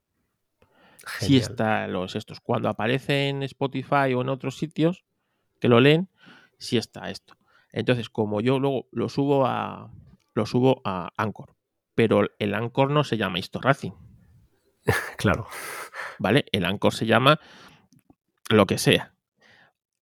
sí 1.21 1.27
Genial. 1.27 1.41
está 1.43 1.87
los 1.89 2.17
estos. 2.17 2.41
Cuando 2.41 2.69
aparece 2.69 3.29
en 3.29 3.43
Spotify 3.43 4.15
o 4.15 4.21
en 4.23 4.29
otros 4.29 4.59
sitios 4.59 5.05
que 5.61 5.69
lo 5.69 5.81
leen, 5.81 6.09
sí 6.59 6.77
está 6.77 7.11
esto. 7.11 7.35
Entonces, 7.73 8.09
como 8.11 8.41
yo 8.41 8.59
luego 8.59 8.89
lo 8.93 9.09
subo 9.09 9.47
a 9.47 9.91
lo 10.35 10.47
subo 10.47 10.81
a 10.85 11.11
Anchor, 11.17 11.55
pero 11.95 12.23
el 12.39 12.55
Anchor 12.55 12.91
no 12.91 13.03
se 13.05 13.17
llama 13.17 13.39
Historracing, 13.39 13.95
Claro. 15.17 15.49
¿vale? 16.19 16.45
El 16.53 16.65
Anchor 16.65 16.95
se 16.95 17.07
llama 17.07 17.41
lo 18.49 18.67
que 18.67 18.79
sea. 18.79 19.15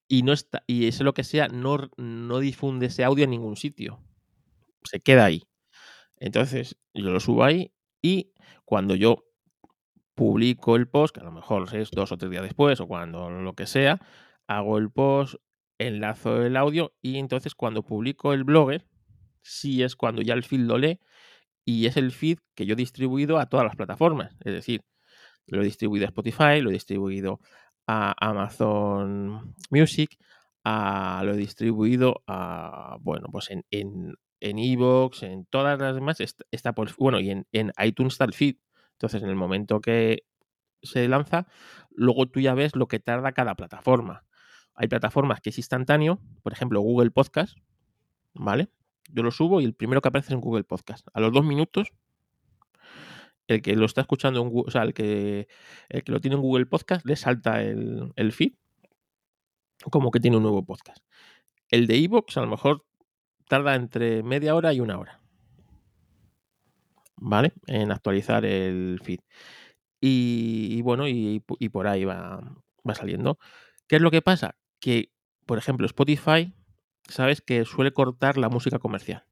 Y 0.09 0.23
no 0.23 0.33
está 0.33 0.63
y 0.67 0.87
ese 0.87 1.05
lo 1.05 1.15
que 1.15 1.25
sea 1.25 1.49
no, 1.49 1.91
no 1.97 2.39
difunde 2.39 2.87
ese 2.87 3.05
audio 3.05 3.25
en 3.25 3.31
ningún 3.31 3.57
sitio. 3.57 4.01
Se 4.85 5.01
queda 5.01 5.25
ahí. 5.25 5.43
Entonces, 6.19 6.77
yo 6.95 7.11
lo 7.11 7.21
subo 7.21 7.45
ahí 7.45 7.73
y 8.03 8.33
cuando 8.65 8.95
yo 8.95 9.25
publico 10.15 10.77
el 10.77 10.89
post, 10.89 11.15
que 11.15 11.21
a 11.21 11.25
lo 11.25 11.33
mejor 11.33 11.69
es 11.75 11.91
dos 11.91 12.11
o 12.13 12.17
tres 12.17 12.31
días 12.31 12.43
después 12.43 12.81
o 12.81 12.87
cuando 12.87 13.31
lo 13.31 13.55
que 13.55 13.67
sea, 13.67 14.01
hago 14.47 14.79
el 14.79 14.91
post, 14.91 15.35
enlazo 15.79 16.43
el 16.45 16.57
audio 16.57 16.95
y 17.03 17.19
entonces 17.19 17.55
cuando 17.55 17.83
publico 17.83 18.33
el 18.33 18.45
blogger, 18.45 18.87
sí 19.43 19.83
es 19.83 19.97
cuando 19.97 20.23
ya 20.23 20.35
el 20.35 20.43
feed 20.43 20.61
lo 20.61 20.79
lee 20.79 21.01
y 21.65 21.87
es 21.87 21.97
el 21.97 22.13
feed 22.13 22.39
que 22.55 22.65
yo 22.65 22.73
he 22.75 22.77
distribuido 22.77 23.39
a 23.39 23.47
todas 23.47 23.65
las 23.67 23.77
plataformas. 23.77 24.35
Es 24.45 24.55
decir, 24.55 24.83
lo 25.47 25.61
he 25.61 25.65
distribuido 25.65 26.07
a 26.07 26.09
Spotify, 26.09 26.61
lo 26.61 26.71
he 26.71 26.75
distribuido 26.75 27.41
a 27.87 28.15
Amazon 28.19 29.55
Music, 29.71 30.19
a- 30.65 31.23
lo 31.25 31.35
distribuido 31.37 32.23
a, 32.27 32.97
bueno, 33.01 33.29
pues 33.31 33.51
en, 33.51 33.65
en, 33.71 34.15
en 34.41 34.59
Evox, 34.59 35.23
en 35.23 35.47
todas 35.47 35.79
las 35.79 35.95
demás, 35.95 36.21
est- 36.21 36.43
está 36.51 36.75
por, 36.75 36.91
bueno, 36.99 37.21
y 37.21 37.31
en, 37.31 37.47
en 37.53 37.73
iTunes 37.83 38.15
está 38.15 38.25
el 38.25 38.35
feed. 38.35 38.57
Entonces, 38.93 39.23
en 39.23 39.29
el 39.29 39.37
momento 39.37 39.81
que 39.81 40.25
se 40.83 41.07
lanza, 41.09 41.47
luego 41.91 42.27
tú 42.27 42.41
ya 42.41 42.55
ves 42.55 42.75
lo 42.77 42.87
que 42.89 42.99
tarda 42.99 43.33
cada 43.33 43.55
plataforma. 43.55 44.25
Hay 44.75 44.89
plataformas 44.89 45.41
que 45.41 45.51
es 45.51 45.59
instantáneo, 45.59 46.21
por 46.43 46.53
ejemplo, 46.53 46.81
Google 46.81 47.11
Podcast, 47.11 47.57
¿vale? 48.35 48.69
Yo 49.13 49.23
lo 49.23 49.31
subo 49.31 49.61
y 49.61 49.65
el 49.65 49.75
primero 49.75 50.01
que 50.03 50.09
aparece 50.09 50.29
es 50.29 50.33
en 50.35 50.41
Google 50.41 50.65
Podcast. 50.65 51.07
A 51.15 51.21
los 51.21 51.33
dos 51.33 51.45
minutos, 51.45 51.93
el 53.49 53.63
que 53.63 53.77
lo 53.77 53.87
está 53.87 54.01
escuchando, 54.03 54.43
en 54.43 54.51
o 54.53 54.71
sea, 54.71 54.83
el 54.83 54.95
que, 54.95 55.49
el 55.89 56.05
que 56.05 56.13
lo 56.13 56.21
tiene 56.21 56.37
en 56.37 56.43
Google 56.43 56.67
Podcast, 56.67 57.07
le 57.07 57.17
salta 57.17 57.63
el, 57.63 58.13
el 58.17 58.33
feed 58.33 58.53
como 59.91 60.11
que 60.11 60.21
tiene 60.21 60.37
un 60.37 60.43
nuevo 60.43 60.65
podcast. 60.65 61.05
El 61.71 61.87
de 61.87 61.97
Evox 61.99 62.37
a 62.37 62.41
lo 62.41 62.49
mejor 62.49 62.85
tarda 63.49 63.75
entre 63.75 64.23
media 64.23 64.55
hora 64.55 64.73
y 64.73 64.81
una 64.81 64.99
hora. 64.99 65.21
¿Vale? 67.17 67.53
En 67.67 67.93
actualizar 67.93 68.45
el 68.45 69.01
feed. 69.03 69.21
Y, 70.01 70.69
y 70.71 70.83
bueno, 70.83 71.09
y, 71.09 71.43
y 71.59 71.69
por 71.71 71.87
ahí 71.87 72.05
va, 72.05 72.41
va 72.89 72.95
saliendo. 72.95 73.39
¿Qué 73.89 73.97
es 73.97 74.03
lo 74.03 74.11
que 74.11 74.23
pasa? 74.23 74.57
Que, 74.81 75.11
por 75.47 75.59
ejemplo, 75.59 75.87
Spotify, 75.87 76.53
sabes 77.09 77.41
que 77.41 77.65
suele 77.65 77.93
cortar 77.93 78.37
la 78.37 78.49
música 78.49 78.79
comercial. 78.79 79.26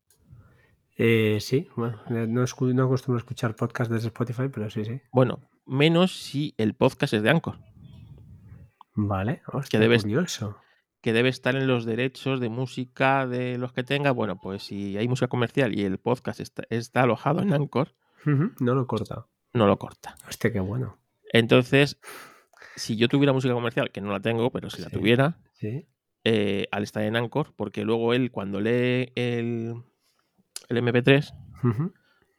Eh, 0.96 1.38
sí, 1.40 1.68
bueno, 1.76 2.00
eh, 2.10 2.26
no, 2.28 2.44
no 2.44 2.84
acostumbro 2.84 3.16
a 3.16 3.18
escuchar 3.18 3.56
podcast 3.56 3.90
desde 3.90 4.08
Spotify, 4.08 4.44
pero 4.52 4.70
sí, 4.70 4.84
sí. 4.84 5.00
Bueno, 5.12 5.40
menos 5.66 6.12
si 6.16 6.54
el 6.56 6.74
podcast 6.74 7.14
es 7.14 7.22
de 7.22 7.30
Anchor, 7.30 7.58
Vale, 8.94 9.42
hostia, 9.52 9.80
debes- 9.80 10.02
curioso. 10.02 10.56
que 11.00 11.12
debe 11.12 11.28
estar 11.28 11.56
en 11.56 11.66
los 11.66 11.84
derechos 11.84 12.38
de 12.40 12.48
música 12.48 13.26
de 13.26 13.58
los 13.58 13.72
que 13.72 13.82
tenga. 13.82 14.12
Bueno, 14.12 14.38
pues 14.40 14.62
si 14.62 14.96
hay 14.96 15.08
música 15.08 15.26
comercial 15.28 15.76
y 15.78 15.82
el 15.82 15.98
podcast 15.98 16.40
está, 16.40 16.62
está 16.70 17.02
alojado 17.02 17.42
en 17.42 17.52
Anchor, 17.52 17.94
No 18.24 18.74
lo 18.74 18.86
corta. 18.86 19.26
no 19.52 19.66
lo 19.66 19.78
corta. 19.78 20.14
Hostia, 20.28 20.52
qué 20.52 20.60
bueno. 20.60 20.96
Entonces, 21.32 21.98
si 22.76 22.96
yo 22.96 23.08
tuviera 23.08 23.32
música 23.32 23.52
comercial, 23.52 23.90
que 23.90 24.00
no 24.00 24.12
la 24.12 24.20
tengo, 24.20 24.50
pero 24.50 24.70
si 24.70 24.80
la 24.80 24.88
tuviera, 24.90 25.38
Sí. 25.54 25.86
eh, 26.22 26.68
al 26.70 26.84
estar 26.84 27.02
en 27.02 27.16
Anchor, 27.16 27.52
porque 27.56 27.84
luego 27.84 28.14
él, 28.14 28.30
cuando 28.30 28.60
lee 28.60 29.12
el, 29.16 29.74
el 30.68 30.78
MP3, 30.78 31.34
Ujú. 31.62 31.92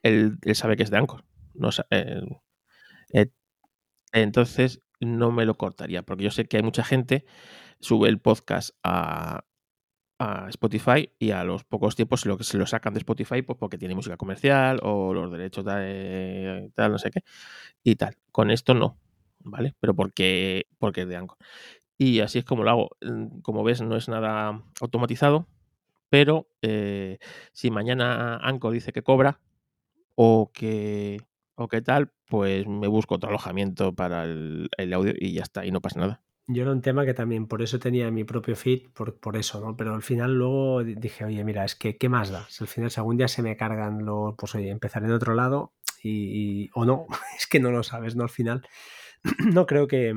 él, 0.03 0.37
él 0.41 0.55
sabe 0.55 0.75
que 0.77 0.83
es 0.83 0.91
de 0.91 0.97
Anchor. 0.97 1.23
No, 1.53 1.69
él- 1.89 2.37
eh, 3.13 3.31
Entonces 4.13 4.81
no 4.99 5.31
me 5.31 5.45
lo 5.45 5.55
cortaría, 5.55 6.03
porque 6.03 6.23
yo 6.23 6.31
sé 6.31 6.45
que 6.45 6.57
hay 6.57 6.63
mucha 6.63 6.83
gente 6.83 7.25
sube 7.79 8.09
el 8.09 8.19
podcast 8.19 8.71
a, 8.83 9.43
a 10.19 10.49
Spotify 10.49 11.11
y 11.19 11.31
a 11.31 11.43
los 11.43 11.65
pocos 11.65 11.95
tiempos 11.95 12.25
lo, 12.25 12.37
se 12.41 12.57
lo 12.57 12.65
sacan 12.65 12.93
de 12.93 12.99
Spotify 12.99 13.41
pues 13.41 13.57
porque 13.59 13.77
tiene 13.77 13.95
música 13.95 14.17
comercial 14.17 14.79
o 14.83 15.13
los 15.13 15.31
derechos 15.31 15.65
de 15.65 16.71
tal, 16.75 16.93
no 16.93 16.97
sé 16.99 17.11
qué 17.11 17.21
y 17.83 17.95
tal. 17.95 18.15
Con 18.31 18.51
esto 18.51 18.73
no, 18.73 18.97
¿vale? 19.39 19.75
Pero 19.79 19.95
porque, 19.95 20.67
porque 20.79 21.01
es 21.01 21.07
de 21.09 21.17
Anchor. 21.17 21.37
Y 21.97 22.21
así 22.21 22.39
es 22.39 22.45
como 22.45 22.63
lo 22.63 22.71
hago. 22.71 22.89
Mm, 23.01 23.41
Como 23.41 23.63
ves, 23.63 23.81
no 23.81 23.95
es 23.97 24.09
nada 24.09 24.61
automatizado, 24.81 25.47
pero 26.09 26.47
eh, 26.61 27.19
si 27.53 27.71
mañana 27.71 28.37
Anchor 28.37 28.73
dice 28.73 28.93
que 28.93 29.03
cobra 29.03 29.39
o 30.15 30.51
que, 30.53 31.19
o 31.55 31.67
que 31.67 31.81
tal, 31.81 32.11
pues 32.27 32.67
me 32.67 32.87
busco 32.87 33.15
otro 33.15 33.29
alojamiento 33.29 33.93
para 33.93 34.23
el, 34.25 34.69
audio 34.93 35.13
y 35.17 35.33
ya 35.33 35.43
está, 35.43 35.65
y 35.65 35.71
no 35.71 35.81
pasa 35.81 35.99
nada. 35.99 36.21
Yo 36.47 36.61
era 36.61 36.71
un 36.71 36.81
tema 36.81 37.05
que 37.05 37.15
también 37.15 37.47
por 37.47 37.63
eso 37.63 37.79
tenía 37.79 38.11
mi 38.11 38.23
propio 38.23 38.55
feed, 38.55 38.89
por, 38.93 39.19
por 39.19 39.35
eso, 39.35 39.59
¿no? 39.59 39.75
Pero 39.75 39.95
al 39.95 40.03
final 40.03 40.35
luego 40.35 40.83
di- 40.83 40.93
dije, 40.95 41.25
oye, 41.25 41.43
mira, 41.43 41.65
es 41.65 41.75
que, 41.75 41.97
¿qué 41.97 42.07
más 42.07 42.29
da? 42.29 42.45
Si 42.49 42.63
al 42.63 42.67
final, 42.67 42.91
si 42.91 42.99
algún 42.99 43.17
día 43.17 43.27
se 43.27 43.41
me 43.41 43.57
cargan 43.57 44.05
los, 44.05 44.35
pues 44.37 44.53
oye, 44.53 44.69
empezaré 44.69 45.07
en 45.07 45.13
otro 45.13 45.33
lado 45.33 45.73
y, 46.03 46.65
y- 46.65 46.69
o 46.75 46.85
no, 46.85 47.07
es 47.37 47.47
que 47.47 47.59
no 47.59 47.71
lo 47.71 47.81
sabes, 47.81 48.15
¿no? 48.15 48.23
Al 48.23 48.29
final, 48.29 48.61
no 49.53 49.65
creo 49.65 49.87
que, 49.87 50.13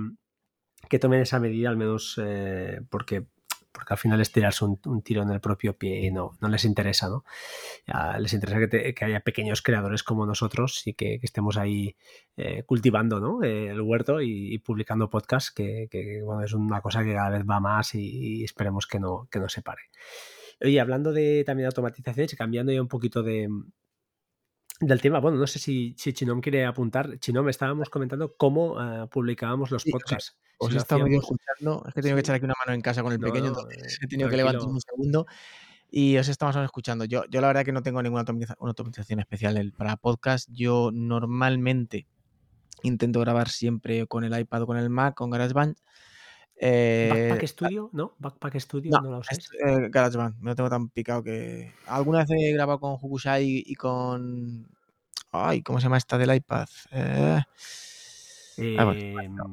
que 0.89 0.99
tomen 0.99 1.21
esa 1.21 1.41
medida, 1.41 1.69
al 1.71 1.77
menos 1.77 2.21
eh, 2.23 2.81
porque, 2.91 3.27
porque 3.73 3.95
al 3.95 3.99
final 3.99 4.21
es 4.21 4.33
tirarse 4.33 4.65
un, 4.65 4.81
un 4.87 5.03
tiro 5.03 5.23
en 5.23 5.31
el 5.31 5.41
propio 5.41 5.77
pie 5.77 6.07
y 6.07 6.11
no, 6.11 6.33
no 6.41 6.49
les 6.49 6.65
interesa, 6.65 7.09
¿no? 7.09 7.25
Ya 7.87 8.19
les 8.19 8.33
interesa 8.33 8.59
que, 8.61 8.69
te- 8.69 8.95
que 8.95 9.05
haya 9.05 9.21
pequeños 9.21 9.63
creadores 9.63 10.03
como 10.03 10.27
nosotros 10.27 10.87
y 10.87 10.95
que, 10.95 11.19
que 11.21 11.27
estemos 11.27 11.57
ahí 11.57 11.97
eh, 12.37 12.63
cultivando 12.65 13.21
¿no? 13.21 13.43
Eh, 13.43 13.69
el 13.69 13.81
huerto 13.81 14.21
y, 14.21 14.55
y 14.55 14.59
publicando 14.59 15.11
podcasts, 15.11 15.51
que, 15.53 15.89
que, 15.91 16.23
bueno, 16.23 16.43
es 16.45 16.53
una 16.55 16.81
cosa 16.81 17.05
que 17.05 17.13
cada 17.15 17.31
vez 17.31 17.45
va 17.49 17.61
más 17.61 17.95
y, 17.95 18.41
y 18.41 18.45
esperemos 18.45 18.87
que 18.87 18.99
no, 19.01 19.29
que 19.31 19.39
no 19.41 19.49
se 19.49 19.63
pare. 19.63 19.83
Oye, 20.61 20.81
hablando 20.81 21.13
de 21.13 21.45
también 21.45 21.65
de 21.65 21.69
automatizaciones 21.69 22.33
y 22.33 22.37
cambiando 22.37 22.73
ya 22.73 22.83
un 22.83 22.89
poquito 22.89 23.23
de, 23.23 23.49
del 24.81 25.01
tema, 25.01 25.19
bueno, 25.21 25.39
no 25.39 25.47
sé 25.47 25.59
si, 25.59 25.95
si 25.99 26.13
Chinom 26.13 26.41
quiere 26.41 26.65
apuntar. 26.65 27.19
Chinom, 27.19 27.49
estábamos 27.49 27.91
comentando 27.91 28.35
cómo 28.37 28.81
eh, 28.81 29.07
publicábamos 29.11 29.71
los 29.71 29.85
podcasts. 29.87 30.37
Os 30.59 30.75
he 30.75 30.79
estado 30.79 31.05
medio 31.05 31.21
escuchando, 31.21 31.85
es 31.87 31.95
que 31.95 32.01
he 32.01 32.03
tenido 32.03 32.17
que 32.17 32.21
echar 32.21 32.35
aquí 32.37 32.45
una 32.45 32.55
mano 32.59 32.75
en 32.75 32.81
casa 32.81 33.03
con 33.03 33.13
el 33.13 33.21
No, 33.21 33.27
pequeño, 33.27 33.53
no, 33.53 33.61
entonces 33.61 33.95
eh, 33.95 33.99
he 34.03 34.07
tenido 34.09 34.29
que 34.29 34.37
levantarme 34.37 34.73
un 34.73 34.81
segundo 34.81 35.27
y 35.91 36.17
os 36.19 36.29
estamos 36.29 36.57
escuchando. 36.57 37.05
Yo, 37.05 37.25
yo 37.31 37.41
la 37.41 37.47
verdad 37.47 37.65
que 37.65 37.73
no 37.73 37.83
tengo 37.83 38.03
ninguna 38.03 38.25
automatiza- 38.25 38.57
una 38.59 38.71
automatización 38.71 39.21
especial 39.21 39.73
para 39.77 39.97
podcast. 39.97 40.49
Yo 40.53 40.91
normalmente 40.93 42.07
intento 42.83 43.21
grabar 43.21 43.49
siempre 43.49 44.07
con 44.07 44.25
el 44.25 44.39
iPad 44.39 44.63
o 44.63 44.67
con 44.67 44.77
el 44.77 44.91
Mac, 44.91 45.15
con 45.15 45.31
GarageBand. 45.31 45.77
Eh, 46.61 47.29
Backpack 47.31 47.47
Studio, 47.47 47.91
¿no? 47.93 48.17
Backpack 48.19 48.59
Studio 48.59 48.91
no, 48.91 49.01
no, 49.01 49.11
lo 49.13 49.19
usáis. 49.21 49.49
eh, 49.65 49.89
GarageBand, 49.89 50.41
me 50.41 50.51
lo 50.51 50.57
tengo 50.57 50.69
tan 50.69 50.89
picado 50.89 51.23
que... 51.23 51.73
Alguna 51.87 52.19
vez 52.19 52.31
he 52.31 52.53
grabado 52.53 52.81
con 52.81 52.93
Hokusai 53.01 53.63
y 53.65 53.75
con... 53.77 54.69
Ay, 55.31 55.63
¿cómo 55.63 55.79
se 55.79 55.85
llama 55.85 55.99
esta 55.99 56.19
del 56.19 56.35
iPad? 56.35 56.69
Eh, 56.91 57.41
ah, 58.79 58.85
bueno, 58.85 59.01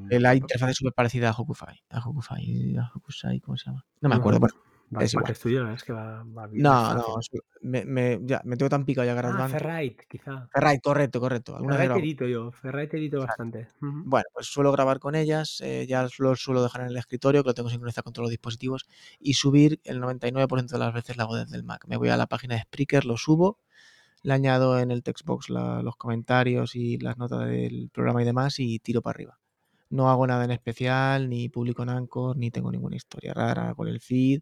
Eh, 0.10 0.20
la 0.20 0.36
interfaz 0.36 0.70
es 0.72 0.78
súper 0.78 0.94
parecida 0.94 1.30
a 1.30 1.34
Hokusai. 1.34 1.84
A 1.90 1.98
a 1.98 2.92
Hokusai, 2.96 3.40
¿cómo 3.42 3.58
se 3.58 3.66
llama? 3.66 3.86
No 4.02 4.10
me 4.10 4.16
acuerdo, 4.16 4.40
bueno, 4.40 4.56
es 5.00 5.14
igual. 5.14 5.36
Studio, 5.36 5.60
la 5.60 5.64
verdad 5.66 5.78
es 5.78 5.84
que 5.84 5.94
va, 5.94 6.24
va 6.24 6.48
bien. 6.48 6.64
No, 6.64 6.94
no, 6.94 7.16
me, 7.62 7.86
me- 7.86 8.20
ya, 8.24 8.42
me 8.46 8.56
tengo 8.58 8.70
tan 8.70 8.86
picado 8.86 9.06
ya 9.06 9.12
Ah, 9.14 9.16
GarageBand. 9.16 9.54
que- 9.54 9.60
Ferrite, 9.60 10.06
quizá. 10.08 10.48
Ferrite, 10.54 10.82
correcto, 10.82 11.20
correcto. 11.20 11.58
Ferrite 11.58 12.00
edito 12.00 12.28
yo, 12.28 12.52
Ferrite 12.52 12.98
edito 12.98 13.20
bastante. 13.20 13.68
Bueno, 13.80 14.26
pues 14.34 14.48
suelo 14.48 14.72
grabar 14.72 15.00
con 15.00 15.16
ellas, 15.16 15.60
eh, 15.62 15.86
ya 15.88 16.08
lo 16.20 16.36
suelo 16.36 16.64
dejar 16.64 16.82
en 16.82 16.88
el 16.88 16.98
escritorio, 16.98 17.44
que 17.44 17.50
lo 17.50 17.54
tengo 17.54 17.70
sincronizado 17.70 18.04
con 18.04 18.14
todos 18.14 18.26
los 18.26 18.32
dispositivos, 18.32 18.86
y 19.20 19.34
subir 19.34 19.80
el 19.84 20.00
99% 20.00 20.76
de 20.78 20.80
las 20.86 20.94
veces 20.94 21.18
la 21.18 21.24
hago 21.24 21.36
desde 21.36 21.56
el 21.58 21.64
Mac. 21.64 21.86
Me 21.88 21.98
voy 21.98 22.10
a 22.10 22.18
la 22.18 22.28
página 22.28 22.56
de 22.56 22.62
Spreaker, 22.62 23.06
lo 23.06 23.18
subo, 23.18 23.60
le 24.26 24.34
añado 24.34 24.80
en 24.80 24.92
el 24.92 25.04
textbox 25.04 25.50
la- 25.50 25.82
los 25.84 25.96
comentarios 25.98 26.76
y 26.76 26.98
las 26.98 27.18
notas 27.18 27.48
del 27.50 27.90
programa 27.94 28.22
y 28.22 28.26
demás, 28.26 28.60
y 28.60 28.80
tiro 28.80 29.02
para 29.02 29.16
arriba. 29.18 29.40
No 29.90 30.10
hago 30.10 30.28
nada 30.28 30.46
en 30.46 30.52
especial, 30.52 31.30
ni 31.30 31.50
publico 31.50 31.84
en 31.84 31.90
Anchor, 31.90 32.38
ni 32.38 32.52
tengo 32.52 32.72
ninguna 32.72 32.96
historia 32.98 33.34
rara 33.34 33.74
con 33.76 33.88
el 33.88 34.02
feed. 34.02 34.42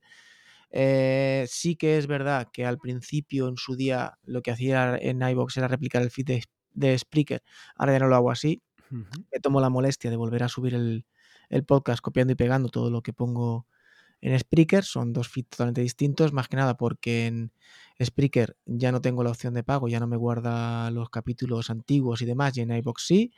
Eh, 0.72 1.46
sí 1.50 1.76
que 1.76 1.98
es 1.98 2.08
verdad 2.08 2.48
que 2.52 2.66
al 2.66 2.78
principio, 2.80 3.48
en 3.48 3.58
su 3.58 3.76
día, 3.76 4.18
lo 4.24 4.42
que 4.42 4.52
hacía 4.52 4.98
en 4.98 5.22
iVoox 5.22 5.58
era 5.58 5.68
replicar 5.68 6.02
el 6.02 6.12
feed 6.12 6.26
de, 6.26 6.44
de 6.74 6.98
Spreaker. 6.98 7.44
Ahora 7.76 7.94
ya 7.94 8.00
no 8.00 8.08
lo 8.08 8.16
hago 8.16 8.32
así. 8.32 8.62
Ujú. 8.92 9.26
Me 9.32 9.40
tomo 9.40 9.62
la 9.62 9.70
molestia 9.70 10.10
de 10.12 10.18
volver 10.18 10.44
a 10.44 10.50
subir 10.50 10.76
el, 10.76 11.06
el 11.50 11.66
podcast 11.66 12.02
copiando 12.02 12.34
y 12.34 12.36
pegando 12.36 12.70
todo 12.70 12.90
lo 12.92 13.02
que 13.02 13.14
pongo 13.14 13.68
en 14.32 14.40
Spreaker. 14.40 14.84
Son 14.86 15.14
dos 15.14 15.30
feeds 15.30 15.50
totalmente 15.52 15.82
distintos, 15.82 16.34
más 16.34 16.48
que 16.50 16.58
nada 16.58 16.76
porque 16.78 17.28
en 17.28 17.52
Spreaker 18.04 18.58
ya 18.66 18.92
no 18.92 19.02
tengo 19.02 19.24
la 19.24 19.32
opción 19.32 19.54
de 19.54 19.64
pago, 19.64 19.88
ya 19.90 20.00
no 20.00 20.08
me 20.08 20.18
guarda 20.18 20.92
los 20.92 21.10
capítulos 21.10 21.70
antiguos 21.70 22.22
y 22.22 22.26
demás, 22.26 22.58
y 22.58 22.62
en 22.62 22.72
iVoox 22.72 23.06
sí. 23.06 23.34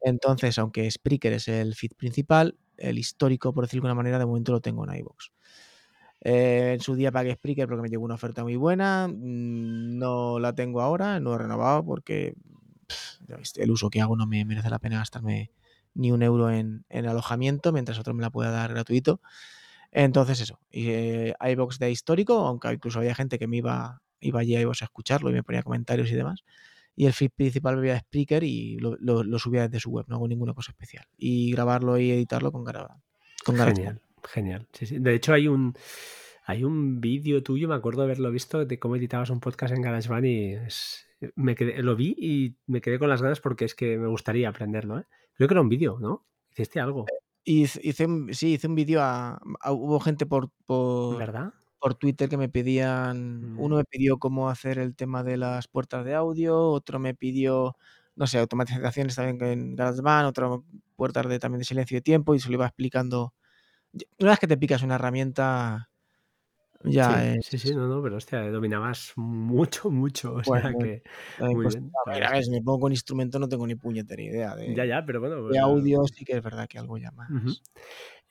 Entonces, 0.00 0.58
aunque 0.58 0.90
Spreaker 0.90 1.34
es 1.34 1.48
el 1.48 1.74
feed 1.74 1.92
principal, 1.96 2.58
el 2.78 2.98
histórico, 2.98 3.52
por 3.54 3.64
decirlo 3.64 3.82
de 3.84 3.88
alguna 3.90 4.02
manera, 4.02 4.18
de 4.18 4.26
momento 4.26 4.52
lo 4.52 4.60
tengo 4.60 4.84
en 4.90 4.98
iVoox. 5.00 5.28
Eh, 6.22 6.72
en 6.74 6.80
su 6.80 6.94
día 6.94 7.12
pagué 7.12 7.34
Spreaker 7.34 7.66
porque 7.66 7.82
me 7.82 7.88
llegó 7.88 8.04
una 8.04 8.14
oferta 8.14 8.42
muy 8.42 8.56
buena. 8.56 9.08
mm, 9.08 9.98
No 9.98 10.38
la 10.38 10.54
tengo 10.54 10.80
ahora, 10.82 11.20
no 11.20 11.34
he 11.34 11.38
renovado 11.38 11.84
porque 11.84 12.34
pff, 12.86 13.58
el 13.58 13.70
uso 13.70 13.90
que 13.90 14.00
hago 14.00 14.16
no 14.16 14.26
me 14.26 14.44
merece 14.44 14.70
la 14.70 14.78
pena 14.78 14.98
gastarme 14.98 15.50
ni 15.94 16.12
un 16.12 16.22
euro 16.22 16.50
en, 16.50 16.84
en 16.88 17.06
alojamiento, 17.06 17.72
mientras 17.72 17.98
otro 17.98 18.14
me 18.14 18.22
la 18.22 18.30
pueda 18.30 18.50
dar 18.50 18.70
gratuito. 18.72 19.20
Entonces, 19.92 20.40
eso. 20.40 20.58
Y, 20.70 20.90
eh, 20.90 21.34
iVoox 21.52 21.78
de 21.78 21.90
histórico, 21.90 22.34
aunque 22.46 22.72
incluso 22.72 22.98
había 23.00 23.14
gente 23.14 23.38
que 23.38 23.46
me 23.46 23.56
iba, 23.58 24.00
iba 24.20 24.40
allí 24.40 24.54
a 24.56 24.60
iVoox 24.60 24.82
a 24.82 24.84
escucharlo 24.86 25.30
y 25.30 25.32
me 25.32 25.42
ponía 25.42 25.62
comentarios 25.62 26.10
y 26.10 26.14
demás. 26.14 26.44
Y 26.96 27.06
el 27.06 27.12
feed 27.12 27.30
principal 27.34 27.82
iba 27.84 27.94
de 27.94 28.00
Spreaker 28.00 28.44
y 28.44 28.76
lo, 28.78 28.96
lo- 29.00 29.24
lo 29.24 29.38
subía 29.38 29.62
desde 29.68 29.80
su 29.80 29.90
web, 29.90 30.04
no 30.08 30.16
hago 30.16 30.28
ninguna 30.28 30.54
cosa 30.54 30.72
especial. 30.72 31.06
Y 31.16 31.50
grabarlo 31.52 31.98
y 31.98 32.10
editarlo 32.10 32.52
con 32.52 32.64
GarageBand. 32.64 33.00
Con. 33.44 33.56
Genial, 33.56 34.00
genial. 34.28 34.68
Sí, 34.72 34.86
sí. 34.86 34.98
De 34.98 35.14
hecho, 35.14 35.32
hay 35.32 35.48
un 35.48 35.74
hay 36.46 36.64
un 36.64 37.00
vídeo 37.00 37.42
tuyo, 37.44 37.68
me 37.68 37.76
acuerdo 37.76 38.02
haberlo 38.02 38.30
visto, 38.32 38.64
de 38.66 38.78
cómo 38.78 38.96
editabas 38.96 39.30
un 39.30 39.38
podcast 39.40 39.72
en 39.72 39.82
GarageBand 39.82 40.26
y 40.26 40.52
es- 40.54 41.06
me 41.36 41.54
quedé- 41.54 41.80
lo 41.82 41.94
vi 41.96 42.16
y 42.18 42.56
me 42.66 42.80
quedé 42.80 42.98
con 42.98 43.08
las 43.08 43.22
ganas 43.22 43.40
porque 43.40 43.64
es 43.66 43.74
que 43.74 43.96
me 43.98 44.08
gustaría 44.08 44.48
aprenderlo. 44.48 44.98
¿eh? 44.98 45.04
Creo 45.34 45.48
que 45.48 45.54
era 45.54 45.60
un 45.60 45.68
vídeo, 45.68 45.98
¿no? 46.00 46.26
Hiciste 46.50 46.80
algo, 46.80 47.06
Hice, 47.44 47.80
hice 47.82 48.06
un, 48.06 48.32
sí, 48.34 48.54
hice 48.54 48.66
un 48.68 48.74
vídeo 48.74 49.00
a, 49.02 49.40
a- 49.60 49.72
Hubo 49.72 49.98
gente 50.00 50.26
por, 50.26 50.50
por, 50.66 51.16
¿verdad? 51.18 51.52
por 51.78 51.94
Twitter 51.94 52.28
que 52.28 52.36
me 52.36 52.48
pedían. 52.48 53.54
Mm. 53.54 53.60
Uno 53.60 53.76
me 53.76 53.84
pidió 53.84 54.18
cómo 54.18 54.48
hacer 54.50 54.78
el 54.78 54.94
tema 54.96 55.22
de 55.24 55.36
las 55.38 55.66
puertas 55.68 56.04
de 56.04 56.14
audio, 56.14 56.58
otro 56.70 56.98
me 56.98 57.14
pidió, 57.14 57.76
no 58.16 58.26
sé, 58.26 58.38
automatizaciones 58.38 59.14
también 59.16 59.42
en 59.42 59.76
GarageBand, 59.76 60.26
otro 60.28 60.64
puertas 60.96 61.28
de, 61.28 61.38
también 61.38 61.60
de 61.60 61.64
silencio 61.64 61.98
y 61.98 62.02
tiempo, 62.02 62.34
y 62.34 62.40
se 62.40 62.48
lo 62.48 62.54
iba 62.54 62.66
explicando. 62.66 63.34
Una 64.20 64.30
vez 64.32 64.40
que 64.40 64.46
te 64.48 64.56
picas 64.58 64.82
una 64.82 64.96
herramienta, 64.96 65.89
ya 66.84 67.08
sí, 67.08 67.34
es. 67.34 67.40
sí, 67.40 67.58
sí, 67.58 67.74
no, 67.74 67.86
no, 67.88 68.02
pero 68.02 68.16
hostia, 68.16 68.50
dominabas 68.50 69.12
mucho, 69.16 69.90
mucho. 69.90 70.34
O 70.34 70.44
Bueno, 70.44 70.68
sea 70.68 70.74
que 70.76 71.02
eh, 71.38 71.44
muy 71.50 71.56
pues, 71.60 71.76
bien. 71.76 71.96
a 72.06 72.10
la 72.10 72.12
ver, 72.12 72.24
verdad 72.24 72.30
a 72.30 72.32
ver, 72.32 72.44
es 72.44 72.44
si 72.44 72.50
me 72.50 72.62
pongo 72.62 72.80
con 72.80 72.92
instrumento 72.92 73.38
no 73.38 73.48
tengo 73.48 73.66
ni 73.66 73.74
puñetera 73.76 74.22
idea 74.22 74.56
de, 74.56 74.76
Ya, 74.76 74.84
ya, 74.84 75.04
pero 75.04 75.20
bueno. 75.20 75.42
de 75.46 75.58
pues, 75.58 75.58
audio, 75.58 76.02
sí 76.06 76.24
que 76.24 76.34
es 76.36 76.42
verdad 76.42 76.68
que 76.68 76.78
algo 76.78 76.98
ya 76.98 77.10
más. 77.12 77.62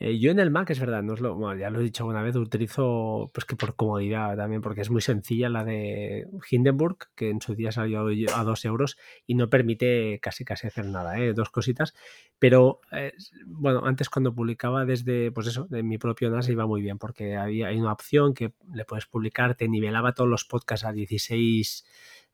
Eh, 0.02 0.18
yo 0.18 0.32
en 0.32 0.40
el 0.40 0.50
Mac 0.50 0.70
es 0.70 0.80
verdad, 0.80 1.04
no 1.04 1.14
es 1.14 1.20
lo, 1.20 1.36
bueno, 1.36 1.60
ya 1.60 1.70
lo 1.70 1.82
he 1.82 1.84
dicho 1.84 2.04
alguna 2.04 2.22
vez, 2.22 2.34
utilizo 2.38 3.30
pues 3.34 3.44
que 3.44 3.58
por 3.58 3.76
comodidad 3.76 4.38
también, 4.38 4.62
porque 4.62 4.80
es 4.80 4.90
muy 4.90 5.02
sencilla 5.02 5.50
la 5.50 5.66
de 5.66 6.26
Hindenburg, 6.50 6.98
que 7.16 7.30
en 7.30 7.42
su 7.42 7.54
día 7.54 7.74
salió 7.74 8.08
a 8.34 8.44
dos 8.46 8.64
euros 8.64 8.98
y 9.28 9.36
no 9.36 9.50
permite 9.50 10.20
casi 10.22 10.46
casi 10.46 10.68
hacer 10.68 10.86
nada, 10.86 11.20
¿eh? 11.20 11.34
dos 11.34 11.50
cositas. 11.50 11.94
Pero 12.40 12.80
eh, 12.94 13.12
bueno, 13.46 13.82
antes 13.86 14.10
cuando 14.10 14.34
publicaba 14.34 14.86
desde, 14.86 15.32
pues 15.34 15.48
eso, 15.48 15.68
de 15.70 15.84
mi 15.84 15.98
propio 15.98 16.30
NAS 16.30 16.48
iba 16.48 16.66
muy 16.66 16.82
bien, 16.82 16.98
porque 16.98 17.36
había, 17.36 17.68
hay 17.68 17.78
una 17.78 17.92
opción 17.92 18.34
que 18.34 18.54
le 18.74 18.86
puedes 18.86 19.06
publicar, 19.06 19.56
te 19.56 19.68
nivelaba 19.68 20.14
todos 20.14 20.30
los 20.30 20.46
podcasts 20.46 20.86
a 20.86 20.94
16 20.94 21.86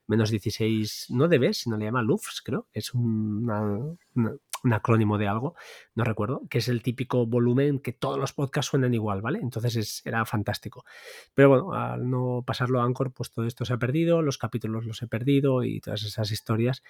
menos 0.06 0.30
16, 0.30 1.06
no 1.10 1.28
dB, 1.28 1.52
sino 1.54 1.76
le 1.76 1.86
llama 1.86 2.02
LUFS, 2.02 2.42
creo, 2.42 2.68
es 2.72 2.94
un 2.94 3.48
acrónimo 4.72 5.18
de 5.18 5.28
algo, 5.28 5.54
no 5.94 6.04
recuerdo, 6.04 6.42
que 6.50 6.58
es 6.58 6.68
el 6.68 6.82
típico 6.82 7.26
volumen 7.26 7.78
que 7.78 7.92
todos 7.92 8.18
los 8.18 8.32
podcasts 8.32 8.70
suenan 8.70 8.94
igual, 8.94 9.20
¿vale? 9.22 9.38
Entonces 9.40 9.76
es- 9.76 10.02
era 10.06 10.24
fantástico. 10.24 10.84
Pero 11.34 11.48
bueno, 11.48 11.72
al 11.72 12.08
no 12.10 12.42
pasarlo 12.46 12.80
a 12.80 12.84
Anchor, 12.84 13.12
pues 13.12 13.30
todo 13.30 13.46
esto 13.46 13.64
se 13.64 13.72
ha 13.74 13.78
perdido, 13.78 14.22
los 14.22 14.38
capítulos 14.38 14.84
los 14.86 15.02
he 15.02 15.06
perdido 15.08 15.62
y 15.64 15.80
todas 15.80 16.02
esas 16.04 16.30
historias. 16.32 16.82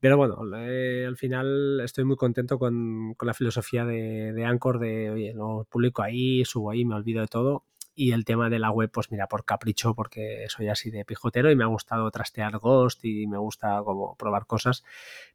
Pero 0.00 0.16
bueno, 0.16 0.38
al 0.54 1.16
final 1.16 1.80
estoy 1.82 2.04
muy 2.04 2.16
contento 2.16 2.58
con, 2.58 3.14
con 3.16 3.26
la 3.26 3.34
filosofía 3.34 3.84
de, 3.84 4.32
de 4.32 4.44
Anchor 4.44 4.78
de, 4.78 5.10
oye, 5.10 5.34
lo 5.34 5.66
publico 5.70 6.02
ahí, 6.02 6.44
subo 6.44 6.70
ahí, 6.70 6.84
me 6.84 6.94
olvido 6.94 7.20
de 7.22 7.26
todo 7.28 7.64
y 7.98 8.12
el 8.12 8.24
tema 8.24 8.48
de 8.48 8.60
la 8.60 8.70
web, 8.70 8.90
pues 8.92 9.10
mira, 9.10 9.26
por 9.26 9.44
capricho, 9.44 9.92
porque 9.92 10.46
soy 10.50 10.68
así 10.68 10.88
de 10.92 11.04
pijotero 11.04 11.50
y 11.50 11.56
me 11.56 11.64
ha 11.64 11.66
gustado 11.66 12.08
trastear 12.12 12.58
Ghost 12.58 13.04
y 13.04 13.26
me 13.26 13.38
gusta 13.38 13.82
como 13.84 14.14
probar 14.14 14.46
cosas, 14.46 14.84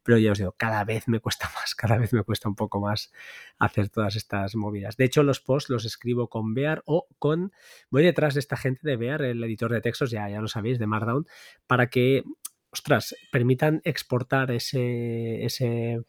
pero 0.02 0.16
ya 0.16 0.32
os 0.32 0.38
digo, 0.38 0.52
cada 0.56 0.82
vez 0.84 1.06
me 1.06 1.20
cuesta 1.20 1.50
más, 1.54 1.74
cada 1.74 1.98
vez 1.98 2.14
me 2.14 2.22
cuesta 2.22 2.48
un 2.48 2.54
poco 2.54 2.80
más 2.80 3.12
hacer 3.58 3.90
todas 3.90 4.16
estas 4.16 4.56
movidas. 4.56 4.96
De 4.96 5.04
hecho, 5.04 5.22
los 5.22 5.40
posts 5.40 5.68
los 5.68 5.84
escribo 5.84 6.28
con 6.28 6.54
Bear 6.54 6.82
o 6.86 7.06
con, 7.18 7.52
voy 7.90 8.02
detrás 8.02 8.32
de 8.32 8.40
esta 8.40 8.56
gente 8.56 8.80
de 8.82 8.96
Bear, 8.96 9.20
el 9.20 9.44
editor 9.44 9.70
de 9.70 9.82
textos, 9.82 10.10
ya, 10.10 10.26
ya 10.30 10.40
lo 10.40 10.48
sabéis, 10.48 10.78
de 10.78 10.86
Markdown, 10.86 11.26
para 11.66 11.90
que, 11.90 12.24
ostras, 12.70 13.14
permitan 13.30 13.82
exportar 13.84 14.50
ese, 14.50 15.44
ese 15.44 16.00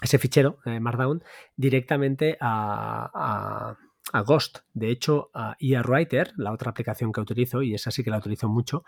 ese 0.00 0.18
fichero 0.18 0.60
eh, 0.64 0.78
Markdown 0.78 1.24
directamente 1.56 2.38
a, 2.40 3.10
a, 3.12 3.87
a, 4.12 4.22
Ghost. 4.22 4.60
De 4.74 4.90
hecho, 4.90 5.30
a 5.34 5.56
IA 5.58 5.82
Writer, 5.82 6.32
la 6.36 6.52
otra 6.52 6.70
aplicación 6.70 7.12
que 7.12 7.20
utilizo, 7.20 7.62
y 7.62 7.74
esa 7.74 7.90
sí 7.90 8.02
que 8.02 8.10
la 8.10 8.18
utilizo 8.18 8.48
mucho, 8.48 8.84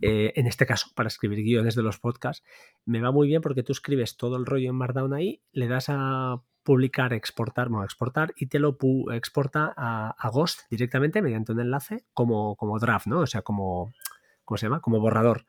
eh, 0.00 0.32
en 0.36 0.46
este 0.46 0.66
caso 0.66 0.88
para 0.94 1.08
escribir 1.08 1.42
guiones 1.42 1.74
de 1.74 1.82
los 1.82 1.98
podcasts, 1.98 2.44
me 2.84 3.00
va 3.00 3.10
muy 3.10 3.28
bien 3.28 3.42
porque 3.42 3.62
tú 3.62 3.72
escribes 3.72 4.16
todo 4.16 4.36
el 4.36 4.46
rollo 4.46 4.70
en 4.70 4.76
Markdown 4.76 5.14
ahí, 5.14 5.42
le 5.52 5.68
das 5.68 5.86
a 5.88 6.42
publicar, 6.62 7.12
exportar, 7.12 7.68
exportar 7.84 8.32
y 8.36 8.46
te 8.46 8.58
lo 8.58 8.76
exporta 9.12 9.72
a, 9.76 10.14
a, 10.16 10.30
Ghost 10.30 10.60
directamente 10.70 11.20
mediante 11.20 11.52
un 11.52 11.60
enlace 11.60 12.04
como, 12.12 12.56
como 12.56 12.78
draft, 12.78 13.06
¿no? 13.06 13.20
O 13.20 13.26
sea, 13.26 13.42
como, 13.42 13.92
¿cómo 14.44 14.58
se 14.58 14.66
llama? 14.66 14.80
Como 14.80 15.00
borrador. 15.00 15.46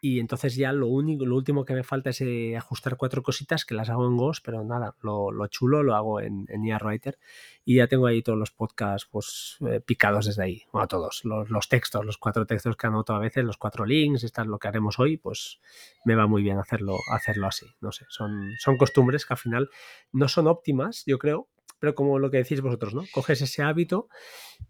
Y 0.00 0.20
entonces 0.20 0.54
ya 0.54 0.72
lo 0.72 0.86
único, 0.86 1.26
lo 1.26 1.34
último 1.34 1.64
que 1.64 1.74
me 1.74 1.82
falta 1.82 2.10
es 2.10 2.20
eh, 2.20 2.56
ajustar 2.56 2.96
cuatro 2.96 3.22
cositas 3.22 3.64
que 3.64 3.74
las 3.74 3.90
hago 3.90 4.06
en 4.06 4.16
Ghost, 4.16 4.44
pero 4.44 4.62
nada, 4.62 4.94
lo, 5.02 5.32
lo 5.32 5.46
chulo 5.48 5.82
lo 5.82 5.96
hago 5.96 6.20
en, 6.20 6.46
en 6.48 6.64
IA 6.64 6.78
Writer. 6.78 7.18
Y 7.64 7.76
ya 7.76 7.88
tengo 7.88 8.06
ahí 8.06 8.22
todos 8.22 8.38
los 8.38 8.52
podcasts 8.52 9.08
pues, 9.10 9.56
eh, 9.68 9.80
picados 9.80 10.26
desde 10.26 10.44
ahí. 10.44 10.62
Bueno, 10.72 10.86
todos, 10.86 11.22
los, 11.24 11.50
los, 11.50 11.68
textos, 11.68 12.04
los 12.04 12.16
cuatro 12.16 12.46
textos 12.46 12.76
que 12.76 12.86
anoto 12.86 13.12
a 13.12 13.18
veces, 13.18 13.44
los 13.44 13.56
cuatro 13.56 13.84
links, 13.84 14.22
esto 14.22 14.42
es 14.42 14.46
lo 14.46 14.58
que 14.58 14.68
haremos 14.68 14.98
hoy, 15.00 15.16
pues 15.16 15.60
me 16.04 16.14
va 16.14 16.28
muy 16.28 16.42
bien 16.42 16.58
hacerlo, 16.58 16.96
hacerlo 17.12 17.48
así. 17.48 17.66
No 17.80 17.90
sé, 17.90 18.06
son, 18.08 18.52
son 18.58 18.76
costumbres 18.76 19.26
que 19.26 19.34
al 19.34 19.38
final 19.38 19.68
no 20.12 20.28
son 20.28 20.46
óptimas, 20.46 21.02
yo 21.06 21.18
creo, 21.18 21.48
pero 21.78 21.94
como 21.94 22.18
lo 22.18 22.30
que 22.30 22.38
decís 22.38 22.60
vosotros, 22.60 22.94
¿no? 22.94 23.04
Coges 23.12 23.42
ese 23.42 23.62
hábito, 23.62 24.08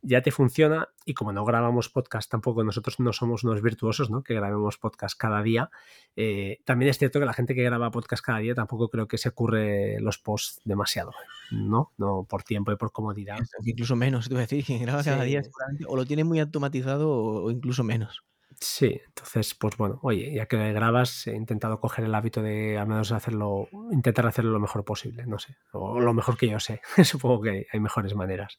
ya 0.02 0.22
te 0.22 0.30
funciona 0.30 0.88
y 1.04 1.14
como 1.14 1.32
no 1.32 1.44
grabamos 1.44 1.88
podcast 1.88 2.30
tampoco, 2.30 2.64
nosotros 2.64 3.00
no 3.00 3.12
somos 3.12 3.44
unos 3.44 3.62
virtuosos, 3.62 4.10
¿no? 4.10 4.22
Que 4.22 4.34
grabemos 4.34 4.78
podcast 4.78 5.18
cada 5.18 5.42
día. 5.42 5.70
Eh, 6.16 6.60
también 6.64 6.90
es 6.90 6.98
cierto 6.98 7.18
que 7.20 7.26
la 7.26 7.32
gente 7.32 7.54
que 7.54 7.62
graba 7.62 7.90
podcast 7.90 8.24
cada 8.24 8.38
día 8.38 8.54
tampoco 8.54 8.88
creo 8.88 9.08
que 9.08 9.18
se 9.18 9.30
ocurre 9.30 10.00
los 10.00 10.18
posts 10.18 10.60
demasiado, 10.64 11.12
¿no? 11.50 11.92
No 11.96 12.26
por 12.28 12.42
tiempo 12.42 12.72
y 12.72 12.76
por 12.76 12.92
comodidad. 12.92 13.38
Incluso 13.64 13.96
menos, 13.96 14.28
te 14.28 14.34
voy 14.34 14.42
a 14.42 14.46
decir, 14.46 14.64
que 14.64 14.78
graba 14.78 15.02
cada 15.02 15.22
día 15.22 15.42
o 15.86 15.96
lo 15.96 16.04
tiene 16.06 16.24
muy 16.24 16.40
automatizado 16.40 17.10
o 17.10 17.50
incluso 17.50 17.84
menos. 17.84 18.24
Sí, 18.60 19.00
entonces, 19.06 19.54
pues 19.54 19.76
bueno, 19.76 20.00
oye, 20.02 20.32
ya 20.34 20.46
que 20.46 20.72
grabas, 20.72 21.28
he 21.28 21.36
intentado 21.36 21.78
coger 21.80 22.04
el 22.04 22.14
hábito 22.14 22.42
de 22.42 22.76
al 22.76 22.88
menos 22.88 23.12
hacerlo, 23.12 23.68
intentar 23.92 24.26
hacerlo 24.26 24.50
lo 24.50 24.58
mejor 24.58 24.84
posible, 24.84 25.26
no 25.26 25.38
sé, 25.38 25.56
o 25.72 26.00
lo 26.00 26.12
mejor 26.12 26.36
que 26.36 26.48
yo 26.48 26.58
sé. 26.58 26.80
Supongo 27.04 27.42
que 27.42 27.66
hay 27.72 27.80
mejores 27.80 28.14
maneras. 28.16 28.58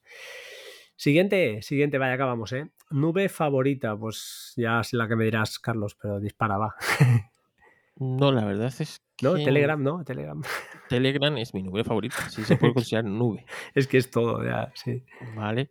Siguiente, 0.95 1.61
siguiente, 1.61 1.97
vaya, 1.97 2.13
acabamos, 2.13 2.53
¿eh? 2.53 2.69
Nube 2.91 3.27
favorita, 3.27 3.97
pues 3.97 4.53
ya 4.55 4.79
es 4.79 4.93
la 4.93 5.07
que 5.07 5.15
me 5.17 5.25
dirás, 5.25 5.59
Carlos, 5.59 5.95
pero 6.01 6.19
dispara, 6.19 6.57
va. 6.57 6.75
No, 8.01 8.31
la 8.31 8.45
verdad 8.45 8.73
es 8.79 9.01
que... 9.17 9.25
No, 9.25 9.33
Telegram, 9.33 9.83
no, 9.83 10.05
Telegram. 10.05 10.41
Telegram 10.87 11.37
es 11.37 11.53
mi 11.53 11.63
nube 11.63 11.83
favorita, 11.83 12.29
si 12.29 12.45
se 12.45 12.55
puede 12.55 12.73
considerar 12.73 13.03
nube. 13.03 13.45
es 13.75 13.87
que 13.87 13.97
es 13.97 14.09
todo, 14.09 14.41
ya, 14.41 14.71
sí. 14.73 15.03
Vale. 15.35 15.69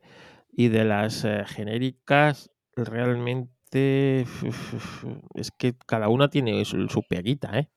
Y 0.52 0.68
de 0.68 0.84
las 0.84 1.24
eh, 1.24 1.44
genéricas, 1.46 2.50
realmente 2.76 3.57
es 3.76 5.50
que 5.50 5.74
cada 5.86 6.08
una 6.08 6.28
tiene 6.28 6.64
su, 6.64 6.88
su 6.88 7.02
peguita, 7.02 7.58
¿eh? 7.58 7.68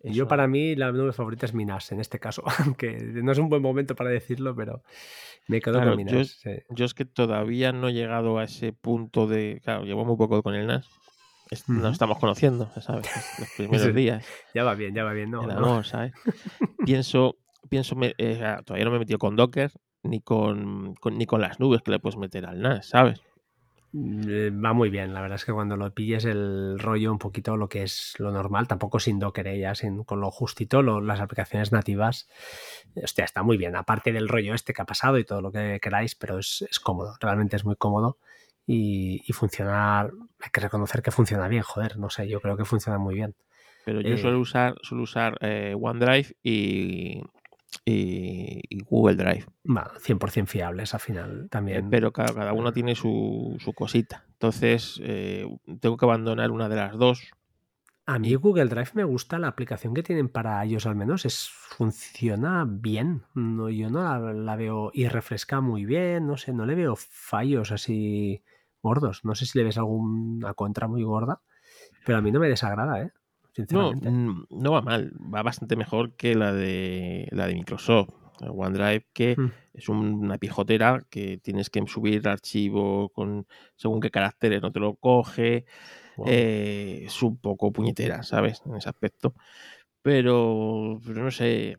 Eso. 0.00 0.14
Yo 0.14 0.28
para 0.28 0.46
mí 0.46 0.76
la 0.76 0.92
nube 0.92 1.12
favorita 1.12 1.44
es 1.46 1.54
Minas 1.54 1.90
en 1.90 1.98
este 2.00 2.20
caso, 2.20 2.44
aunque 2.64 2.98
no 3.00 3.32
es 3.32 3.38
un 3.38 3.48
buen 3.48 3.62
momento 3.62 3.96
para 3.96 4.10
decirlo, 4.10 4.54
pero 4.54 4.82
me 5.48 5.60
quedo 5.60 5.74
claro, 5.74 5.90
con 5.90 5.96
Minas. 5.96 6.12
Yo, 6.12 6.24
sí. 6.24 6.50
yo, 6.70 6.84
es 6.84 6.94
que 6.94 7.04
todavía 7.04 7.72
no 7.72 7.88
he 7.88 7.92
llegado 7.92 8.38
a 8.38 8.44
ese 8.44 8.72
punto 8.72 9.26
de, 9.26 9.60
claro, 9.64 9.84
llevo 9.84 10.04
muy 10.04 10.16
poco 10.16 10.42
con 10.42 10.54
el 10.54 10.66
NAS. 10.66 10.86
Es, 11.50 11.68
uh 11.68 11.72
-huh. 11.72 11.80
Nos 11.80 11.92
estamos 11.92 12.18
conociendo, 12.18 12.70
¿sabes? 12.80 13.08
Los 13.38 13.50
primeros 13.56 13.86
sí. 13.86 13.92
días. 13.92 14.24
Ya 14.54 14.62
va 14.62 14.74
bien, 14.74 14.94
ya 14.94 15.02
va 15.02 15.12
bien, 15.12 15.30
¿no? 15.30 15.42
El 15.42 15.50
amor, 15.50 15.84
¿sabes? 15.84 16.12
pienso, 16.84 17.36
pienso 17.68 17.96
me, 17.96 18.14
eh, 18.18 18.56
todavía 18.64 18.84
no 18.84 18.90
me 18.92 18.98
he 18.98 19.00
metido 19.00 19.18
con 19.18 19.34
Docker 19.34 19.72
ni 20.04 20.20
con, 20.20 20.94
con, 20.94 21.18
ni 21.18 21.26
con 21.26 21.40
las 21.40 21.58
nubes 21.58 21.82
que 21.82 21.90
le 21.90 21.98
puedes 21.98 22.16
meter 22.16 22.46
al 22.46 22.60
NAS, 22.60 22.90
¿sabes? 22.90 23.20
Eh, 23.94 24.50
va 24.50 24.74
muy 24.74 24.90
bien, 24.90 25.14
la 25.14 25.22
verdad 25.22 25.36
es 25.36 25.46
que 25.46 25.52
cuando 25.52 25.76
lo 25.76 25.90
pilles 25.94 26.26
el 26.26 26.78
rollo 26.78 27.10
un 27.10 27.18
poquito 27.18 27.56
lo 27.56 27.70
que 27.70 27.82
es 27.82 28.14
lo 28.18 28.30
normal, 28.30 28.68
tampoco 28.68 29.00
sin 29.00 29.18
Docker, 29.18 29.46
¿eh? 29.46 29.58
ya 29.58 29.74
sin, 29.74 30.04
con 30.04 30.20
lo 30.20 30.30
justito, 30.30 30.82
lo, 30.82 31.00
las 31.00 31.20
aplicaciones 31.20 31.72
nativas, 31.72 32.28
hostia, 33.02 33.24
está 33.24 33.42
muy 33.42 33.56
bien, 33.56 33.76
aparte 33.76 34.12
del 34.12 34.28
rollo 34.28 34.52
este 34.52 34.74
que 34.74 34.82
ha 34.82 34.84
pasado 34.84 35.18
y 35.18 35.24
todo 35.24 35.40
lo 35.40 35.50
que 35.52 35.78
queráis, 35.80 36.14
pero 36.14 36.38
es, 36.38 36.66
es 36.68 36.80
cómodo, 36.80 37.14
realmente 37.18 37.56
es 37.56 37.64
muy 37.64 37.76
cómodo 37.76 38.18
y, 38.66 39.22
y, 39.26 39.32
funciona, 39.32 40.00
hay 40.02 40.50
que 40.52 40.60
reconocer 40.60 41.00
que 41.00 41.10
funciona 41.10 41.48
bien, 41.48 41.62
joder, 41.62 41.98
no 41.98 42.10
sé, 42.10 42.28
yo 42.28 42.42
creo 42.42 42.58
que 42.58 42.66
funciona 42.66 42.98
muy 42.98 43.14
bien. 43.14 43.34
Pero 43.86 44.02
yo 44.02 44.16
eh, 44.16 44.18
suelo 44.18 44.38
usar, 44.38 44.74
suelo 44.82 45.04
usar 45.04 45.38
eh, 45.40 45.74
OneDrive 45.74 46.36
y, 46.42 47.22
y, 47.84 48.60
y, 48.68 48.80
Google 48.84 49.16
Drive. 49.16 49.46
Va, 49.64 49.92
100% 49.98 50.46
fiables 50.46 50.94
al 50.94 51.00
final 51.00 51.48
también. 51.50 51.86
Eh, 51.86 51.88
pero 51.90 52.12
cada, 52.12 52.34
cada 52.34 52.52
uno 52.52 52.72
tiene 52.72 52.94
su, 52.94 53.56
su 53.60 53.72
cosita. 53.72 54.24
Entonces, 54.32 55.00
eh, 55.02 55.46
tengo 55.80 55.96
que 55.96 56.04
abandonar 56.04 56.50
una 56.50 56.68
de 56.68 56.76
las 56.76 56.96
dos. 56.96 57.32
A 58.06 58.18
mí 58.18 58.34
Google 58.36 58.66
Drive 58.66 58.92
me 58.94 59.04
gusta 59.04 59.38
la 59.38 59.48
aplicación 59.48 59.92
que 59.92 60.02
tienen 60.02 60.30
para 60.30 60.64
ellos 60.64 60.86
al 60.86 60.96
menos. 60.96 61.26
Es, 61.26 61.50
funciona 61.50 62.64
bien. 62.66 63.24
No, 63.34 63.68
yo 63.68 63.90
no 63.90 64.02
la, 64.02 64.32
la, 64.32 64.56
veo 64.56 64.90
y 64.94 65.08
refresca 65.08 65.60
muy 65.60 65.84
bien. 65.84 66.26
No 66.26 66.38
sé, 66.38 66.54
no 66.54 66.64
le 66.64 66.74
veo 66.74 66.96
fallos 66.96 67.70
así 67.70 68.42
gordos. 68.80 69.24
No 69.24 69.34
sé 69.34 69.44
si 69.44 69.58
le 69.58 69.64
ves 69.64 69.76
alguna 69.76 70.54
contra 70.54 70.88
muy 70.88 71.02
gorda. 71.02 71.42
Pero 72.06 72.18
a 72.18 72.22
mí 72.22 72.32
no 72.32 72.40
me 72.40 72.48
desagrada, 72.48 73.02
¿eh? 73.02 73.12
No, 73.70 73.92
no 74.50 74.72
va 74.72 74.82
mal, 74.82 75.12
va 75.34 75.42
bastante 75.42 75.76
mejor 75.76 76.14
que 76.16 76.34
la 76.34 76.52
de 76.52 77.28
la 77.32 77.46
de 77.46 77.54
Microsoft. 77.54 78.10
OneDrive, 78.40 79.06
que 79.12 79.36
mm. 79.36 79.52
es 79.74 79.88
una 79.88 80.38
pijotera 80.38 81.04
que 81.10 81.38
tienes 81.38 81.70
que 81.70 81.84
subir 81.86 82.28
archivo 82.28 83.08
con 83.10 83.46
según 83.76 84.00
qué 84.00 84.10
caracteres 84.10 84.62
no 84.62 84.72
te 84.72 84.80
lo 84.80 84.94
coge. 84.94 85.66
Wow. 86.16 86.26
Eh, 86.28 87.02
es 87.06 87.22
un 87.22 87.36
poco 87.36 87.72
puñetera, 87.72 88.22
¿sabes? 88.22 88.62
En 88.66 88.76
ese 88.76 88.88
aspecto. 88.88 89.34
Pero, 90.02 91.00
pero, 91.04 91.24
no 91.24 91.30
sé, 91.30 91.76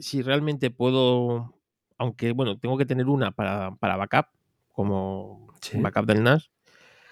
si 0.00 0.22
realmente 0.22 0.70
puedo, 0.70 1.54
aunque 1.98 2.32
bueno, 2.32 2.58
tengo 2.58 2.76
que 2.78 2.86
tener 2.86 3.06
una 3.06 3.30
para, 3.30 3.74
para 3.76 3.96
backup, 3.96 4.26
como 4.72 5.54
sí. 5.60 5.78
backup 5.78 6.06
del 6.06 6.22
NAS, 6.22 6.50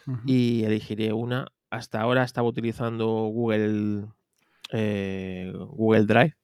uh 0.06 0.12
-huh. 0.12 0.22
y 0.26 0.64
elegiré 0.64 1.12
una 1.12 1.46
hasta 1.70 2.00
ahora 2.00 2.24
estaba 2.24 2.48
utilizando 2.48 3.06
Google, 3.06 4.06
eh, 4.72 5.52
Google 5.54 6.06
Drive 6.06 6.36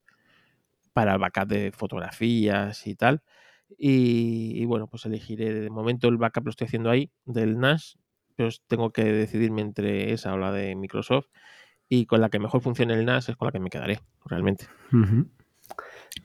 para 0.92 1.14
el 1.14 1.18
backup 1.18 1.48
de 1.48 1.72
fotografías 1.72 2.86
y 2.86 2.94
tal. 2.94 3.22
Y, 3.76 4.64
bueno, 4.66 4.86
pues 4.86 5.05
elegiré 5.06 5.52
de 5.52 5.70
momento 5.70 6.09
el 6.09 6.16
backup 6.16 6.44
lo 6.44 6.51
estoy 6.51 6.66
haciendo 6.66 6.90
ahí 6.90 7.10
del 7.24 7.59
NAS, 7.59 7.98
pero 8.36 8.51
tengo 8.68 8.92
que 8.92 9.05
decidirme 9.05 9.62
entre 9.62 10.12
esa 10.12 10.32
o 10.34 10.38
la 10.38 10.52
de 10.52 10.76
Microsoft. 10.76 11.26
Y 11.88 12.06
con 12.06 12.20
la 12.20 12.28
que 12.30 12.38
mejor 12.38 12.60
funcione 12.62 12.94
el 12.94 13.05
NAS 13.05 13.28
es 13.28 13.36
con 13.36 13.46
la 13.46 13.52
que 13.52 13.60
me 13.60 13.70
quedaré, 13.70 14.01
realmente. 14.24 14.66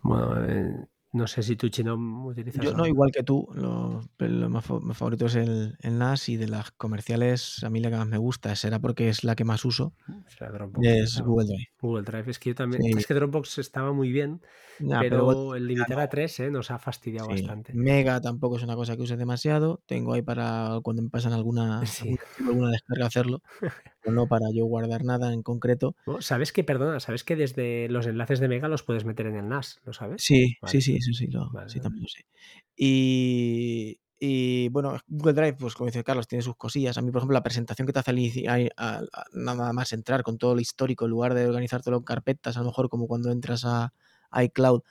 Bueno, 0.04 0.46
eh, 0.46 0.86
no 1.12 1.26
sé 1.26 1.42
si 1.42 1.56
tú, 1.56 1.70
Chino, 1.70 1.96
utilizas. 2.26 2.64
Yo 2.64 2.74
no, 2.74 2.86
igual 2.86 3.12
que 3.12 3.24
tú. 3.24 3.48
Lo, 3.56 4.02
lo 4.20 4.50
más, 4.50 4.70
más, 4.70 4.96
favorito 4.98 5.26
es 5.26 5.36
el, 5.36 5.76
el, 5.82 5.98
NAS 5.98 6.30
y 6.30 6.38
de 6.38 6.48
las 6.48 6.70
comerciales, 6.72 7.64
a 7.64 7.70
mí 7.72 7.80
la 7.80 7.90
que 7.90 7.98
más 7.98 8.08
me 8.08 8.20
gusta 8.20 8.56
será 8.56 8.78
porque 8.78 9.10
es 9.10 9.24
la 9.24 9.36
que 9.36 9.44
más 9.44 9.66
uso. 9.66 9.94
Dropbox, 10.40 10.88
es 10.88 11.14
claro. 11.16 11.30
Google 11.30 11.48
Drive. 11.48 11.68
Google 11.82 12.04
Drive, 12.04 12.30
es 12.30 12.38
que 12.38 12.50
yo 12.52 12.56
también. 12.56 12.84
Sí. 12.84 12.92
Es 12.96 13.08
que 13.08 13.16
Dropbox 13.16 13.58
estaba 13.58 13.92
muy 13.92 14.12
bien, 14.12 14.42
pero, 14.78 15.00
pero, 15.00 15.56
el 15.56 15.66
limitar 15.66 16.00
a 16.00 16.10
3 16.10 16.40
¿eh? 16.42 16.52
nos 16.52 16.70
ha 16.70 16.78
fastidiado 16.78 17.28
sí. 17.30 17.42
bastante. 17.42 17.74
Mega 17.74 18.22
tampoco 18.22 18.58
es 18.58 18.64
una 18.64 18.76
cosa 18.76 18.96
que 18.96 19.02
use 19.02 19.18
demasiado. 19.18 19.82
Tengo 19.88 20.14
ahí 20.14 20.22
para 20.22 20.80
cuando 20.84 21.02
me 21.02 21.10
pasan 21.10 21.34
alguna, 21.34 21.82
sí. 21.88 22.18
alguna 22.46 22.70
descarga 22.70 23.08
hacerlo. 23.08 23.42
no 24.06 24.28
para 24.28 24.48
yo 24.54 24.66
guardar 24.66 25.04
nada 25.04 25.34
en 25.34 25.44
concreto. 25.44 25.96
¿Sabes 26.20 26.52
que, 26.52 26.64
perdona, 26.64 27.00
sabes 27.00 27.24
que 27.24 27.36
desde 27.36 27.88
los 27.90 28.06
enlaces 28.06 28.40
de 28.40 28.48
Mega 28.48 28.68
los 28.68 28.84
puedes 28.84 29.06
meter 29.06 29.28
en 29.28 29.36
el 29.36 29.48
NAS? 29.50 29.80
¿Lo 29.86 29.94
sabes? 29.94 30.24
Sí, 30.24 30.56
vale. 30.62 30.72
sí, 30.72 30.82
sí, 30.82 30.98
eso 30.98 31.14
sí, 31.14 31.28
lo, 31.28 31.52
vale. 31.52 31.70
sí 31.70 31.80
también 31.80 32.04
lo 32.04 32.10
sé. 32.10 32.26
Y, 32.76 34.00
y, 34.20 34.70
bueno, 34.70 34.98
Google 35.08 35.34
Drive, 35.34 35.54
pues 35.54 35.76
como 35.76 35.88
dice 35.88 36.04
Carlos, 36.04 36.28
tiene 36.28 36.42
sus 36.42 36.56
cosillas. 36.56 36.98
A 36.98 37.02
mí, 37.02 37.12
por 37.12 37.20
ejemplo, 37.20 37.34
la 37.34 37.44
presentación 37.44 37.86
que 37.86 37.94
te 37.94 38.00
hace 38.00 38.12
al, 38.12 38.72
a, 38.78 39.02
a, 39.12 39.24
nada 39.34 39.74
más 39.74 39.94
entrar 39.94 40.24
con 40.24 40.38
todo 40.38 40.54
el 40.54 40.62
histórico, 40.62 41.06
en 41.06 41.12
lugar 41.12 41.34
de 41.34 41.48
organizártelo 41.48 41.98
en 41.98 42.04
carpetas, 42.04 42.58
a 42.58 42.60
lo 42.60 42.68
mejor 42.68 42.90
como 42.90 43.08
cuando 43.08 43.32
entras 43.32 43.66
a 43.66 43.94
iCloud, 44.44 44.82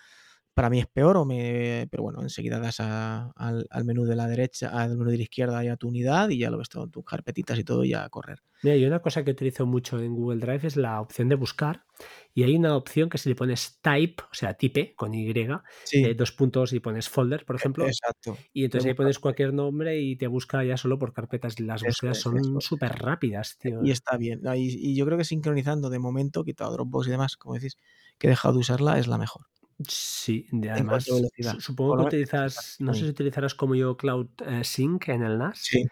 para 0.58 0.70
mí 0.70 0.80
es 0.80 0.88
peor, 0.88 1.16
o 1.16 1.24
me, 1.24 1.86
pero 1.88 2.02
bueno, 2.02 2.20
enseguida 2.20 2.58
das 2.58 2.80
a- 2.80 3.30
al, 3.36 3.68
al 3.70 3.84
menú 3.84 4.04
de 4.06 4.16
la 4.16 4.26
derecha, 4.26 4.70
al 4.70 4.96
menú 4.96 5.08
de 5.12 5.16
la 5.16 5.22
izquierda 5.22 5.64
y 5.64 5.68
a 5.68 5.76
tu 5.76 5.86
unidad 5.86 6.30
y 6.30 6.38
ya 6.38 6.50
lo 6.50 6.58
ves 6.58 6.68
todo 6.68 6.82
en 6.82 6.90
tus 6.90 7.04
carpetitas 7.04 7.56
y 7.60 7.62
todo 7.62 7.84
y 7.84 7.94
a 7.94 8.08
correr. 8.08 8.40
Mira, 8.60 8.74
y 8.74 8.84
una 8.84 9.00
cosa 9.00 9.24
que 9.24 9.30
utilizo 9.30 9.66
mucho 9.66 10.00
en 10.00 10.16
Google 10.16 10.40
Drive 10.40 10.66
es 10.66 10.76
la 10.76 11.00
opción 11.00 11.28
de 11.28 11.36
buscar. 11.36 11.84
Y 12.34 12.42
hay 12.42 12.56
una 12.56 12.74
opción 12.76 13.08
que 13.08 13.18
si 13.18 13.28
le 13.28 13.36
pones 13.36 13.78
type, 13.80 14.20
o 14.24 14.34
sea, 14.34 14.54
type 14.54 14.96
con 14.96 15.14
Y, 15.14 15.32
Sí, 15.84 16.02
eh, 16.04 16.14
dos 16.16 16.32
puntos 16.32 16.72
y 16.72 16.80
pones 16.80 17.08
folder, 17.08 17.44
por 17.44 17.54
ejemplo, 17.54 17.84
exacto. 17.86 18.36
y 18.52 18.64
entonces 18.64 18.88
ahí 18.88 18.94
pones 18.94 19.20
cualquier 19.20 19.54
nombre 19.54 20.00
y 20.00 20.16
te 20.16 20.26
busca 20.26 20.64
ya 20.64 20.76
solo 20.76 20.98
por 20.98 21.12
carpetas. 21.12 21.60
Las 21.60 21.82
Eso 21.82 21.86
búsquedas 21.86 22.18
son 22.18 22.60
súper 22.60 22.98
rápidas, 22.98 23.58
tío. 23.58 23.84
Y 23.84 23.92
está 23.92 24.16
bien. 24.16 24.40
Y, 24.56 24.90
y 24.90 24.96
yo 24.96 25.06
creo 25.06 25.18
que 25.18 25.24
sincronizando 25.24 25.88
de 25.88 26.00
momento, 26.00 26.42
quitado 26.42 26.72
Dropbox 26.72 27.06
y 27.06 27.10
demás, 27.12 27.36
como 27.36 27.54
decís, 27.54 27.76
que 28.18 28.26
he 28.26 28.30
dejado 28.30 28.54
de 28.54 28.60
usarla, 28.60 28.98
es 28.98 29.06
la 29.06 29.18
mejor. 29.18 29.46
Sí, 29.86 30.46
de- 30.50 30.70
además, 30.70 31.04
supongo 31.60 31.96
que 31.98 32.02
utilizas, 32.06 32.76
no 32.80 32.94
sé 32.94 33.04
si 33.04 33.10
utilizarás 33.10 33.54
como 33.54 33.76
yo 33.76 33.96
Cloud 33.96 34.26
eh, 34.44 34.64
Sync 34.64 35.08
en 35.08 35.22
el 35.22 35.34
NAS. 35.38 35.58
Sí, 35.62 35.84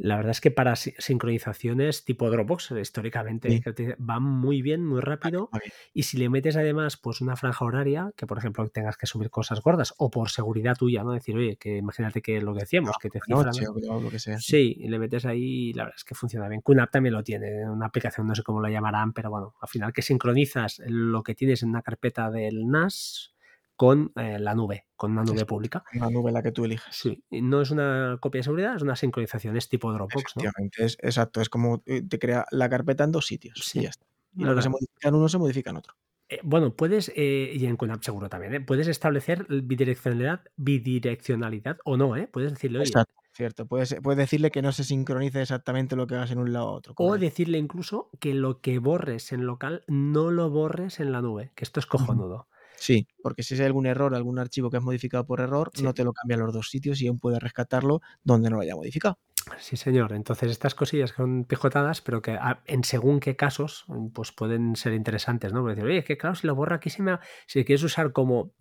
La 0.00 0.14
verdad 0.16 0.30
es 0.30 0.40
que 0.40 0.52
para 0.52 0.76
si- 0.76 0.94
sincronizaciones 0.98 2.04
tipo 2.04 2.30
Dropbox, 2.30 2.70
históricamente, 2.80 3.50
Sí. 3.50 3.60
que 3.60 3.70
utiliza- 3.70 3.96
va 3.98 4.20
muy 4.20 4.62
bien, 4.62 4.86
muy 4.86 5.00
rápido. 5.00 5.50
Y 5.92 6.04
si 6.04 6.18
le 6.18 6.28
metes 6.28 6.56
además 6.56 6.96
pues 6.96 7.20
una 7.20 7.34
franja 7.34 7.64
horaria, 7.64 8.12
que 8.16 8.24
por 8.26 8.38
ejemplo 8.38 8.66
tengas 8.68 8.96
que 8.96 9.06
subir 9.06 9.28
cosas 9.28 9.60
gordas, 9.60 9.94
o 9.98 10.08
por 10.10 10.30
seguridad 10.30 10.76
tuya, 10.76 11.02
¿no? 11.02 11.10
Decir, 11.12 11.36
oye, 11.36 11.56
que 11.56 11.78
imagínate 11.78 12.22
que 12.22 12.40
lo 12.40 12.54
que 12.54 12.60
decíamos, 12.60 12.96
que 13.00 13.10
te 13.10 13.18
cifran. 13.20 13.46
Noche 13.46 13.66
o 13.68 14.00
lo 14.00 14.08
que 14.08 14.20
sea. 14.20 14.38
Sí, 14.38 14.76
y 14.78 14.88
le 14.88 14.98
metes 15.00 15.26
ahí 15.26 15.72
la 15.72 15.84
verdad 15.84 15.96
es 15.98 16.04
que 16.04 16.14
funciona 16.14 16.48
bien. 16.48 16.60
QNAP 16.62 16.90
también 16.92 17.14
lo 17.14 17.24
tiene, 17.24 17.68
una 17.68 17.86
aplicación, 17.86 18.26
no 18.28 18.34
sé 18.36 18.44
cómo 18.44 18.60
la 18.62 18.70
llamarán, 18.70 19.12
pero 19.12 19.30
bueno, 19.30 19.54
al 19.60 19.68
final 19.68 19.92
que 19.92 20.02
sincronizas 20.02 20.80
lo 20.86 21.22
que 21.24 21.34
tienes 21.34 21.64
en 21.64 21.70
una 21.70 21.82
carpeta 21.82 22.30
del 22.30 22.68
NAS 22.68 23.34
con 23.78 24.12
eh, 24.16 24.40
la 24.40 24.56
nube, 24.56 24.86
con 24.96 25.12
una 25.12 25.22
nube 25.22 25.38
Sí. 25.38 25.44
pública. 25.44 25.84
Una 25.94 26.10
nube 26.10 26.32
la 26.32 26.42
que 26.42 26.50
tú 26.50 26.64
elijas. 26.64 26.88
Sí, 26.90 27.22
no 27.30 27.62
es 27.62 27.70
una 27.70 28.18
copia 28.20 28.40
de 28.40 28.42
seguridad, 28.42 28.74
es 28.74 28.82
una 28.82 28.96
sincronización, 28.96 29.56
es 29.56 29.68
tipo 29.68 29.92
Dropbox, 29.92 30.34
¿no? 30.36 30.42
Es, 30.76 30.98
exacto. 31.00 31.40
Es 31.40 31.48
como 31.48 31.84
eh, 31.86 32.02
te 32.02 32.18
crea 32.18 32.44
la 32.50 32.68
carpeta 32.68 33.04
en 33.04 33.12
dos 33.12 33.26
sitios. 33.26 33.60
Sí. 33.64 33.78
Y 33.78 33.82
ya 33.84 33.90
está. 33.90 34.04
Y 34.34 34.42
lo 34.42 34.56
que 34.56 34.62
se 34.62 34.68
modifica 34.68 35.08
en 35.08 35.14
uno 35.14 35.28
se 35.28 35.38
modifica 35.38 35.70
en 35.70 35.76
otro. 35.76 35.94
Eh, 36.28 36.40
bueno, 36.42 36.74
puedes, 36.74 37.12
eh, 37.14 37.52
y 37.54 37.66
en 37.66 37.76
QNAP 37.76 38.02
seguro 38.02 38.28
también, 38.28 38.52
¿eh? 38.54 38.60
puedes 38.60 38.88
establecer 38.88 39.46
bidireccionalidad, 39.48 40.42
bidireccionalidad 40.56 41.78
o 41.84 41.96
no, 41.96 42.16
¿eh? 42.16 42.26
Puedes 42.26 42.52
decirle, 42.52 42.80
oye, 42.80 42.88
Exacto. 42.88 43.14
Cierto. 43.32 43.66
Puedes, 43.66 43.94
puedes 44.02 44.18
decirle 44.18 44.50
que 44.50 44.62
no 44.62 44.72
se 44.72 44.82
sincronice 44.82 45.40
exactamente 45.40 45.94
lo 45.94 46.08
que 46.08 46.16
hagas 46.16 46.32
en 46.32 46.38
un 46.38 46.52
lado 46.52 46.68
a 46.68 46.72
otro. 46.72 46.94
o 46.96 47.16
decirle 47.18 47.56
incluso 47.58 48.10
que 48.18 48.34
lo 48.34 48.60
que 48.60 48.80
borres 48.80 49.30
en 49.32 49.46
local 49.46 49.84
no 49.86 50.32
lo 50.32 50.50
borres 50.50 50.98
en 50.98 51.12
la 51.12 51.22
nube, 51.22 51.52
que 51.54 51.62
esto 51.62 51.78
es 51.78 51.86
cojonudo. 51.86 52.48
Sí, 52.78 53.06
porque 53.22 53.42
si 53.42 53.54
hay 53.54 53.62
algún 53.66 53.86
error, 53.86 54.14
algún 54.14 54.38
archivo 54.38 54.70
que 54.70 54.76
has 54.76 54.82
modificado 54.82 55.26
por 55.26 55.40
error, 55.40 55.70
Sí. 55.74 55.82
no 55.82 55.94
te 55.94 56.04
lo 56.04 56.12
cambia 56.12 56.34
en 56.36 56.40
los 56.40 56.52
dos 56.54 56.70
sitios 56.70 57.00
y 57.02 57.08
aún 57.08 57.18
puedes 57.18 57.42
rescatarlo 57.42 58.00
donde 58.22 58.50
no 58.50 58.56
lo 58.56 58.62
haya 58.62 58.76
modificado. 58.76 59.18
Sí, 59.58 59.76
señor. 59.76 60.12
Entonces, 60.12 60.50
estas 60.50 60.74
cosillas 60.74 61.10
son 61.16 61.44
pijotadas, 61.44 62.02
pero 62.02 62.20
que 62.20 62.32
a- 62.32 62.62
en 62.66 62.84
según 62.84 63.18
qué 63.18 63.34
casos, 63.34 63.86
pues 64.12 64.30
pueden 64.30 64.76
ser 64.76 64.92
interesantes, 64.92 65.52
¿no? 65.52 65.60
Porque 65.62 65.76
decir, 65.76 65.88
oye, 65.90 65.98
es 65.98 66.04
que 66.04 66.18
claro, 66.18 66.34
si 66.36 66.46
lo 66.46 66.54
borra 66.54 66.76
aquí, 66.76 66.90
se 66.90 67.02
me 67.02 67.12
ha-". 67.12 67.20
si 67.46 67.64
quieres 67.64 67.82
usar 67.82 68.12
como, 68.12 68.52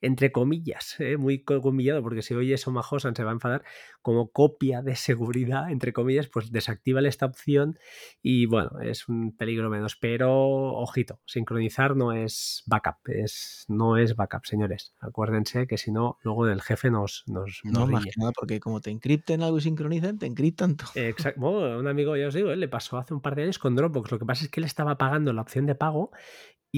entre 0.00 0.32
comillas, 0.32 0.96
¿eh? 1.00 1.16
muy 1.16 1.42
co- 1.42 1.60
comillado, 1.60 2.02
porque 2.02 2.22
si 2.22 2.34
oye 2.34 2.54
eso 2.54 2.70
Majosan 2.70 3.16
se 3.16 3.24
va 3.24 3.30
a 3.30 3.34
enfadar, 3.34 3.64
como 4.02 4.30
copia 4.30 4.82
de 4.82 4.94
seguridad, 4.96 5.70
entre 5.70 5.92
comillas, 5.92 6.28
pues 6.28 6.52
desactívale 6.52 7.08
esta 7.08 7.26
opción 7.26 7.78
y 8.22 8.46
bueno, 8.46 8.70
es 8.82 9.08
un 9.08 9.36
peligro 9.36 9.70
menos. 9.70 9.96
Pero, 9.96 10.32
ojito, 10.74 11.20
sincronizar 11.26 11.96
no 11.96 12.12
es 12.12 12.62
backup, 12.66 12.96
es, 13.06 13.64
no 13.68 13.96
es 13.96 14.16
backup, 14.16 14.44
señores. 14.46 14.94
Acuérdense 15.00 15.66
que 15.66 15.78
si 15.78 15.90
no, 15.92 16.18
luego 16.22 16.46
el 16.48 16.62
jefe 16.62 16.90
nos, 16.90 17.24
nos, 17.26 17.64
No, 17.64 17.80
nos 17.80 17.90
más 17.90 18.04
que 18.04 18.10
nada 18.16 18.32
porque 18.32 18.60
como 18.60 18.80
te 18.80 18.90
encripten 18.90 19.42
algo 19.42 19.58
y 19.58 19.60
sincronicen, 19.62 20.18
te 20.18 20.26
encriptan 20.26 20.76
todo. 20.76 20.90
Exacto. 20.94 21.40
Bueno, 21.40 21.78
un 21.78 21.88
amigo, 21.88 22.16
ya 22.16 22.28
os 22.28 22.34
digo, 22.34 22.50
¿eh? 22.50 22.56
le 22.56 22.68
pasó 22.68 22.96
hace 22.96 23.12
un 23.12 23.20
par 23.20 23.34
de 23.36 23.42
años 23.42 23.58
con 23.58 23.74
Dropbox. 23.76 24.10
Lo 24.12 24.18
que 24.18 24.24
pasa 24.24 24.44
es 24.44 24.50
que 24.50 24.60
él 24.60 24.64
estaba 24.64 24.96
pagando 24.96 25.32
la 25.34 25.42
opción 25.42 25.66
de 25.66 25.74
pago 25.74 26.10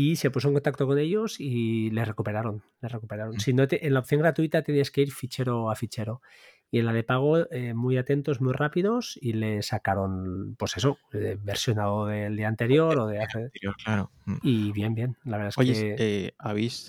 y 0.01 0.15
se 0.17 0.31
puso 0.31 0.47
en 0.49 0.55
contacto 0.55 0.87
con 0.87 0.97
ellos 0.99 1.41
y 1.41 1.91
le 1.91 2.05
recuperaron. 2.05 2.63
Le 2.81 2.89
recuperaron. 2.89 3.35
Mm. 3.35 3.41
Si 3.41 3.53
no 3.53 3.67
te- 3.67 3.85
en 3.85 3.95
la 3.95 4.01
opción 4.01 4.21
gratuita 4.21 4.63
tenías 4.63 4.91
que 4.93 5.03
ir 5.03 5.11
fichero 5.11 5.71
a 5.71 5.75
fichero. 5.75 6.23
Y 6.71 6.79
en 6.79 6.87
la 6.87 6.93
de 6.93 7.03
pago, 7.03 7.51
eh, 7.51 7.73
muy 7.75 7.97
atentos, 7.97 8.41
muy 8.41 8.53
rápidos, 8.53 9.19
y 9.21 9.33
le 9.33 9.63
sacaron, 9.63 10.55
pues 10.59 10.77
eso, 10.77 10.99
eh, 11.15 11.37
versionado 11.43 12.07
del 12.07 12.37
día 12.37 12.47
anterior 12.47 12.97
o 12.99 13.07
de 13.07 13.23
hace. 13.23 13.45
Anterior, 13.45 13.75
claro. 13.83 14.11
Mm. 14.27 14.37
Y 14.43 14.73
bien, 14.73 14.95
bien. 14.95 15.17
La 15.25 15.39
verdad 15.39 15.49
es 15.49 15.59
Oye, 15.59 15.73
que. 15.73 15.97
eh, 15.99 16.33
¿habéis 16.39 16.87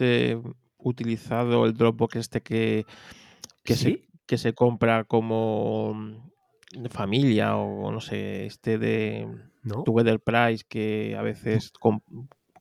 utilizado 0.78 1.66
el 1.66 1.74
Dropbox 1.74 2.18
este 2.18 2.42
que, 2.42 2.86
que, 3.64 3.76
¿Sí? 3.76 3.84
se, 3.84 4.08
que 4.28 4.38
se 4.38 4.54
compra 4.54 5.04
como 5.06 5.94
mm, 5.96 6.86
familia 6.90 7.56
o 7.56 7.92
no 7.92 8.02
sé, 8.02 8.46
este 8.46 8.78
de 8.78 9.28
¿No? 9.64 9.84
Together 9.84 10.20
Price 10.20 10.64
que 10.68 11.16
a 11.18 11.22
veces, 11.22 11.72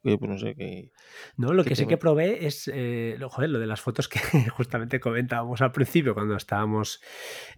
que, 0.09 0.19
pues, 0.19 0.31
no 0.31 0.39
sé, 0.39 0.55
que... 0.55 0.91
No, 1.37 1.53
lo 1.53 1.63
que 1.63 1.71
que 1.71 1.77
sí 1.77 1.87
que 1.87 1.97
probé 1.97 2.47
es, 2.47 2.71
eh, 2.73 3.17
lo, 3.19 3.29
joder, 3.29 3.51
lo 3.51 3.59
de 3.59 3.67
las 3.67 3.81
fotos 3.81 4.09
que 4.09 4.19
justamente 4.51 5.01
comentábamos 5.01 5.61
al 5.63 5.73
principio 5.73 6.15
cuando 6.15 6.37
estábamos 6.37 7.01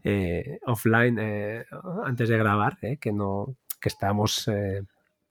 eh, 0.05 0.59
offline 0.67 1.19
eh, 1.21 1.65
antes 2.05 2.29
de 2.29 2.37
grabar, 2.39 2.79
eh, 2.83 2.99
que 2.99 3.13
no, 3.13 3.57
que 3.81 3.89
estábamos 3.89 4.47
eh, 4.49 4.83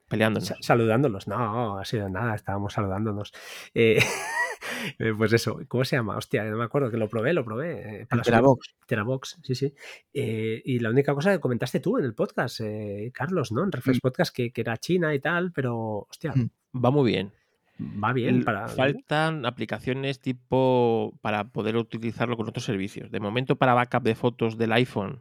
peleándonos. 0.07 0.47
sa- 0.47 0.57
saludándonos. 0.61 1.27
No, 1.27 1.77
ha 1.77 1.85
sido 1.85 2.09
nada, 2.09 2.35
estábamos 2.35 2.73
saludándonos. 2.73 3.31
Eh, 3.73 3.99
pues 5.17 5.33
eso, 5.33 5.59
¿cómo 5.67 5.83
se 5.85 5.95
llama? 5.95 6.17
Hostia, 6.17 6.43
no 6.45 6.57
me 6.57 6.63
acuerdo 6.65 6.89
que 6.91 6.97
lo 6.97 7.07
probé, 7.07 7.33
lo 7.33 7.43
probé. 7.45 8.01
eh, 8.01 8.05
para 8.07 8.21
Terabox. 8.21 8.75
Terabox, 8.87 9.37
sí, 9.43 9.55
sí. 9.55 9.73
Eh, 10.13 10.61
y 10.65 10.79
la 10.79 10.89
única 10.89 11.13
cosa 11.13 11.31
que 11.31 11.39
comentaste 11.39 11.79
tú 11.79 11.97
en 11.97 12.05
el 12.05 12.13
podcast, 12.15 12.59
eh, 12.61 13.11
Carlos, 13.13 13.51
¿no? 13.51 13.63
En 13.63 13.71
Reflex 13.71 13.99
Podcast, 13.99 14.35
que, 14.35 14.51
que 14.51 14.61
era 14.61 14.77
China 14.77 15.13
y 15.13 15.19
tal, 15.19 15.51
pero, 15.51 16.07
hostia, 16.09 16.33
Mm. 16.35 16.49
Va 16.73 16.91
muy 16.91 17.11
bien. 17.11 17.31
va 17.79 18.13
bien 18.13 18.39
El- 18.39 18.45
para... 18.45 18.67
Faltan 18.69 19.45
aplicaciones 19.45 20.19
tipo 20.19 21.13
para 21.21 21.45
poder 21.45 21.77
utilizarlo 21.77 22.37
con 22.37 22.47
otros 22.47 22.65
servicios. 22.65 23.11
De 23.11 23.19
momento 23.19 23.55
para 23.55 23.73
backup 23.73 24.03
de 24.03 24.15
fotos 24.15 24.57
del 24.57 24.71
iPhone 24.73 25.19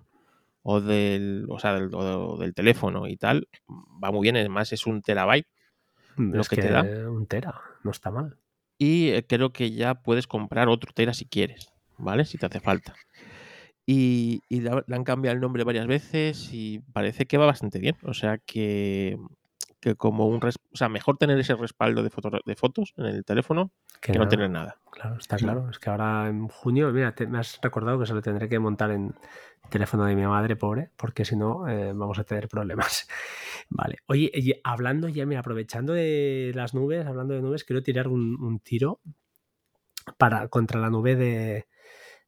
o 0.62 0.80
del, 0.80 1.46
o 1.48 1.58
sea, 1.58 1.74
del, 1.74 1.94
o 1.94 2.36
del 2.36 2.54
teléfono 2.54 3.06
y 3.08 3.16
tal, 3.16 3.48
va 4.02 4.10
muy 4.10 4.22
bien. 4.22 4.36
Además 4.36 4.72
es 4.72 4.86
un 4.86 5.02
terabyte 5.02 5.46
lo 6.16 6.40
es 6.40 6.48
que 6.48 6.56
te 6.56 6.70
da. 6.70 6.82
Un 6.82 7.26
tera, 7.26 7.54
no 7.84 7.90
está 7.90 8.10
mal. 8.10 8.36
y 8.78 9.08
eh, 9.10 9.24
creo 9.26 9.52
que 9.52 9.70
ya 9.70 9.94
puedes 9.94 10.26
comprar 10.26 10.68
otro 10.68 10.92
tera 10.92 11.14
si 11.14 11.24
quieres, 11.24 11.72
¿vale? 11.96 12.24
Si 12.24 12.38
te 12.38 12.46
hace 12.46 12.60
falta. 12.60 12.94
Y, 13.86 14.42
y 14.48 14.60
le 14.60 14.70
han 14.90 15.04
cambiado 15.04 15.34
el 15.34 15.40
nombre 15.40 15.64
varias 15.64 15.86
veces 15.86 16.50
y 16.52 16.80
parece 16.92 17.26
que 17.26 17.38
va 17.38 17.46
bastante 17.46 17.78
bien. 17.78 17.96
O 18.02 18.12
sea 18.12 18.38
que, 18.38 19.16
que 19.80 19.94
como 19.94 20.26
un... 20.26 20.40
res- 20.40 20.58
o 20.72 20.76
sea, 20.76 20.88
mejor 20.88 21.18
tener 21.18 21.38
ese 21.38 21.54
respaldo 21.54 22.02
de, 22.02 22.10
foto- 22.10 22.40
de 22.44 22.56
fotos 22.56 22.94
en 22.96 23.06
el 23.06 23.24
teléfono 23.24 23.70
Que 24.00 24.12
que 24.12 24.18
no 24.18 24.28
tener 24.28 24.50
nada. 24.50 24.78
Claro, 24.90 25.16
está 25.16 25.36
claro. 25.36 25.68
Es 25.70 25.78
que 25.78 25.90
ahora 25.90 26.28
en 26.28 26.48
junio, 26.48 26.90
mira, 26.92 27.14
te- 27.14 27.26
me 27.26 27.38
has 27.38 27.60
recordado 27.62 27.98
que 28.00 28.06
se 28.06 28.14
lo 28.14 28.20
tendré 28.22 28.48
que 28.48 28.58
montar 28.58 28.90
en 28.90 29.14
el 29.64 29.70
teléfono 29.70 30.04
de 30.04 30.16
mi 30.16 30.26
madre, 30.26 30.56
pobre, 30.56 30.90
porque 30.96 31.24
si 31.24 31.36
no 31.36 31.68
eh, 31.68 31.92
vamos 31.94 32.18
a 32.18 32.24
tener 32.24 32.48
problemas. 32.48 33.06
Vale. 33.70 33.98
Oye, 34.06 34.30
y 34.34 34.54
hablando 34.64 35.08
ya, 35.08 35.26
mira, 35.26 35.40
aprovechando 35.40 35.92
de 35.92 36.52
las 36.54 36.74
nubes, 36.74 37.06
hablando 37.06 37.34
de 37.34 37.42
nubes, 37.42 37.64
quiero 37.64 37.82
tirar 37.82 38.08
un, 38.08 38.36
un 38.42 38.58
tiro 38.60 39.00
para, 40.16 40.48
contra 40.48 40.80
la 40.80 40.90
nube 40.90 41.16
de, 41.16 41.66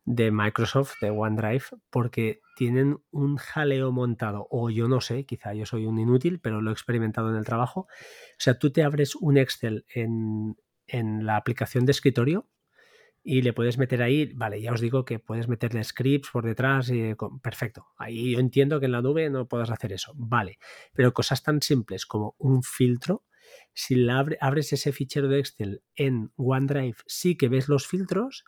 de 0.05 0.31
Microsoft, 0.31 0.95
de 1.01 1.11
OneDrive, 1.11 1.65
porque 1.89 2.41
tienen 2.61 2.99
un 3.11 3.39
jaleo 3.39 3.91
montado, 3.91 4.47
o 4.51 4.69
yo 4.69 4.87
no 4.87 5.01
sé, 5.01 5.25
quizá 5.25 5.55
yo 5.55 5.65
soy 5.65 5.87
un 5.87 5.99
inútil, 5.99 6.41
pero 6.41 6.61
lo 6.61 6.69
he 6.69 6.75
experimentado 6.75 7.31
en 7.31 7.37
el 7.37 7.47
trabajo. 7.47 7.81
O 7.81 8.37
sea, 8.37 8.59
tú 8.59 8.71
te 8.71 8.83
abres 8.83 9.15
un 9.17 9.39
Excel 9.39 9.87
en, 9.95 10.57
en 10.87 11.25
la 11.25 11.37
aplicación 11.37 11.87
de 11.87 11.93
escritorio 11.93 12.51
y 13.23 13.41
le 13.41 13.55
puedes 13.55 13.79
meter 13.79 14.03
ahí, 14.03 14.31
vale, 14.35 14.61
ya 14.61 14.73
os 14.75 14.81
digo 14.83 15.07
que 15.07 15.19
puedes 15.19 15.49
meterle 15.49 15.83
scripts 15.85 16.29
por 16.31 16.45
detrás 16.45 16.91
y 16.91 17.15
perfecto. 17.43 17.87
Ahí 17.97 18.33
yo 18.33 18.41
entiendo 18.41 18.79
que 18.79 18.87
en 18.87 18.93
la 18.93 19.01
nube 19.03 19.31
no 19.31 19.49
puedas 19.49 19.71
hacer 19.71 19.93
eso, 19.93 20.13
vale, 20.17 20.59
pero 20.93 21.15
cosas 21.15 21.43
tan 21.43 21.63
simples 21.63 22.05
como 22.05 22.35
un 22.39 22.63
filtro, 22.63 23.25
si 23.73 23.95
la 23.95 24.19
abre- 24.19 24.37
abres 24.43 24.73
ese 24.75 24.93
fichero 24.93 25.29
de 25.29 25.39
Excel 25.41 25.83
en 25.95 26.31
OneDrive, 26.37 26.97
sí 27.07 27.37
que 27.39 27.49
ves 27.49 27.69
los 27.71 27.87
filtros, 27.87 28.45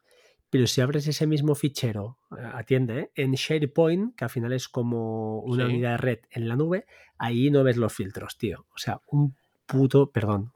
pero 0.53 0.67
si 0.67 0.83
abres 0.83 1.07
ese 1.09 1.27
mismo 1.27 1.55
fichero, 1.55 2.19
eh, 2.39 2.43
atiende, 2.53 2.99
¿eh? 3.01 3.11
en 3.15 3.33
SharePoint, 3.33 4.15
que 4.15 4.25
al 4.25 4.31
final 4.31 4.53
es 4.53 4.69
como 4.69 5.41
una 5.41 5.65
Sí. 5.67 5.73
unidad 5.73 5.93
de 5.93 5.97
red 5.97 6.19
en 6.31 6.47
la 6.47 6.57
nube, 6.57 6.85
ahí 7.17 7.51
no 7.51 7.65
ves 7.65 7.79
los 7.79 7.91
filtros, 7.95 8.37
tío. 8.37 8.67
O 8.75 8.77
sea, 8.77 9.01
un 9.07 9.35
puto, 9.65 10.11
perdón, 10.11 10.53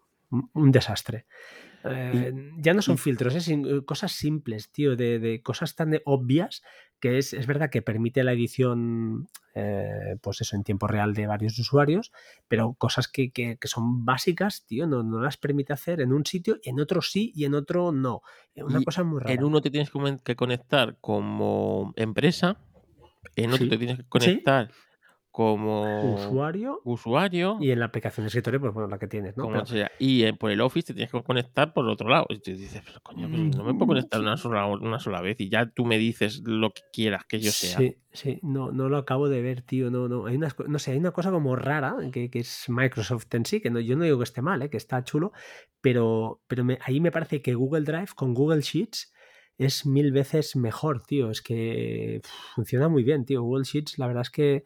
un, 0.52 0.70
desastre. 0.70 1.24
Eh, 1.82 2.52
ya 2.58 2.74
no 2.74 2.82
son 2.82 2.98
filtros, 2.98 3.34
es 3.36 3.44
sim- 3.44 3.84
cosas 3.86 4.12
simples, 4.12 4.70
tío, 4.70 4.96
de, 4.96 5.18
de 5.18 5.40
cosas 5.40 5.74
tan 5.74 5.98
obvias 6.04 6.62
que 7.00 7.18
es, 7.18 7.32
es 7.32 7.46
verdad 7.46 7.70
que 7.70 7.82
permite 7.82 8.24
la 8.24 8.32
edición, 8.32 9.28
eh, 9.54 10.16
pues 10.22 10.40
eso, 10.40 10.56
en 10.56 10.64
tiempo 10.64 10.86
real 10.86 11.14
de 11.14 11.26
varios 11.26 11.58
usuarios, 11.58 12.12
pero 12.48 12.74
cosas 12.74 13.08
que, 13.08 13.30
que- 13.30 13.56
que 13.58 13.68
son 13.68 14.04
básicas, 14.04 14.64
tío, 14.66 14.86
no, 14.86 15.02
no 15.02 15.20
las 15.20 15.36
permite 15.36 15.72
hacer 15.72 16.00
en 16.00 16.12
un 16.12 16.24
sitio, 16.26 16.58
en 16.62 16.80
otro 16.80 17.02
sí 17.02 17.32
y 17.34 17.44
en 17.44 17.54
otro 17.54 17.92
no. 17.92 18.22
Una 18.56 18.80
Y 18.80 18.84
cosa 18.84 19.04
muy 19.04 19.20
rara. 19.20 19.34
En 19.34 19.44
uno 19.44 19.60
te 19.60 19.70
tienes 19.70 19.90
que 20.24 20.36
conectar 20.36 20.96
como 21.00 21.92
empresa, 21.96 22.58
en 23.36 23.50
otro 23.50 23.64
Sí, 23.64 23.70
te 23.70 23.78
tienes 23.78 23.98
que 23.98 24.20
sí. 24.20 24.42
Como 25.36 26.14
Usuario 26.14 26.80
usuario, 26.84 27.58
y 27.60 27.70
en 27.70 27.80
la 27.80 27.84
aplicación 27.84 28.24
de 28.24 28.28
escritorio, 28.28 28.58
pues 28.58 28.72
bueno, 28.72 28.88
la 28.88 28.98
que 28.98 29.06
tienes, 29.06 29.36
¿no? 29.36 29.42
como 29.42 29.56
Pero- 29.56 29.66
sea, 29.66 29.90
y 29.98 30.22
eh, 30.22 30.32
por 30.32 30.50
el 30.50 30.62
Office 30.62 30.86
te 30.86 30.94
tienes 30.94 31.12
que 31.12 31.22
conectar 31.22 31.74
por 31.74 31.86
otro 31.88 32.08
lado. 32.08 32.24
Y 32.30 32.38
tú 32.38 32.52
dices, 32.52 32.80
pero 32.86 33.00
coño, 33.02 33.28
pues 33.28 33.54
no 33.54 33.62
me 33.64 33.74
puedo 33.74 33.88
conectar 33.88 34.18
una 34.18 34.38
sola, 34.38 34.64
una 34.66 34.98
sola 34.98 35.20
vez 35.20 35.38
y 35.40 35.50
ya 35.50 35.66
tú 35.70 35.84
me 35.84 35.98
dices 35.98 36.40
lo 36.46 36.70
que 36.70 36.80
quieras 36.90 37.24
que 37.28 37.38
yo 37.38 37.50
sea. 37.50 37.76
Sí, 37.76 37.96
sí, 38.12 38.38
no, 38.42 38.72
no 38.72 38.88
lo 38.88 38.96
acabo 38.96 39.28
de 39.28 39.42
ver, 39.42 39.60
tío. 39.60 39.90
No, 39.90 40.08
no. 40.08 40.24
Hay 40.24 40.36
unas 40.36 40.54
co- 40.54 40.64
no 40.68 40.78
sé, 40.78 40.92
hay 40.92 40.98
una 40.98 41.10
cosa 41.10 41.30
como 41.30 41.54
rara 41.54 41.96
que, 42.10 42.30
que 42.30 42.38
es 42.38 42.64
Microsoft 42.68 43.26
en 43.34 43.44
sí, 43.44 43.60
que 43.60 43.68
no, 43.68 43.78
yo 43.80 43.94
no 43.94 44.04
digo 44.04 44.16
que 44.16 44.24
esté 44.24 44.40
mal, 44.40 44.62
¿eh? 44.62 44.70
que 44.70 44.78
está 44.78 45.04
chulo, 45.04 45.32
pero, 45.82 46.40
pero 46.46 46.64
me- 46.64 46.78
ahí 46.82 46.98
me 47.00 47.12
parece 47.12 47.42
que 47.42 47.52
Google 47.52 47.82
Drive 47.84 48.08
con 48.16 48.32
Google 48.32 48.62
Sheets 48.62 49.12
es 49.58 49.84
mil 49.84 50.12
veces 50.12 50.56
mejor, 50.56 51.02
tío. 51.02 51.30
Es 51.30 51.42
que 51.42 52.22
funciona 52.54 52.88
muy 52.88 53.02
bien, 53.04 53.26
tío. 53.26 53.42
Google 53.42 53.64
Sheets, 53.64 53.98
la 53.98 54.06
verdad 54.06 54.22
es 54.22 54.30
que. 54.30 54.64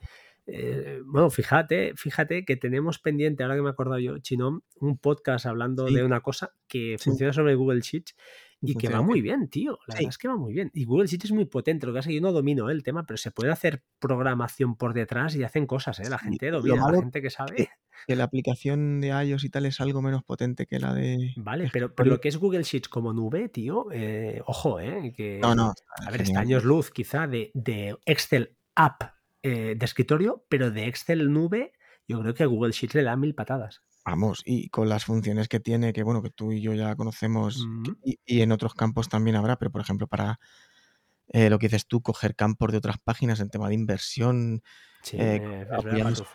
Eh, 0.52 1.01
bueno, 1.05 1.31
fíjate, 1.31 1.93
fíjate 1.97 2.44
que 2.44 2.56
tenemos 2.56 2.98
pendiente, 2.98 3.43
ahora 3.43 3.56
que 3.56 3.62
me 3.62 3.68
he 3.68 3.72
acordado 3.72 3.98
yo, 4.01 4.18
Chinón, 4.18 4.62
un 4.81 4.98
podcast 4.98 5.47
hablando 5.47 5.89
Sí. 5.89 5.94
de 5.94 6.05
una 6.05 6.20
cosa 6.20 6.52
que 6.68 6.97
Sí. 6.98 7.05
funciona 7.10 7.32
sobre 7.32 7.55
Google 7.55 7.81
Sheets 7.81 8.14
Y 8.62 8.74
que 8.74 8.90
va 8.90 9.01
muy 9.01 9.22
bien, 9.22 9.48
tío. 9.48 9.78
La 9.86 9.94
Sí. 9.94 10.01
verdad 10.01 10.09
es 10.10 10.18
que 10.18 10.28
va 10.28 10.36
muy 10.36 10.52
bien. 10.52 10.70
Y 10.74 10.85
Google 10.85 11.06
Sheets 11.06 11.24
es 11.24 11.32
muy 11.32 11.47
potente. 11.47 11.86
Lo 11.86 11.93
que 11.94 11.98
pasa 12.01 12.09
es 12.10 12.12
que 12.12 12.14
yo 12.16 12.20
no 12.20 12.31
domino 12.31 12.68
¿eh? 12.68 12.72
el 12.74 12.82
tema, 12.82 13.06
pero 13.06 13.16
se 13.16 13.31
puede 13.31 13.51
hacer 13.51 13.82
programación 13.98 14.77
por 14.77 14.93
detrás 14.93 15.35
y 15.35 15.43
hacen 15.44 15.66
cosas, 15.66 15.98
¿eh? 16.01 16.10
La 16.10 16.18
gente 16.18 16.51
domina, 16.51 16.90
la 16.93 17.01
gente 17.01 17.22
que 17.22 17.31
sabe. 17.31 17.70
que 18.06 18.16
la 18.16 18.24
aplicación 18.24 19.01
de 19.01 19.09
iOS 19.09 19.44
y 19.44 19.48
tal 19.51 19.64
es 19.64 19.81
algo 19.81 20.02
menos 20.02 20.22
potente 20.24 20.66
que 20.66 20.78
la 20.78 20.93
de 20.93 21.32
Vale, 21.36 21.70
pero, 21.72 21.89
pero 21.94 22.10
escritorio. 22.10 22.12
lo 22.12 22.20
que 22.20 22.28
es 22.28 22.36
Google 22.36 22.62
Sheets 22.64 22.89
como 22.90 23.12
nube, 23.14 23.48
tío, 23.48 23.86
eh, 23.93 24.43
ojo, 24.47 24.78
¿eh? 24.78 25.12
Que, 25.16 25.39
No, 25.40 25.55
no, 25.55 25.72
a 26.06 26.10
ver, 26.10 26.20
está 26.22 26.40
años 26.40 26.62
luz 26.64 26.90
quizá 26.90 27.27
de, 27.27 27.51
de 27.55 27.97
Excel 28.05 28.56
app 28.74 29.02
eh, 29.42 29.74
de 29.76 29.84
escritorio, 29.84 30.46
pero 30.48 30.70
de 30.70 30.86
Excel 30.86 31.32
nube, 31.32 31.72
yo 32.06 32.20
creo 32.20 32.34
que 32.34 32.46
Google 32.46 32.72
Sheets 32.72 32.94
le 32.96 33.02
da 33.04 33.16
mil 33.16 33.34
patadas. 33.34 33.82
Vamos, 34.04 34.42
y 34.44 34.70
con 34.70 34.88
las 34.88 35.04
funciones 35.04 35.48
que 35.48 35.60
tiene, 35.60 35.92
que 35.92 36.02
bueno, 36.02 36.22
que 36.22 36.30
tú 36.30 36.52
y 36.52 36.62
yo 36.62 36.72
ya 36.74 36.96
conocemos, 36.96 37.66
Mm, 37.66 37.92
y, 38.02 38.18
y 38.24 38.40
en 38.40 38.50
otros 38.52 38.74
campos 38.74 39.08
también 39.08 39.36
habrá, 39.36 39.56
pero 39.56 39.70
por 39.70 39.82
ejemplo, 39.82 40.06
para 40.08 40.40
eh, 41.28 41.50
lo 41.50 41.58
que 41.58 41.68
dices 41.68 41.86
tú, 41.86 42.02
coger 42.02 42.34
campos 42.36 42.72
de 42.72 42.78
otras 42.78 42.96
páginas 43.02 43.40
en 43.40 43.50
tema 43.50 43.68
de 43.68 43.74
inversión, 43.74 44.62
Sí, 45.02 45.16
eh, 45.16 45.40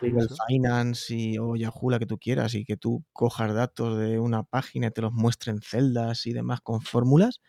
Google. 0.00 0.26
Finance 0.48 1.14
y, 1.14 1.38
o 1.38 1.56
Yahoo, 1.56 1.90
la 1.90 1.98
que 1.98 2.06
tú 2.06 2.18
quieras, 2.18 2.54
y 2.54 2.64
que 2.64 2.76
tú 2.76 3.04
cojas 3.12 3.54
datos 3.54 3.98
de 3.98 4.18
una 4.18 4.42
página 4.44 4.88
y 4.88 4.90
te 4.90 5.02
los 5.02 5.12
muestren 5.12 5.60
celdas 5.62 6.26
y 6.26 6.32
demás 6.32 6.60
con 6.62 6.80
fórmulas, 6.82 7.40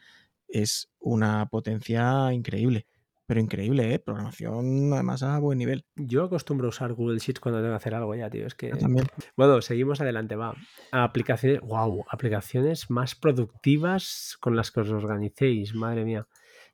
es 0.47 0.89
una 0.99 1.47
potencia 1.47 2.33
increíble. 2.33 2.87
Pero 3.27 3.41
increíble, 3.41 3.93
¿eh? 3.93 3.99
Programación 3.99 4.93
además 4.93 5.21
a 5.21 5.37
buen 5.39 5.57
nivel. 5.57 5.85
Yo 5.97 6.23
acostumbro 6.23 6.67
a 6.67 6.69
usar 6.69 6.93
Google 6.93 7.19
Sheets 7.19 7.41
cuando 7.41 7.59
tengo 7.59 7.73
que 7.73 7.75
hacer 7.75 7.93
algo 7.93 8.15
ya, 8.15 8.29
tío. 8.29 8.47
Es 8.47 8.55
que 8.55 8.69
Yo 8.69 8.77
también. 8.77 9.05
Bueno, 9.35 9.61
seguimos 9.61 9.99
adelante, 9.99 10.37
va. 10.37 10.55
Aplicaciones, 10.93 11.59
wow, 11.59 12.05
aplicaciones 12.09 12.89
más 12.89 13.15
productivas 13.15 14.37
con 14.39 14.55
las 14.55 14.71
que 14.71 14.79
os 14.79 14.89
organicéis, 14.91 15.75
madre 15.75 16.05
mía. 16.05 16.25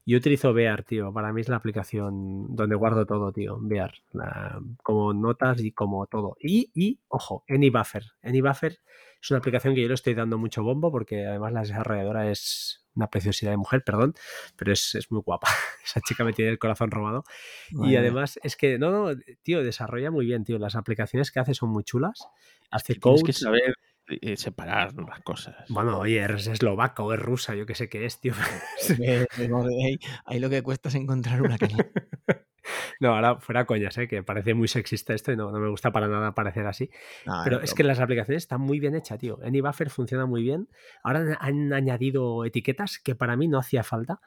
Yo 0.05 0.17
utilizo 0.17 0.53
Bear, 0.53 0.84
tío. 0.84 1.13
Para 1.13 1.31
mí 1.31 1.41
es 1.41 1.49
la 1.49 1.55
aplicación 1.55 2.55
donde 2.55 2.75
guardo 2.75 3.05
todo, 3.05 3.31
tío. 3.31 3.57
Bear. 3.61 3.93
La- 4.11 4.59
como 4.84 5.13
notas 5.13 5.61
y 5.61 5.71
como 5.71 6.05
todo. 6.07 6.35
Y, 6.41 6.71
y, 6.73 6.99
ojo, 7.07 7.43
AnyBuffer. 7.47 8.03
AnyBuffer 8.21 8.80
es 9.21 9.31
una 9.31 9.38
aplicación 9.38 9.73
que 9.75 9.81
yo 9.81 9.88
le 9.88 9.93
estoy 9.93 10.13
dando 10.13 10.38
mucho 10.38 10.61
bombo 10.63 10.91
porque 10.91 11.25
además 11.25 11.53
la 11.53 11.61
desarrolladora 11.61 12.30
es 12.30 12.85
una 12.95 13.09
preciosidad 13.09 13.51
de 13.51 13.57
mujer, 13.57 13.84
perdón, 13.84 14.13
pero 14.57 14.73
es, 14.73 14.93
es 14.95 15.09
muy 15.09 15.21
guapa. 15.21 15.47
Esa 15.85 16.01
chica 16.01 16.23
me 16.25 16.34
tiene 16.34 16.51
el 16.51 16.59
corazón 16.59 16.91
robado. 16.91 17.23
Y 17.71 17.95
además 17.95 18.39
es 18.43 18.55
que, 18.57 18.77
no, 18.77 18.91
no, 18.91 19.19
tío, 19.41 19.63
desarrolla 19.63 20.11
muy 20.11 20.25
bien, 20.25 20.43
tío. 20.43 20.59
Las 20.59 20.75
aplicaciones 20.75 21.31
que 21.31 21.39
hace 21.39 21.53
son 21.53 21.69
muy 21.69 21.84
chulas. 21.85 22.27
Hace 22.69 22.95
Tienes 22.95 23.21
que 23.23 23.27
codes. 23.31 23.39
saber 23.39 23.75
eh, 24.07 24.38
separar 24.38 24.93
las 24.95 25.21
cosas. 25.21 25.55
Bueno, 25.69 25.99
oye, 25.99 26.23
es 26.23 26.47
eslovaca 26.47 27.03
o 27.03 27.13
es 27.13 27.19
rusa, 27.19 27.55
yo 27.55 27.65
qué 27.65 27.75
sé 27.75 27.89
qué 27.89 28.05
es, 28.05 28.19
tío. 28.19 28.34
Eh, 28.99 29.25
de 29.38 29.85
ahí, 29.85 29.99
ahí 30.25 30.39
lo 30.39 30.49
que 30.49 30.61
cuesta 30.61 30.89
es 30.89 30.95
encontrar 30.95 31.41
una 31.41 31.57
que 31.57 31.67
No, 32.99 33.15
ahora 33.15 33.38
fuera 33.40 33.65
coñas, 33.65 33.98
¿eh? 33.98 34.07
que 34.07 34.23
parece 34.23 34.53
muy 34.53 34.68
sexista 34.68 35.14
esto 35.14 35.31
y 35.31 35.35
no, 35.35 35.52
no 35.52 35.60
me 35.60 35.69
gusta 35.69 35.91
para 35.91 36.07
nada 36.07 36.34
parecer 36.34 36.65
así. 36.65 36.90
Ah, 37.26 37.41
Pero 37.44 37.61
es 37.61 37.73
que 37.73 37.84
las 37.84 37.99
aplicaciones 37.99 38.44
están 38.44 38.61
muy 38.61 38.80
bien 38.80 38.95
hechas, 38.95 39.19
tío. 39.19 39.40
AnyBuffer 39.44 39.90
funciona 39.90 40.26
muy 40.26 40.44
bien. 40.44 40.68
Ahora 41.03 41.38
han, 41.40 41.73
añadido 41.73 42.45
etiquetas 42.45 42.99
que 42.99 43.15
para 43.15 43.35
mí 43.35 43.48
no 43.48 43.60
hacía 43.60 43.84
falta, 43.84 44.22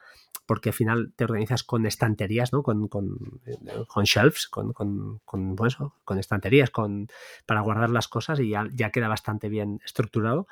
porque 0.45 0.69
al 0.69 0.73
final 0.73 1.13
te 1.15 1.23
organizas 1.23 1.63
con 1.63 1.85
estanterías, 1.85 2.53
¿no? 2.53 2.63
Con, 2.63 2.87
con, 2.87 3.17
eh, 3.45 3.57
con 3.87 4.05
shelves, 4.05 4.47
con, 4.47 4.73
con, 4.73 5.19
con, 5.25 5.55
pues 5.55 5.73
eso, 5.73 5.95
con 6.05 6.19
estanterías, 6.19 6.69
con, 6.69 7.07
para 7.45 7.61
guardar 7.61 7.89
las 7.89 8.07
cosas 8.07 8.39
y 8.39 8.49
ya, 8.49 8.67
ya 8.71 8.91
queda 8.91 9.07
bastante 9.07 9.49
bien 9.49 9.81
estructurado. 9.83 10.47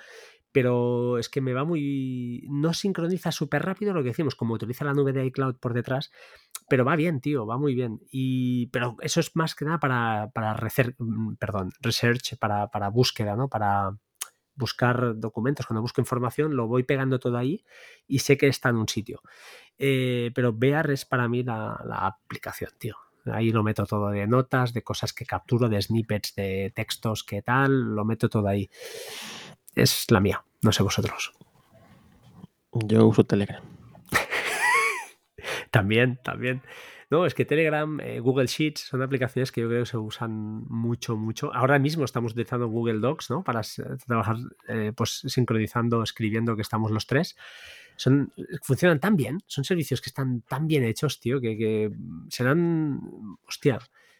Pero 0.55 1.17
es 1.17 1.27
que 1.27 1.41
me 1.41 1.51
va 1.51 1.65
muy. 1.65 2.47
No 2.49 2.73
sincroniza 2.73 3.33
súper 3.33 3.63
rápido 3.63 3.93
lo 3.93 4.01
que 4.03 4.11
decimos, 4.11 4.35
como 4.35 4.53
utiliza 4.53 4.85
la 4.85 4.93
nube 4.93 5.11
de 5.11 5.25
iCloud 5.25 5.55
por 5.55 5.73
detrás, 5.73 6.13
pero 6.69 6.85
va 6.85 6.95
bien, 6.95 7.19
tío, 7.19 7.45
va 7.45 7.57
muy 7.57 7.75
bien. 7.75 7.99
Y, 8.09 8.67
pero 8.67 8.95
eso 9.01 9.19
es 9.19 9.35
más 9.35 9.53
que 9.53 9.65
nada 9.65 9.81
para, 9.81 10.31
para 10.33 10.55
mm, 10.97 11.35
perdón, 11.35 11.73
research, 11.81 12.37
para, 12.39 12.69
para 12.69 12.87
búsqueda, 12.87 13.35
¿no? 13.35 13.49
Para 13.49 13.97
buscar 14.55 15.19
documentos. 15.19 15.65
Cuando 15.65 15.81
busco 15.81 15.99
información, 15.99 16.55
lo 16.55 16.67
voy 16.69 16.83
pegando 16.83 17.19
todo 17.19 17.37
ahí 17.37 17.65
y 18.07 18.19
sé 18.19 18.37
que 18.37 18.47
está 18.47 18.69
en 18.69 18.77
un 18.77 18.87
sitio. 18.87 19.21
Eh, 19.77 20.31
pero 20.33 20.53
Bear 20.53 20.89
es 20.89 21.03
para 21.03 21.27
mí 21.27 21.43
la, 21.43 21.83
la 21.85 22.07
aplicación, 22.07 22.71
tío. 22.77 22.95
Ahí 23.25 23.51
lo 23.51 23.61
meto 23.61 23.85
todo 23.85 24.09
de 24.09 24.25
notas, 24.25 24.71
de 24.71 24.83
cosas 24.83 25.11
que 25.11 25.25
capturo, 25.25 25.67
de 25.67 25.81
snippets, 25.81 26.33
de 26.35 26.71
textos, 26.73 27.25
que 27.25 27.41
tal, 27.41 27.93
lo 27.93 28.05
meto 28.05 28.29
todo 28.29 28.47
ahí. 28.47 28.69
Es 29.75 30.09
la 30.09 30.19
mía, 30.19 30.43
no 30.61 30.71
sé 30.71 30.83
vosotros. 30.83 31.33
Yo 32.71 33.05
uso 33.05 33.23
Telegram. 33.23 33.63
También, 35.71 36.19
también. 36.23 36.61
No, 37.09 37.25
es 37.25 37.35
que 37.35 37.45
Telegram, 37.45 37.99
eh, 37.99 38.19
Google 38.19 38.47
Sheets 38.47 38.81
son 38.81 39.01
aplicaciones 39.01 39.51
que 39.51 39.61
yo 39.61 39.67
creo 39.67 39.83
que 39.83 39.89
se 39.89 39.97
usan 39.97 40.65
mucho, 40.67 41.15
mucho. 41.17 41.53
Ahora 41.53 41.77
mismo 41.77 42.03
estamos 42.03 42.31
utilizando 42.31 42.67
Google 42.67 42.99
Docs, 42.99 43.29
¿no? 43.29 43.43
Para 43.43 43.61
trabajar, 44.07 44.37
eh, 44.67 44.91
pues 44.95 45.21
sincronizando, 45.27 46.01
escribiendo 46.01 46.55
que 46.55 46.63
estamos 46.63 46.91
los 46.91 47.05
tres. 47.05 47.35
Son, 47.95 48.33
funcionan 48.63 48.99
tan 48.99 49.15
bien, 49.15 49.43
son 49.45 49.63
servicios 49.63 50.01
que 50.01 50.09
están 50.09 50.41
tan 50.41 50.67
bien 50.67 50.83
hechos, 50.83 51.19
tío, 51.19 51.39
que, 51.39 51.57
que 51.57 51.91
serán, 52.29 52.99
hostia, 53.47 53.79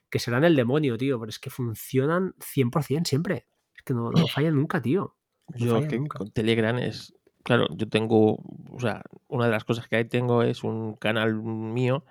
que 0.10 0.20
serán 0.20 0.44
el 0.44 0.56
demonio, 0.56 0.98
tío, 0.98 1.20
pero 1.20 1.30
es 1.30 1.40
que 1.40 1.50
funcionan 1.50 2.34
100% 2.40 3.06
siempre. 3.06 3.48
Es 3.76 3.82
que 3.84 3.94
no, 3.94 4.12
no 4.12 4.28
fallan 4.28 4.56
nunca, 4.56 4.82
tío. 4.82 5.16
No 5.48 5.58
Yo 5.58 5.74
fallan 5.74 5.90
que 5.90 6.00
nunca. 6.00 6.18
con 6.18 6.32
Telegram 6.32 6.78
es, 6.80 7.14
claro, 7.44 7.68
yo 7.76 7.88
tengo, 7.88 8.40
o 8.72 8.80
sea, 8.80 9.04
una 9.28 9.46
de 9.46 9.52
las 9.52 9.64
cosas 9.64 9.88
que 9.88 9.96
ahí 9.98 10.06
tengo 10.06 10.42
es 10.44 10.64
un 10.64 10.96
canal 10.96 11.36
mío 11.36 12.04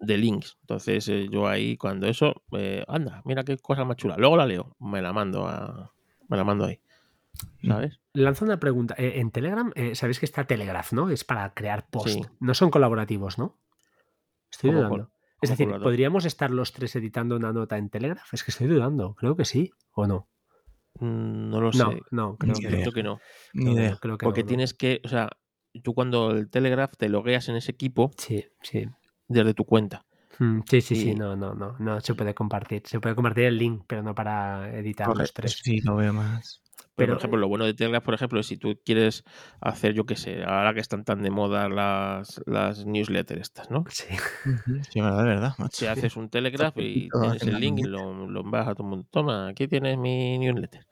de 0.00 0.18
links. 0.18 0.58
Entonces 0.60 1.08
eh, 1.08 1.28
yo 1.30 1.48
ahí 1.48 1.76
cuando 1.76 2.06
eso, 2.06 2.42
eh, 2.52 2.84
anda, 2.88 3.22
mira 3.24 3.44
qué 3.44 3.56
cosa 3.58 3.84
más 3.84 3.96
chula. 3.96 4.16
Luego 4.18 4.36
la 4.36 4.46
leo, 4.46 4.76
me 4.78 5.00
la 5.00 5.12
mando 5.12 5.46
a, 5.46 5.92
me 6.28 6.36
la 6.36 6.44
mando 6.44 6.66
ahí, 6.66 6.80
¿sabes? 7.66 8.00
Lanza 8.12 8.44
una 8.44 8.60
pregunta. 8.60 8.94
Eh, 8.98 9.14
en 9.16 9.30
Telegram, 9.30 9.72
sabéis 9.94 10.18
que 10.18 10.26
está 10.26 10.44
Telegraph, 10.44 10.92
¿no? 10.92 11.08
Es 11.08 11.24
para 11.24 11.54
crear 11.54 11.88
post. 11.88 12.08
Sí. 12.08 12.20
No 12.40 12.52
son 12.54 12.70
colaborativos, 12.70 13.38
¿no? 13.38 13.58
Estoy 14.50 14.70
¿Cómo 14.70 14.82
dudando. 14.82 15.10
Es 15.40 15.50
decir? 15.50 15.68
¿podríamos 15.82 16.24
estar 16.24 16.50
los 16.50 16.72
tres 16.72 16.94
editando 16.94 17.34
una 17.34 17.52
nota 17.52 17.76
en 17.76 17.88
Telegraph? 17.90 18.32
Es 18.32 18.44
que 18.44 18.52
estoy 18.52 18.68
dudando. 18.68 19.14
Creo 19.14 19.34
que 19.34 19.44
sí. 19.44 19.72
¿O 19.92 20.06
no? 20.06 20.28
No 21.00 21.60
lo 21.60 21.72
No, 21.72 21.90
sé. 21.92 22.00
no, 22.10 22.36
creo 22.36 22.54
que 22.54 22.90
creo 22.90 23.04
no. 23.04 23.20
Ni 23.54 23.72
idea. 23.72 23.90
no, 23.92 23.98
creo 23.98 24.18
que 24.18 24.24
Porque 24.24 24.40
no, 24.40 24.44
no. 24.44 24.48
tienes 24.48 24.74
que, 24.74 25.00
o 25.04 25.08
sea, 25.08 25.30
tú 25.82 25.94
cuando 25.94 26.30
el 26.32 26.50
Telegraph 26.50 26.92
te 26.96 27.08
logueas 27.08 27.48
en 27.48 27.56
ese 27.56 27.72
equipo 27.72 28.10
Sí, 28.18 28.44
sí. 28.62 28.86
desde 29.28 29.54
tu 29.54 29.64
cuenta. 29.64 30.04
Mm, 30.38 30.60
Sí, 30.68 30.80
sí, 30.80 30.96
sí. 30.96 31.14
No, 31.14 31.36
no, 31.36 31.54
no. 31.54 31.76
No 31.78 32.00
se 32.00 32.14
puede 32.14 32.34
compartir. 32.34 32.82
Se 32.86 33.00
puede 33.00 33.14
compartir 33.14 33.44
el 33.44 33.58
link, 33.58 33.84
pero 33.86 34.02
no 34.02 34.14
para 34.14 34.76
editar 34.78 35.08
los 35.16 35.32
tres. 35.32 35.58
Sí, 35.62 35.80
lo 35.80 35.96
veo 35.96 36.12
más. 36.12 36.62
Pero, 36.94 37.06
Pero- 37.06 37.12
por 37.14 37.18
ejemplo, 37.20 37.38
lo 37.40 37.48
bueno 37.48 37.64
de 37.64 37.72
Telegram, 37.74 38.02
por 38.02 38.12
ejemplo, 38.14 38.38
es 38.40 38.46
si 38.46 38.58
tú 38.58 38.78
quieres 38.84 39.24
hacer, 39.60 39.94
yo 39.94 40.04
qué 40.04 40.14
sé, 40.16 40.44
ahora 40.44 40.74
que 40.74 40.80
están 40.80 41.04
tan 41.04 41.22
de 41.22 41.30
moda 41.30 41.68
las, 41.70 42.40
las 42.46 42.84
newsletters 42.84 43.40
estas, 43.40 43.70
¿no? 43.70 43.84
Sí. 43.88 44.04
Sí, 44.90 45.00
verdad, 45.00 45.24
verdad. 45.24 45.54
macho. 45.58 45.76
Si 45.76 45.86
haces 45.86 46.16
un 46.16 46.28
Telegraph 46.28 46.76
y 46.78 47.08
tienes 47.08 47.42
el 47.42 47.58
link 47.60 47.78
y 47.78 47.84
lo, 47.84 48.26
lo 48.28 48.40
envías 48.42 48.68
a 48.68 48.74
todo 48.74 48.84
el 48.86 48.90
mundo. 48.90 49.06
Toma, 49.10 49.48
aquí 49.48 49.68
tienes 49.68 49.96
mi 49.96 50.38
newsletter. 50.38 50.86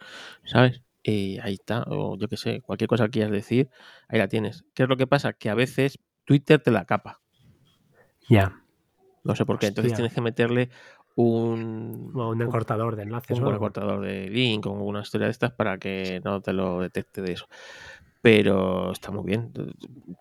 ¿Sabes? 0.44 0.82
Y 1.02 1.38
ahí 1.40 1.54
está, 1.54 1.82
o 1.86 2.16
yo 2.18 2.28
qué 2.28 2.36
sé, 2.36 2.60
cualquier 2.62 2.88
cosa 2.88 3.04
que 3.04 3.10
quieras 3.12 3.32
decir, 3.32 3.68
ahí 4.08 4.18
la 4.18 4.28
tienes. 4.28 4.64
¿Qué 4.74 4.82
es 4.84 4.88
lo 4.88 4.96
que 4.96 5.06
pasa? 5.06 5.32
Que 5.34 5.50
a 5.50 5.54
veces 5.54 5.98
Twitter 6.24 6.60
te 6.62 6.70
la 6.70 6.84
capa. 6.86 7.20
Ya. 8.28 8.54
No 9.24 9.34
sé 9.36 9.44
por 9.44 9.58
qué. 9.58 9.66
Entonces 9.66 9.92
Hostia. 9.92 9.96
tienes 9.96 10.14
que 10.14 10.20
meterle 10.22 10.70
un, 11.20 12.12
O 12.14 12.30
un 12.30 12.42
acortador 12.42 12.96
de 12.96 13.02
enlaces. 13.04 13.38
un 13.38 13.50
recortador 13.50 14.00
de 14.00 14.28
link 14.28 14.66
o 14.66 14.72
una 14.72 15.00
historia 15.00 15.26
de 15.26 15.30
estas 15.32 15.52
para 15.52 15.78
que 15.78 16.20
no 16.24 16.40
te 16.40 16.52
lo 16.52 16.80
detecte 16.80 17.22
de 17.22 17.32
eso. 17.32 17.46
Pero 18.22 18.92
está 18.92 19.10
muy 19.10 19.24
bien. 19.24 19.50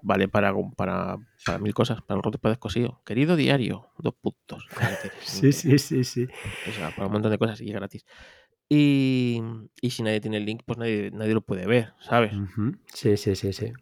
Vale 0.01 0.29
para, 0.29 0.53
para, 0.77 1.17
para 1.45 1.59
mil 1.59 1.73
cosas. 1.73 2.01
Para 2.01 2.17
el 2.17 2.23
roto 2.23 2.37
para 2.37 2.51
descosido. 2.53 3.01
Querido 3.05 3.35
diario, 3.35 3.87
dos 3.97 4.13
puntos. 4.21 4.67
Sí, 5.19 5.51
sí, 5.51 5.77
sí, 5.77 6.03
sí. 6.05 6.27
O 6.67 6.71
sea, 6.71 6.91
para 6.91 7.07
un 7.07 7.13
montón 7.13 7.31
de 7.31 7.37
cosas 7.37 7.59
y 7.61 7.67
es 7.69 7.73
gratis. 7.73 8.05
Y, 8.69 9.41
y 9.81 9.89
si 9.89 10.03
nadie 10.03 10.21
tiene 10.21 10.37
el 10.37 10.45
link, 10.45 10.61
pues 10.65 10.77
nadie, 10.77 11.09
nadie 11.11 11.33
lo 11.33 11.41
puede 11.41 11.65
ver, 11.65 11.93
¿sabes? 12.01 12.31
Sí, 12.93 13.17
sí, 13.17 13.35
sí, 13.35 13.51
sí. 13.51 13.73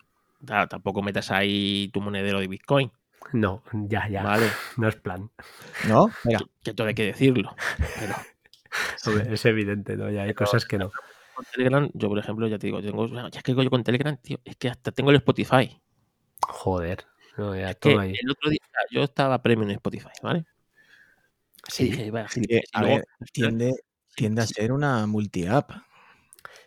Claro, 0.45 0.67
tampoco 0.67 1.01
metas 1.01 1.29
ahí 1.31 1.89
tu 1.93 1.99
monedero 2.01 2.39
de 2.39 2.47
Bitcoin, 2.47 2.91
No, 3.33 3.61
ya, 3.73 4.07
ya. 4.07 4.23
¿vale? 4.23 4.47
No 4.77 4.87
es 4.87 4.95
plan. 4.95 5.29
¿No? 5.87 6.09
Mira, 6.23 6.39
Que, 6.39 6.45
que 6.63 6.73
todo 6.73 6.87
hay 6.87 6.93
que 6.95 7.05
decirlo. 7.05 7.55
Pero 7.99 8.15
Hombre, 9.07 9.33
es 9.33 9.45
evidente, 9.45 9.95
¿no? 9.97 10.09
Ya 10.11 10.23
hay 10.23 10.33
cosas 10.33 10.65
que 10.65 10.77
no. 10.77 10.91
con 11.33 11.45
Telegram, 11.53 11.89
yo 11.93 12.09
por 12.09 12.19
ejemplo, 12.19 12.47
ya 12.47 12.57
te 12.57 12.67
digo, 12.67 12.81
tengo, 12.81 13.07
ya 13.29 13.41
que 13.41 13.53
yo 13.55 13.69
con 13.69 13.83
Telegram, 13.83 14.15
tío, 14.17 14.39
es 14.45 14.55
que 14.57 14.69
hasta 14.69 14.91
tengo 14.91 15.09
el 15.11 15.17
Spotify. 15.17 15.79
Joder. 16.41 17.05
No, 17.37 17.55
ya 17.55 17.73
Que 17.75 17.91
todo 17.91 17.99
ahí. 17.99 18.13
el 18.19 18.31
otro 18.31 18.49
día 18.49 18.59
yo 18.91 19.03
estaba 19.03 19.41
premium 19.41 19.69
en 19.69 19.75
Spotify, 19.75 20.09
¿vale? 20.23 20.45
Y 21.67 21.71
Sí. 21.71 21.83
dije, 21.89 22.11
vaya, 22.11 22.27
a 22.73 22.81
ver, 22.83 23.05
tiende, 23.33 23.73
tiende 24.15 24.41
a 24.41 24.47
ser 24.47 24.71
una 24.71 25.05
multi-app. 25.05 25.71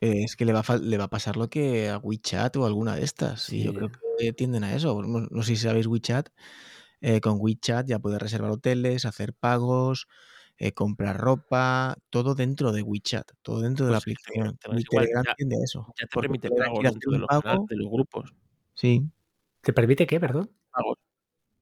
Eh, 0.00 0.24
Es 0.24 0.36
que 0.36 0.44
le 0.44 0.52
va, 0.52 0.62
a, 0.66 0.76
le 0.78 0.96
va 0.98 1.04
a 1.04 1.08
pasar 1.10 1.36
lo 1.36 1.48
que 1.50 1.90
a 1.90 1.98
WeChat 1.98 2.56
o 2.56 2.66
alguna 2.66 2.96
de 2.96 3.04
estas. 3.04 3.52
Y 3.52 3.64
yo 3.64 3.70
Sí. 3.72 3.76
creo 3.76 3.90
que 4.18 4.32
tienden 4.32 4.64
a 4.64 4.74
eso. 4.74 5.02
No, 5.02 5.20
no 5.30 5.42
sé 5.42 5.56
si 5.56 5.62
sabéis 5.62 5.86
WeChat. 5.86 6.28
eh, 7.02 7.22
con 7.22 7.36
WeChat 7.40 7.86
ya 7.86 7.98
puedes 7.98 8.20
reservar 8.20 8.50
hoteles, 8.50 9.06
hacer 9.06 9.32
pagos, 9.32 10.06
eh, 10.58 10.72
comprar 10.72 11.16
ropa, 11.18 11.96
todo 12.10 12.34
dentro 12.34 12.72
de 12.72 12.82
WeChat, 12.82 13.30
todo 13.40 13.62
dentro 13.62 13.86
de 13.86 13.92
la 13.92 14.00
Pues 14.00 14.04
sí, 14.04 14.10
aplicación. 14.34 14.58
Igual, 14.66 14.84
Telegram 15.06 15.24
ya- 15.24 15.34
tiende 15.34 15.56
a 15.56 15.64
eso. 15.64 15.86
ya 15.98 16.06
te 16.06 16.20
permite 16.20 16.48
Telegram 16.50 16.68
pago 16.74 16.82
dentro 16.82 17.12
de 17.12 17.18
los, 17.20 17.28
pago. 17.28 17.66
de 17.70 17.76
los 17.76 17.90
grupos. 17.90 18.34
Sí, 18.74 19.06
¿Te 19.62 19.72
permite 19.72 20.06
qué, 20.06 20.20
perdón? 20.20 20.50
Pagos. 20.70 20.98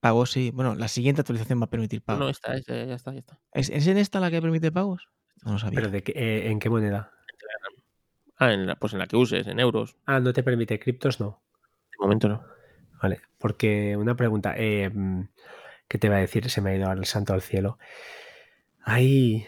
pago 0.01 0.25
sí. 0.25 0.51
Bueno, 0.53 0.75
la 0.75 0.87
siguiente 0.89 1.21
actualización 1.21 1.61
va 1.61 1.65
a 1.65 1.69
permitir 1.69 2.01
pagos. 2.01 2.19
no, 2.19 2.27
está, 2.29 2.55
está, 2.55 2.73
ya 2.85 2.95
está, 2.95 3.13
ya 3.13 3.19
está. 3.19 3.39
¿Es, 3.53 3.69
es 3.69 3.87
en 3.87 3.97
esta 3.97 4.19
la 4.19 4.29
que 4.31 4.41
permite 4.41 4.71
pagos? 4.73 5.07
No 5.45 5.53
lo 5.53 5.59
sabía. 5.59 5.79
¿Pero 5.79 5.89
de 5.91 6.03
qué, 6.03 6.11
eh, 6.15 6.51
en 6.51 6.59
qué 6.59 6.69
moneda? 6.69 7.13
Ah, 8.39 8.53
en 8.53 8.65
la, 8.67 8.75
pues 8.75 8.93
en 8.93 8.99
la 8.99 9.07
que 9.07 9.17
uses, 9.17 9.45
en 9.47 9.59
euros. 9.59 9.95
Ah, 10.05 10.19
no 10.19 10.31
te 10.33 10.43
permite 10.43 10.79
criptos, 10.79 11.19
no. 11.19 11.41
De 11.91 11.97
momento 11.99 12.27
no. 12.29 12.43
Vale, 13.01 13.19
porque 13.37 13.95
una 13.97 14.15
pregunta, 14.15 14.53
eh, 14.57 14.91
¿qué 15.87 15.97
te 15.97 16.07
iba 16.07 16.15
a 16.17 16.19
decir? 16.21 16.49
Se 16.49 16.61
me 16.61 16.71
ha 16.71 16.75
ido 16.75 16.89
al 16.89 17.05
santo 17.05 17.33
al 17.33 17.41
cielo. 17.41 17.77
Ahí, 18.81 19.45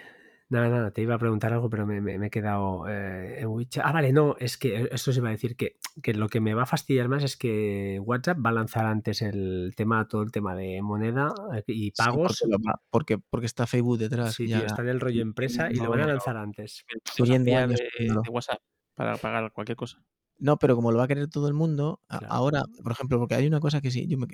nada, 0.49 0.69
nada, 0.69 0.91
te 0.91 1.01
iba 1.01 1.15
a 1.15 1.19
preguntar 1.19 1.51
algo, 1.53 1.69
pero 1.69 1.85
me, 1.87 1.99
me- 2.01 2.17
me 2.19 2.27
he 2.27 2.29
quedado 2.29 2.87
eh, 2.87 3.39
en 3.41 3.47
WeChat. 3.47 3.83
Ah, 3.85 3.91
vale, 3.91 4.13
no, 4.13 4.35
es 4.39 4.57
que 4.57 4.89
esto 4.91 5.11
se 5.11 5.19
iba 5.19 5.29
a 5.29 5.31
decir 5.31 5.55
que, 5.55 5.77
que 6.03 6.13
lo 6.13 6.29
que 6.29 6.39
me 6.41 6.53
va 6.53 6.63
a 6.63 6.65
fastidiar 6.67 7.07
más 7.07 7.23
es 7.23 7.37
que 7.37 7.99
WhatsApp 8.03 8.37
va 8.45 8.49
a 8.51 8.53
lanzar 8.53 8.85
antes 8.85 9.21
el 9.21 9.73
tema, 9.75 10.07
todo 10.07 10.21
el 10.21 10.31
tema 10.31 10.55
de 10.55 10.81
moneda 10.81 11.33
eh, 11.55 11.63
y 11.67 11.91
Sí, 11.91 11.93
pagos. 11.97 12.41
porque, 12.41 12.55
va- 12.67 12.81
porque, 12.89 13.17
porque 13.17 13.45
está 13.45 13.65
Facebook 13.67 13.97
detrás. 13.97 14.35
Sí, 14.35 14.47
ya 14.47 14.59
tío, 14.59 14.67
está 14.67 14.81
en 14.81 14.89
el 14.89 14.99
rollo 14.99 15.21
empresa 15.21 15.71
y 15.71 15.75
no, 15.77 15.85
lo 15.85 15.89
van 15.91 15.99
a 16.01 16.03
no, 16.03 16.09
lanzar 16.09 16.37
antes. 16.37 16.85
Teniendo 17.15 17.45
Teniendo 17.45 17.55
años 17.57 17.79
de, 17.99 18.05
de 18.21 18.29
WhatsApp 18.29 18.59
para 19.01 19.17
pagar 19.17 19.51
cualquier 19.51 19.75
cosa. 19.75 20.03
No, 20.37 20.57
pero 20.57 20.75
como 20.75 20.91
lo 20.91 20.99
va 20.99 21.05
a 21.05 21.07
querer 21.07 21.27
todo 21.27 21.47
el 21.47 21.53
mundo, 21.55 22.01
Claro. 22.07 22.27
ahora, 22.29 22.63
por 22.83 22.91
ejemplo, 22.91 23.17
porque 23.19 23.35
hay 23.35 23.47
una 23.47 23.59
cosa 23.59 23.81
que 23.81 23.89
sí, 23.91 24.05
yo 24.07 24.17
me 24.19 24.27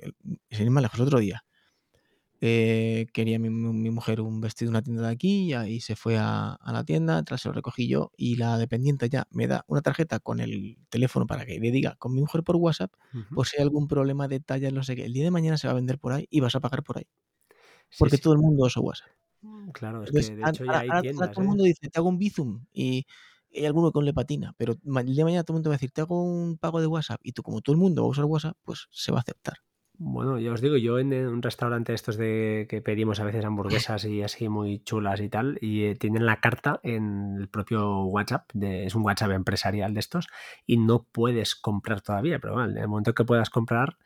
sin 0.51 0.65
ir 0.65 0.71
más 0.71 0.81
lejos, 0.83 0.99
otro 0.99 1.19
día, 1.19 1.43
eh, 2.39 3.07
quería 3.13 3.39
mi, 3.39 3.49
mi 3.49 3.89
mujer 3.89 4.21
un 4.21 4.39
vestido 4.41 4.69
de 4.69 4.71
una 4.77 4.81
tienda 4.83 5.03
de 5.03 5.09
aquí 5.13 5.45
y 5.45 5.53
ahí 5.53 5.79
se 5.81 5.95
fue 5.95 6.17
a, 6.17 6.51
a 6.53 6.71
la 6.73 6.83
tienda, 6.83 7.23
tras 7.23 7.41
se 7.41 7.49
lo 7.49 7.53
recogí 7.53 7.87
yo 7.87 8.11
y 8.17 8.35
la 8.35 8.57
dependiente 8.57 9.09
ya 9.09 9.25
me 9.31 9.47
da 9.47 9.63
una 9.67 9.81
tarjeta 9.81 10.19
con 10.19 10.39
el 10.39 10.77
teléfono 10.89 11.25
para 11.27 11.45
que 11.45 11.59
le 11.59 11.71
diga 11.71 11.95
con 11.95 12.13
mi 12.13 12.19
mujer 12.21 12.43
por 12.43 12.57
WhatsApp, 12.57 12.91
por 13.33 13.47
si 13.47 13.57
hay 13.57 13.63
algún 13.63 13.87
problema 13.87 14.27
de 14.27 14.39
talla, 14.39 14.69
no 14.71 14.83
sé 14.83 14.95
qué, 14.95 15.05
el 15.05 15.13
día 15.13 15.23
de 15.23 15.31
mañana 15.31 15.57
se 15.57 15.67
va 15.67 15.71
a 15.71 15.75
vender 15.75 15.97
por 15.97 16.13
ahí 16.13 16.27
y 16.29 16.41
vas 16.41 16.55
a 16.55 16.59
pagar 16.59 16.83
por 16.83 16.97
ahí, 16.99 17.07
Sí, 17.89 17.97
porque 17.99 18.17
sí. 18.17 18.21
todo 18.21 18.33
el 18.33 18.39
mundo 18.39 18.65
usa 18.65 18.81
WhatsApp. 18.81 19.09
Claro, 19.73 20.03
es 20.03 20.09
Entonces, 20.09 20.29
que 20.31 20.35
de 20.37 20.41
hecho 20.49 20.63
ya 20.65 20.69
ahora- 20.71 20.79
hay 20.81 20.87
ahora- 20.89 20.97
ahora 20.97 21.01
tiendas. 21.01 21.31
todo 21.31 21.41
el 21.41 21.45
¿eh? 21.45 21.49
mundo 21.49 21.63
dice, 21.63 21.89
te 21.89 21.99
hago 21.99 22.09
un 22.09 22.17
Bizum 22.19 22.65
y 22.73 23.05
hay 23.57 23.65
alguno 23.65 23.91
con 23.91 24.05
le 24.05 24.13
patina, 24.13 24.53
pero 24.57 24.75
de 24.75 24.81
mañana 24.83 25.43
todo 25.43 25.55
el 25.55 25.57
mundo 25.57 25.69
va 25.69 25.75
a 25.75 25.77
decir, 25.77 25.91
te 25.91 26.01
hago 26.01 26.23
un 26.23 26.57
pago 26.57 26.81
de 26.81 26.87
WhatsApp 26.87 27.19
y 27.23 27.31
tú 27.31 27.43
como 27.43 27.61
todo 27.61 27.73
el 27.73 27.79
mundo 27.79 28.03
va 28.03 28.07
a 28.07 28.11
usar 28.11 28.25
WhatsApp, 28.25 28.57
pues 28.63 28.87
se 28.91 29.11
va 29.11 29.19
a 29.19 29.21
aceptar. 29.21 29.55
Bueno, 29.99 30.37
ya 30.37 30.51
os 30.51 30.61
digo, 30.61 30.77
yo 30.77 30.99
en 30.99 31.11
un 31.11 31.41
restaurante 31.41 31.91
estos 31.91 32.17
de 32.17 32.67
que 32.69 32.83
pedimos 32.83 33.19
a 33.19 33.23
veces 33.23 33.43
hamburguesas 33.43 34.05
y 34.05 34.21
así 34.21 34.47
muy 34.47 34.79
chulas 34.83 35.19
y 35.21 35.29
tal, 35.29 35.57
y 35.59 35.85
eh, 35.85 35.95
tienen 35.95 36.27
la 36.27 36.39
carta 36.39 36.79
en 36.83 37.35
el 37.39 37.47
propio 37.49 38.03
WhatsApp, 38.03 38.51
es 38.61 38.93
un 38.93 39.03
WhatsApp 39.03 39.31
empresarial 39.31 39.95
de 39.95 39.99
estos, 39.99 40.27
y 40.67 40.77
no 40.77 41.07
puedes 41.11 41.55
comprar 41.55 42.01
todavía, 42.01 42.37
pero 42.37 42.53
bueno, 42.53 42.69
en 42.69 42.77
el 42.77 42.87
momento 42.87 43.15
que 43.15 43.25
puedas 43.25 43.49
comprar, 43.49 43.97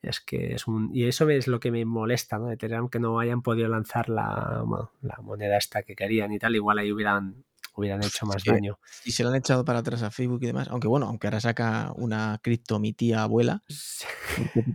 es 0.00 0.20
que 0.20 0.54
es 0.54 0.66
un... 0.66 0.90
Y 0.94 1.04
eso 1.04 1.28
es 1.28 1.48
lo 1.48 1.60
que 1.60 1.70
me 1.70 1.84
molesta, 1.84 2.38
¿no? 2.38 2.46
De 2.46 2.56
que 2.56 2.98
no 2.98 3.18
hayan 3.18 3.42
podido 3.42 3.68
lanzar 3.68 4.08
la, 4.08 4.64
la 5.02 5.16
moneda 5.22 5.58
esta 5.58 5.82
que 5.82 5.96
querían 5.96 6.32
y 6.32 6.38
tal, 6.38 6.54
igual 6.54 6.78
ahí 6.78 6.92
hubieran, 6.92 7.44
hubieran 7.76 8.02
hecho 8.02 8.26
más 8.26 8.42
daño. 8.44 8.78
Y 9.04 9.12
se 9.12 9.22
lo 9.22 9.28
han 9.28 9.36
echado 9.36 9.64
para 9.64 9.80
atrás 9.80 10.02
a 10.02 10.10
Facebook 10.10 10.40
y 10.42 10.46
demás, 10.46 10.68
aunque 10.70 10.88
bueno, 10.88 11.06
aunque 11.06 11.26
ahora 11.26 11.40
saca 11.40 11.92
una 11.96 12.40
cripto 12.42 12.78
mi 12.78 12.92
tía 12.92 13.22
abuela, 13.22 13.62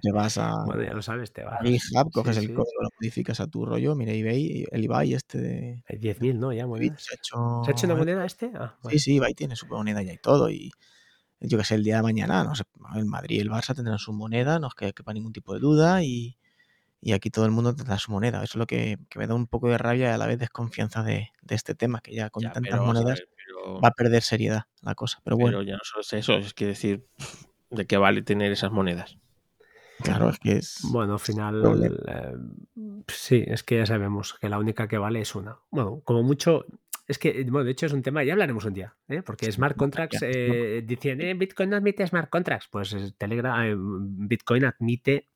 te 0.01 0.11
vas 0.11 0.37
a, 0.37 0.51
Bueno, 0.65 0.83
ya 0.83 0.93
lo 0.93 1.01
sabes, 1.01 1.33
te 1.33 1.41
a 1.41 1.45
vas. 1.45 1.59
GitHub, 1.63 2.11
coges 2.11 2.37
Sí, 2.37 2.45
el 2.45 2.53
código, 2.53 2.81
lo 2.81 2.89
modificas 2.99 3.39
a 3.39 3.47
tu 3.47 3.65
rollo, 3.65 3.95
mira 3.95 4.13
eBay, 4.13 4.65
el 4.71 4.83
Ibai 4.83 5.13
este 5.13 5.37
de... 5.39 5.83
Hay 5.87 5.97
10.000, 5.97 6.37
¿no? 6.37 6.53
Ya 6.53 6.67
monedas. 6.67 7.03
Se 7.03 7.13
ha 7.13 7.17
hecho, 7.17 7.61
¿Se 7.65 7.71
ha 7.71 7.73
hecho 7.73 7.85
una 7.87 7.95
moneda 7.95 8.25
este? 8.25 8.51
Ah, 8.55 8.77
Sí, 8.89 8.99
sí, 8.99 9.13
Ibai 9.15 9.33
tiene 9.33 9.55
su 9.55 9.67
moneda 9.67 10.01
ya 10.03 10.13
y 10.13 10.17
todo. 10.17 10.49
Y 10.49 10.71
yo 11.39 11.57
que 11.57 11.63
sé, 11.63 11.75
el 11.75 11.83
día 11.83 11.97
de 11.97 12.03
mañana, 12.03 12.43
no 12.43 12.55
sé, 12.55 12.63
el 12.95 13.05
Madrid 13.05 13.37
y 13.37 13.39
el 13.39 13.49
Barça 13.49 13.75
tendrán 13.75 13.97
su 13.97 14.13
moneda, 14.13 14.59
no 14.59 14.67
es 14.67 14.73
que 14.75 14.93
quepa 14.93 15.13
ningún 15.13 15.33
tipo 15.33 15.53
de 15.53 15.59
duda. 15.59 16.03
Y, 16.03 16.37
y 17.01 17.13
aquí 17.13 17.29
todo 17.31 17.45
el 17.45 17.51
mundo 17.51 17.75
tendrá 17.75 17.97
su 17.97 18.11
moneda. 18.11 18.37
Eso 18.43 18.53
es 18.53 18.55
lo 18.57 18.67
que, 18.67 18.97
que 19.09 19.17
me 19.19 19.25
da 19.27 19.33
un 19.33 19.47
poco 19.47 19.67
de 19.69 19.77
rabia 19.77 20.09
y 20.11 20.13
a 20.13 20.17
la 20.17 20.27
vez 20.27 20.37
desconfianza 20.39 21.01
de, 21.03 21.29
de 21.41 21.55
este 21.55 21.73
tema, 21.75 21.99
que 22.01 22.13
ya 22.13 22.29
con 22.29 22.43
Ya, 22.43 22.51
tantas 22.51 22.69
pero 22.71 22.83
vamos 22.83 22.95
a 22.95 22.99
monedas 22.99 23.19
ver, 23.19 23.29
pero- 23.47 23.81
va 23.81 23.87
a 23.89 23.91
perder 23.91 24.21
seriedad 24.21 24.63
la 24.81 24.93
cosa. 24.95 25.19
Pero 25.23 25.35
Pero 25.37 25.45
bueno, 25.45 25.61
ya 25.63 25.73
no 25.73 25.79
solo 25.83 26.01
es 26.01 26.13
eso, 26.13 26.37
es 26.37 26.53
que 26.53 26.67
decir, 26.67 27.07
¿de 27.71 27.85
qué 27.87 27.97
vale 27.97 28.21
tener 28.21 28.51
esas 28.51 28.71
monedas? 28.71 29.17
claro, 30.03 30.29
es 30.29 30.39
que 30.39 30.53
es. 30.53 30.79
Bueno, 30.91 31.13
al 31.13 31.19
final, 31.19 32.01
eh, 32.07 32.33
sí, 33.07 33.43
es 33.45 33.63
que 33.63 33.77
ya 33.77 33.85
sabemos 33.85 34.33
que 34.39 34.49
la 34.49 34.57
única 34.59 34.87
que 34.87 34.97
vale 34.97 35.21
es 35.21 35.35
una. 35.35 35.57
Bueno, 35.69 36.01
como 36.03 36.23
mucho, 36.23 36.65
es 37.07 37.19
que, 37.19 37.43
bueno, 37.49 37.65
de 37.65 37.71
hecho 37.71 37.85
es 37.85 37.93
un 37.93 38.01
tema, 38.01 38.23
ya 38.23 38.33
hablaremos 38.33 38.65
un 38.65 38.73
día, 38.73 38.95
¿eh? 39.09 39.21
porque 39.21 39.51
smart 39.51 39.75
contracts, 39.77 40.19
eh, 40.21 40.81
dicen, 40.85 41.21
eh, 41.21 41.33
Bitcoin 41.35 41.69
no 41.69 41.75
admite 41.77 42.05
smart 42.07 42.29
contracts, 42.29 42.67
pues 42.71 42.95
Telegram, 43.17 43.63
eh, 43.63 43.75
Bitcoin 43.77 44.65
admite 44.65 45.29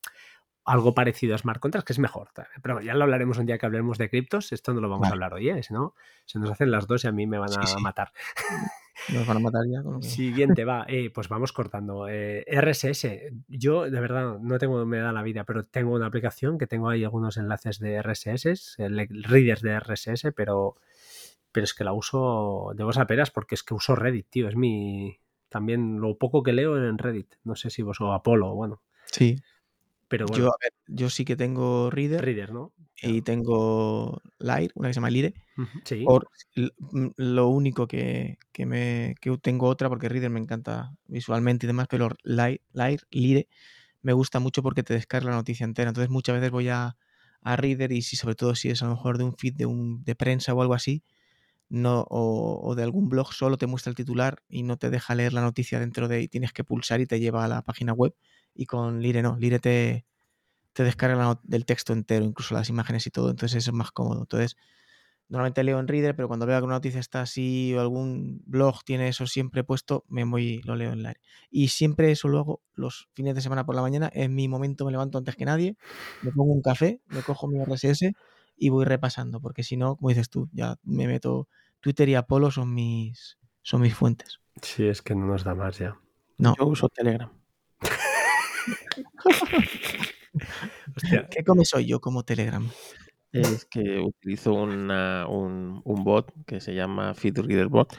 algo 0.66 0.94
parecido 0.94 1.36
a 1.36 1.38
smart 1.38 1.60
contracts, 1.60 1.86
que 1.86 1.94
es 1.94 2.00
mejor. 2.00 2.30
Pero 2.62 2.82
ya 2.82 2.94
lo 2.96 3.04
hablaremos 3.04 3.38
un 3.38 3.46
día 3.46 3.58
que 3.58 3.66
hablaremos 3.66 3.98
de 3.98 4.10
criptos, 4.10 4.52
esto 4.52 4.74
no 4.74 4.82
lo 4.82 4.90
vamos 4.90 5.08
a 5.08 5.12
hablar 5.14 5.34
hoy, 5.34 5.50
¿eh? 5.50 5.64
si 5.64 5.74
no, 5.74 5.94
se 6.26 6.40
nos 6.40 6.50
hacen 6.50 6.72
las 6.72 6.88
dos 6.88 7.04
y 7.04 7.08
a 7.08 7.12
mí 7.12 7.28
me 7.28 7.38
van 7.38 7.52
a 7.58 7.66
sí. 7.68 7.82
matar. 7.82 8.12
Nos 9.08 9.28
van 9.28 9.38
a 9.38 9.40
matar 9.40 9.62
ya 9.72 9.84
con 9.84 9.94
lo 9.94 10.00
que- 10.02 10.08
Siguiente, 10.08 10.66
va, 10.66 10.86
eh, 10.90 11.12
pues 11.12 11.30
vamos 11.30 11.52
cortando. 11.54 12.08
Eh, 12.10 12.44
RSS, 12.48 13.32
yo 13.48 13.84
de 13.90 14.00
verdad 14.00 14.40
no 14.40 14.58
tengo, 14.58 14.84
me 14.86 14.98
da 14.98 15.12
la 15.12 15.22
vida, 15.22 15.44
pero 15.44 15.66
tengo 15.66 15.94
una 15.94 16.08
aplicación 16.08 16.58
que 16.58 16.66
tengo 16.66 16.90
ahí 16.90 17.04
algunos 17.04 17.38
enlaces 17.38 17.80
de 17.80 17.96
RSS, 18.02 18.84
el- 18.84 19.08
readers 19.24 19.62
de 19.62 19.74
RSS, 19.74 20.32
pero, 20.32 20.78
pero 21.52 21.66
es 21.66 21.74
que 21.76 21.84
la 21.84 21.94
uso 21.94 22.72
de 22.76 22.84
vos 22.84 22.98
a 22.98 23.06
peras 23.06 23.30
porque 23.30 23.54
es 23.56 23.64
que 23.64 23.74
uso 23.76 23.96
Reddit, 23.96 24.28
tío, 24.30 24.48
es 24.50 24.56
mi... 24.56 25.20
También 25.50 26.02
lo 26.02 26.18
poco 26.18 26.42
que 26.42 26.52
leo 26.54 26.76
en 26.84 26.98
Reddit, 26.98 27.36
no 27.44 27.56
sé 27.56 27.70
si 27.70 27.82
vos 27.84 28.02
o 28.02 28.12
Apolo, 28.12 28.56
bueno, 28.56 28.82
Sí, 29.06 29.38
pero 30.08 30.28
yo, 30.28 30.48
a 30.48 30.58
ver, 30.62 30.72
yo 30.88 31.10
sí 31.10 31.26
que 31.26 31.36
tengo 31.36 31.90
Reader 31.90 32.24
Reader, 32.24 32.54
¿no? 32.54 32.74
y 33.02 33.22
tengo 33.22 34.22
Lyre, 34.40 34.70
una 34.76 34.90
que 34.90 34.94
se 34.94 34.98
llama 34.98 35.10
Lire. 35.10 35.34
Sí, 35.84 36.06
lo 37.18 37.48
único 37.50 37.88
que, 37.88 38.38
que 38.52 38.66
me 38.66 39.16
que 39.20 39.38
tengo 39.38 39.68
otra, 39.68 39.90
porque 39.90 40.10
Reader 40.10 40.30
me 40.30 40.40
encanta 40.40 40.96
visualmente 41.08 41.66
y 41.66 41.68
demás, 41.68 41.88
pero 41.90 42.10
Lyre, 42.24 42.62
Lyre, 42.74 43.04
Lire 43.12 43.48
me 44.02 44.14
gusta 44.14 44.40
mucho 44.40 44.62
porque 44.62 44.84
te 44.84 44.94
descarga 44.94 45.32
la 45.32 45.38
noticia 45.38 45.64
entera. 45.64 45.90
Entonces 45.90 46.10
muchas 46.12 46.36
veces 46.36 46.52
voy 46.52 46.70
a, 46.70 46.96
a 47.42 47.56
Reader 47.56 47.92
y 47.92 48.02
si 48.04 48.16
sobre 48.16 48.36
todo 48.36 48.56
si 48.56 48.70
es 48.70 48.82
a 48.84 48.86
lo 48.86 48.92
mejor 48.92 49.18
de 49.18 49.24
un 49.24 49.36
feed 49.36 49.56
de, 49.56 49.66
un, 49.66 50.04
de 50.04 50.16
prensa 50.16 50.54
o 50.54 50.62
algo 50.62 50.76
así, 50.76 51.04
no, 51.70 52.02
o, 52.10 52.62
o 52.64 52.76
de 52.76 52.84
algún 52.84 53.10
blog 53.10 53.34
solo 53.34 53.58
te 53.58 53.68
muestra 53.68 53.90
el 53.90 53.96
titular 53.96 54.44
y 54.48 54.64
no 54.64 54.78
te 54.78 54.90
deja 54.90 55.16
leer 55.16 55.34
la 55.34 55.42
noticia 55.42 55.80
dentro 55.80 56.08
de 56.08 56.22
y 56.22 56.28
tienes 56.28 56.54
que 56.54 56.64
pulsar 56.64 57.02
y 57.02 57.08
te 57.08 57.20
lleva 57.20 57.44
a 57.46 57.48
la 57.48 57.62
página 57.64 57.94
web. 57.94 58.14
Y 58.56 58.66
con 58.66 59.02
Lire 59.02 59.22
no, 59.22 59.38
Lire 59.38 59.60
te, 59.60 60.06
te 60.74 60.84
descarga 60.84 61.40
del 61.44 61.66
texto 61.66 61.94
entero, 61.94 62.26
incluso 62.26 62.56
las 62.56 62.70
imágenes 62.70 63.06
y 63.08 63.12
todo, 63.12 63.30
entonces 63.30 63.58
eso 63.58 63.72
es 63.72 63.76
más 63.76 63.92
cómodo. 63.92 64.22
Entonces, 64.22 64.56
Normalmente 65.28 65.64
leo 65.64 65.80
en 65.80 65.88
Reader, 65.88 66.16
pero 66.16 66.28
cuando 66.28 66.46
veo 66.46 66.60
que 66.60 66.66
una 66.66 66.76
noticia 66.76 67.00
está 67.00 67.22
así 67.22 67.74
o 67.74 67.82
algún 67.82 68.44
blog 68.46 68.84
tiene 68.84 69.08
eso 69.08 69.26
siempre 69.26 69.64
puesto, 69.64 70.06
me 70.08 70.24
voy, 70.24 70.62
lo 70.66 70.76
leo 70.76 70.92
en 70.94 71.02
la 71.02 71.16
Y 71.50 71.70
siempre 71.70 72.12
eso 72.12 72.28
lo 72.28 72.40
hago 72.40 72.62
los 72.76 73.10
fines 73.14 73.34
de 73.34 73.42
semana 73.42 73.66
por 73.66 73.74
la 73.74 73.82
mañana. 73.82 74.10
En 74.14 74.36
mi 74.36 74.48
momento 74.48 74.86
me 74.86 74.92
levanto 74.92 75.18
antes 75.18 75.36
que 75.36 75.46
nadie, 75.46 75.78
me 76.22 76.32
pongo 76.32 76.54
un 76.54 76.62
café, 76.62 77.02
me 77.08 77.24
cojo 77.24 77.48
mi 77.48 77.60
RSS 77.60 78.14
y 78.56 78.70
voy 78.70 78.86
repasando, 78.86 79.42
porque 79.42 79.64
si 79.64 79.78
no, 79.78 79.96
como 79.96 80.10
dices 80.10 80.30
tú, 80.30 80.48
ya 80.54 80.78
me 80.84 81.08
meto. 81.08 81.48
Twitter 81.80 82.08
y 82.08 82.16
Apolo 82.16 82.52
son 82.52 82.74
mis, 82.74 83.40
son 83.64 83.82
mis 83.82 83.96
fuentes. 83.96 84.40
Sí, 84.62 84.88
es 84.88 85.02
que 85.02 85.16
no 85.16 85.26
nos 85.26 85.44
da 85.44 85.56
más 85.56 85.80
ya. 85.80 86.00
No. 86.38 86.56
Yo 86.58 86.68
uso 86.68 86.88
Telegram. 86.90 87.32
Hostia, 90.96 91.28
¿Qué 91.30 91.44
come 91.44 91.66
soy 91.66 91.86
yo 91.86 92.00
como 92.00 92.24
Telegram? 92.24 92.68
Es 93.32 93.66
que 93.66 94.00
utilizo 94.00 94.54
una- 94.54 95.28
un, 95.28 95.82
un 95.84 96.04
bot 96.04 96.32
que 96.46 96.62
se 96.62 96.74
llama 96.74 97.14
FeedReader 97.14 97.68
Bot 97.68 97.98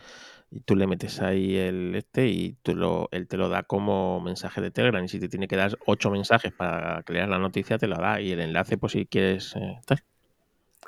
y 0.51 0.61
tú 0.61 0.77
le 0.77 0.87
metes 0.87 1.21
ahí 1.21 1.57
el 1.57 1.95
este 1.95 2.29
y 2.29 2.57
tú 2.63 2.75
lo, 2.75 3.09
él 3.11 3.27
te 3.29 3.37
lo 3.37 3.49
da 3.51 3.63
como 3.65 4.21
mensaje 4.21 4.61
de 4.63 4.71
Telegram 4.71 5.05
y 5.05 5.09
si 5.09 5.21
te 5.21 5.29
tiene 5.29 5.47
que 5.49 5.57
dar 5.57 5.77
ocho 5.87 6.11
mensajes 6.11 6.53
para 6.53 7.03
crear 7.03 7.29
la 7.29 7.39
noticia 7.39 7.77
te 7.77 7.87
lo 7.87 7.97
da 7.97 8.21
y 8.21 8.31
el 8.33 8.41
enlace 8.41 8.79
pues 8.79 8.93
si 8.93 9.05
quieres 9.05 9.55
eh, 9.57 9.79
tal. 9.85 10.03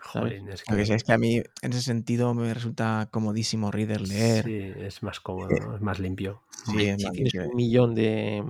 jolín, 0.01 0.49
es 0.49 0.63
Lo 0.71 0.77
que 0.77 0.83
que 0.83 0.87
sé 0.87 0.95
es 0.95 1.05
que 1.05 1.13
a 1.13 1.19
mí 1.19 1.43
en 1.61 1.73
ese 1.73 1.83
sentido 1.83 2.33
me 2.33 2.55
resulta 2.55 3.09
comodísimo 3.11 3.71
Reader 3.71 4.01
leer. 4.09 4.45
sí, 4.45 4.73
es 4.79 5.03
más 5.03 5.21
cómodo, 5.21 5.49
¿no? 5.51 5.75
es 5.77 5.83
más 5.83 5.99
limpio. 5.99 6.41
Sí, 6.65 6.87
es 6.87 6.97
si 6.99 7.05
más 7.05 7.13
tienes 7.13 7.35
limpio. 7.35 7.51
un 7.51 7.57
millón 7.57 7.95
de, 7.95 8.45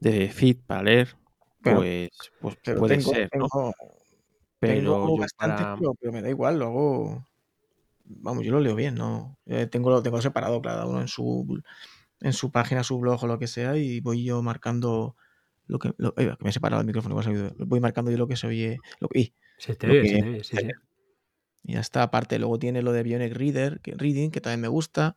de 0.00 0.28
feed 0.30 0.56
para 0.66 0.82
leer, 0.82 1.16
Pero- 1.62 1.76
pues, 1.76 2.10
pues 2.40 2.56
Pero 2.64 2.78
puede 2.80 2.96
tengo, 2.96 3.10
ser, 3.12 3.22
¿no? 3.24 3.28
tengo- 3.48 3.74
Pero 4.58 4.74
tengo 4.74 5.16
para- 5.36 5.76
pero, 5.78 5.94
pero 5.94 6.12
me 6.12 6.22
da 6.22 6.28
igual, 6.30 6.58
lo 6.58 6.66
hago. 6.66 7.26
Vamos, 8.04 8.44
yo 8.44 8.52
lo 8.52 8.60
leo 8.60 8.74
bien, 8.74 8.94
¿no? 8.96 9.38
Eh, 9.46 9.66
tengo, 9.66 9.90
lo 9.90 10.02
tengo 10.02 10.20
separado 10.20 10.60
cada 10.60 10.86
uno 10.86 11.00
en 11.00 11.08
su, 11.08 11.62
en 12.20 12.32
su 12.32 12.50
página, 12.50 12.82
su 12.82 12.98
blog 12.98 13.22
o 13.22 13.26
lo 13.26 13.38
que 13.38 13.46
sea, 13.46 13.76
y 13.76 14.00
voy 14.00 14.24
yo 14.24 14.42
marcando 14.42 15.16
lo 15.66 15.78
que. 15.78 15.92
Lo, 15.96 16.08
eh, 16.16 16.34
que 16.36 16.44
me 16.44 16.50
he 16.50 16.52
separado 16.52 16.80
el 16.80 16.86
micrófono, 16.86 17.14
voy 17.58 17.80
marcando 17.80 18.10
yo 18.10 18.18
lo 18.18 18.26
que 18.26 18.36
se 18.36 18.46
oye. 18.48 18.78
Lo, 18.98 19.08
y, 19.14 19.32
Se 19.58 19.76
te 19.76 19.86
Lo 19.86 19.92
oye, 19.92 20.02
que- 20.02 20.08
se 20.08 20.18
te 20.22 20.28
oye, 20.28 20.44
sí, 20.44 20.56
sí. 20.56 20.56
y 21.64 21.72
ya 21.74 21.80
está. 21.80 22.02
Aparte, 22.02 22.38
luego 22.38 22.58
tiene 22.58 22.82
lo 22.82 22.92
de 22.92 23.02
Bionic 23.02 23.32
Reader, 23.34 23.80
que, 23.80 23.92
Reading, 23.94 24.30
que 24.30 24.40
también 24.40 24.60
me 24.62 24.68
gusta. 24.68 25.16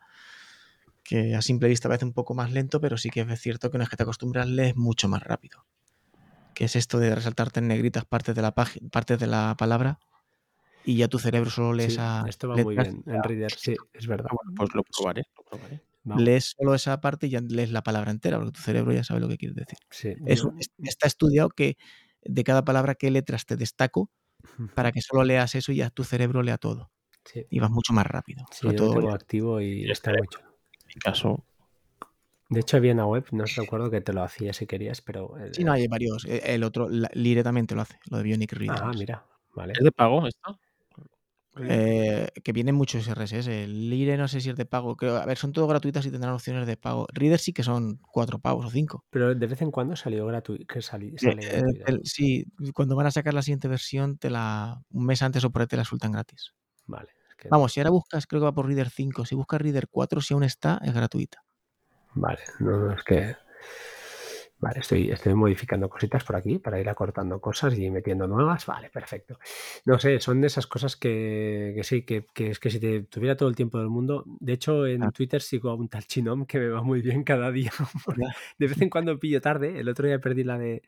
Que 1.04 1.36
a 1.36 1.42
simple 1.42 1.68
vista 1.70 1.90
parece 1.90 2.06
un 2.06 2.14
poco 2.14 2.34
más 2.36 2.52
lento, 2.52 2.80
pero 2.82 2.98
sí 2.98 3.10
que 3.10 3.22
es 3.22 3.42
cierto 3.42 3.70
que 3.72 3.78
una 3.78 3.84
vez 3.86 3.90
que 3.90 3.98
te 3.98 4.04
acostumbras, 4.04 4.48
lees 4.48 4.76
mucho 4.78 5.08
más 5.10 5.24
rápido. 5.24 5.66
Que 6.56 6.66
es 6.66 6.76
esto 6.76 7.00
de 7.00 7.16
resaltarte 7.16 7.60
en 7.62 7.68
negritas 7.70 8.06
partes 8.06 8.36
de 8.36 8.42
la 8.44 8.54
página, 8.56 8.90
partes 8.90 9.20
de 9.20 9.28
la 9.28 9.56
palabra, 9.58 10.00
y 10.84 10.98
ya 10.98 11.08
tu 11.10 11.20
cerebro 11.20 11.50
solo 11.52 11.74
lee 11.74 11.86
Sí, 11.86 11.94
esa. 11.96 12.26
esto 12.26 12.48
va 12.50 12.58
muy 12.58 12.76
bien 12.78 13.04
en 13.08 13.22
Reader, 13.24 13.54
sí, 13.58 13.76
es 13.94 14.08
verdad. 14.08 14.30
Ah, 14.30 14.36
bueno, 14.36 14.52
pues 14.56 14.70
lo 14.76 14.84
probaré, 14.84 15.24
lo 15.38 15.44
probaré. 15.44 15.82
Vamos, 16.04 16.32
lees 16.32 16.54
solo 16.58 16.74
esa 16.76 17.00
parte 17.02 17.28
y 17.28 17.32
ya 17.32 17.42
lees 17.42 17.72
la 17.72 17.84
palabra 17.84 18.12
entera, 18.12 18.38
porque 18.38 18.54
tu 18.54 18.62
cerebro 18.62 18.94
ya 18.94 19.04
sabe 19.04 19.20
lo 19.22 19.28
que 19.30 19.38
quieres 19.38 19.56
decir. 19.56 19.80
sí, 19.90 20.14
está 20.84 21.08
estudiado 21.08 21.50
que 21.50 21.78
de 22.24 22.44
cada 22.44 22.64
palabra 22.66 22.96
qué 22.96 23.12
letras 23.12 23.46
te 23.46 23.58
destaco 23.58 24.12
para 24.76 24.92
que 24.94 25.02
solo 25.02 25.24
leas 25.26 25.56
eso 25.56 25.72
y 25.74 25.78
ya 25.78 25.92
tu 25.92 26.04
cerebro 26.06 26.44
lea 26.44 26.58
todo. 26.60 26.92
sí, 27.26 27.46
Y 27.50 27.60
vas 27.60 27.72
mucho 27.72 27.94
más 27.94 28.08
rápido. 28.08 28.48
sí, 28.50 28.62
Sobre 28.62 28.74
yo 28.74 28.80
lo 28.82 28.88
todo, 28.88 28.90
tengo 28.90 29.12
activo 29.12 29.60
y 29.62 29.90
está. 29.92 30.12
En 30.12 30.28
mi 30.96 31.00
caso, 31.02 31.46
De 32.50 32.60
hecho, 32.60 32.78
había 32.78 32.94
una 32.94 33.06
web, 33.08 33.26
no 33.32 33.46
recuerdo 33.46 33.90
que 33.90 34.02
te 34.02 34.14
lo 34.14 34.22
hacía 34.24 34.54
si 34.54 34.68
querías, 34.68 35.02
pero... 35.02 35.38
el- 35.38 35.54
sí, 35.56 35.64
no, 35.64 35.72
hay 35.72 35.88
varios. 35.88 36.26
Eh, 36.26 36.42
El 36.46 36.64
otro, 36.64 36.88
Lire 37.14 37.44
también 37.44 37.66
te 37.68 37.74
lo 37.76 37.82
hace, 37.82 37.98
lo 38.12 38.18
de 38.18 38.24
Bionic 38.24 38.54
Reader. 38.54 38.78
Ah, 38.84 38.92
mira, 38.96 39.26
vale. 39.56 39.74
¿es 39.74 39.84
de 39.84 39.92
pago 39.92 40.28
esto? 40.28 40.60
Eh, 41.60 42.30
que 42.44 42.52
vienen 42.52 42.74
muchos 42.74 43.08
RSS. 43.08 43.64
El 43.64 43.90
Lire 43.90 44.18
no 44.18 44.28
sé 44.28 44.42
si 44.42 44.50
es 44.50 44.56
de 44.56 44.66
pago. 44.66 44.96
Creo, 44.96 45.18
a 45.18 45.26
ver, 45.26 45.38
son 45.38 45.52
todos 45.54 45.70
gratuitas 45.70 46.04
y 46.06 46.12
tendrán 46.12 46.34
opciones 46.34 46.66
de 46.66 46.78
pago. 46.78 47.06
Reader 47.14 47.40
sí 47.40 47.54
que 47.54 47.62
son 47.62 48.00
cuatro 48.12 48.40
pavos 48.40 48.66
o 48.66 48.70
cinco. 48.72 49.04
Pero 49.12 49.36
de 49.36 49.48
vez 49.48 49.62
en 49.62 49.70
cuando 49.70 49.96
salió 49.96 50.26
gratuito, 50.26 50.66
que 50.66 50.82
sali- 50.82 51.14
Eh, 51.14 51.20
sale 51.20 51.44
eh, 51.44 51.52
gratuito. 51.62 51.86
el- 51.88 52.02
sí, 52.06 52.46
cuando 52.74 52.96
van 52.96 53.06
a 53.06 53.12
sacar 53.12 53.36
la 53.36 53.44
siguiente 53.44 53.68
versión, 53.68 54.18
te 54.18 54.32
la 54.32 54.82
un 54.90 55.06
mes 55.06 55.22
antes 55.22 55.44
o 55.44 55.52
por 55.52 55.62
ahí 55.62 55.68
te 55.68 55.78
la 55.78 55.86
sueltan 55.86 56.12
gratis. 56.12 56.54
Vale. 56.88 57.10
Que- 57.44 57.50
Vamos, 57.50 57.72
si 57.74 57.80
ahora 57.80 57.92
buscas, 57.92 58.26
creo 58.26 58.42
que 58.42 58.46
va 58.46 58.52
por 58.54 58.66
Reader 58.66 58.90
5. 58.90 59.26
Si 59.26 59.36
buscas 59.36 59.62
Reader 59.62 59.88
4, 59.90 60.22
si 60.22 60.34
aún 60.34 60.44
está, 60.44 60.80
es 60.84 60.94
gratuita. 60.94 61.44
Vale, 62.16 62.40
no, 62.60 62.78
no, 62.78 62.94
es 62.94 63.04
que... 63.04 63.36
Vale, 64.64 64.80
estoy, 64.80 65.12
estoy 65.12 65.34
modificando 65.34 65.90
cositas 65.90 66.24
por 66.24 66.38
aquí 66.38 66.58
para 66.58 66.80
ir 66.80 66.88
acortando 66.88 67.42
cosas 67.42 67.78
y 67.78 67.90
metiendo 67.90 68.28
nuevas. 68.28 68.66
Vale, 68.66 68.90
perfecto. 68.90 69.38
No 69.84 70.00
sé, 70.00 70.22
son 70.22 70.40
de 70.40 70.48
esas 70.48 70.68
cosas 70.68 70.96
que, 70.96 71.74
que 71.76 71.84
sí, 71.84 72.04
que, 72.04 72.26
que 72.34 72.52
es 72.52 72.60
que 72.60 72.70
si 72.70 72.80
te 72.80 73.02
tuviera 73.04 73.36
todo 73.36 73.50
el 73.50 73.58
tiempo 73.58 73.78
del 73.78 73.90
mundo. 73.90 74.24
De 74.40 74.54
hecho, 74.54 74.88
en 74.88 75.04
Ah. 75.04 75.12
Twitter 75.12 75.42
sigo 75.42 75.70
a 75.70 75.76
un 75.76 75.90
tal 75.90 76.06
Chinom 76.06 76.46
que 76.46 76.60
me 76.60 76.70
va 76.70 76.82
muy 76.82 77.02
bien 77.02 77.26
cada 77.26 77.52
día. 77.52 77.72
De 78.58 78.68
vez 78.68 78.82
en 78.82 78.90
cuando 78.90 79.20
pillo 79.20 79.42
tarde. 79.42 79.80
El 79.82 79.90
otro 79.90 80.08
día 80.08 80.20
perdí 80.20 80.46
la 80.46 80.58
de 80.58 80.82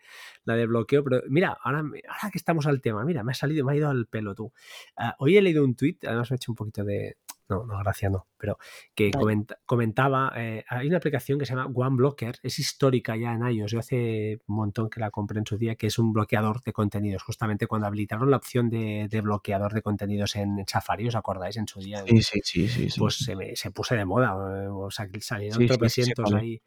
la 0.46 0.56
de 0.56 0.68
bloqueo, 0.68 1.04
pero 1.04 1.22
mira, 1.28 1.58
ahora, 1.62 1.80
ahora 1.80 2.32
que 2.32 2.38
estamos 2.38 2.68
al 2.68 2.80
tema, 2.80 3.04
mira, 3.04 3.24
me 3.24 3.32
ha 3.34 3.36
salido, 3.36 3.66
me 3.66 3.74
ha 3.74 3.76
ido 3.76 3.90
al 3.90 4.06
pelo 4.08 4.36
tú. 4.36 4.54
Ah, 4.96 5.16
hoy 5.20 5.36
he 5.36 5.42
leído 5.42 5.66
un 5.66 5.76
tweet, 5.76 5.98
además 6.06 6.32
me 6.32 6.36
ha 6.36 6.38
hecho 6.38 6.52
un 6.54 6.56
poquito 6.56 6.86
de. 6.86 7.18
No, 7.48 7.64
no, 7.64 7.78
gracia 7.78 8.10
no, 8.10 8.26
pero 8.38 8.58
que 8.96 9.12
comenta- 9.12 9.60
comentaba, 9.68 10.34
eh, 10.36 10.64
hay 10.68 10.88
una 10.88 10.98
aplicación 10.98 11.38
que 11.38 11.46
se 11.46 11.54
llama 11.56 11.72
OneBlocker, 11.72 12.40
es 12.42 12.58
histórica 12.58 13.16
ya 13.16 13.34
en 13.34 13.46
iOS, 13.48 13.72
yo 13.72 13.80
hace 13.80 14.40
un 14.48 14.56
montón 14.56 14.90
que 14.90 15.00
la 15.00 15.12
compré 15.12 15.38
en 15.38 15.46
su 15.46 15.56
día, 15.58 15.76
que 15.76 15.86
es 15.88 16.00
un 16.00 16.12
bloqueador 16.12 16.62
de 16.64 16.74
contenidos, 16.74 17.22
justamente 17.22 17.68
cuando 17.68 17.86
habilitaron 17.86 18.32
la 18.32 18.38
opción 18.38 18.70
de, 18.72 19.08
de 19.10 19.22
bloqueador 19.22 19.74
de 19.74 19.84
contenidos 19.84 20.36
en, 20.36 20.64
Safari, 20.68 21.08
¿os 21.08 21.16
acordáis? 21.16 21.56
En 21.58 21.68
su 21.68 21.80
día, 21.82 22.04
Sí, 22.08 22.22
sí, 22.24 22.40
sí, 22.44 22.68
sí. 22.68 22.90
sí. 22.90 23.00
pues 23.00 23.16
se, 23.18 23.36
me, 23.36 23.56
se 23.56 23.70
puso 23.70 23.94
de 23.94 24.06
moda, 24.06 24.64
eh, 24.64 24.68
o 24.68 24.90
sea, 24.90 25.08
salieron 25.20 25.58
Sí, 25.60 25.64
sí, 25.64 25.68
sí, 25.68 25.78
tropecientos 25.78 26.30
es. 26.30 26.34
ahí. 26.36 26.62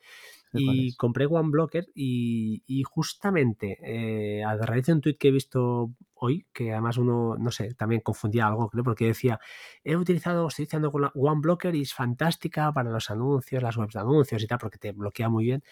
Y 0.52 0.94
compré 0.94 1.26
OneBlocker 1.26 1.88
y, 1.94 2.62
y 2.66 2.82
justamente 2.84 3.78
eh, 3.82 4.42
a 4.44 4.56
raíz 4.56 4.86
de 4.86 4.92
un 4.94 5.00
tweet 5.02 5.16
que 5.18 5.28
he 5.28 5.30
visto 5.32 5.90
hoy, 6.20 6.46
que 6.52 6.72
además 6.72 6.98
uno, 6.98 7.36
no 7.38 7.50
sé, 7.50 7.74
también 7.74 8.00
confundía 8.00 8.46
algo, 8.46 8.68
creo, 8.68 8.84
porque 8.84 9.06
decía, 9.06 9.38
he 9.84 9.96
utilizado, 9.96 10.48
estoy 10.48 10.64
utilizando 10.64 10.92
con 10.92 11.02
la 11.02 11.12
OneBlocker 11.14 11.74
y 11.74 11.82
es 11.82 11.94
fantástica 11.94 12.72
para 12.72 12.90
los 12.90 13.10
anuncios, 13.10 13.62
las 13.62 13.76
webs 13.76 13.94
de 13.94 14.00
anuncios 14.00 14.42
y 14.42 14.46
tal, 14.46 14.58
porque 14.58 14.78
te 14.78 14.92
bloquea 14.92 15.28
muy 15.28 15.44
bien. 15.44 15.62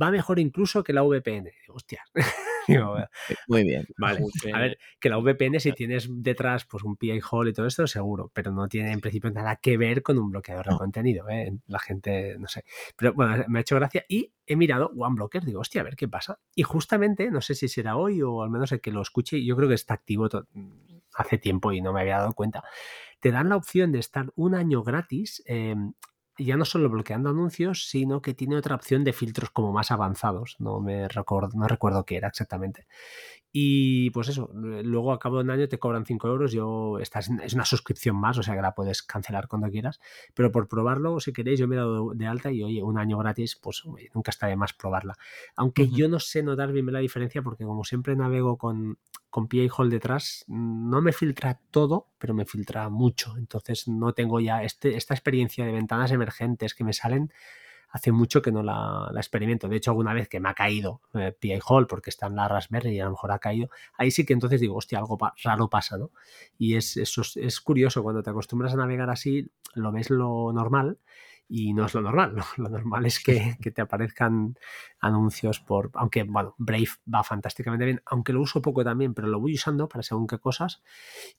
Va 0.00 0.10
mejor 0.10 0.38
incluso 0.38 0.82
que 0.82 0.92
la 0.92 1.02
VPN. 1.02 1.50
Hostia. 1.68 2.02
Digo, 2.66 2.96
Muy 3.48 3.62
bien. 3.62 3.86
Vale, 3.96 4.20
a 4.52 4.58
ver, 4.58 4.78
que 4.98 5.08
la 5.08 5.18
VPN 5.18 5.60
si 5.60 5.72
tienes 5.72 6.08
detrás 6.10 6.64
pues 6.64 6.82
un 6.82 6.96
PI 6.96 7.20
hole 7.30 7.50
y 7.50 7.52
todo 7.52 7.66
esto, 7.66 7.86
seguro, 7.86 8.30
pero 8.34 8.50
no 8.50 8.68
tiene 8.68 8.92
en 8.92 9.00
principio 9.00 9.30
nada 9.30 9.56
que 9.56 9.76
ver 9.76 10.02
con 10.02 10.18
un 10.18 10.30
bloqueador 10.30 10.66
de 10.66 10.76
contenido, 10.76 11.28
¿eh? 11.28 11.52
La 11.68 11.78
gente, 11.78 12.36
no 12.38 12.48
sé. 12.48 12.64
Pero 12.96 13.12
bueno, 13.12 13.44
me 13.48 13.58
ha 13.58 13.62
hecho 13.62 13.76
gracia 13.76 14.04
y 14.08 14.32
he 14.46 14.56
mirado 14.56 14.92
OneBlocker, 14.96 15.44
digo, 15.44 15.60
hostia, 15.60 15.80
a 15.80 15.84
ver 15.84 15.96
qué 15.96 16.08
pasa. 16.08 16.40
Y 16.54 16.62
justamente, 16.62 17.30
no 17.30 17.40
sé 17.40 17.54
si 17.54 17.68
será 17.68 17.96
hoy 17.96 18.22
o 18.22 18.42
al 18.42 18.50
menos 18.50 18.72
el 18.72 18.80
que 18.80 18.90
lo 18.90 19.02
escuche, 19.02 19.44
yo 19.44 19.56
creo 19.56 19.68
que 19.68 19.74
está 19.74 19.95
activo 19.96 20.28
hace 21.14 21.38
tiempo 21.38 21.72
y 21.72 21.80
no 21.80 21.92
me 21.92 22.00
había 22.02 22.18
dado 22.18 22.32
cuenta. 22.34 22.62
Te 23.20 23.32
dan 23.32 23.48
la 23.48 23.56
opción 23.56 23.92
de 23.92 23.98
estar 24.00 24.32
un 24.36 24.54
año 24.54 24.82
gratis. 24.82 25.42
eh, 25.46 25.74
ya 26.38 26.56
no 26.56 26.64
solo 26.64 26.90
bloqueando 26.90 27.30
anuncios, 27.30 27.88
sino 27.88 28.20
que 28.20 28.34
tiene 28.34 28.56
otra 28.56 28.74
opción 28.74 29.04
de 29.04 29.12
filtros 29.12 29.50
como 29.50 29.72
más 29.72 29.90
avanzados. 29.90 30.56
No 30.58 30.80
me 30.80 31.08
recuerdo, 31.08 31.50
no 31.54 31.66
recuerdo 31.66 32.04
qué 32.04 32.16
era 32.16 32.28
exactamente. 32.28 32.86
Y 33.58 34.10
pues 34.10 34.28
eso, 34.28 34.50
luego 34.52 35.14
a 35.14 35.18
cabo 35.18 35.36
de 35.38 35.44
un 35.44 35.50
año 35.50 35.66
te 35.66 35.78
cobran 35.78 36.04
5 36.04 36.28
euros. 36.28 36.52
Yo, 36.52 36.98
esta 36.98 37.20
es, 37.20 37.54
una 37.54 37.64
suscripción 37.64 38.14
más, 38.14 38.36
o 38.36 38.42
sea 38.42 38.54
que 38.54 38.60
la 38.60 38.74
puedes 38.74 39.02
cancelar 39.02 39.48
cuando 39.48 39.70
quieras. 39.70 39.98
Pero 40.34 40.52
por 40.52 40.68
probarlo, 40.68 41.20
si 41.20 41.32
queréis, 41.32 41.58
yo 41.58 41.66
me 41.66 41.76
he 41.76 41.78
dado 41.78 42.12
de 42.12 42.26
alta 42.26 42.52
y 42.52 42.62
oye, 42.62 42.82
un 42.82 42.98
año 42.98 43.16
gratis, 43.16 43.56
pues 43.56 43.82
oye, 43.86 44.10
nunca 44.12 44.30
está 44.30 44.46
de 44.46 44.56
más 44.56 44.74
probarla. 44.74 45.14
Aunque 45.56 45.88
yo 45.88 46.06
no 46.06 46.20
sé 46.20 46.42
notar 46.42 46.70
bien 46.70 46.92
la 46.92 46.98
diferencia 46.98 47.40
porque 47.40 47.64
como 47.64 47.82
siempre 47.84 48.14
navego 48.14 48.58
con, 48.58 48.98
con 49.30 49.48
PA 49.48 49.74
Hole 49.74 49.88
detrás, 49.88 50.44
no 50.48 51.00
me 51.00 51.14
filtra 51.14 51.58
todo, 51.70 52.08
pero 52.18 52.34
me 52.34 52.44
filtra 52.44 52.90
mucho. 52.90 53.38
Entonces 53.38 53.88
no 53.88 54.12
tengo 54.12 54.38
ya 54.38 54.64
este, 54.64 54.96
esta 54.96 55.14
experiencia 55.14 55.64
de 55.64 55.72
ventanas 55.72 56.12
emergentes 56.12 56.74
que 56.74 56.84
me 56.84 56.92
salen 56.92 57.32
hace 57.96 58.12
mucho 58.12 58.42
que 58.42 58.52
no 58.52 58.62
la, 58.62 59.10
experimento. 59.16 59.68
De 59.68 59.76
hecho, 59.76 59.90
alguna 59.90 60.12
vez 60.12 60.28
que 60.28 60.38
me 60.38 60.50
ha 60.50 60.54
caído 60.54 61.00
eh, 61.14 61.34
PI 61.38 61.60
Hall 61.66 61.86
porque 61.86 62.10
está 62.10 62.26
en 62.26 62.36
la 62.36 62.46
Raspberry 62.46 62.90
y 62.90 63.00
a 63.00 63.06
lo 63.06 63.12
mejor 63.12 63.32
ha 63.32 63.38
caído, 63.38 63.70
ahí 63.96 64.10
sí 64.10 64.26
que 64.26 64.34
entonces 64.34 64.60
digo, 64.60 64.76
hostia, 64.76 64.98
algo 64.98 65.18
raro 65.42 65.70
pasa. 65.70 65.96
Y 66.58 66.76
es, 66.76 66.98
es, 66.98 67.36
es 67.36 67.60
curioso, 67.60 68.02
cuando 68.02 68.22
te 68.22 68.28
acostumbras 68.28 68.74
a 68.74 68.76
navegar 68.76 69.08
así, 69.08 69.50
lo 69.74 69.92
ves 69.92 70.10
lo 70.10 70.52
normal 70.52 70.98
y 71.48 71.72
no 71.74 71.86
es 71.86 71.94
lo 71.94 72.02
normal. 72.02 72.34
¿no? 72.34 72.44
Lo 72.56 72.68
normal 72.68 73.06
es 73.06 73.22
que, 73.22 73.56
que, 73.60 73.70
te 73.70 73.82
aparezcan 73.82 74.56
anuncios 75.00 75.60
por. 75.60 75.90
Aunque, 75.94 76.24
bueno, 76.24 76.54
Brave 76.58 76.88
va 77.12 77.22
fantásticamente 77.22 77.84
bien, 77.84 78.02
aunque 78.06 78.32
lo 78.32 78.40
uso 78.40 78.62
poco 78.62 78.84
también, 78.84 79.14
pero 79.14 79.28
lo 79.28 79.40
voy 79.40 79.54
usando 79.54 79.88
para 79.88 80.02
según 80.02 80.26
qué 80.26 80.38
cosas. 80.38 80.82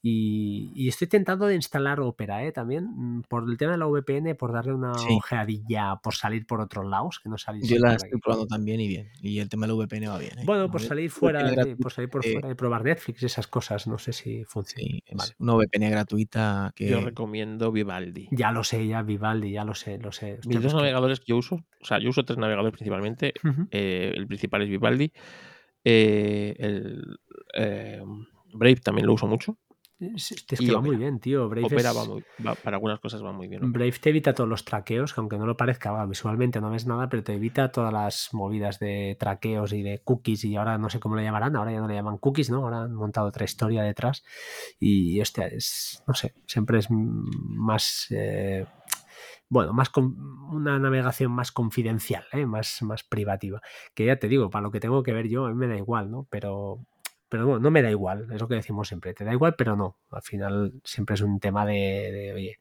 Y, 0.02 0.72
y 0.76 0.88
estoy 0.88 1.08
tentando 1.08 1.46
de 1.48 1.56
instalar 1.56 2.00
Opera 2.00 2.44
¿eh? 2.44 2.52
también, 2.52 2.86
mm, 2.96 3.22
por 3.28 3.50
el 3.50 3.58
tema 3.58 3.74
de 3.74 3.78
la 3.80 3.88
VPN, 3.88 4.36
por 4.36 4.54
darle 4.54 4.74
una 4.74 4.94
Sí. 4.98 5.14
ojeadilla, 5.18 5.98
por 6.02 6.16
salir 6.16 6.46
por 6.46 6.62
otros 6.62 6.86
lados, 6.86 7.20
que 7.22 7.30
no 7.30 7.38
salís. 7.38 7.68
Yo 7.68 7.78
la 7.80 7.96
estoy 7.96 8.20
probando 8.20 8.48
también 8.48 8.80
y 8.80 8.88
bien. 8.88 9.10
Y 9.22 9.40
el 9.40 9.50
tema 9.50 9.68
del 9.68 9.76
VPN 9.76 10.08
va 10.08 10.18
bien. 10.18 10.40
¿eh? 10.40 10.44
Bueno, 10.46 10.70
por 10.72 10.82
salir 10.82 11.10
fuera, 11.12 11.44
de- 11.44 11.76
por 11.76 11.92
salir 11.92 12.10
por 12.10 12.26
eh, 12.26 12.32
fuera 12.34 12.52
y 12.52 12.56
probar 12.56 12.84
Netflix 12.84 13.24
y 13.24 13.26
esas 13.26 13.48
cosas, 13.48 13.88
no 13.88 13.98
sé 13.98 14.14
si 14.14 14.44
funciona. 14.46 14.88
Sí, 14.88 15.04
es 15.06 15.18
Vale. 15.18 15.34
una 15.40 15.54
VPN 15.56 15.90
gratuita 15.90 16.72
que. 16.76 16.90
Yo 16.90 17.02
recomiendo 17.02 17.72
Vivaldi. 17.72 18.28
Ya 18.32 18.52
lo 18.52 18.64
sé, 18.64 18.88
ya 18.88 19.02
Vivaldi, 19.02 19.52
ya 19.52 19.64
lo 19.64 19.74
sé, 19.76 19.97
sé. 20.12 20.40
Mis 20.46 20.62
dos 20.62 20.74
navegadores 20.74 21.20
que 21.20 21.26
yo 21.28 21.38
uso, 21.38 21.56
o 21.82 21.86
sea, 21.86 22.00
yo 22.00 22.10
uso 22.10 22.24
tres 22.26 22.38
navegadores 22.38 22.74
principalmente. 22.74 23.34
Eh, 23.72 24.14
el 24.16 24.28
principal 24.28 24.62
es 24.64 24.70
Vivaldi. 24.70 25.12
eh, 25.84 26.56
el 26.60 27.20
eh, 27.54 28.02
Brave 28.54 28.78
también 28.78 29.08
lo 29.08 29.14
uso 29.14 29.28
mucho. 29.28 29.58
Es, 30.00 30.32
es 30.32 30.44
que 30.60 30.64
y 30.64 30.70
va 30.70 30.80
muy 30.80 30.96
bien, 30.96 31.20
tío. 31.20 31.50
Brave, 31.50 31.66
Opera 31.66 31.90
es- 31.90 31.98
va 31.98 32.06
muy, 32.06 32.24
va- 32.46 32.54
para 32.54 32.78
algunas 32.78 33.00
cosas 33.00 33.24
va 33.24 33.32
muy 33.32 33.48
bien. 33.48 33.64
Opera. 33.64 33.72
Brave 33.86 33.98
te 34.00 34.10
evita 34.12 34.34
todos 34.36 34.48
los 34.48 34.64
traqueos, 34.64 35.12
que 35.12 35.22
aunque 35.22 35.40
no 35.40 35.48
lo 35.48 35.58
parezca, 35.58 35.90
va, 35.92 36.06
visualmente 36.06 36.62
no 36.62 36.70
ves 36.70 36.86
nada, 36.86 37.10
pero 37.10 37.24
te 37.24 37.34
evita 37.34 37.72
todas 37.72 37.92
las 37.92 38.30
movidas 38.32 38.78
de 38.78 39.18
traqueos 39.20 39.74
y 39.74 39.82
de 39.82 40.00
cookies. 40.04 40.46
Y 40.46 40.56
ahora 40.56 40.78
no 40.78 40.90
sé 40.92 41.00
cómo 41.00 41.16
lo 41.16 41.24
llamarán, 41.24 41.56
ahora 41.56 41.72
ya 41.72 41.80
no 41.80 41.88
le 41.88 41.96
llaman 41.96 42.20
cookies, 42.20 42.52
¿no? 42.52 42.58
Ahora 42.58 42.84
han 42.84 42.94
montado 42.94 43.28
otra 43.28 43.46
historia 43.46 43.82
detrás. 43.82 44.24
Y 44.80 45.20
hostia, 45.20 45.48
es, 45.48 46.04
no 46.08 46.14
sé, 46.14 46.36
siempre 46.46 46.78
es 46.78 46.88
más. 46.92 48.06
eh, 48.12 48.66
bueno, 49.50 49.74
más 49.74 49.90
con- 49.90 50.16
una 50.52 50.80
navegación 50.80 51.32
más 51.32 51.52
confidencial, 51.52 52.26
¿eh? 52.34 52.46
más, 52.46 52.82
más 52.82 53.04
privativa. 53.04 53.62
Que 53.94 54.06
ya 54.06 54.18
te 54.20 54.28
digo, 54.28 54.50
para 54.50 54.64
lo 54.64 54.72
que 54.72 54.80
tengo 54.80 55.04
que 55.04 55.14
ver 55.14 55.28
yo, 55.30 55.46
a 55.46 55.50
mí 55.50 55.56
me 55.56 55.68
da 55.68 55.78
igual, 55.78 56.10
¿no? 56.12 56.28
Pero, 56.30 56.80
pero 57.30 57.46
bueno, 57.46 57.60
no 57.62 57.72
me 57.72 57.82
da 57.82 57.92
igual, 57.92 58.28
es 58.32 58.42
lo 58.42 58.48
que 58.48 58.56
decimos 58.56 58.88
siempre. 58.88 59.14
Te 59.14 59.26
da 59.26 59.34
igual, 59.34 59.56
pero 59.58 59.76
no. 59.76 59.98
Al 60.12 60.22
final 60.24 60.74
siempre 60.84 61.16
es 61.16 61.22
un 61.22 61.40
tema 61.40 61.66
de, 61.66 61.74
de, 62.12 62.34
oye, 62.34 62.60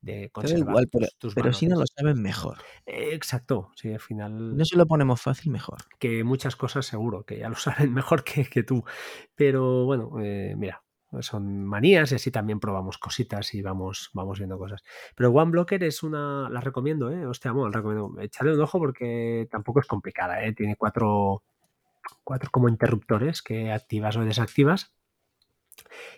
de 0.00 0.12
Te 0.14 0.20
da 0.22 0.28
conservar 0.32 0.58
igual, 0.58 0.88
pero, 0.90 1.06
tus, 1.06 1.18
tus 1.18 1.34
pero 1.34 1.52
si 1.52 1.66
no 1.66 1.76
lo 1.78 1.86
saben 1.86 2.22
mejor. 2.22 2.58
Eh, 2.86 3.10
Exacto, 3.14 3.70
sí, 3.76 3.92
al 3.92 4.00
final 4.00 4.56
No 4.56 4.64
se 4.64 4.76
lo 4.76 4.86
ponemos 4.86 5.20
fácil, 5.20 5.52
mejor. 5.52 5.78
que 5.98 6.24
muchas 6.24 6.56
cosas 6.56 6.86
seguro 6.86 7.24
que 7.24 7.38
ya 7.38 7.48
lo 7.48 7.56
saben 7.90 7.92
mejor 7.92 8.24
que, 8.24 8.44
que 8.46 8.62
tú. 8.62 8.84
Pero 9.34 9.84
bueno, 9.84 10.12
eh, 10.22 10.54
mira, 10.56 10.82
son 11.20 11.64
manías 11.64 12.12
y 12.12 12.16
así 12.16 12.30
también 12.30 12.60
probamos 12.60 12.98
cositas 12.98 13.54
y 13.54 13.62
vamos, 13.62 14.10
vamos 14.12 14.38
viendo 14.38 14.58
cosas. 14.58 14.82
Pero 15.14 15.30
OneBlocker 15.30 15.82
es 15.84 16.02
una, 16.02 16.48
la 16.50 16.60
recomiendo, 16.60 17.10
¿eh? 17.10 17.26
Hostia, 17.26 17.52
bueno, 17.52 17.70
la 17.70 17.78
recomiendo. 17.78 18.20
Echarle 18.20 18.54
un 18.54 18.60
ojo 18.60 18.78
porque 18.78 19.48
tampoco 19.50 19.80
es 19.80 19.86
complicada, 19.86 20.44
¿eh? 20.44 20.52
Tiene 20.52 20.76
cuatro, 20.76 21.42
cuatro 22.24 22.50
como 22.50 22.68
interruptores 22.68 23.42
que 23.42 23.72
activas 23.72 24.16
o 24.16 24.24
desactivas. 24.24 24.92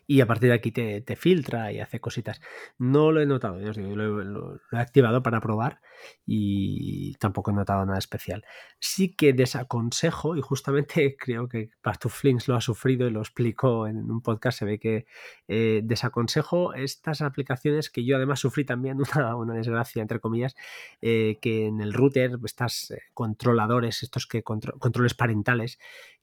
Y 0.06 0.20
a 0.20 0.26
partir 0.26 0.48
de 0.50 0.54
aquí 0.54 0.72
te, 0.72 1.04
filtra 1.16 1.72
y 1.72 1.80
hace 1.80 2.00
cositas. 2.00 2.40
No 2.78 3.12
lo 3.12 3.20
he 3.20 3.26
notado, 3.26 3.60
ya 3.60 3.70
os 3.70 3.76
digo, 3.76 3.94
lo, 3.96 4.54
he- 4.56 4.76
activado 4.78 5.22
para 5.22 5.40
probar 5.40 5.80
y 6.26 7.14
tampoco 7.16 7.50
he 7.50 7.54
notado 7.54 7.84
nada 7.84 7.98
especial. 7.98 8.44
Sí 8.78 9.14
que 9.14 9.32
desaconsejo, 9.32 10.36
y 10.36 10.40
justamente 10.40 11.16
creo 11.18 11.48
que 11.48 11.70
Pastuflinks 11.82 12.48
lo 12.48 12.56
ha 12.56 12.60
sufrido 12.60 13.06
y 13.06 13.10
lo 13.10 13.20
explicó 13.20 13.86
en 13.86 14.10
un 14.10 14.20
podcast, 14.22 14.58
se 14.60 14.64
ve 14.64 14.78
que 14.78 15.06
eh, 15.48 15.80
desaconsejo 15.84 16.74
estas 16.74 17.20
aplicaciones 17.22 17.90
que 17.90 18.04
yo 18.04 18.16
además 18.16 18.40
sufrí 18.40 18.64
también 18.64 18.98
una, 19.14 19.36
una 19.36 19.54
desgracia, 19.54 20.02
entre 20.02 20.20
comillas, 20.20 20.54
eh, 21.00 21.38
que 21.40 21.66
en 21.66 21.80
el 21.80 21.92
router, 21.92 22.38
estas 22.44 22.90
eh, 22.92 23.02
controladores, 23.14 24.02
estos 24.02 24.26
que 24.26 24.42
contro- 24.42 24.78
controles 24.78 25.14
parentales, 25.14 25.78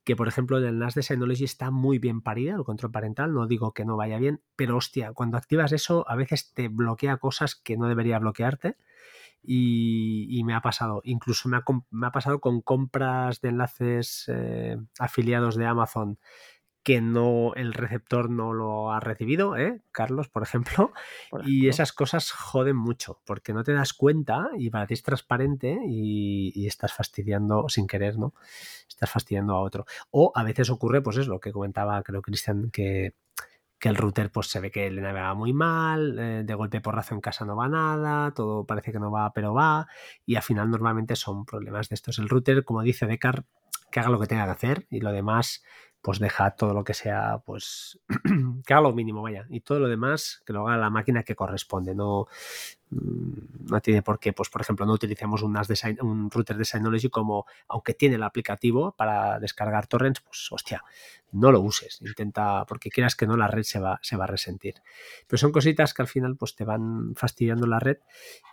que 0.08 0.16
por 0.16 0.26
ejemplo 0.26 0.56
el 0.56 0.78
NAS 0.78 0.94
de 0.94 1.02
Synology 1.02 1.44
está 1.44 1.70
muy 1.70 1.98
bien 1.98 2.22
parida, 2.22 2.54
el 2.54 2.64
control 2.64 2.90
parental, 2.90 3.34
no 3.34 3.46
digo 3.46 3.74
que 3.74 3.84
no 3.84 3.98
vaya 3.98 4.16
bien, 4.16 4.40
pero 4.56 4.78
hostia, 4.78 5.12
cuando 5.12 5.36
activas 5.36 5.70
eso 5.72 6.08
a 6.08 6.16
veces 6.16 6.54
te 6.54 6.68
bloquea 6.68 7.18
cosas 7.18 7.54
que 7.54 7.76
no 7.76 7.88
debería 7.88 8.18
bloquearte 8.18 8.78
y, 9.42 10.26
y 10.30 10.44
me 10.44 10.54
ha 10.54 10.62
pasado, 10.62 11.02
incluso 11.04 11.50
me 11.50 11.58
ha, 11.58 11.64
me 11.90 12.06
ha 12.06 12.10
pasado 12.10 12.40
con 12.40 12.62
compras 12.62 13.42
de 13.42 13.50
enlaces 13.50 14.24
eh, 14.28 14.78
afiliados 14.98 15.56
de 15.56 15.66
Amazon 15.66 16.18
que 16.88 17.02
no 17.02 17.52
el 17.54 17.74
receptor 17.74 18.30
no 18.30 18.54
lo 18.54 18.92
ha 18.92 18.98
recibido, 18.98 19.58
¿eh? 19.58 19.82
Carlos, 19.92 20.30
por 20.30 20.42
ejemplo, 20.42 20.94
por 21.30 21.46
y 21.46 21.68
esas 21.68 21.92
cosas 21.92 22.30
joden 22.30 22.76
mucho, 22.76 23.20
porque 23.26 23.52
no 23.52 23.62
te 23.62 23.74
das 23.74 23.92
cuenta 23.92 24.48
y 24.56 24.70
para 24.70 24.86
ti 24.86 24.94
es 24.94 25.02
transparente 25.02 25.78
y, 25.86 26.50
y 26.54 26.66
estás 26.66 26.94
fastidiando 26.94 27.68
sin 27.68 27.86
querer, 27.86 28.16
¿no? 28.16 28.32
Estás 28.88 29.10
fastidiando 29.10 29.52
a 29.52 29.60
otro. 29.60 29.84
O 30.10 30.32
a 30.34 30.42
veces 30.42 30.70
ocurre, 30.70 31.02
pues 31.02 31.18
es 31.18 31.26
lo 31.26 31.40
que 31.40 31.52
comentaba, 31.52 32.02
creo, 32.02 32.22
Cristian, 32.22 32.70
que, 32.70 33.12
que 33.78 33.90
el 33.90 33.96
router 33.96 34.32
pues 34.32 34.46
se 34.46 34.58
ve 34.58 34.70
que 34.70 34.90
le 34.90 35.02
navega 35.02 35.34
muy 35.34 35.52
mal, 35.52 36.18
eh, 36.18 36.42
de 36.42 36.54
golpe 36.54 36.80
porrazo 36.80 37.14
en 37.14 37.20
casa 37.20 37.44
no 37.44 37.54
va 37.54 37.68
nada, 37.68 38.32
todo 38.32 38.64
parece 38.64 38.92
que 38.92 38.98
no 38.98 39.10
va, 39.10 39.30
pero 39.34 39.52
va, 39.52 39.88
y 40.24 40.36
al 40.36 40.42
final 40.42 40.70
normalmente 40.70 41.16
son 41.16 41.44
problemas 41.44 41.90
de 41.90 41.96
estos. 41.96 42.18
El 42.18 42.30
router, 42.30 42.64
como 42.64 42.80
dice 42.80 43.04
Decar, 43.04 43.44
que 43.90 44.00
haga 44.00 44.10
lo 44.10 44.20
que 44.20 44.26
tenga 44.26 44.44
que 44.46 44.52
hacer 44.52 44.86
y 44.90 45.00
lo 45.00 45.12
demás, 45.12 45.62
pues 46.02 46.18
deja 46.18 46.50
todo 46.52 46.74
lo 46.74 46.84
que 46.84 46.94
sea, 46.94 47.42
pues 47.44 47.98
que 48.66 48.74
haga 48.74 48.82
lo 48.82 48.92
mínimo, 48.92 49.22
vaya, 49.22 49.46
y 49.50 49.60
todo 49.60 49.80
lo 49.80 49.88
demás 49.88 50.42
que 50.46 50.52
lo 50.52 50.68
haga 50.68 50.78
la 50.78 50.90
máquina 50.90 51.22
que 51.22 51.34
corresponde, 51.34 51.94
no, 51.94 52.26
no 52.90 53.80
tiene 53.80 54.02
por 54.02 54.18
qué, 54.18 54.32
pues 54.32 54.48
por 54.48 54.60
ejemplo, 54.62 54.86
no 54.86 54.92
utilicemos 54.94 55.42
un, 55.42 55.52
NAS 55.52 55.68
de 55.68 55.76
Syn- 55.76 56.02
un 56.02 56.30
router 56.30 56.56
de 56.56 56.64
Synology 56.64 57.08
como, 57.10 57.46
aunque 57.68 57.94
tiene 57.94 58.16
el 58.16 58.22
aplicativo 58.22 58.92
para 58.96 59.38
descargar 59.40 59.86
torrents, 59.86 60.20
pues 60.20 60.48
hostia, 60.50 60.82
no 61.32 61.52
lo 61.52 61.60
uses, 61.60 62.00
intenta, 62.00 62.64
porque 62.66 62.90
quieras 62.90 63.14
que 63.14 63.26
no, 63.26 63.36
la 63.36 63.48
red 63.48 63.62
se 63.62 63.78
va, 63.78 63.98
se 64.02 64.16
va 64.16 64.24
a 64.24 64.26
resentir. 64.28 64.74
Pero 65.26 65.38
son 65.38 65.52
cositas 65.52 65.92
que 65.92 66.02
al 66.02 66.08
final 66.08 66.36
pues 66.36 66.54
te 66.56 66.64
van 66.64 67.14
fastidiando 67.14 67.66
la 67.66 67.78
red 67.78 67.98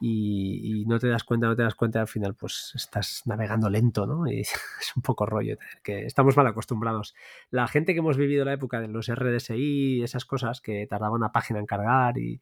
y, 0.02 0.84
no 0.88 0.99
te 0.99 1.07
das 1.07 1.24
cuenta, 1.24 1.48
no 1.48 1.56
te 1.56 1.64
das 1.64 1.76
cuenta, 1.76 2.02
al 2.02 2.07
final 2.07 2.36
pues 2.36 2.72
estás 2.76 3.22
navegando 3.26 3.70
lento, 3.70 4.06
¿no? 4.06 4.28
Y 4.28 4.41
es 4.41 4.52
un 4.95 5.02
poco 5.02 5.26
rollo, 5.26 5.57
que 5.84 6.06
estamos 6.06 6.36
mal 6.38 6.48
acostumbrados. 6.48 7.16
La 7.49 7.68
gente 7.68 7.94
que 7.94 7.99
hemos 7.99 8.18
vivido 8.18 8.45
la 8.45 8.53
época 8.53 8.82
de 8.82 8.88
los 8.88 9.07
RDSI, 9.10 10.03
esas 10.03 10.26
cosas 10.26 10.62
que 10.62 10.86
tardaba 10.88 11.16
una 11.16 11.32
página 11.32 11.60
en 11.60 11.66
cargar 11.66 12.18
y, 12.18 12.41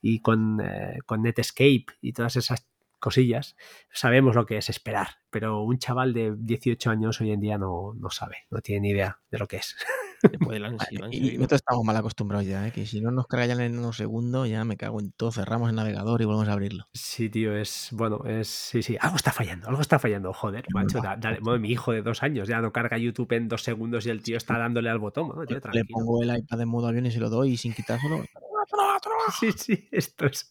y 0.00 0.20
con, 0.20 0.60
eh, 0.60 0.98
con 1.06 1.22
Netscape 1.36 1.86
y 2.00 2.12
todas 2.12 2.36
esas 2.36 2.66
cosillas, 2.98 3.56
sabemos 3.92 4.36
lo 4.36 4.46
que 4.46 4.58
es 4.58 4.68
esperar, 4.70 5.08
pero 5.30 5.62
un 5.62 5.78
chaval 5.78 6.12
de 6.12 6.34
18 6.38 6.88
años 6.90 7.20
hoy 7.20 7.32
en 7.32 7.40
día 7.40 7.58
no, 7.58 7.94
no 7.98 8.10
sabe, 8.10 8.36
no 8.50 8.60
tiene 8.60 8.82
ni 8.82 8.90
idea 8.90 9.18
de 9.30 9.38
lo 9.38 9.48
que 9.48 9.56
es. 9.56 9.76
Ansia, 10.22 10.56
el 10.56 10.64
ansia 10.64 11.00
Y 11.10 11.36
nosotros 11.36 11.62
estamos 11.62 11.82
mal 11.84 11.96
acostumbrados 11.96 12.46
ya, 12.46 12.64
¿eh? 12.68 12.70
que 12.70 12.86
si 12.86 13.00
no 13.00 13.10
nos 13.10 13.26
carga 13.26 13.46
ya 13.46 13.54
en 13.64 13.76
unos 13.76 13.96
segundos, 13.96 14.48
ya 14.48 14.64
me 14.64 14.76
cago 14.76 15.00
en 15.00 15.10
todo. 15.10 15.32
Cerramos 15.32 15.68
el 15.70 15.74
navegador 15.74 16.22
y 16.22 16.26
volvemos 16.26 16.48
a 16.48 16.52
abrirlo. 16.52 16.86
Sí, 16.92 17.28
tío, 17.28 17.56
es 17.56 17.88
bueno, 17.90 18.22
es 18.24 18.46
sí, 18.46 18.84
sí, 18.84 18.96
algo 19.00 19.16
está 19.16 19.32
fallando, 19.32 19.68
algo 19.68 19.80
está 19.80 19.98
fallando, 19.98 20.32
joder, 20.32 20.64
macho, 20.72 21.00
da- 21.00 21.16
dale- 21.16 21.40
bueno, 21.40 21.58
mi 21.58 21.70
hijo 21.72 21.90
de 21.90 22.02
dos 22.02 22.22
años 22.22 22.46
ya 22.46 22.60
no 22.60 22.72
carga 22.72 22.98
YouTube 22.98 23.32
en 23.32 23.48
dos 23.48 23.64
segundos 23.64 24.06
y 24.06 24.10
el 24.10 24.22
tío 24.22 24.36
está 24.36 24.56
dándole 24.58 24.90
al 24.90 25.00
botón, 25.00 25.30
¿no? 25.34 25.44
Tío, 25.44 25.56
Le 25.72 25.84
pongo 25.86 26.22
el 26.22 26.38
iPad 26.38 26.60
en 26.60 26.68
modo 26.68 26.86
avión 26.86 27.06
y 27.06 27.10
se 27.10 27.18
lo 27.18 27.28
doy 27.28 27.54
y 27.54 27.56
sin 27.56 27.74
quitárselo. 27.74 28.24
Sí, 29.40 29.52
sí, 29.52 29.88
esto 29.90 30.26
es. 30.26 30.48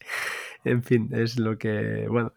En 0.63 0.83
fin, 0.83 1.09
es 1.11 1.39
lo 1.39 1.57
que. 1.57 2.07
Bueno, 2.09 2.33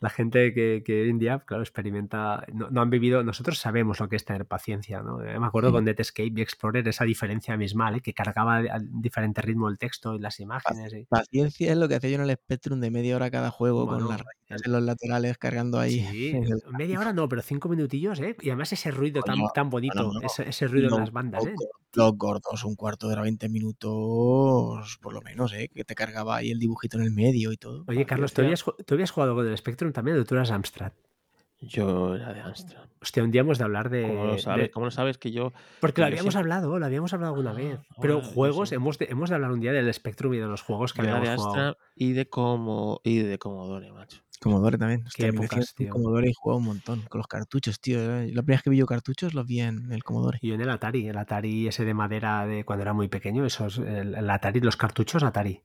la 0.00 0.10
gente 0.10 0.52
que, 0.52 0.82
que 0.84 1.02
hoy 1.02 1.10
en 1.10 1.18
día, 1.18 1.38
claro, 1.46 1.62
experimenta. 1.62 2.44
No, 2.52 2.68
no 2.70 2.80
han 2.82 2.90
vivido. 2.90 3.22
Nosotros 3.24 3.58
sabemos 3.58 4.00
lo 4.00 4.08
que 4.08 4.16
es 4.16 4.24
tener 4.24 4.44
paciencia, 4.46 5.02
¿no? 5.02 5.22
Eh, 5.24 5.38
Me 5.40 5.46
acuerdo 5.46 5.70
Sí. 5.70 5.72
con 5.74 5.84
Netscape 5.84 6.32
y 6.36 6.40
Explorer 6.42 6.86
esa 6.88 7.04
diferencia 7.04 7.54
abismal, 7.54 7.96
¿eh? 7.96 8.00
que 8.00 8.12
cargaba 8.12 8.56
a 8.58 8.78
diferente 8.80 9.40
ritmo 9.42 9.68
el 9.68 9.78
texto 9.78 10.14
y 10.14 10.18
las 10.18 10.40
imágenes. 10.40 10.92
y- 10.92 11.04
Paciencia 11.06 11.72
es 11.72 11.78
lo 11.78 11.88
que 11.88 11.94
hacía 11.96 12.10
yo 12.10 12.16
en 12.16 12.28
el 12.28 12.36
Spectrum 12.36 12.80
de 12.80 12.90
media 12.90 13.16
hora 13.16 13.30
cada 13.30 13.50
juego 13.50 13.86
Bueno, 13.86 14.06
con 14.06 14.08
las 14.16 14.20
rayitas 14.24 14.66
en 14.66 14.72
los 14.72 14.82
laterales 14.82 15.38
cargando 15.38 15.78
ahí. 15.78 16.00
Sí, 16.10 16.32
el- 16.56 16.62
media 16.76 17.00
hora 17.00 17.12
no, 17.12 17.28
pero 17.28 17.42
cinco 17.42 17.68
minutillos, 17.68 18.20
¿eh? 18.20 18.36
Y 18.40 18.50
además 18.50 18.72
ese 18.72 18.90
ruido 18.90 19.22
tan, 19.22 19.36
Coño, 19.36 19.48
tan 19.54 19.70
bonito, 19.70 20.02
no, 20.02 20.12
no. 20.12 20.20
Ese, 20.26 20.48
ese 20.48 20.66
ruido 20.68 20.90
Los 20.90 20.98
las 21.00 21.12
bandas, 21.12 21.46
¿eh? 21.46 21.54
Los 21.94 22.12
gordos, 22.18 22.64
un 22.64 22.76
cuarto 22.76 23.06
de 23.08 23.14
hora, 23.14 23.22
20 23.22 23.48
minutos, 23.48 24.98
por 25.00 25.12
lo 25.14 25.22
menos, 25.22 25.52
¿eh? 25.54 25.68
Que 25.74 25.84
te 25.84 25.94
cargaba 25.94 26.36
ahí 26.36 26.50
el 26.50 26.58
dibujito 26.58 26.98
en 26.98 27.04
el 27.04 27.12
medio 27.12 27.37
y 27.52 27.56
todo. 27.56 27.84
Oye, 27.88 28.04
Carlos, 28.06 28.32
¿tú 28.34 28.42
habías, 28.42 28.64
ju- 28.64 28.74
tú 28.84 28.94
habías 28.94 29.10
jugado 29.10 29.34
con 29.34 29.46
el 29.46 29.56
Spectrum 29.56 29.92
también 29.92 30.18
o 30.18 30.24
tú 30.24 30.34
eras 30.34 30.50
Amstrad? 30.50 30.92
Yo 31.60 32.14
era 32.14 32.32
de 32.32 32.40
Amstrad. 32.40 32.84
Hostia, 33.02 33.24
un 33.24 33.32
día 33.32 33.40
hemos 33.40 33.58
de 33.58 33.64
hablar 33.64 33.90
de. 33.90 34.02
¿Cómo 34.02 34.24
lo 34.26 34.32
de- 34.34 34.38
sabes? 34.38 34.70
¿Cómo 34.70 34.86
lo 34.86 34.90
sabes 34.92 35.18
que 35.18 35.32
yo 35.32 35.52
Porque 35.80 36.00
lo 36.00 36.06
habíamos 36.06 36.34
siempre- 36.34 36.52
hablado, 36.52 36.78
lo 36.78 36.86
habíamos 36.86 37.12
hablado 37.12 37.32
alguna 37.34 37.50
Ah, 37.50 37.54
vez. 37.54 37.80
Pero 38.00 38.20
juegos, 38.22 38.68
sí. 38.68 38.76
hemos 38.76 38.96
de, 38.98 39.06
hemos 39.10 39.28
de 39.28 39.34
hablar 39.36 39.50
un 39.50 39.58
día 39.60 39.72
del 39.72 39.92
Spectrum 39.92 40.34
y 40.34 40.38
de 40.38 40.46
los 40.46 40.62
juegos 40.62 40.92
que 40.92 40.98
yo 41.02 41.08
era 41.08 41.14
de 41.14 41.18
habíamos 41.20 41.44
jugado. 41.46 41.68
Amstrad 41.70 41.84
y 41.96 42.12
de 42.12 42.28
como 42.28 43.00
y 43.02 43.18
de 43.18 43.38
Commodore, 43.38 43.90
macho? 43.92 44.20
Commodore 44.40 44.78
también. 44.78 45.04
Hostia, 45.04 45.32
me 45.32 45.44
épocas, 45.46 45.74
tío. 45.74 45.90
Commodore 45.90 46.30
y 46.30 46.32
jugaba 46.32 46.58
un 46.58 46.64
montón. 46.66 47.02
Con 47.08 47.18
los 47.18 47.26
cartuchos, 47.26 47.80
tío. 47.80 47.98
La 47.98 48.20
primera 48.24 48.42
vez 48.44 48.62
que 48.62 48.70
vi 48.70 48.76
yo 48.76 48.86
cartuchos 48.86 49.34
los 49.34 49.44
vi 49.44 49.58
en 49.60 49.90
el 49.90 50.04
Commodore. 50.04 50.38
Y 50.40 50.48
yo 50.48 50.54
en 50.54 50.60
el 50.60 50.70
Atari, 50.70 51.08
el 51.08 51.18
Atari 51.18 51.66
ese 51.66 51.84
de 51.84 51.92
madera 51.92 52.46
de 52.46 52.64
cuando 52.64 52.82
era 52.82 52.92
muy 52.92 53.08
pequeño, 53.08 53.44
esos, 53.44 53.78
el, 53.78 54.14
el 54.14 54.30
Atari, 54.30 54.60
los 54.60 54.76
cartuchos 54.76 55.24
Atari. 55.24 55.62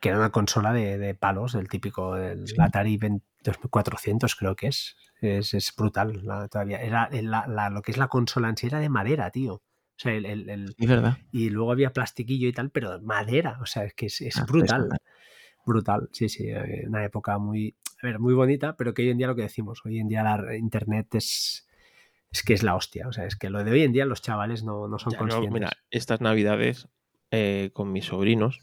Que 0.00 0.08
era 0.08 0.18
una 0.18 0.30
consola 0.30 0.72
de, 0.72 0.98
de 0.98 1.14
palos, 1.14 1.54
el 1.54 1.68
típico, 1.68 2.16
el 2.16 2.44
Atari 2.58 2.96
20 2.96 3.24
2400 3.42 4.36
creo 4.36 4.56
que 4.56 4.66
es. 4.68 4.96
Es, 5.20 5.54
es 5.54 5.74
brutal 5.76 6.20
la- 6.24 6.48
todavía. 6.48 6.80
Era 6.82 7.08
la- 7.10 7.46
la- 7.46 7.70
lo 7.70 7.82
que 7.82 7.90
es 7.92 7.98
la 7.98 8.08
consola 8.08 8.48
en 8.48 8.56
sí 8.56 8.66
era 8.66 8.80
de 8.80 8.88
madera, 8.88 9.30
tío. 9.30 9.54
O 9.54 9.62
sea, 9.96 10.12
el, 10.14 10.24
el- 10.26 10.48
el- 10.50 10.74
Es 10.78 10.88
verdad. 10.88 11.18
y 11.30 11.50
luego 11.50 11.72
había 11.72 11.92
plastiquillo 11.92 12.48
y 12.48 12.52
tal, 12.52 12.70
pero 12.70 13.00
madera. 13.02 13.58
O 13.62 13.66
sea, 13.66 13.84
es 13.84 13.94
que 13.94 14.06
es, 14.06 14.20
es 14.22 14.38
Ah, 14.38 14.44
brutal. 14.46 14.88
es 14.92 14.98
Brutal, 15.66 16.08
sí, 16.12 16.28
sí. 16.30 16.48
eh, 16.48 16.84
Una 16.86 17.04
época 17.04 17.36
muy, 17.38 17.76
a 18.02 18.06
ver, 18.06 18.18
muy 18.18 18.32
bonita, 18.34 18.76
pero 18.76 18.94
que 18.94 19.02
hoy 19.02 19.10
en 19.10 19.18
día 19.18 19.26
lo 19.26 19.36
que 19.36 19.42
decimos, 19.42 19.80
hoy 19.84 19.98
en 19.98 20.08
día 20.08 20.22
la 20.22 20.56
internet 20.56 21.14
es, 21.14 21.68
es 22.32 22.42
que 22.42 22.54
es 22.54 22.62
la 22.62 22.74
hostia. 22.76 23.06
O 23.08 23.12
sea, 23.12 23.26
es 23.26 23.36
que 23.36 23.50
lo 23.50 23.62
de 23.62 23.70
hoy 23.70 23.82
en 23.82 23.92
día 23.92 24.06
los 24.06 24.22
chavales 24.22 24.64
no, 24.64 24.88
no 24.88 24.98
son 24.98 25.12
Ya, 25.12 25.18
conscientes. 25.18 25.52
mira, 25.52 25.70
estas 25.90 26.20
navidades 26.22 26.88
eh, 27.30 27.70
con 27.74 27.92
mis 27.92 28.06
sobrinos, 28.06 28.60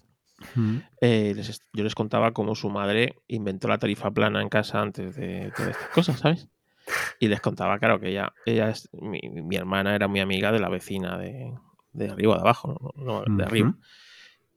Mm. 0.55 0.77
eh, 1.01 1.33
les 1.35 1.61
yo 1.73 1.83
les 1.83 1.95
contaba 1.95 2.31
cómo 2.31 2.53
su 2.55 2.69
madre 2.69 3.15
inventó 3.27 3.67
la 3.67 3.79
tarifa 3.79 4.11
plana 4.11 4.41
en 4.41 4.49
casa 4.49 4.79
antes 4.81 5.15
de 5.15 5.51
todas 5.55 5.71
estas 5.71 5.89
cosas, 5.89 6.19
¿sabes? 6.19 6.47
Y 7.19 7.27
les 7.27 7.41
contaba, 7.41 7.79
claro, 7.79 7.99
que 7.99 8.09
ella, 8.09 8.33
ella 8.45 8.69
es, 8.69 8.87
mi, 8.93 9.19
mi 9.29 9.55
hermana 9.55 9.95
era 9.95 10.07
muy 10.07 10.19
amiga 10.19 10.51
de 10.51 10.59
la 10.59 10.69
vecina 10.69 11.17
de, 11.17 11.53
de 11.93 12.09
arriba 12.09 12.33
o 12.33 12.35
de 12.35 12.41
abajo, 12.41 12.93
no, 12.95 13.23
no, 13.25 13.35
de 13.37 13.43
arriba. 13.43 13.75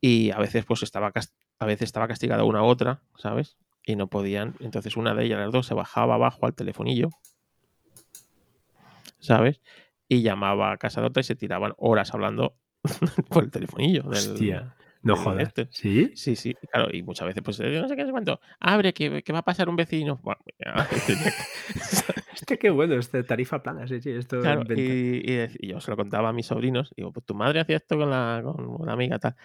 Y 0.03 0.31
a 0.31 0.39
veces, 0.39 0.65
pues 0.65 0.83
estaba 0.83 1.13
a 1.59 1.67
veces 1.67 1.83
estaba 1.89 2.09
castigada 2.09 2.45
una 2.45 2.63
u 2.63 2.67
otra, 2.67 3.01
¿sabes? 3.19 3.57
Y 3.85 3.97
no 3.97 4.07
podían. 4.09 4.55
Entonces 4.61 4.97
una 4.97 5.15
de 5.15 5.25
ellas, 5.25 5.39
las 5.41 5.51
dos, 5.53 5.67
se 5.67 5.75
bajaba 5.75 6.15
abajo 6.15 6.47
al 6.47 6.55
telefonillo, 6.55 7.09
¿sabes? 9.19 9.61
Y 10.09 10.23
llamaba 10.23 10.73
a 10.73 10.77
casa 10.79 11.01
de 11.01 11.09
otra 11.09 11.21
y 11.21 11.25
se 11.25 11.37
tiraban 11.37 11.75
horas 11.79 12.13
hablando 12.15 12.55
por 13.29 13.45
el 13.45 13.51
telefonillo. 13.51 14.03
del- 14.05 14.13
Hostia, 14.33 14.75
no 15.03 15.17
jodas. 15.17 15.49
este. 15.49 15.69
¿Sí? 15.71 16.11
Sí, 16.15 16.37
sí, 16.37 16.55
claro, 16.71 16.89
y 16.95 17.03
muchas 17.03 17.27
veces, 17.27 17.43
pues, 17.43 17.59
no 17.61 17.89
sé 17.89 17.97
qué, 17.97 18.03
no 18.03 18.07
sé 18.07 18.13
cuánto, 18.13 18.41
abre, 18.59 18.93
que, 18.93 19.23
que 19.23 19.33
va 19.33 19.41
a 19.41 19.45
pasar 19.45 19.69
un 19.69 19.77
vecino. 19.77 20.21
Bueno, 20.23 20.41
ya, 20.59 20.89
Hostia, 22.33 22.57
qué 22.61 22.71
bueno, 22.71 22.95
este 22.95 23.23
tarifa 23.23 23.63
plana, 23.63 23.87
sí, 23.87 24.01
sí, 24.01 24.11
esto 24.11 24.41
claro, 24.41 24.63
y, 24.75 25.23
y 25.27 25.69
yo 25.69 25.81
se 25.81 25.91
lo 25.91 25.97
contaba 25.97 26.29
a 26.29 26.33
mis 26.33 26.47
sobrinos, 26.47 26.93
digo, 26.97 27.13
pues 27.13 27.25
tu 27.25 27.35
madre 27.35 27.61
hacía 27.61 27.77
esto 27.77 27.97
con, 27.97 28.11
la, 28.11 28.43
con 28.45 28.67
una 28.67 28.93
amiga 28.93 29.19
tal, 29.19 29.37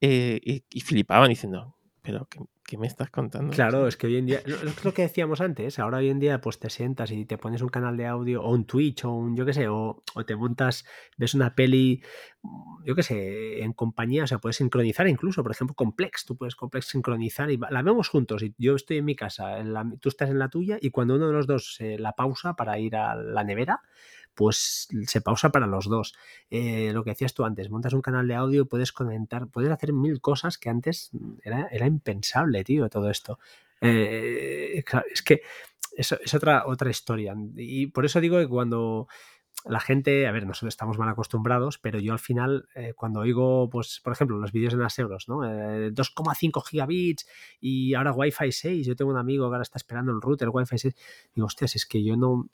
eh, 0.00 0.40
y, 0.42 0.64
y 0.70 0.80
flipaban 0.80 1.28
diciendo, 1.28 1.77
pero 2.08 2.26
¿qué, 2.30 2.40
qué 2.64 2.78
me 2.78 2.86
estás 2.86 3.10
contando? 3.10 3.52
Claro, 3.52 3.86
es 3.86 3.98
que 3.98 4.06
hoy 4.06 4.16
en 4.16 4.24
día, 4.24 4.40
lo- 4.46 4.56
es 4.56 4.82
lo 4.82 4.94
que 4.94 5.02
decíamos 5.02 5.42
antes, 5.42 5.78
ahora 5.78 5.98
hoy 5.98 6.08
en 6.08 6.18
día 6.18 6.40
pues 6.40 6.58
te 6.58 6.70
sientas 6.70 7.10
y 7.10 7.26
te 7.26 7.36
pones 7.36 7.60
un 7.60 7.68
canal 7.68 7.98
de 7.98 8.06
audio 8.06 8.42
o 8.42 8.50
un 8.50 8.64
Twitch 8.64 9.04
o 9.04 9.12
un, 9.12 9.36
yo 9.36 9.44
qué 9.44 9.52
sé, 9.52 9.68
o, 9.68 10.02
o 10.14 10.24
te 10.24 10.34
montas, 10.34 10.86
ves 11.18 11.34
una 11.34 11.54
peli, 11.54 12.02
mm, 12.40 12.84
yo 12.86 12.94
qué 12.94 13.02
sé, 13.02 13.62
en 13.62 13.74
compañía, 13.74 14.24
o 14.24 14.26
sea, 14.26 14.38
puedes 14.38 14.56
sincronizar 14.56 15.06
incluso, 15.06 15.42
por 15.42 15.52
ejemplo, 15.52 15.74
con 15.74 15.92
Plex, 15.92 16.24
tú 16.24 16.34
puedes 16.38 16.56
con 16.56 16.70
Plex 16.70 16.86
sincronizar 16.86 17.50
y 17.50 17.58
la 17.58 17.82
vemos 17.82 18.08
juntos 18.08 18.42
y 18.42 18.54
yo 18.56 18.74
estoy 18.74 18.96
en 18.96 19.04
mi 19.04 19.14
casa, 19.16 19.58
en 19.58 19.74
la- 19.74 19.84
tú 20.00 20.08
estás 20.08 20.30
en 20.30 20.38
la 20.38 20.48
tuya 20.48 20.78
y 20.80 20.88
cuando 20.90 21.16
uno 21.16 21.26
de 21.26 21.34
los 21.34 21.46
dos 21.46 21.76
eh, 21.80 21.98
la 21.98 22.12
pausa 22.12 22.54
para 22.56 22.78
ir 22.78 22.96
a 22.96 23.14
la 23.16 23.44
nevera, 23.44 23.82
pues 24.34 24.88
se 25.06 25.20
pausa 25.20 25.50
para 25.50 25.66
los 25.66 25.86
dos. 25.86 26.14
Eh, 26.50 26.92
lo 26.92 27.04
que 27.04 27.10
decías 27.10 27.34
tú 27.34 27.44
antes, 27.44 27.70
montas 27.70 27.92
un 27.92 28.02
canal 28.02 28.28
de 28.28 28.34
audio, 28.34 28.66
puedes 28.66 28.92
comentar, 28.92 29.48
puedes 29.48 29.70
hacer 29.70 29.92
mil 29.92 30.20
cosas 30.20 30.58
que 30.58 30.70
antes 30.70 31.10
era, 31.42 31.68
era 31.70 31.86
impensable, 31.86 32.64
tío, 32.64 32.88
todo 32.88 33.10
esto. 33.10 33.38
Eh, 33.80 34.84
es 35.12 35.22
que 35.22 35.42
es, 35.96 36.12
es 36.12 36.34
otra, 36.34 36.66
otra 36.66 36.90
historia. 36.90 37.34
Y 37.56 37.88
por 37.88 38.04
eso 38.04 38.20
digo 38.20 38.38
que 38.38 38.48
cuando 38.48 39.08
la 39.64 39.80
gente, 39.80 40.26
a 40.26 40.32
ver, 40.32 40.46
nosotros 40.46 40.72
estamos 40.72 40.98
mal 40.98 41.08
acostumbrados, 41.08 41.78
pero 41.78 41.98
yo 41.98 42.12
al 42.12 42.18
final, 42.18 42.68
eh, 42.74 42.94
cuando 42.94 43.20
oigo, 43.20 43.68
pues, 43.68 44.00
por 44.02 44.12
ejemplo, 44.12 44.38
los 44.38 44.52
vídeos 44.52 44.72
en 44.74 44.80
las 44.80 44.98
euros, 44.98 45.28
¿no? 45.28 45.44
Eh, 45.44 45.90
2,5 45.92 46.62
gigabits 46.62 47.26
y 47.60 47.94
ahora 47.94 48.12
Wi-Fi 48.12 48.52
6, 48.52 48.86
yo 48.86 48.96
tengo 48.96 49.10
un 49.10 49.18
amigo 49.18 49.48
que 49.48 49.54
ahora 49.54 49.62
está 49.62 49.78
esperando 49.78 50.12
el 50.12 50.20
router 50.20 50.48
Wi-Fi 50.50 50.78
6, 50.78 50.94
digo, 51.34 51.46
hostias, 51.46 51.76
es 51.76 51.86
que 51.86 52.04
yo 52.04 52.16
no, 52.16 52.48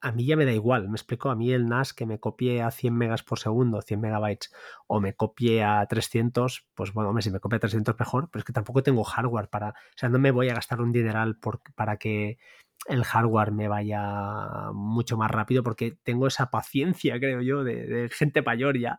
a 0.00 0.12
mí 0.12 0.24
ya 0.24 0.36
me 0.36 0.44
da 0.44 0.52
igual, 0.52 0.88
me 0.88 0.96
explico, 0.96 1.30
a 1.30 1.36
mí 1.36 1.52
el 1.52 1.66
NAS 1.66 1.92
que 1.92 2.06
me 2.06 2.18
copie 2.18 2.62
a 2.62 2.70
100 2.70 2.94
megas 2.94 3.22
por 3.22 3.38
segundo, 3.38 3.82
100 3.82 4.00
megabytes, 4.00 4.52
o 4.86 5.00
me 5.00 5.14
copie 5.14 5.62
a 5.62 5.84
300, 5.86 6.66
pues 6.74 6.92
bueno, 6.92 7.10
hombre, 7.10 7.22
si 7.22 7.30
me 7.30 7.40
copia 7.40 7.56
a 7.56 7.60
300 7.60 7.96
mejor, 7.98 8.30
pero 8.30 8.40
es 8.40 8.44
que 8.44 8.52
tampoco 8.52 8.82
tengo 8.82 9.04
hardware 9.04 9.48
para, 9.48 9.70
o 9.70 9.74
sea, 9.96 10.08
no 10.08 10.18
me 10.18 10.30
voy 10.30 10.48
a 10.48 10.54
gastar 10.54 10.80
un 10.80 10.92
dineral 10.92 11.36
por, 11.36 11.60
para 11.74 11.96
que 11.98 12.38
el 12.86 13.04
hardware 13.04 13.52
me 13.52 13.68
vaya 13.68 14.70
mucho 14.72 15.16
más 15.16 15.30
rápido 15.30 15.62
porque 15.62 15.96
tengo 16.02 16.26
esa 16.26 16.50
paciencia, 16.50 17.18
creo 17.18 17.42
yo, 17.42 17.62
de, 17.62 17.86
de 17.86 18.08
gente 18.08 18.42
mayor 18.42 18.78
ya, 18.78 18.98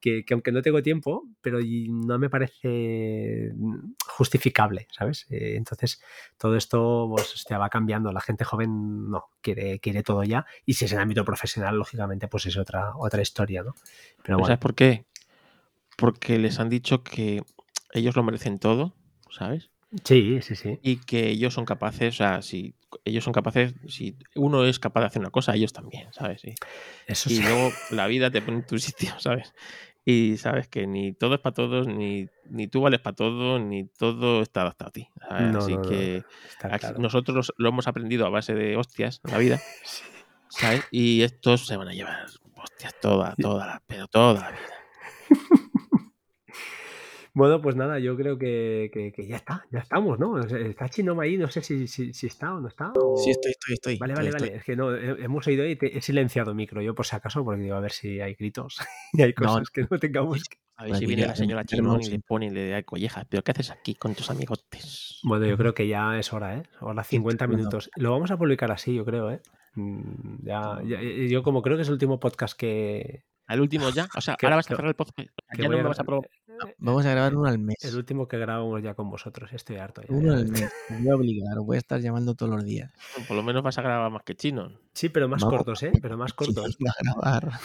que, 0.00 0.24
que 0.24 0.34
aunque 0.34 0.52
no 0.52 0.62
tengo 0.62 0.82
tiempo, 0.82 1.24
pero 1.40 1.58
no 1.62 2.18
me 2.18 2.28
parece 2.28 3.52
justificable, 4.06 4.88
¿sabes? 4.90 5.26
Eh, 5.30 5.54
entonces, 5.56 6.02
todo 6.38 6.56
esto 6.56 7.08
pues, 7.14 7.32
hostia, 7.34 7.58
va 7.58 7.68
cambiando. 7.68 8.12
La 8.12 8.20
gente 8.20 8.44
joven 8.44 9.10
no, 9.10 9.26
quiere, 9.40 9.78
quiere 9.78 10.02
todo 10.02 10.24
ya. 10.24 10.44
Y 10.66 10.74
si 10.74 10.84
es 10.84 10.92
en 10.92 10.98
ámbito 10.98 11.24
profesional, 11.24 11.76
lógicamente, 11.76 12.28
pues 12.28 12.46
es 12.46 12.56
otra, 12.56 12.96
otra 12.96 13.22
historia, 13.22 13.62
¿no? 13.62 13.74
Pero 13.74 14.22
¿Pero 14.24 14.36
bueno, 14.38 14.46
¿Sabes 14.46 14.60
por 14.60 14.74
qué? 14.74 15.06
Porque 15.96 16.38
les 16.38 16.58
han 16.58 16.68
dicho 16.68 17.02
que 17.02 17.42
ellos 17.92 18.16
lo 18.16 18.22
merecen 18.22 18.58
todo, 18.58 18.94
¿sabes? 19.30 19.70
sí, 20.04 20.40
sí, 20.40 20.54
sí. 20.54 20.78
Y 20.82 20.98
que 20.98 21.28
ellos 21.28 21.54
son 21.54 21.64
capaces, 21.64 22.14
o 22.14 22.16
sea, 22.16 22.42
si 22.42 22.74
ellos 23.04 23.24
son 23.24 23.32
capaces, 23.32 23.74
si 23.88 24.16
uno 24.34 24.64
es 24.64 24.78
capaz 24.78 25.00
de 25.00 25.06
hacer 25.06 25.20
una 25.20 25.30
cosa, 25.30 25.54
ellos 25.54 25.72
también, 25.72 26.12
¿sabes? 26.12 26.44
Y, 26.44 26.54
Eso 27.06 27.30
y 27.30 27.36
sí. 27.36 27.42
luego 27.42 27.72
la 27.90 28.06
vida 28.06 28.30
te 28.30 28.42
pone 28.42 28.58
en 28.58 28.66
tu 28.66 28.78
sitio, 28.78 29.12
¿sabes? 29.18 29.52
Y 30.04 30.38
sabes 30.38 30.66
que 30.68 30.86
ni 30.86 31.12
todo 31.12 31.34
es 31.34 31.40
para 31.40 31.54
todos, 31.54 31.86
ni, 31.86 32.28
ni 32.44 32.66
tú 32.68 32.80
vales 32.80 33.00
para 33.00 33.14
todo, 33.14 33.58
ni 33.58 33.84
todo 33.86 34.40
está 34.42 34.62
adaptado 34.62 34.88
a 34.88 34.92
ti. 34.92 35.08
Así 35.20 35.74
no, 35.74 35.82
que 35.82 36.24
está 36.48 36.68
aquí- 36.68 36.78
claro. 36.86 36.98
nosotros 37.00 37.52
lo 37.58 37.68
hemos 37.68 37.86
aprendido 37.86 38.26
a 38.26 38.30
base 38.30 38.54
de 38.54 38.76
hostias 38.76 39.20
en 39.24 39.30
la 39.32 39.38
vida, 39.38 39.60
¿sabes? 40.48 40.84
Y 40.90 41.22
estos 41.22 41.66
se 41.66 41.76
van 41.76 41.88
a 41.88 41.92
llevar 41.92 42.26
hostias 42.56 42.94
toda, 43.00 43.34
toda, 43.36 43.66
la, 43.66 43.82
pero 43.86 44.08
toda 44.08 44.40
la 44.40 44.50
vida. 44.50 44.60
Bueno, 47.40 47.62
pues 47.62 47.74
nada, 47.74 47.98
yo 47.98 48.16
creo 48.18 48.36
que, 48.36 48.90
que- 48.92 49.12
que 49.12 49.26
ya 49.26 49.36
está, 49.36 49.64
ya 49.70 49.78
estamos, 49.78 50.18
¿no? 50.18 50.38
Está 50.40 50.90
Chinoma 50.90 51.22
ahí, 51.22 51.38
no 51.38 51.48
sé 51.48 51.62
si, 51.62 51.86
si, 51.86 52.12
si 52.12 52.26
está 52.26 52.54
o 52.54 52.60
no 52.60 52.68
está. 52.68 52.92
o- 52.94 53.16
Sí, 53.16 53.30
estoy, 53.30 53.52
estoy, 53.52 53.74
estoy. 53.74 53.96
Vale, 53.96 54.12
estoy, 54.12 54.26
vale, 54.26 54.36
estoy. 54.36 54.48
vale. 54.50 54.58
Es 54.58 54.64
que 54.64 54.76
no, 54.76 54.94
he- 54.94 55.24
hemos 55.24 55.46
oído 55.46 55.66
y 55.66 55.74
te- 55.76 55.96
he 55.96 56.02
silenciado 56.02 56.52
micro 56.54 56.82
yo 56.82 56.94
por 56.94 57.06
si 57.06 57.16
acaso, 57.16 57.42
porque 57.42 57.62
digo, 57.62 57.76
a 57.76 57.80
ver 57.80 57.92
si 57.92 58.20
hay 58.20 58.34
gritos 58.34 58.76
y 59.14 59.22
hay 59.22 59.30
No, 59.40 59.46
cosas 59.46 59.70
que 59.70 59.86
no 59.90 59.98
tengamos 59.98 60.44
que... 60.44 60.58
A 60.76 60.84
ver 60.84 60.96
si 60.96 61.06
viene 61.06 61.26
la 61.26 61.34
señora 61.34 61.64
Chinón 61.64 62.02
y 62.02 62.10
le 62.10 62.18
pone 62.20 62.46
y 62.46 62.50
le 62.50 62.68
da 62.68 62.82
collejas. 62.82 63.24
¿Pero 63.30 63.42
qué 63.42 63.52
haces 63.52 63.70
aquí 63.70 63.94
con 63.94 64.14
tus 64.14 64.28
amigotes? 64.30 65.18
Bueno, 65.22 65.46
yo 65.46 65.56
creo 65.56 65.72
que 65.72 65.88
ya 65.88 66.18
es 66.18 66.32
hora, 66.34 66.58
¿eh? 66.58 66.62
Hora 66.82 67.04
50 67.04 67.46
bueno. 67.46 67.56
minutos. 67.58 67.90
Lo 67.96 68.10
vamos 68.10 68.30
a 68.30 68.36
publicar 68.36 68.70
así, 68.70 68.94
yo 68.94 69.04
creo, 69.06 69.30
¿eh? 69.30 69.40
Mm, 69.76 70.44
Ya, 70.46 70.78
ya- 70.86 71.00
yo 71.02 71.42
como 71.42 71.62
creo 71.62 71.76
que 71.76 71.82
es 71.82 71.88
el 71.88 71.94
último 71.94 72.20
podcast 72.20 72.54
que... 72.58 73.24
Al 73.46 73.60
último 73.60 73.90
ya. 73.90 74.08
O 74.16 74.20
sea, 74.20 74.36
ahora 74.40 74.56
vas 74.56 74.66
a 74.66 74.76
cerrar 74.76 74.86
el 74.88 74.94
podcast. 74.94 75.18
Ya 75.58 75.68
no 75.68 75.76
me 75.76 75.82
vas 75.82 75.98
a 75.98 76.04
pro- 76.04 76.22
Vamos 76.78 77.04
a 77.06 77.10
grabar 77.10 77.34
uno 77.36 77.48
al 77.48 77.58
mes. 77.58 77.76
El 77.82 77.96
último 77.96 78.26
que 78.28 78.38
grabamos 78.38 78.82
ya 78.82 78.94
con 78.94 79.10
vosotros. 79.10 79.52
Estoy 79.52 79.76
harto 79.76 80.02
ya. 80.02 80.08
Uno 80.14 80.32
ya. 80.34 80.38
al 80.38 80.48
mes. 80.48 80.72
Me 80.90 80.98
voy 80.98 81.08
a 81.10 81.14
obligar. 81.16 81.58
Voy 81.64 81.76
a 81.76 81.78
estar 81.78 82.00
llamando 82.00 82.34
todos 82.34 82.52
los 82.54 82.64
días. 82.64 82.92
Por 83.28 83.36
lo 83.36 83.42
menos 83.42 83.62
vas 83.62 83.78
a 83.78 83.82
grabar 83.82 84.10
más 84.10 84.22
que 84.22 84.34
chino. 84.36 84.72
Sí, 84.92 85.08
pero 85.08 85.28
más 85.28 85.42
Vamos. 85.42 85.56
cortos, 85.58 85.82
¿eh? 85.82 85.92
Pero 86.00 86.16
más 86.16 86.32
cortos. 86.32 86.76
a 86.86 87.02
grabar. 87.02 87.50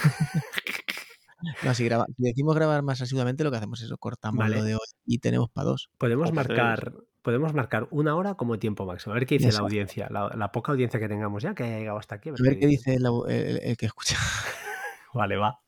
No, 1.63 1.75
si, 1.75 1.85
graba- 1.85 2.07
si 2.15 2.23
decimos 2.23 2.55
grabar 2.55 2.81
más 2.81 3.01
asiduamente, 3.01 3.43
lo 3.43 3.51
que 3.51 3.57
hacemos 3.57 3.79
es 3.81 3.91
cortamos 3.99 4.39
Vale. 4.39 4.55
lo 4.55 4.63
de 4.63 4.73
hoy 4.75 4.87
y 5.05 5.19
tenemos 5.19 5.49
para 5.51 5.65
dos. 5.65 5.89
Podemos 5.99 6.31
tres. 6.31 6.35
marcar, 6.35 6.93
podemos 7.21 7.53
marcar 7.53 7.87
una 7.91 8.15
hora 8.15 8.33
como 8.35 8.57
tiempo 8.57 8.85
máximo. 8.85 9.11
A 9.13 9.15
ver 9.19 9.27
qué 9.27 9.37
dice 9.37 9.51
la 9.51 9.59
audiencia, 9.59 10.07
la, 10.09 10.29
la 10.35 10.51
poca 10.51 10.71
audiencia 10.71 10.99
que 10.99 11.07
tengamos 11.07 11.43
ya, 11.43 11.53
que 11.53 11.63
haya 11.63 11.77
llegado 11.77 11.99
hasta 11.99 12.15
aquí. 12.15 12.29
A 12.29 12.33
ver 12.39 12.57
qué 12.57 12.65
dice 12.65 12.95
el, 12.95 13.05
el- 13.27 13.59
el 13.61 13.77
que 13.77 13.85
escucha. 13.85 14.17
Vale, 15.13 15.35
va. 15.35 15.59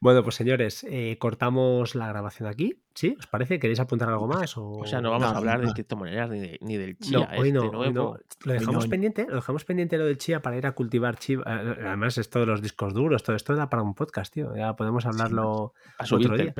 Bueno, 0.00 0.22
pues 0.22 0.36
señores, 0.36 0.86
eh, 0.88 1.16
cortamos 1.18 1.96
la 1.96 2.06
grabación 2.06 2.48
aquí. 2.48 2.82
¿Sí? 2.94 3.16
¿Os 3.18 3.26
parece? 3.26 3.58
¿Queréis 3.58 3.80
apuntar 3.80 4.08
algo 4.08 4.26
más? 4.28 4.56
O, 4.56 4.70
O 4.70 4.86
sea, 4.86 5.00
no 5.00 5.10
vamos 5.10 5.28
No, 5.28 5.34
a 5.34 5.38
hablar 5.38 5.60
de 5.60 5.66
no. 5.66 5.72
criptomonedas 5.72 6.30
ni, 6.30 6.38
de- 6.40 6.58
ni 6.60 6.76
del 6.76 6.90
No, 6.92 6.96
chía 7.00 7.30
hoy 7.38 7.52
no, 7.52 7.64
este 7.64 7.76
hoy 7.76 7.86
no. 7.86 7.92
nuevo. 7.92 8.18
Lo 8.44 8.52
dejamos 8.52 8.84
no. 8.84 8.90
pendiente, 8.90 9.26
lo 9.28 9.36
dejamos 9.36 9.64
pendiente 9.64 9.98
lo 9.98 10.04
del 10.06 10.18
chía 10.18 10.40
para 10.40 10.56
ir 10.56 10.66
a 10.66 10.72
cultivar 10.72 11.16
chía. 11.18 11.38
Además, 11.44 12.16
esto 12.18 12.38
de 12.40 12.46
los 12.46 12.62
discos 12.62 12.94
duros, 12.94 13.22
todo 13.24 13.34
esto 13.36 13.54
da 13.56 13.68
para 13.70 13.82
un 13.82 13.94
podcast, 13.94 14.32
tío. 14.32 14.54
Ya 14.56 14.74
podemos 14.76 15.04
hablarlo 15.06 15.74
A 15.98 16.04
otro 16.14 16.36
día. 16.36 16.54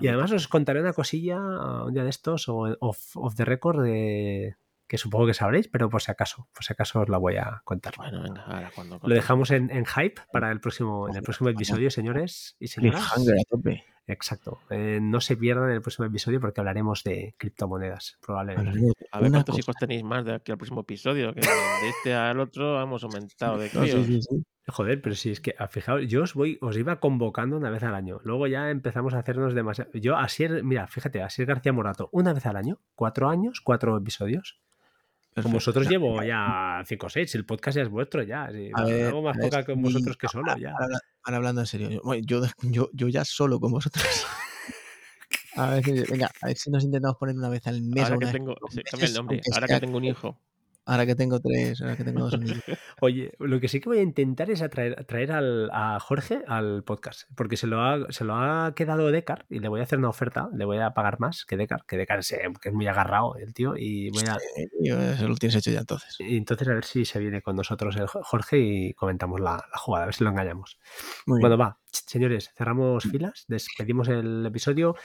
Y 0.00 0.08
además 0.08 0.32
os 0.32 0.48
contaré 0.48 0.80
una 0.80 0.92
cosilla 0.92 1.38
un 1.84 1.94
día 1.94 2.04
de 2.04 2.10
estos 2.10 2.48
o 2.48 2.76
off, 2.80 3.16
off 3.16 3.34
the 3.34 3.44
record 3.46 3.82
de 3.82 4.56
que 4.86 4.98
supongo 4.98 5.26
que 5.26 5.34
sabréis, 5.34 5.68
pero 5.68 5.88
por 5.88 6.02
si 6.02 6.10
acaso, 6.10 6.48
por 6.52 6.64
si 6.64 6.72
acaso 6.72 7.00
os 7.00 7.08
la 7.08 7.18
voy 7.18 7.36
a 7.36 7.62
contar. 7.64 7.94
Bueno, 7.96 8.22
venga, 8.22 8.42
ahora 8.42 8.70
cuando. 8.74 9.00
Lo 9.02 9.14
dejamos 9.14 9.50
en, 9.50 9.70
en 9.70 9.86
hype 9.86 10.20
para 10.32 10.50
el 10.50 10.60
próximo, 10.60 11.08
en 11.08 11.16
el 11.16 11.22
próximo 11.22 11.48
episodio, 11.48 11.90
señores 11.90 12.56
y 12.58 12.68
señoras. 12.68 13.12
Exacto. 14.06 14.58
Eh, 14.68 14.98
no 15.00 15.20
se 15.20 15.36
pierdan 15.36 15.70
el 15.70 15.80
próximo 15.80 16.06
episodio 16.06 16.40
porque 16.40 16.60
hablaremos 16.60 17.02
de 17.04 17.34
criptomonedas, 17.38 18.18
probablemente. 18.20 18.92
A 19.10 19.20
ver 19.20 19.30
cuántos 19.30 19.54
cosa. 19.54 19.60
hijos 19.60 19.76
tenéis 19.76 20.04
más 20.04 20.24
de 20.26 20.34
aquí 20.34 20.52
al 20.52 20.58
próximo 20.58 20.82
episodio. 20.82 21.32
Que 21.32 21.40
de 21.40 21.88
este 21.88 22.14
al 22.14 22.38
otro 22.40 22.80
hemos 22.82 23.02
aumentado 23.04 23.56
de 23.56 23.70
No, 23.72 23.84
sí, 23.84 23.90
críos. 23.92 24.06
sí, 24.06 24.22
sí. 24.22 24.44
Joder, 24.66 25.02
pero 25.02 25.14
si 25.14 25.30
es 25.30 25.40
que, 25.40 25.54
ah, 25.58 25.68
fijaos, 25.68 26.06
yo 26.06 26.22
os 26.22 26.32
voy, 26.34 26.58
os 26.62 26.76
iba 26.76 26.98
convocando 26.98 27.56
una 27.56 27.68
vez 27.70 27.82
al 27.82 27.94
año. 27.94 28.20
Luego 28.24 28.46
ya 28.46 28.70
empezamos 28.70 29.12
a 29.12 29.18
hacernos 29.18 29.54
demasiado. 29.54 29.90
Yo, 29.92 30.16
Asier, 30.16 30.64
mira, 30.64 30.86
fíjate, 30.86 31.22
Asier 31.22 31.46
García 31.46 31.72
Morato, 31.72 32.08
una 32.12 32.32
vez 32.32 32.46
al 32.46 32.56
año, 32.56 32.80
cuatro 32.94 33.28
años, 33.28 33.60
cuatro 33.62 33.96
episodios. 33.96 34.60
Con 35.34 35.42
Perfecto. 35.42 35.56
vosotros 35.56 35.88
llevo 35.88 36.22
ya 36.22 36.82
cinco 36.86 37.06
o 37.06 37.10
seis, 37.10 37.34
el 37.34 37.44
podcast 37.44 37.76
ya 37.76 37.82
es 37.82 37.88
vuestro 37.88 38.22
ya. 38.22 38.48
sí, 38.52 38.70
A 38.72 38.84
ver, 38.84 39.08
hago 39.08 39.20
más 39.20 39.36
poca 39.36 39.64
con 39.64 39.82
vosotros 39.82 40.16
que 40.16 40.28
solo 40.28 40.44
ahora- 40.48 40.60
ya. 40.60 40.70
Ahora, 40.78 40.98
ahora 41.24 41.36
hablando 41.38 41.60
en 41.62 41.66
serio, 41.66 41.90
yo, 42.22 42.42
yo, 42.62 42.88
yo, 42.92 43.08
ya 43.08 43.24
solo 43.24 43.58
con 43.58 43.72
vosotros. 43.72 44.04
A 45.56 45.70
ver, 45.70 45.84
venga, 46.10 46.28
a 46.42 46.46
ver 46.48 46.56
si 46.56 46.68
nos 46.68 46.82
intentamos 46.82 47.16
poner 47.16 47.36
una 47.36 47.48
vez 47.48 47.64
al 47.68 47.80
mes. 47.80 48.04
Ahora 48.04 48.18
que 48.18 48.32
tengo, 48.32 48.56
cambia 48.90 49.06
el 49.08 49.14
nombre, 49.14 49.40
ahora 49.52 49.66
que 49.68 49.80
tengo 49.80 49.98
un 49.98 50.04
hijo. 50.04 50.40
Ahora 50.86 51.06
que 51.06 51.14
tengo 51.14 51.40
tres, 51.40 51.80
ahora 51.80 51.96
que 51.96 52.04
tengo 52.04 52.20
dos 52.24 52.34
amigos. 52.34 52.58
Oye, 53.00 53.32
lo 53.38 53.58
que 53.58 53.68
sí 53.68 53.80
que 53.80 53.88
voy 53.88 53.98
a 53.98 54.02
intentar 54.02 54.50
es 54.50 54.60
atraer, 54.60 55.04
traer 55.06 55.32
al, 55.32 55.70
a 55.72 55.98
Jorge 55.98 56.42
al 56.46 56.82
podcast, 56.84 57.22
porque 57.34 57.56
se 57.56 57.66
lo, 57.66 57.80
ha, 57.82 58.12
se 58.12 58.24
lo 58.24 58.34
ha 58.36 58.74
quedado 58.74 59.10
Decar 59.10 59.46
y 59.48 59.60
le 59.60 59.68
voy 59.68 59.80
a 59.80 59.84
hacer 59.84 59.98
una 59.98 60.10
oferta, 60.10 60.48
le 60.54 60.64
voy 60.66 60.78
a 60.78 60.90
pagar 60.90 61.20
más 61.20 61.44
que 61.46 61.56
Decar, 61.56 61.84
que 61.86 61.96
Decar 61.96 62.18
es, 62.18 62.32
eh, 62.32 62.40
que 62.60 62.68
es 62.68 62.74
muy 62.74 62.86
agarrado 62.86 63.36
el 63.36 63.54
tío, 63.54 63.74
y 63.76 64.10
voy 64.10 64.24
a... 64.28 64.34
Eh, 64.34 64.68
yo, 64.82 65.00
Eso 65.00 65.26
lo 65.26 65.36
tienes 65.36 65.56
hecho 65.56 65.70
ya 65.70 65.80
entonces. 65.80 66.16
y 66.20 66.36
entonces 66.36 66.68
a 66.68 66.74
ver 66.74 66.84
si 66.84 67.04
se 67.06 67.18
viene 67.18 67.40
con 67.40 67.56
nosotros 67.56 67.96
el 67.96 68.06
Jo- 68.06 68.22
Jorge 68.22 68.58
y 68.58 68.92
comentamos 68.92 69.40
la, 69.40 69.52
la 69.52 69.78
jugada, 69.78 70.04
a 70.04 70.06
ver 70.06 70.14
si 70.14 70.22
lo 70.24 70.30
engañamos. 70.30 70.78
Muy 71.26 71.38
bien. 71.38 71.48
Bueno, 71.48 71.56
va, 71.58 71.78
ch- 71.78 71.83
señores, 72.06 72.50
cerramos 72.56 73.04
filas, 73.04 73.44
despedimos 73.48 74.08
el 74.08 74.44
episodio, 74.46 74.96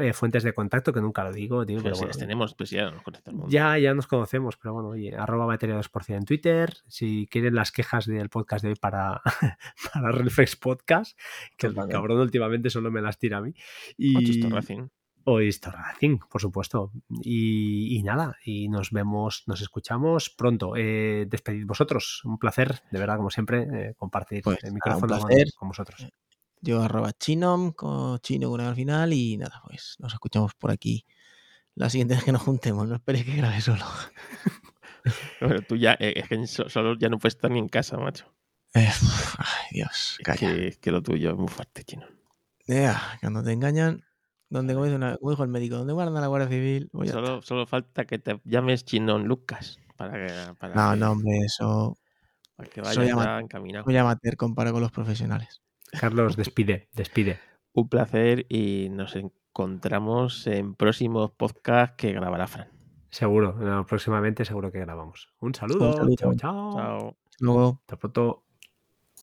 eh, 0.00 0.12
fuentes 0.12 0.42
de 0.42 0.52
contacto, 0.52 0.92
que 0.92 1.00
nunca 1.00 1.24
lo 1.24 1.32
digo, 1.32 1.64
tío, 1.64 1.80
pero 1.82 1.96
bueno, 1.96 2.12
tenemos, 2.12 2.54
pues 2.54 2.70
ya 2.70 2.90
nos 2.90 3.02
conoce 3.02 3.30
el 3.30 3.36
mundo. 3.36 3.50
ya, 3.50 3.78
ya 3.78 3.94
nos 3.94 4.06
conocemos, 4.06 4.56
pero 4.56 4.74
bueno, 4.74 4.90
oye, 4.90 5.14
arroba 5.14 5.46
batería 5.46 5.78
2% 5.78 6.16
en 6.16 6.24
Twitter. 6.24 6.76
Si 6.88 7.26
quieren 7.30 7.54
las 7.54 7.72
quejas 7.72 8.06
del 8.06 8.28
podcast 8.28 8.62
de 8.64 8.70
hoy 8.70 8.76
para, 8.76 9.20
para 9.94 10.12
Reflex 10.12 10.56
Podcast, 10.56 11.18
que 11.56 11.68
el 11.68 11.74
cabrón 11.74 12.20
últimamente 12.20 12.70
solo 12.70 12.90
me 12.90 13.00
las 13.00 13.18
tira 13.18 13.38
a 13.38 13.40
mí. 13.40 13.54
Y, 13.96 14.42
o 15.24 15.40
Esto 15.40 15.70
Racing, 15.70 16.18
por 16.30 16.40
supuesto. 16.40 16.92
Y, 17.22 17.96
y 17.96 18.02
nada, 18.02 18.36
y 18.44 18.68
nos 18.68 18.90
vemos, 18.90 19.44
nos 19.46 19.60
escuchamos 19.60 20.30
pronto. 20.30 20.74
Eh, 20.76 21.26
despedid 21.28 21.66
vosotros. 21.66 22.22
Un 22.24 22.38
placer, 22.38 22.80
de 22.90 22.98
verdad, 22.98 23.16
como 23.16 23.30
siempre, 23.30 23.62
eh, 23.62 23.94
compartir 23.96 24.42
Pues 24.42 24.62
el 24.64 24.72
micrófono 24.72 25.18
con 25.56 25.68
vosotros. 25.68 26.08
Yo 26.64 26.80
arroba 26.82 27.12
chinom, 27.12 27.72
con 27.72 28.18
chino 28.20 28.48
con 28.48 28.60
al 28.60 28.74
final 28.76 29.12
y 29.12 29.36
nada, 29.36 29.60
pues 29.66 29.96
nos 29.98 30.12
escuchamos 30.14 30.54
por 30.54 30.70
aquí 30.70 31.04
la 31.74 31.90
siguiente 31.90 32.14
vez 32.14 32.22
que 32.24 32.32
nos 32.32 32.42
juntemos. 32.42 32.88
No 32.88 32.94
esperes 32.94 33.24
que 33.24 33.36
grabe 33.36 33.60
solo. 33.60 33.84
Pero 35.40 35.62
tú 35.62 35.76
ya, 35.76 35.94
eh, 35.98 36.14
es 36.16 36.28
que 36.28 36.46
so- 36.46 36.68
solo 36.68 36.96
ya 36.96 37.08
no 37.08 37.18
puedes 37.18 37.34
estar 37.34 37.50
ni 37.50 37.58
en 37.58 37.68
casa, 37.68 37.96
macho. 37.98 38.32
Eh, 38.74 38.88
ay, 39.38 39.66
Dios, 39.72 40.16
Es 40.18 40.24
calla. 40.24 40.38
que, 40.38 40.68
es 40.68 40.78
que 40.78 40.90
lo 40.92 41.02
tuyo 41.02 41.30
es 41.32 41.36
muy 41.36 41.48
fuerte, 41.48 41.82
chino. 41.84 42.06
Ea, 42.66 43.18
cuando 43.20 43.42
te 43.42 43.52
engañan, 43.52 44.04
donde 44.48 44.74
como, 44.74 44.84
dice 44.84 44.96
una- 44.96 45.16
como 45.16 45.30
dijo 45.32 45.42
el 45.42 45.48
médico, 45.50 45.76
donde 45.76 45.92
guardan 45.92 46.16
a 46.16 46.20
la 46.20 46.28
Guardia 46.28 46.48
Civil, 46.48 46.88
pues 46.92 47.10
Solo, 47.10 47.42
solo 47.42 47.66
falta 47.66 48.04
que 48.04 48.18
te 48.20 48.40
llames 48.44 48.84
Chinón 48.84 49.24
Lucas 49.26 49.78
para 49.96 50.12
que, 50.26 50.54
para. 50.54 50.74
No, 50.74 50.92
que, 50.94 51.00
no, 51.00 51.10
hombre, 51.12 51.38
eso, 51.44 51.96
para 52.54 52.68
que 52.70 52.84
soy 52.84 52.96
vayas 52.98 53.12
ama- 53.14 53.24
ya 53.24 53.38
encaminado. 53.40 53.84
soy 53.84 53.96
amateur 53.96 54.36
comparado 54.36 54.74
con 54.74 54.82
los 54.82 54.92
profesionales. 54.92 55.60
Carlos, 55.98 56.36
despide, 56.36 56.88
despide. 56.94 57.38
Un 57.72 57.88
placer 57.88 58.46
y 58.48 58.88
nos 58.90 59.16
encontramos 59.16 60.46
en 60.46 60.74
próximos 60.74 61.30
podcasts 61.32 61.96
que 61.96 62.12
grabará 62.12 62.46
Fran. 62.46 62.68
Seguro, 63.10 63.54
no, 63.58 63.84
próximamente 63.84 64.44
seguro 64.44 64.72
que 64.72 64.80
grabamos. 64.80 65.28
Un 65.40 65.54
saludo. 65.54 65.92
saludo. 65.92 66.16
Chao, 66.16 66.34
chao. 66.34 66.72
Chao. 66.72 67.16
Hasta 67.26 67.44
Luego. 67.44 67.80
Hasta 67.82 67.96
pronto. 67.96 68.41